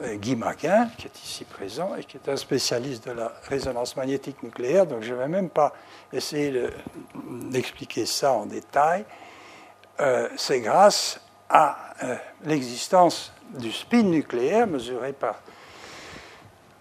Guy 0.01 0.35
Maguin, 0.35 0.89
qui 0.97 1.07
est 1.07 1.23
ici 1.23 1.43
présent 1.43 1.95
et 1.95 2.03
qui 2.03 2.17
est 2.17 2.29
un 2.29 2.37
spécialiste 2.37 3.07
de 3.07 3.11
la 3.11 3.31
résonance 3.43 3.95
magnétique 3.95 4.41
nucléaire. 4.41 4.85
Donc, 4.85 5.03
je 5.03 5.13
ne 5.13 5.19
vais 5.19 5.27
même 5.27 5.49
pas 5.49 5.73
essayer 6.11 6.69
d'expliquer 7.49 8.05
ça 8.05 8.31
en 8.31 8.45
détail. 8.45 9.05
euh, 9.99 10.29
c'est 10.37 10.61
grâce 10.61 11.19
à 11.49 11.77
euh, 12.03 12.15
l'existence 12.45 13.31
du 13.59 13.71
spin 13.71 14.03
nucléaire 14.03 14.65
mesuré 14.67 15.13
par, 15.13 15.41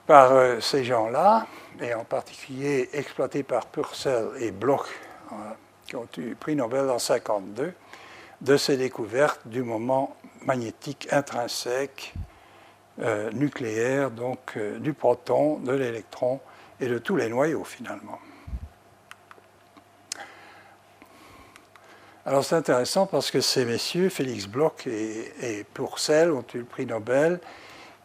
par 0.06 0.32
euh, 0.32 0.60
ces 0.60 0.84
gens-là, 0.84 1.46
et 1.80 1.92
en 1.94 2.04
particulier 2.04 2.88
exploité 2.92 3.42
par 3.42 3.66
Purcell 3.66 4.28
et 4.38 4.50
Bloch, 4.50 4.86
qui 5.86 5.96
ont 5.96 6.08
eu 6.18 6.34
prix 6.34 6.54
Nobel 6.54 6.82
en 6.82 6.98
1952, 6.98 7.74
de 8.40 8.56
ces 8.56 8.76
découvertes 8.76 9.40
du 9.46 9.62
moment 9.62 10.16
magnétique 10.44 11.08
intrinsèque 11.10 12.14
nucléaire, 13.32 14.10
donc 14.10 14.58
du 14.80 14.92
proton, 14.92 15.58
de 15.58 15.72
l'électron 15.72 16.40
et 16.80 16.86
de 16.86 16.98
tous 16.98 17.16
les 17.16 17.28
noyaux 17.28 17.64
finalement. 17.64 18.18
Alors 22.24 22.44
c'est 22.44 22.54
intéressant 22.54 23.06
parce 23.06 23.32
que 23.32 23.40
ces 23.40 23.64
messieurs, 23.64 24.08
Félix 24.08 24.46
Bloch 24.46 24.86
et, 24.86 25.66
Purcell, 25.74 26.30
ont 26.30 26.44
eu 26.54 26.58
le 26.58 26.64
prix 26.64 26.86
Nobel 26.86 27.40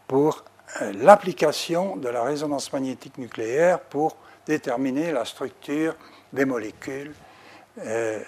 pour 0.08 0.44
euh, 0.82 0.92
l'application 0.94 1.96
de 1.98 2.10
la 2.10 2.24
résonance 2.24 2.74
magnétique 2.74 3.20
nucléaire 3.20 3.80
pour 3.80 4.18
déterminer 4.48 5.12
la 5.12 5.24
structure 5.24 5.96
des 6.34 6.46
molécules 6.46 7.14
euh, 7.78 8.20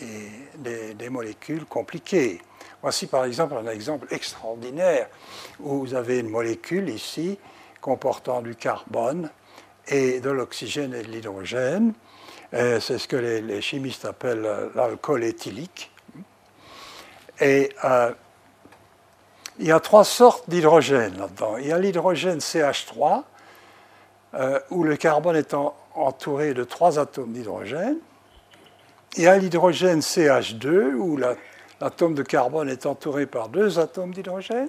et 0.00 0.94
des, 0.94 1.10
molécules 1.10 1.66
compliquées. 1.66 2.40
Voici 2.84 3.06
par 3.06 3.24
exemple 3.24 3.54
un 3.56 3.66
exemple 3.66 4.06
extraordinaire 4.10 5.08
où 5.58 5.78
vous 5.78 5.94
avez 5.94 6.18
une 6.18 6.28
molécule 6.28 6.90
ici 6.90 7.38
comportant 7.80 8.42
du 8.42 8.56
carbone 8.56 9.30
et 9.88 10.20
de 10.20 10.28
l'oxygène 10.28 10.92
et 10.92 11.02
de 11.02 11.10
l'hydrogène. 11.10 11.94
Euh, 12.52 12.80
c'est 12.80 12.98
ce 12.98 13.08
que 13.08 13.16
les, 13.16 13.62
chimistes 13.62 14.04
appellent 14.04 14.44
euh, 14.44 14.68
l'alcool 14.74 15.24
éthylique. 15.24 15.90
Et 17.40 17.70
euh, 17.84 18.12
il 19.58 19.66
y 19.66 19.72
a 19.72 19.80
trois 19.80 20.04
sortes 20.04 20.50
d'hydrogène 20.50 21.16
là-dedans. 21.16 21.56
Il 21.56 21.68
y 21.68 21.72
a 21.72 21.78
l'hydrogène 21.78 22.40
CH3, 22.40 23.22
où 24.68 24.84
le 24.84 24.96
carbone 24.96 25.36
est 25.36 25.54
entouré 25.94 26.52
de 26.52 26.64
trois 26.64 26.98
atomes 26.98 27.32
d'hydrogène. 27.32 27.96
Il 29.16 29.22
y 29.22 29.26
a 29.26 29.38
l'hydrogène 29.38 30.00
CH2, 30.00 30.92
où 30.96 31.16
l'atome 31.80 32.14
de 32.14 32.22
carbone 32.22 32.68
est 32.68 32.86
entouré 32.86 33.26
par 33.26 33.48
deux 33.48 33.78
atomes 33.78 34.12
d'hydrogène. 34.12 34.68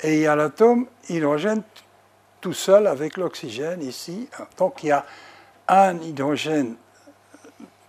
Et 0.00 0.14
il 0.14 0.20
y 0.20 0.26
a 0.26 0.36
l'atome 0.36 0.86
hydrogène 1.08 1.62
tout 2.40 2.52
seul 2.52 2.86
avec 2.86 3.16
l'oxygène 3.16 3.82
ici. 3.82 4.28
Donc 4.56 4.82
il 4.82 4.88
y 4.88 4.92
a 4.92 5.04
un 5.66 5.98
hydrogène 5.98 6.76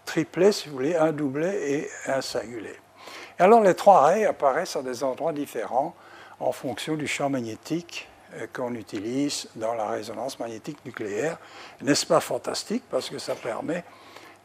triplet, 0.05 0.51
si 0.51 0.69
vous 0.69 0.75
voulez, 0.75 0.95
un 0.95 1.11
doublet 1.11 1.71
et 1.71 1.89
un 2.07 2.21
singulet. 2.21 2.79
Et 3.39 3.43
alors 3.43 3.61
les 3.61 3.75
trois 3.75 4.05
raies 4.05 4.25
apparaissent 4.25 4.75
à 4.75 4.81
des 4.81 5.03
endroits 5.03 5.33
différents 5.33 5.95
en 6.39 6.51
fonction 6.51 6.95
du 6.95 7.07
champ 7.07 7.29
magnétique 7.29 8.07
euh, 8.35 8.47
qu'on 8.51 8.73
utilise 8.75 9.47
dans 9.55 9.73
la 9.73 9.87
résonance 9.87 10.39
magnétique 10.39 10.83
nucléaire. 10.85 11.37
N'est-ce 11.81 12.05
pas 12.05 12.19
fantastique? 12.19 12.83
Parce 12.89 13.09
que 13.09 13.19
ça 13.19 13.35
permet 13.35 13.83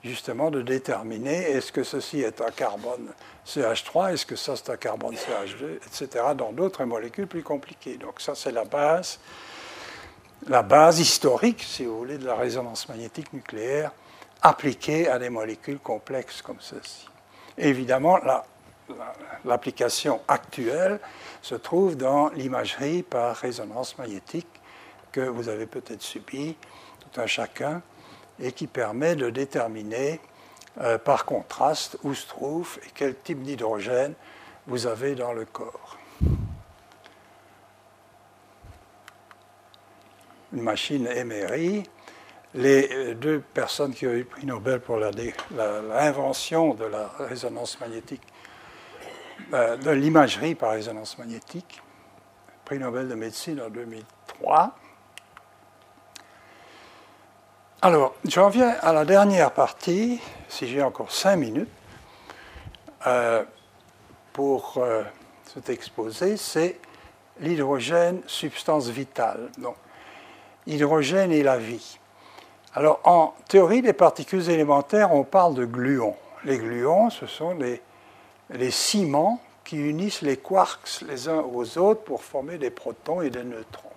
justement 0.04 0.50
de 0.50 0.60
déterminer 0.60 1.50
est-ce 1.50 1.72
que 1.72 1.82
ceci 1.82 2.20
est 2.20 2.40
un 2.40 2.50
carbone 2.50 3.12
CH3, 3.46 4.12
est-ce 4.12 4.26
que 4.26 4.36
ça 4.36 4.54
c'est 4.54 4.70
un 4.70 4.76
carbone 4.76 5.14
CH2, 5.14 5.76
etc., 5.76 6.24
dans 6.36 6.52
d'autres 6.52 6.84
molécules 6.84 7.26
plus 7.26 7.42
compliquées. 7.42 7.96
Donc 7.96 8.20
ça 8.20 8.34
c'est 8.34 8.52
la 8.52 8.64
base, 8.64 9.18
la 10.46 10.62
base 10.62 11.00
historique, 11.00 11.62
si 11.62 11.84
vous 11.86 11.96
voulez, 11.96 12.18
de 12.18 12.26
la 12.26 12.34
résonance 12.34 12.88
magnétique 12.88 13.32
nucléaire 13.32 13.92
appliquée 14.42 15.08
à 15.08 15.18
des 15.18 15.30
molécules 15.30 15.78
complexes 15.78 16.42
comme 16.42 16.60
ceci. 16.60 17.08
Évidemment, 17.56 18.18
l'application 19.44 20.20
actuelle 20.28 21.00
se 21.40 21.54
trouve 21.54 21.96
dans 21.96 22.28
l'imagerie 22.30 23.02
par 23.02 23.36
résonance 23.36 23.96
magnétique 23.96 24.48
que 25.12 25.22
vous 25.22 25.48
avez 25.48 25.64
peut-être 25.66 26.02
subi, 26.02 26.56
tout 27.00 27.20
un 27.20 27.26
chacun, 27.26 27.80
et 28.40 28.52
qui 28.52 28.66
permet 28.66 29.16
de 29.16 29.30
déterminer 29.30 30.20
euh, 30.80 30.98
par 30.98 31.24
contraste 31.24 31.98
où 32.02 32.14
se 32.14 32.26
trouve 32.26 32.78
et 32.84 32.90
quel 32.94 33.16
type 33.16 33.42
d'hydrogène 33.42 34.14
vous 34.66 34.86
avez 34.86 35.14
dans 35.14 35.32
le 35.32 35.44
corps. 35.44 35.98
Une 40.52 40.62
machine 40.62 41.06
Emery 41.06 41.84
les 42.54 42.88
euh, 42.92 43.14
deux 43.14 43.40
personnes 43.40 43.92
qui 43.92 44.06
ont 44.06 44.12
eu 44.12 44.18
le 44.18 44.24
prix 44.24 44.46
Nobel 44.46 44.80
pour 44.80 44.98
l'invention 44.98 46.74
de 46.74 46.84
la 46.84 47.08
résonance 47.18 47.78
magnétique, 47.80 48.22
euh, 49.52 49.76
de 49.76 49.90
l'imagerie 49.90 50.54
par 50.54 50.70
résonance 50.72 51.18
magnétique, 51.18 51.82
prix 52.64 52.78
Nobel 52.78 53.08
de 53.08 53.14
médecine 53.14 53.60
en 53.60 53.70
2003. 53.70 54.76
Alors, 57.86 58.14
j'en 58.26 58.48
viens 58.48 58.74
à 58.80 58.94
la 58.94 59.04
dernière 59.04 59.50
partie, 59.50 60.18
si 60.48 60.66
j'ai 60.66 60.82
encore 60.82 61.12
cinq 61.12 61.36
minutes, 61.36 61.68
euh, 63.06 63.44
pour 64.32 64.82
cet 65.52 65.68
exposé, 65.68 66.38
c'est 66.38 66.80
l'hydrogène, 67.40 68.22
substance 68.26 68.88
vitale. 68.88 69.50
Donc, 69.58 69.76
hydrogène 70.66 71.30
et 71.30 71.42
la 71.42 71.58
vie. 71.58 71.98
Alors, 72.72 73.00
en 73.04 73.34
théorie 73.48 73.82
des 73.82 73.92
particules 73.92 74.48
élémentaires, 74.48 75.12
on 75.12 75.22
parle 75.22 75.54
de 75.54 75.66
gluons. 75.66 76.16
Les 76.44 76.56
gluons, 76.56 77.10
ce 77.10 77.26
sont 77.26 77.52
les, 77.52 78.70
ciments 78.70 79.42
qui 79.62 79.76
unissent 79.76 80.22
les 80.22 80.38
quarks 80.38 81.02
les 81.06 81.28
uns 81.28 81.44
aux 81.52 81.76
autres 81.76 82.00
pour 82.00 82.24
former 82.24 82.56
des 82.56 82.70
protons 82.70 83.20
et 83.20 83.28
des 83.28 83.44
neutrons. 83.44 83.90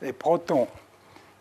Les 0.00 0.14
protons 0.14 0.68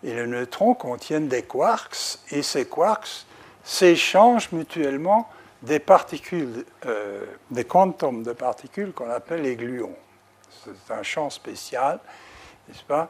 et 0.04 0.14
les 0.14 0.28
neutrons 0.28 0.74
contiennent 0.74 1.28
des 1.28 1.44
quarks, 1.44 2.20
et 2.32 2.42
ces 2.42 2.66
quarks 2.66 3.26
s'échangent 3.64 4.52
mutuellement 4.52 5.30
des 5.62 5.80
particules, 5.80 6.66
euh, 6.86 7.26
des 7.50 7.64
quantums 7.64 8.24
de 8.24 8.34
particules 8.34 8.92
qu'on 8.92 9.10
appelle 9.10 9.44
les 9.44 9.56
gluons. 9.56 9.96
C'est 10.66 10.94
un 10.94 11.04
champ 11.04 11.30
spécial, 11.30 12.00
n'est-ce 12.68 12.84
pas 12.84 13.10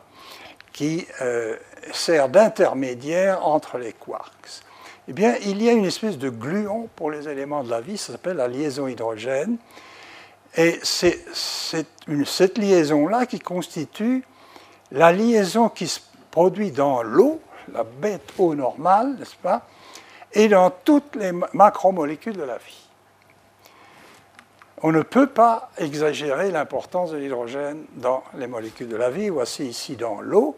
qui 0.72 1.06
euh, 1.22 1.56
sert 1.94 2.30
d'intermédiaire 2.30 3.48
entre 3.48 3.78
les 3.78 3.94
quarks. 3.94 4.64
Eh 5.08 5.14
bien, 5.14 5.36
il 5.42 5.62
y 5.62 5.70
a 5.70 5.72
une 5.72 5.86
espèce 5.86 6.18
de 6.18 6.30
gluon 6.30 6.90
pour 6.96 7.12
les 7.12 7.30
éléments 7.30 7.64
de 7.64 7.70
la 7.70 7.80
vie, 7.80 7.98
ça 7.98 8.14
s'appelle 8.14 8.38
la 8.38 8.48
liaison 8.48 8.88
hydrogène. 8.88 9.58
Et 10.56 10.80
c'est 10.84 11.24
cette 11.34 12.58
liaison-là 12.58 13.26
qui 13.26 13.40
constitue 13.40 14.24
la 14.92 15.12
liaison 15.12 15.70
qui 15.70 15.88
se 15.88 16.00
produit 16.34 16.72
dans 16.72 17.04
l'eau, 17.04 17.40
la 17.72 17.84
bête 17.84 18.34
eau 18.40 18.56
normale, 18.56 19.18
n'est-ce 19.20 19.36
pas, 19.36 19.68
et 20.34 20.48
dans 20.48 20.72
toutes 20.72 21.16
les 21.16 21.32
macromolécules 21.54 22.36
de 22.36 22.42
la 22.42 22.58
vie. 22.58 22.88
On 24.82 24.92
ne 24.92 25.04
peut 25.04 25.28
pas 25.28 25.70
exagérer 25.78 26.50
l'importance 26.50 27.12
de 27.12 27.18
l'hydrogène 27.18 27.86
dans 27.98 28.24
les 28.34 28.48
molécules 28.48 28.88
de 28.88 28.96
la 28.96 29.12
vie. 29.12 29.30
Voici 29.30 29.68
ici 29.68 29.96
dans 29.96 30.22
l'eau, 30.22 30.58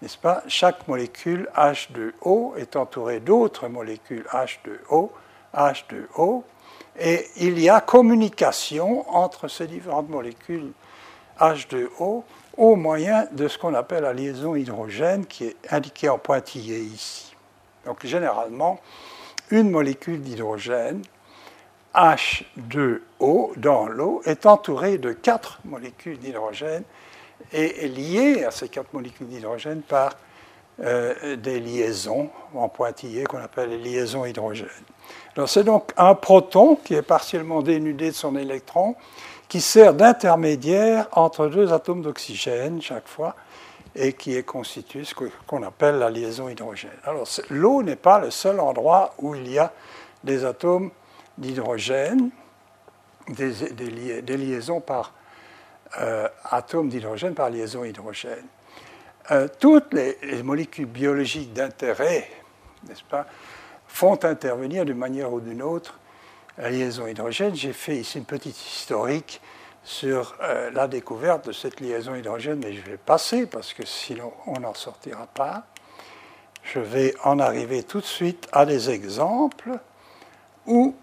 n'est-ce 0.00 0.16
pas 0.16 0.44
Chaque 0.46 0.86
molécule 0.86 1.48
H2O 1.56 2.56
est 2.56 2.76
entourée 2.76 3.18
d'autres 3.18 3.66
molécules 3.66 4.24
H2O, 4.32 5.10
H2O, 5.56 6.44
et 7.00 7.26
il 7.38 7.58
y 7.58 7.68
a 7.68 7.80
communication 7.80 9.04
entre 9.10 9.48
ces 9.48 9.66
différentes 9.66 10.08
molécules 10.08 10.70
H2O 11.40 12.22
au 12.56 12.76
moyen 12.76 13.26
de 13.32 13.48
ce 13.48 13.58
qu'on 13.58 13.74
appelle 13.74 14.02
la 14.02 14.12
liaison 14.12 14.54
hydrogène 14.54 15.26
qui 15.26 15.44
est 15.44 15.56
indiquée 15.70 16.08
en 16.08 16.18
pointillé 16.18 16.78
ici. 16.78 17.34
Donc 17.84 18.04
généralement, 18.04 18.80
une 19.50 19.70
molécule 19.70 20.20
d'hydrogène 20.20 21.02
H2O 21.94 23.58
dans 23.58 23.86
l'eau 23.86 24.20
est 24.26 24.44
entourée 24.46 24.98
de 24.98 25.12
quatre 25.12 25.60
molécules 25.64 26.18
d'hydrogène 26.18 26.82
et 27.52 27.84
est 27.84 27.88
liée 27.88 28.44
à 28.44 28.50
ces 28.50 28.68
quatre 28.68 28.92
molécules 28.92 29.28
d'hydrogène 29.28 29.82
par 29.82 30.12
euh, 30.80 31.36
des 31.36 31.58
liaisons 31.58 32.28
en 32.54 32.68
pointillés 32.68 33.24
qu'on 33.24 33.38
appelle 33.38 33.70
les 33.70 33.78
liaisons 33.78 34.26
hydrogène. 34.26 34.68
c'est 35.46 35.64
donc 35.64 35.92
un 35.96 36.14
proton 36.14 36.76
qui 36.76 36.94
est 36.94 37.02
partiellement 37.02 37.62
dénudé 37.62 38.10
de 38.10 38.14
son 38.14 38.36
électron 38.36 38.94
qui 39.48 39.60
sert 39.60 39.94
d'intermédiaire 39.94 41.08
entre 41.12 41.48
deux 41.48 41.72
atomes 41.72 42.02
d'oxygène 42.02 42.82
chaque 42.82 43.08
fois 43.08 43.36
et 43.94 44.12
qui 44.12 44.36
est 44.36 44.42
constitué 44.42 45.04
ce 45.04 45.14
qu'on 45.46 45.62
appelle 45.62 45.98
la 45.98 46.10
liaison 46.10 46.48
hydrogène. 46.48 46.90
Alors 47.04 47.26
l'eau 47.48 47.82
n'est 47.82 47.96
pas 47.96 48.18
le 48.18 48.30
seul 48.30 48.60
endroit 48.60 49.14
où 49.18 49.34
il 49.34 49.50
y 49.50 49.58
a 49.58 49.72
des 50.22 50.44
atomes 50.44 50.90
d'hydrogène, 51.38 52.30
des, 53.28 54.36
liaisons 54.36 54.80
par 54.80 55.12
euh, 56.00 56.28
atomes 56.44 56.88
d'hydrogène, 56.88 57.34
par 57.34 57.50
liaison 57.50 57.84
hydrogène. 57.84 58.44
Euh, 59.30 59.48
toutes 59.58 59.92
les, 59.94 60.42
molécules 60.42 60.86
biologiques 60.86 61.52
d'intérêt, 61.52 62.28
n'est-ce 62.86 63.04
pas, 63.04 63.26
font 63.88 64.22
intervenir 64.24 64.84
d'une 64.84 64.98
manière 64.98 65.32
ou 65.32 65.40
d'une 65.40 65.62
autre 65.62 65.98
la 66.58 66.70
liaison 66.70 67.06
hydrogène, 67.06 67.54
j'ai 67.54 67.72
fait 67.72 67.96
ici 67.96 68.18
une 68.18 68.24
petite 68.24 68.58
historique 68.66 69.40
sur 69.84 70.34
euh, 70.42 70.70
la 70.72 70.88
découverte 70.88 71.46
de 71.46 71.52
cette 71.52 71.80
liaison 71.80 72.14
hydrogène, 72.14 72.60
mais 72.62 72.72
je 72.72 72.82
vais 72.82 72.96
passer 72.96 73.46
parce 73.46 73.72
que 73.72 73.86
sinon 73.86 74.32
on 74.46 74.60
n'en 74.60 74.74
sortira 74.74 75.26
pas. 75.26 75.64
Je 76.62 76.80
vais 76.80 77.14
en 77.22 77.38
arriver 77.38 77.84
tout 77.84 78.00
de 78.00 78.06
suite 78.06 78.48
à 78.52 78.66
des 78.66 78.90
exemples 78.90 79.78
où 80.66 80.94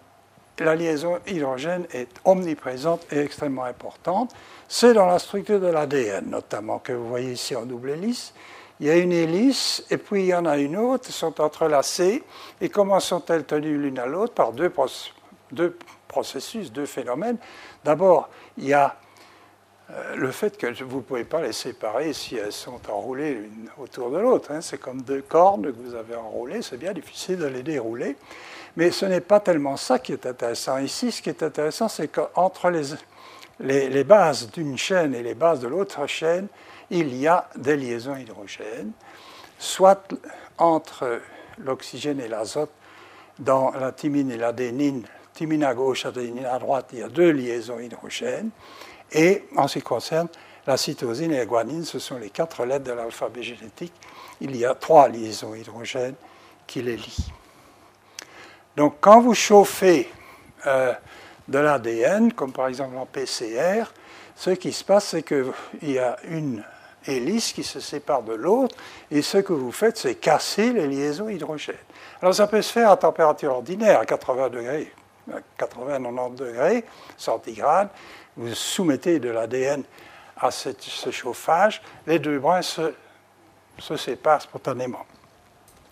la 0.59 0.75
liaison 0.75 1.19
hydrogène 1.25 1.88
est 1.93 2.09
omniprésente 2.25 3.05
et 3.11 3.19
extrêmement 3.19 3.63
importante. 3.63 4.34
C'est 4.67 4.93
dans 4.93 5.05
la 5.05 5.19
structure 5.19 5.59
de 5.59 5.67
l'ADN, 5.67 6.30
notamment, 6.30 6.80
que 6.80 6.91
vous 6.91 7.07
voyez 7.07 7.31
ici 7.31 7.55
en 7.55 7.65
double 7.65 7.91
hélice. 7.91 8.34
Il 8.80 8.88
y 8.88 8.89
a 8.89 8.97
une 8.97 9.13
hélice 9.13 9.85
et 9.89 9.97
puis 9.97 10.23
il 10.23 10.27
y 10.27 10.35
en 10.35 10.45
a 10.45 10.57
une 10.57 10.75
autre, 10.75 11.05
elles 11.07 11.13
sont 11.13 11.39
entrelacées. 11.39 12.23
Et 12.59 12.69
comment 12.69 12.99
sont-elles 12.99 13.45
tenues 13.45 13.77
l'une 13.77 13.99
à 13.99 14.05
l'autre 14.05 14.34
Par 14.34 14.51
deux, 14.51 14.69
deux, 15.53 15.77
processus, 16.07 16.71
deux 16.71 16.85
phénomènes. 16.85 17.38
D'abord, 17.84 18.30
il 18.57 18.65
y 18.65 18.73
a 18.73 18.95
euh, 19.91 20.15
le 20.15 20.31
fait 20.31 20.57
que 20.57 20.84
vous 20.84 20.97
ne 20.97 21.01
pouvez 21.01 21.25
pas 21.25 21.41
les 21.41 21.51
séparer 21.51 22.13
si 22.13 22.35
elles 22.35 22.53
sont 22.53 22.80
enroulées 22.89 23.34
l'une 23.34 23.69
autour 23.77 24.11
de 24.11 24.17
l'autre. 24.17 24.51
Hein. 24.51 24.61
C'est 24.61 24.77
comme 24.77 25.01
deux 25.01 25.21
cordes 25.21 25.65
que 25.65 25.81
vous 25.81 25.95
avez 25.95 26.15
enroulées, 26.15 26.61
c'est 26.61 26.77
bien 26.77 26.93
difficile 26.93 27.38
de 27.38 27.47
les 27.47 27.63
dérouler. 27.63 28.15
Mais 28.77 28.91
ce 28.91 29.05
n'est 29.05 29.21
pas 29.21 29.39
tellement 29.39 29.77
ça 29.77 29.99
qui 29.99 30.13
est 30.13 30.25
intéressant 30.25 30.77
ici. 30.77 31.11
Ce 31.11 31.21
qui 31.21 31.30
est 31.30 31.43
intéressant, 31.43 31.88
c'est 31.88 32.07
qu'entre 32.07 32.69
les, 32.69 33.89
les, 33.89 34.03
bases 34.03 34.49
d'une 34.51 34.77
chaîne 34.77 35.13
et 35.13 35.21
les 35.21 35.35
bases 35.35 35.59
de 35.59 35.67
l'autre 35.67 36.07
chaîne, 36.07 36.47
il 36.89 37.15
y 37.15 37.27
a 37.27 37.49
des 37.55 37.75
liaisons 37.75 38.15
hydrogènes, 38.15 38.91
soit 39.59 40.07
entre 40.57 41.21
l'oxygène 41.59 42.19
et 42.19 42.27
l'azote, 42.27 42.71
dans 43.39 43.71
la 43.71 43.91
thymine 43.91 44.31
et 44.31 44.38
l'adénine, 44.38 45.03
thymine 45.34 45.64
à 45.64 45.73
gauche, 45.73 46.05
adénine 46.05 46.45
à 46.45 46.60
droite, 46.60 46.89
il 46.93 46.99
y 46.99 47.03
a 47.03 47.10
deux 47.10 47.31
liaisons 47.31 47.80
hydrogènes. 47.80 48.49
Et 49.11 49.43
en 49.55 49.68
ce 49.68 49.80
qui 49.80 49.84
concerne 49.84 50.27
la 50.65 50.77
cytosine 50.77 51.31
et 51.31 51.38
la 51.38 51.45
guanine, 51.45 51.84
ce 51.84 51.99
sont 51.99 52.18
les 52.18 52.30
quatre 52.30 52.65
lettres 52.65 52.85
de 52.85 52.93
l'alphabet 52.93 53.43
génétique. 53.43 53.93
Il 54.41 54.55
y 54.55 54.65
a 54.65 54.73
trois 54.73 55.07
liaisons 55.07 55.55
hydrogènes 55.55 56.15
qui 56.65 56.81
les 56.81 56.97
lient. 56.97 57.31
Donc 58.76 58.95
quand 59.01 59.22
vous 59.22 59.35
chauffez 59.35 60.10
euh, 60.65 60.93
de 61.47 61.60
l'ADN, 61.60 62.34
comme 62.34 62.51
par 62.51 62.68
exemple 62.68 62.97
en 62.97 63.05
PCR, 63.05 63.84
ce 64.35 64.51
qui 64.51 64.72
se 64.72 64.84
passe, 64.84 65.10
c'est 65.10 65.23
qu'il 65.23 65.53
y 65.84 65.99
a 65.99 66.18
une 66.27 66.64
hélice 67.05 67.51
qui 67.53 67.64
se 67.64 67.80
sépare 67.80 68.23
de 68.23 68.34
l'autre, 68.34 68.76
et 69.11 69.22
ce 69.22 69.38
que 69.39 69.53
vous 69.53 69.72
faites, 69.72 69.97
c'est 69.97 70.15
casser 70.15 70.72
les 70.72 70.88
liaisons 70.88 71.30
hydrogènes. 71.30 71.76
Alors 72.22 72.34
ça 72.34 72.47
peut 72.47 72.61
se 72.61 72.72
faire 72.72 72.89
à 72.89 72.97
température 72.97 73.51
ordinaire, 73.51 73.99
à 73.99 74.05
80 74.05 74.49
degrés, 74.49 74.91
80-90 75.60 76.36
degrés 76.36 76.86
centigrades. 77.18 77.90
Vous 78.36 78.54
soumettez 78.54 79.20
de 79.20 79.30
l'ADN 79.30 79.84
à 80.38 80.52
ce 80.52 81.12
chauffage, 81.12 81.82
les 82.08 82.20
deux 82.20 82.40
brins 82.40 82.62
se, 82.62 82.94
séparent 83.98 84.41
spontanément. 84.41 85.06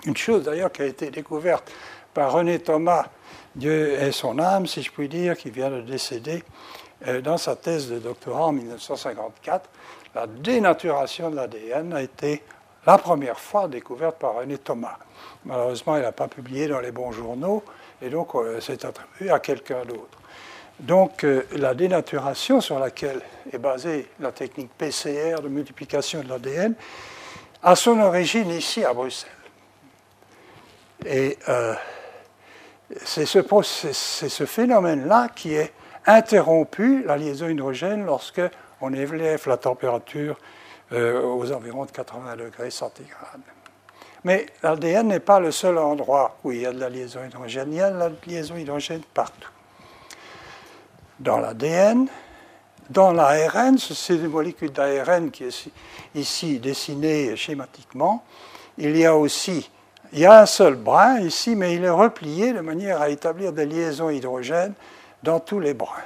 Une 0.05 0.17
chose 0.17 0.43
d'ailleurs 0.43 0.71
qui 0.71 0.81
a 0.81 0.85
été 0.85 1.11
découverte 1.11 1.71
par 2.13 2.33
René 2.33 2.59
Thomas, 2.59 3.05
Dieu 3.55 3.93
est 3.93 4.11
son 4.11 4.39
âme, 4.39 4.65
si 4.65 4.81
je 4.81 4.91
puis 4.91 5.07
dire, 5.07 5.37
qui 5.37 5.51
vient 5.51 5.69
de 5.69 5.81
décéder 5.81 6.43
euh, 7.07 7.21
dans 7.21 7.37
sa 7.37 7.55
thèse 7.55 7.89
de 7.89 7.99
doctorat 7.99 8.47
en 8.47 8.51
1954. 8.51 9.69
La 10.15 10.27
dénaturation 10.27 11.29
de 11.29 11.35
l'ADN 11.35 11.93
a 11.93 12.01
été 12.01 12.43
la 12.85 12.97
première 12.97 13.39
fois 13.39 13.67
découverte 13.67 14.17
par 14.17 14.35
René 14.35 14.57
Thomas. 14.57 14.97
Malheureusement, 15.45 15.95
il 15.97 16.01
n'a 16.01 16.11
pas 16.11 16.27
publié 16.27 16.67
dans 16.67 16.79
les 16.79 16.91
bons 16.91 17.11
journaux 17.11 17.63
et 18.01 18.09
donc 18.09 18.35
euh, 18.35 18.59
c'est 18.59 18.85
attribué 18.85 19.29
à 19.29 19.39
quelqu'un 19.39 19.83
d'autre. 19.85 20.17
Donc 20.79 21.23
euh, 21.23 21.45
la 21.53 21.73
dénaturation 21.73 22.61
sur 22.61 22.79
laquelle 22.79 23.21
est 23.51 23.57
basée 23.57 24.07
la 24.19 24.31
technique 24.31 24.71
PCR 24.77 25.41
de 25.41 25.47
multiplication 25.47 26.21
de 26.21 26.29
l'ADN 26.29 26.73
a 27.63 27.75
son 27.75 27.99
origine 27.99 28.49
ici 28.49 28.83
à 28.83 28.93
Bruxelles. 28.93 29.29
Et 31.05 31.37
c'est 33.03 33.25
ce, 33.25 34.45
phénomène-là 34.45 35.29
qui 35.35 35.55
est 35.55 35.73
interrompu, 36.05 37.03
la 37.03 37.17
liaison 37.17 37.47
hydrogène, 37.47 38.05
lorsque 38.05 38.41
on 38.81 38.93
élève 38.93 39.47
la 39.47 39.57
température 39.57 40.37
euh, 40.91 41.21
aux 41.21 41.51
environs 41.51 41.85
de 41.85 41.91
80 41.91 42.35
degrés 42.35 42.71
centigrades. 42.71 43.41
Mais 44.23 44.45
l'ADN 44.61 45.07
n'est 45.07 45.19
pas 45.19 45.39
le 45.39 45.51
seul 45.51 45.77
endroit 45.77 46.37
où 46.43 46.51
il 46.51 46.61
y 46.61 46.65
a 46.65 46.71
de 46.71 46.79
la 46.79 46.89
liaison 46.89 47.23
hydrogène. 47.25 47.71
Il 47.71 47.77
y 47.77 47.81
a 47.81 47.89
de 47.89 47.97
la 47.97 48.11
liaison 48.27 48.55
hydrogène 48.55 49.01
partout. 49.13 49.49
Dans 51.19 51.37
l'ADN, 51.37 52.07
dans 52.89 53.11
l'ARN, 53.11 53.77
c'est 53.77 54.15
une 54.15 54.27
molécule 54.27 54.71
d'ARN 54.71 55.31
qui 55.31 55.45
est 55.45 55.69
ici 56.15 56.59
dessinée 56.59 57.35
schématiquement. 57.35 58.23
Il 58.77 58.95
y 58.97 59.05
a 59.05 59.15
aussi 59.15 59.69
il 60.13 60.19
y 60.19 60.25
a 60.25 60.41
un 60.41 60.45
seul 60.45 60.75
brin 60.75 61.21
ici, 61.21 61.55
mais 61.55 61.73
il 61.73 61.85
est 61.85 61.89
replié 61.89 62.51
de 62.51 62.59
manière 62.59 63.01
à 63.01 63.07
établir 63.07 63.53
des 63.53 63.65
liaisons 63.65 64.09
hydrogènes 64.09 64.73
dans 65.23 65.39
tous 65.39 65.61
les 65.61 65.73
brins, 65.73 66.03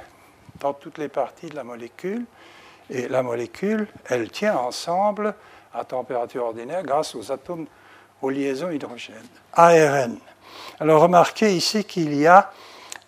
dans 0.60 0.72
toutes 0.72 0.98
les 0.98 1.08
parties 1.08 1.48
de 1.48 1.56
la 1.56 1.64
molécule. 1.64 2.24
Et 2.88 3.08
la 3.08 3.24
molécule, 3.24 3.88
elle 4.08 4.30
tient 4.30 4.56
ensemble 4.56 5.34
à 5.74 5.84
température 5.84 6.44
ordinaire 6.44 6.84
grâce 6.84 7.16
aux 7.16 7.32
atomes, 7.32 7.66
aux 8.26 8.30
liaisons 8.30 8.70
hydrogènes. 8.70 9.14
ARN. 9.52 10.18
Alors 10.80 11.00
remarquez 11.00 11.54
ici 11.54 11.84
qu'il 11.84 12.12
y 12.14 12.26
a 12.26 12.50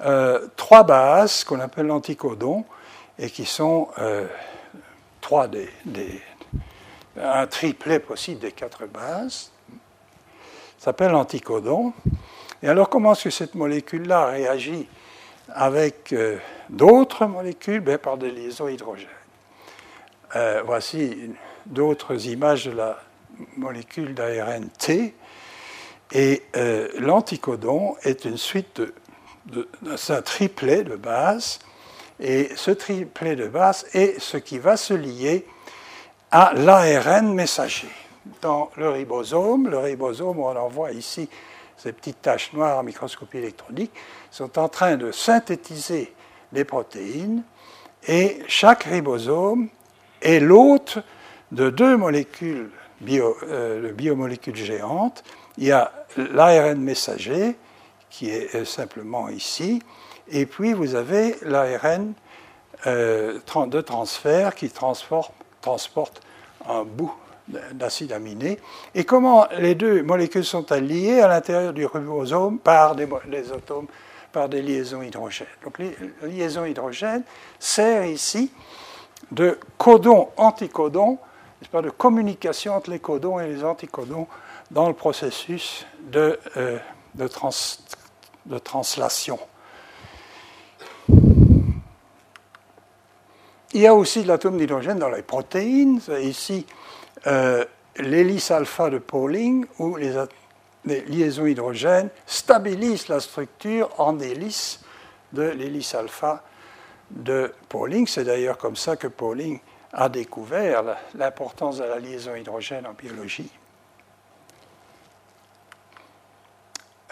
euh, 0.01 0.47
trois 0.55 0.85
bases 0.85 1.43
qu'on 1.43 1.59
appelle 1.59 1.86
l'anticodon 1.86 2.65
et 3.19 3.28
qui 3.28 3.45
sont 3.45 3.89
euh, 3.99 4.27
trois 5.20 5.49
des, 5.49 5.69
un 7.20 7.47
triplet 7.49 7.99
possible 7.99 8.40
des 8.40 8.53
quatre 8.53 8.86
bases 8.86 9.51
s'appelle 10.78 11.11
l'anticodon. 11.11 11.93
Et 12.62 12.69
alors, 12.69 12.89
comment 12.89 13.12
est-ce 13.12 13.24
que 13.24 13.31
cette 13.31 13.57
molécule-là 13.57 14.27
réagit 14.27 14.86
avec 15.53 16.12
euh, 16.12 16.39
d'autres 16.69 17.27
molécules? 17.27 17.81
Ben, 17.81 17.99
Par 17.99 18.16
des 18.19 18.31
liaisons 18.31 18.69
hydrogènes. 18.69 19.09
Voici 20.65 21.32
d'autres 21.66 22.28
images 22.28 22.66
de 22.66 22.73
la 22.73 22.99
molécule 23.56 24.15
d'ARN 24.15 24.69
T. 24.70 25.15
Et 26.12 26.43
euh, 26.56 26.89
l'anticodon 26.98 27.97
est 28.02 28.24
une 28.24 28.39
suite 28.39 28.81
de, 28.81 28.94
de, 29.47 29.69
un 30.09 30.23
triplet 30.23 30.85
de 30.85 30.97
base. 30.97 31.59
Et 32.20 32.51
ce 32.56 32.70
triplet 32.70 33.36
de 33.36 33.47
base 33.47 33.86
est 33.93 34.19
ce 34.20 34.36
qui 34.36 34.59
va 34.59 34.77
se 34.77 34.94
lier 34.94 35.47
à 36.31 36.52
l'ARN 36.55 37.32
messager 37.35 37.89
dans 38.40 38.70
le 38.77 38.89
ribosome. 38.89 39.69
Le 39.69 39.78
ribosome, 39.78 40.39
on 40.39 40.56
en 40.56 40.69
voit 40.69 40.93
ici 40.93 41.28
ces 41.77 41.93
petites 41.93 42.20
taches 42.20 42.52
noires 42.52 42.78
en 42.78 42.82
microscopie 42.82 43.39
électronique, 43.39 43.93
sont 44.31 44.59
en 44.59 44.69
train 44.69 44.97
de 44.97 45.12
synthétiser 45.12 46.12
des 46.52 46.65
protéines 46.65 47.43
et 48.06 48.39
chaque 48.48 48.85
ribosome 48.85 49.69
est 50.20 50.40
l'hôte 50.40 50.98
de 51.52 51.70
deux 51.70 51.97
molécules 51.97 52.70
bio, 53.00 53.36
euh, 53.44 53.92
biomolécules 53.92 54.56
géantes. 54.56 55.24
Il 55.56 55.64
y 55.64 55.72
a 55.72 55.92
l'ARN 56.16 56.80
messager 56.80 57.56
qui 58.10 58.30
est 58.30 58.54
euh, 58.54 58.64
simplement 58.64 59.28
ici, 59.28 59.82
et 60.30 60.46
puis 60.46 60.72
vous 60.72 60.94
avez 60.94 61.36
l'ARN 61.42 62.12
euh, 62.86 63.38
de 63.66 63.80
transfert 63.80 64.54
qui 64.54 64.70
transporte, 64.70 66.22
un 66.66 66.84
bout 66.84 67.12
d'acide 67.72 68.12
aminé, 68.12 68.58
et 68.94 69.04
comment 69.04 69.46
les 69.58 69.74
deux 69.74 70.02
molécules 70.02 70.44
sont 70.44 70.70
alliées 70.70 71.20
à 71.20 71.28
l'intérieur 71.28 71.72
du 71.72 71.86
ribosome 71.86 72.58
par 72.58 72.94
des, 72.94 73.08
atomes, 73.52 73.86
par 74.32 74.48
des 74.48 74.60
liaisons 74.60 75.02
hydrogènes. 75.02 75.46
Donc 75.64 75.78
la 75.78 76.28
liaison 76.28 76.64
hydrogène 76.66 77.22
sert 77.58 78.04
ici 78.04 78.52
de 79.32 79.58
codon 79.78 80.28
anticodon, 80.36 81.18
de 81.72 81.90
communication 81.90 82.74
entre 82.74 82.90
les 82.90 83.01
codons 83.01 83.40
et 83.40 83.48
les 83.48 83.64
anticodons 83.64 84.26
dans 84.70 84.89
le 84.89 84.94
processus 84.94 85.86
de, 86.01 86.39
euh, 86.56 86.78
de, 87.14 87.28
de 88.47 88.59
translation. 88.59 89.39
Il 93.74 93.82
y 93.82 93.86
a 93.86 93.94
aussi 93.94 94.22
de 94.22 94.28
l'atome 94.28 94.56
d'hydrogène 94.56 94.98
dans 94.98 95.10
les 95.10 95.22
protéines. 95.22 96.01
Ici, 96.22 96.66
euh, 97.26 97.64
l'hélice 97.98 98.51
alpha 98.51 98.89
de 98.89 98.98
Pauling, 98.98 99.66
où 99.78 99.97
les, 99.97 100.14
liaisons 100.85 101.47
hydrogènes 101.47 102.09
stabilisent 102.26 103.09
la 103.09 103.20
structure 103.20 103.90
en 103.98 104.18
hélice 104.20 104.80
de 105.35 105.43
l'hélice 105.43 105.94
alpha 105.94 106.43
de 107.10 107.52
Pauling. 107.68 108.06
C'est 108.06 108.24
d'ailleurs 108.24 108.56
comme 108.56 108.76
ça 108.76 108.97
que 108.97 109.06
Pauling 109.06 109.60
a 109.93 110.09
découvert 110.09 110.97
l'importance 111.15 111.78
de 111.78 111.85
la 111.85 111.98
liaison 111.98 112.35
hydrogène 112.35 112.86
en 112.86 112.93
biologie. 112.93 113.51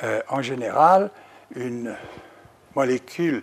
Euh, 0.03 0.21
en 0.29 0.43
général, 0.43 1.11
une 1.55 1.97
molécule, 2.75 3.43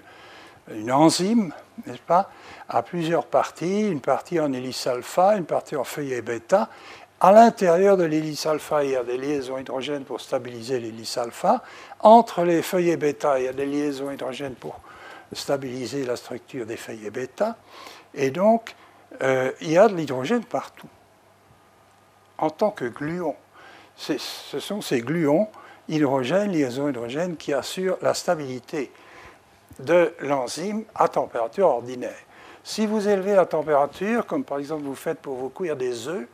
une 0.71 0.91
enzyme, 0.91 1.51
n'est-ce 1.85 2.01
pas, 2.01 2.29
a 2.69 2.83
plusieurs 2.83 3.25
parties, 3.25 3.89
une 3.89 4.01
partie 4.01 4.39
en 4.39 4.53
hélice 4.53 4.85
alpha, 4.85 5.35
une 5.35 5.45
partie 5.45 5.75
en 5.75 5.83
feuillet 5.83 6.21
bêta. 6.21 6.69
À 7.19 7.31
l'intérieur 7.31 7.97
de 7.97 8.03
l'hélice 8.03 8.45
alpha, 8.45 8.83
il 8.83 8.91
y 8.91 8.95
a 8.95 9.03
des 9.03 9.17
liaisons 9.17 9.57
hydrogènes 9.57 10.03
pour 10.03 10.21
stabiliser 10.21 10.79
l'hélice 10.79 11.17
alpha. 11.17 11.63
Entre 12.01 12.43
les 12.43 12.61
feuillets 12.61 12.97
bêta, 12.97 13.39
il 13.39 13.45
y 13.45 13.47
a 13.47 13.53
des 13.53 13.65
liaisons 13.65 14.11
hydrogènes 14.11 14.55
pour 14.55 14.79
stabiliser 15.31 16.05
la 16.05 16.17
structure 16.17 16.65
des 16.65 16.77
feuillets 16.77 17.09
bêta. 17.09 17.55
Et 18.13 18.29
donc, 18.29 18.75
euh, 19.21 19.51
il 19.61 19.71
y 19.71 19.77
a 19.77 19.87
de 19.87 19.95
l'hydrogène 19.95 20.43
partout. 20.43 20.89
En 22.37 22.49
tant 22.49 22.71
que 22.71 22.85
gluon, 22.85 23.35
ce 23.95 24.17
sont 24.59 24.81
ces 24.81 25.01
gluons 25.01 25.47
hydrogène, 25.87 26.51
liaison 26.51 26.89
hydrogène, 26.89 27.35
qui 27.37 27.53
assurent 27.53 27.97
la 28.01 28.13
stabilité 28.13 28.91
de 29.79 30.13
l'enzyme 30.19 30.83
à 30.95 31.07
température 31.07 31.67
ordinaire. 31.67 32.17
Si 32.63 32.85
vous 32.85 33.07
élevez 33.07 33.35
la 33.35 33.45
température, 33.45 34.25
comme 34.25 34.43
par 34.43 34.59
exemple 34.59 34.83
vous 34.83 34.95
faites 34.95 35.19
pour 35.19 35.35
vous 35.35 35.49
cuire 35.49 35.75
des 35.75 36.07
œufs, 36.07 36.27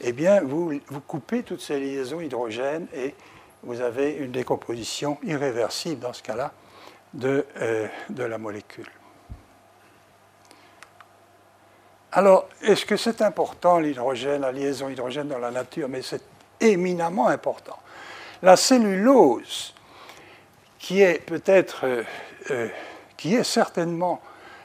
eh 0.00 0.12
bien 0.12 0.40
vous, 0.42 0.80
coupez 1.06 1.42
toutes 1.42 1.60
ces 1.60 1.78
liaisons 1.78 2.20
hydrogènes 2.20 2.86
et 2.94 3.14
vous 3.62 3.80
avez 3.80 4.12
une 4.12 4.32
décomposition 4.32 5.18
irréversible 5.22 6.00
dans 6.00 6.12
ce 6.12 6.22
cas-là 6.22 6.52
de, 7.14 7.46
euh, 7.60 7.86
de 8.10 8.24
la 8.24 8.38
molécule. 8.38 8.90
Alors, 12.16 12.48
est-ce 12.62 12.86
que 12.86 12.96
c'est 12.96 13.20
important 13.20 13.78
l'hydrogène, 13.78 14.40
la 14.40 14.50
liaison 14.50 14.88
hydrogène 14.88 15.28
dans 15.28 15.38
la 15.38 15.50
nature? 15.50 15.86
Mais 15.86 16.00
c'est 16.00 16.22
éminemment 16.58 17.28
important. 17.28 17.76
La 18.42 18.56
cellulose, 18.56 19.74
qui 20.78 21.02
est 21.02 21.18
peut-être, 21.18 21.84
euh, 21.84 22.02
euh, 22.52 22.68
qui 23.18 23.34
est 23.34 23.44
certainement 23.44 24.22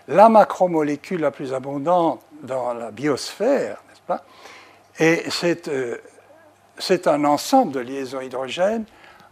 la 0.07 0.29
macromolécule 0.29 1.19
la 1.19 1.31
plus 1.31 1.53
abondante 1.53 2.21
dans 2.41 2.73
la 2.73 2.89
biosphère, 2.89 3.83
n'est-ce 3.89 4.01
pas? 4.07 4.23
Et 4.97 5.25
euh, 5.67 5.97
c'est 6.77 7.07
un 7.07 7.25
ensemble 7.25 7.73
de 7.73 7.81
liaisons 7.81 8.21
hydrogènes 8.21 8.85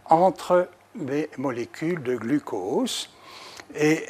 entre 0.04 0.68
des 0.94 1.30
molécules 1.38 2.02
de 2.02 2.16
glucose. 2.16 3.08
Et 3.74 4.04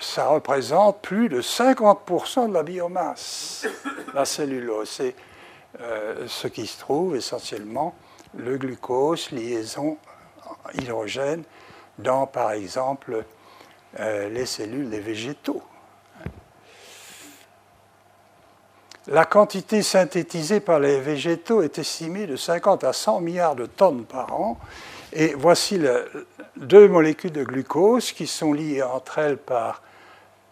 ça 0.00 0.28
représente 0.28 1.02
plus 1.02 1.28
de 1.28 1.42
50% 1.42 2.48
de 2.48 2.54
la 2.54 2.62
biomasse, 2.62 3.66
la 4.14 4.24
cellulose. 4.24 4.88
C'est 4.88 5.14
ce 6.26 6.46
qui 6.46 6.66
se 6.66 6.78
trouve 6.78 7.14
essentiellement 7.16 7.94
le 8.34 8.56
glucose, 8.56 9.30
liaison 9.30 9.98
hydrogène, 10.74 11.42
dans 11.98 12.26
par 12.26 12.52
exemple 12.52 13.24
euh, 14.00 14.28
les 14.28 14.46
cellules 14.46 14.88
des 14.88 15.00
végétaux. 15.00 15.62
La 19.08 19.24
quantité 19.24 19.82
synthétisée 19.82 20.60
par 20.60 20.78
les 20.78 21.00
végétaux 21.00 21.62
est 21.62 21.78
estimée 21.78 22.26
de 22.26 22.36
50 22.36 22.84
à 22.84 22.92
100 22.92 23.20
milliards 23.20 23.56
de 23.56 23.66
tonnes 23.66 24.04
par 24.04 24.32
an. 24.32 24.58
Et 25.12 25.34
voici 25.34 25.78
deux 26.56 26.88
molécules 26.88 27.32
de 27.32 27.44
glucose 27.44 28.12
qui 28.12 28.26
sont 28.26 28.52
liées 28.52 28.82
entre 28.82 29.18
elles 29.18 29.38
par 29.38 29.82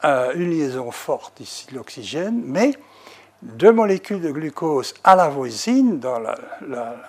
euh, 0.04 0.32
une 0.34 0.50
liaison 0.50 0.90
forte, 0.90 1.40
ici 1.40 1.66
l'oxygène, 1.74 2.42
mais 2.44 2.72
deux 3.42 3.72
molécules 3.72 4.20
de 4.20 4.30
glucose 4.30 4.94
à 5.02 5.16
la 5.16 5.28
voisine, 5.28 5.98
dans 5.98 6.18
la, 6.18 6.36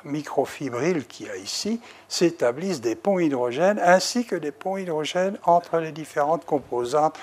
microfibrille 0.05 1.03
qu'il 1.05 1.27
y 1.27 1.29
a 1.29 1.35
ici, 1.35 1.81
s'établissent 2.07 2.81
des 2.81 2.95
ponts 2.95 3.19
hydrogènes 3.19 3.79
ainsi 3.83 4.25
que 4.25 4.35
des 4.35 4.51
ponts 4.51 4.77
hydrogènes 4.77 5.37
entre 5.43 5.79
les 5.79 5.91
différentes 5.91 6.45
composantes 6.45 7.17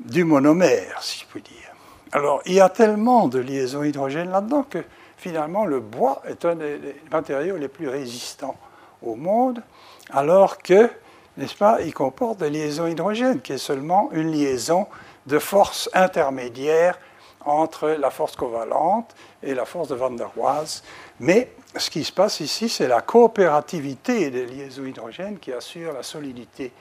du 0.00 0.24
monomère, 0.24 1.02
si 1.02 1.20
je 1.20 1.26
puis 1.26 1.42
dire. 1.42 1.72
Alors, 2.12 2.42
il 2.46 2.54
y 2.54 2.60
a 2.60 2.68
tellement 2.68 3.26
de 3.26 3.38
liaisons 3.38 3.82
hydrogènes 3.82 4.30
là-dedans 4.30 4.64
que 4.68 4.84
finalement 5.16 5.64
le 5.64 5.80
bois 5.80 6.22
est 6.28 6.44
un 6.44 6.56
des 6.56 6.78
matériaux 7.10 7.56
les 7.56 7.68
plus 7.68 7.88
résistants 7.88 8.56
au 9.02 9.14
monde, 9.14 9.62
alors 10.10 10.58
que, 10.58 10.90
n'est-ce 11.36 11.54
pas, 11.54 11.80
il 11.82 11.94
comporte 11.94 12.38
des 12.38 12.50
liaisons 12.50 12.86
hydrogènes, 12.86 13.40
qui 13.40 13.52
est 13.52 13.58
seulement 13.58 14.10
une 14.12 14.30
liaison 14.30 14.86
de 15.26 15.38
force 15.38 15.88
intermédiaire 15.94 16.98
entre 17.44 17.88
la 17.88 18.10
force 18.10 18.36
covalente 18.36 19.14
et 19.42 19.54
la 19.54 19.64
force 19.64 19.88
de 19.88 19.94
Van 19.94 20.10
der 20.10 20.30
Waals. 20.36 20.82
Mais 21.20 21.52
ce 21.76 21.90
qui 21.90 22.04
se 22.04 22.12
passe 22.12 22.40
ici, 22.40 22.68
c'est 22.68 22.88
la 22.88 23.00
coopérativité 23.00 24.30
des 24.30 24.46
liaisons 24.46 24.84
hydrogènes 24.84 25.38
qui 25.38 25.52
assure 25.52 25.92
la 25.92 26.02
solidité 26.02 26.72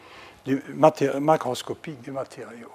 macroscopique 1.20 2.02
du 2.02 2.12
matériau. 2.12 2.70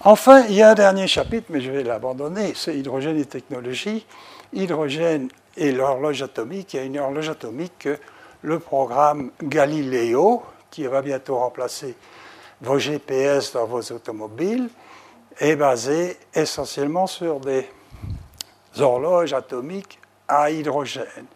Enfin, 0.00 0.44
il 0.48 0.54
y 0.54 0.62
a 0.62 0.70
un 0.70 0.74
dernier 0.74 1.06
chapitre, 1.06 1.46
mais 1.48 1.62
je 1.62 1.70
vais 1.70 1.82
l'abandonner, 1.82 2.52
c'est 2.54 2.76
hydrogène 2.76 3.18
et 3.18 3.24
technologie. 3.24 4.06
Hydrogène 4.52 5.28
et 5.56 5.72
l'horloge 5.72 6.22
atomique. 6.22 6.74
Il 6.74 6.76
y 6.76 6.80
a 6.80 6.84
une 6.84 6.98
horloge 6.98 7.30
atomique 7.30 7.72
que 7.78 7.98
le 8.44 8.58
programme 8.58 9.30
Galileo, 9.42 10.42
qui 10.70 10.84
va 10.84 11.00
bientôt 11.00 11.38
remplacer 11.38 11.96
vos 12.60 12.78
GPS 12.78 13.52
dans 13.52 13.64
vos 13.64 13.80
automobiles, 13.80 14.68
est 15.38 15.56
basé 15.56 16.18
essentiellement 16.34 17.06
sur 17.06 17.40
des 17.40 17.66
horloges 18.78 19.32
atomiques 19.32 19.98
à 20.28 20.50
hydrogène, 20.50 21.26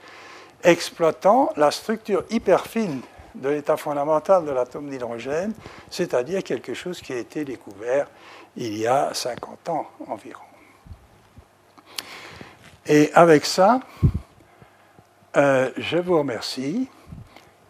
exploitant 0.62 1.51
la 1.56 1.70
structure 1.70 2.24
hyper 2.28 2.66
fine 2.66 3.01
de 3.35 3.48
l'état 3.48 3.78
fondamental 3.78 4.44
de 4.44 4.51
l'atome 4.51 4.90
d'hydrogène, 4.90 5.55
c'est-à-dire 5.90 6.44
quelque 6.44 6.74
chose 6.74 7.01
qui 7.01 7.14
a 7.14 7.18
été 7.18 7.43
découvert 7.44 8.06
il 8.56 8.76
y 8.76 8.86
a 8.86 9.14
50 9.14 9.68
ans 9.70 9.86
environ. 10.09 10.43
Et 12.86 13.10
avec 13.14 13.47
ça, 13.47 13.80
euh, 15.36 15.70
je 15.76 15.97
vous 15.97 16.18
remercie 16.18 16.89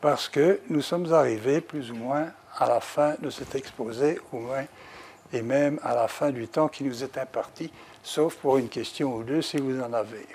parce 0.01 0.29
que 0.29 0.61
nous 0.69 0.83
sommes 0.83 1.13
arrivés 1.13 1.61
plus 1.61 1.91
ou 1.91 1.95
moins 1.95 2.31
à 2.57 2.67
la 2.67 2.81
fin 2.81 3.15
de 3.21 3.31
cet 3.31 3.55
exposé, 3.55 4.21
au 4.33 4.39
moins 4.39 4.65
et 5.33 5.43
même 5.43 5.79
à 5.83 5.95
la 5.95 6.09
fin 6.09 6.31
du 6.31 6.49
temps 6.49 6.69
qui 6.69 6.85
nous 6.85 7.05
est 7.05 7.19
imparti, 7.19 7.71
sauf 8.03 8.37
pour 8.37 8.59
une 8.59 8.69
question 8.69 9.15
ou 9.15 9.23
deux 9.23 9.43
si 9.43 9.59
vous 9.59 9.81
en 9.81 9.93
avez. 9.93 10.27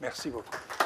Merci 0.00 0.28
beaucoup. 0.28 0.85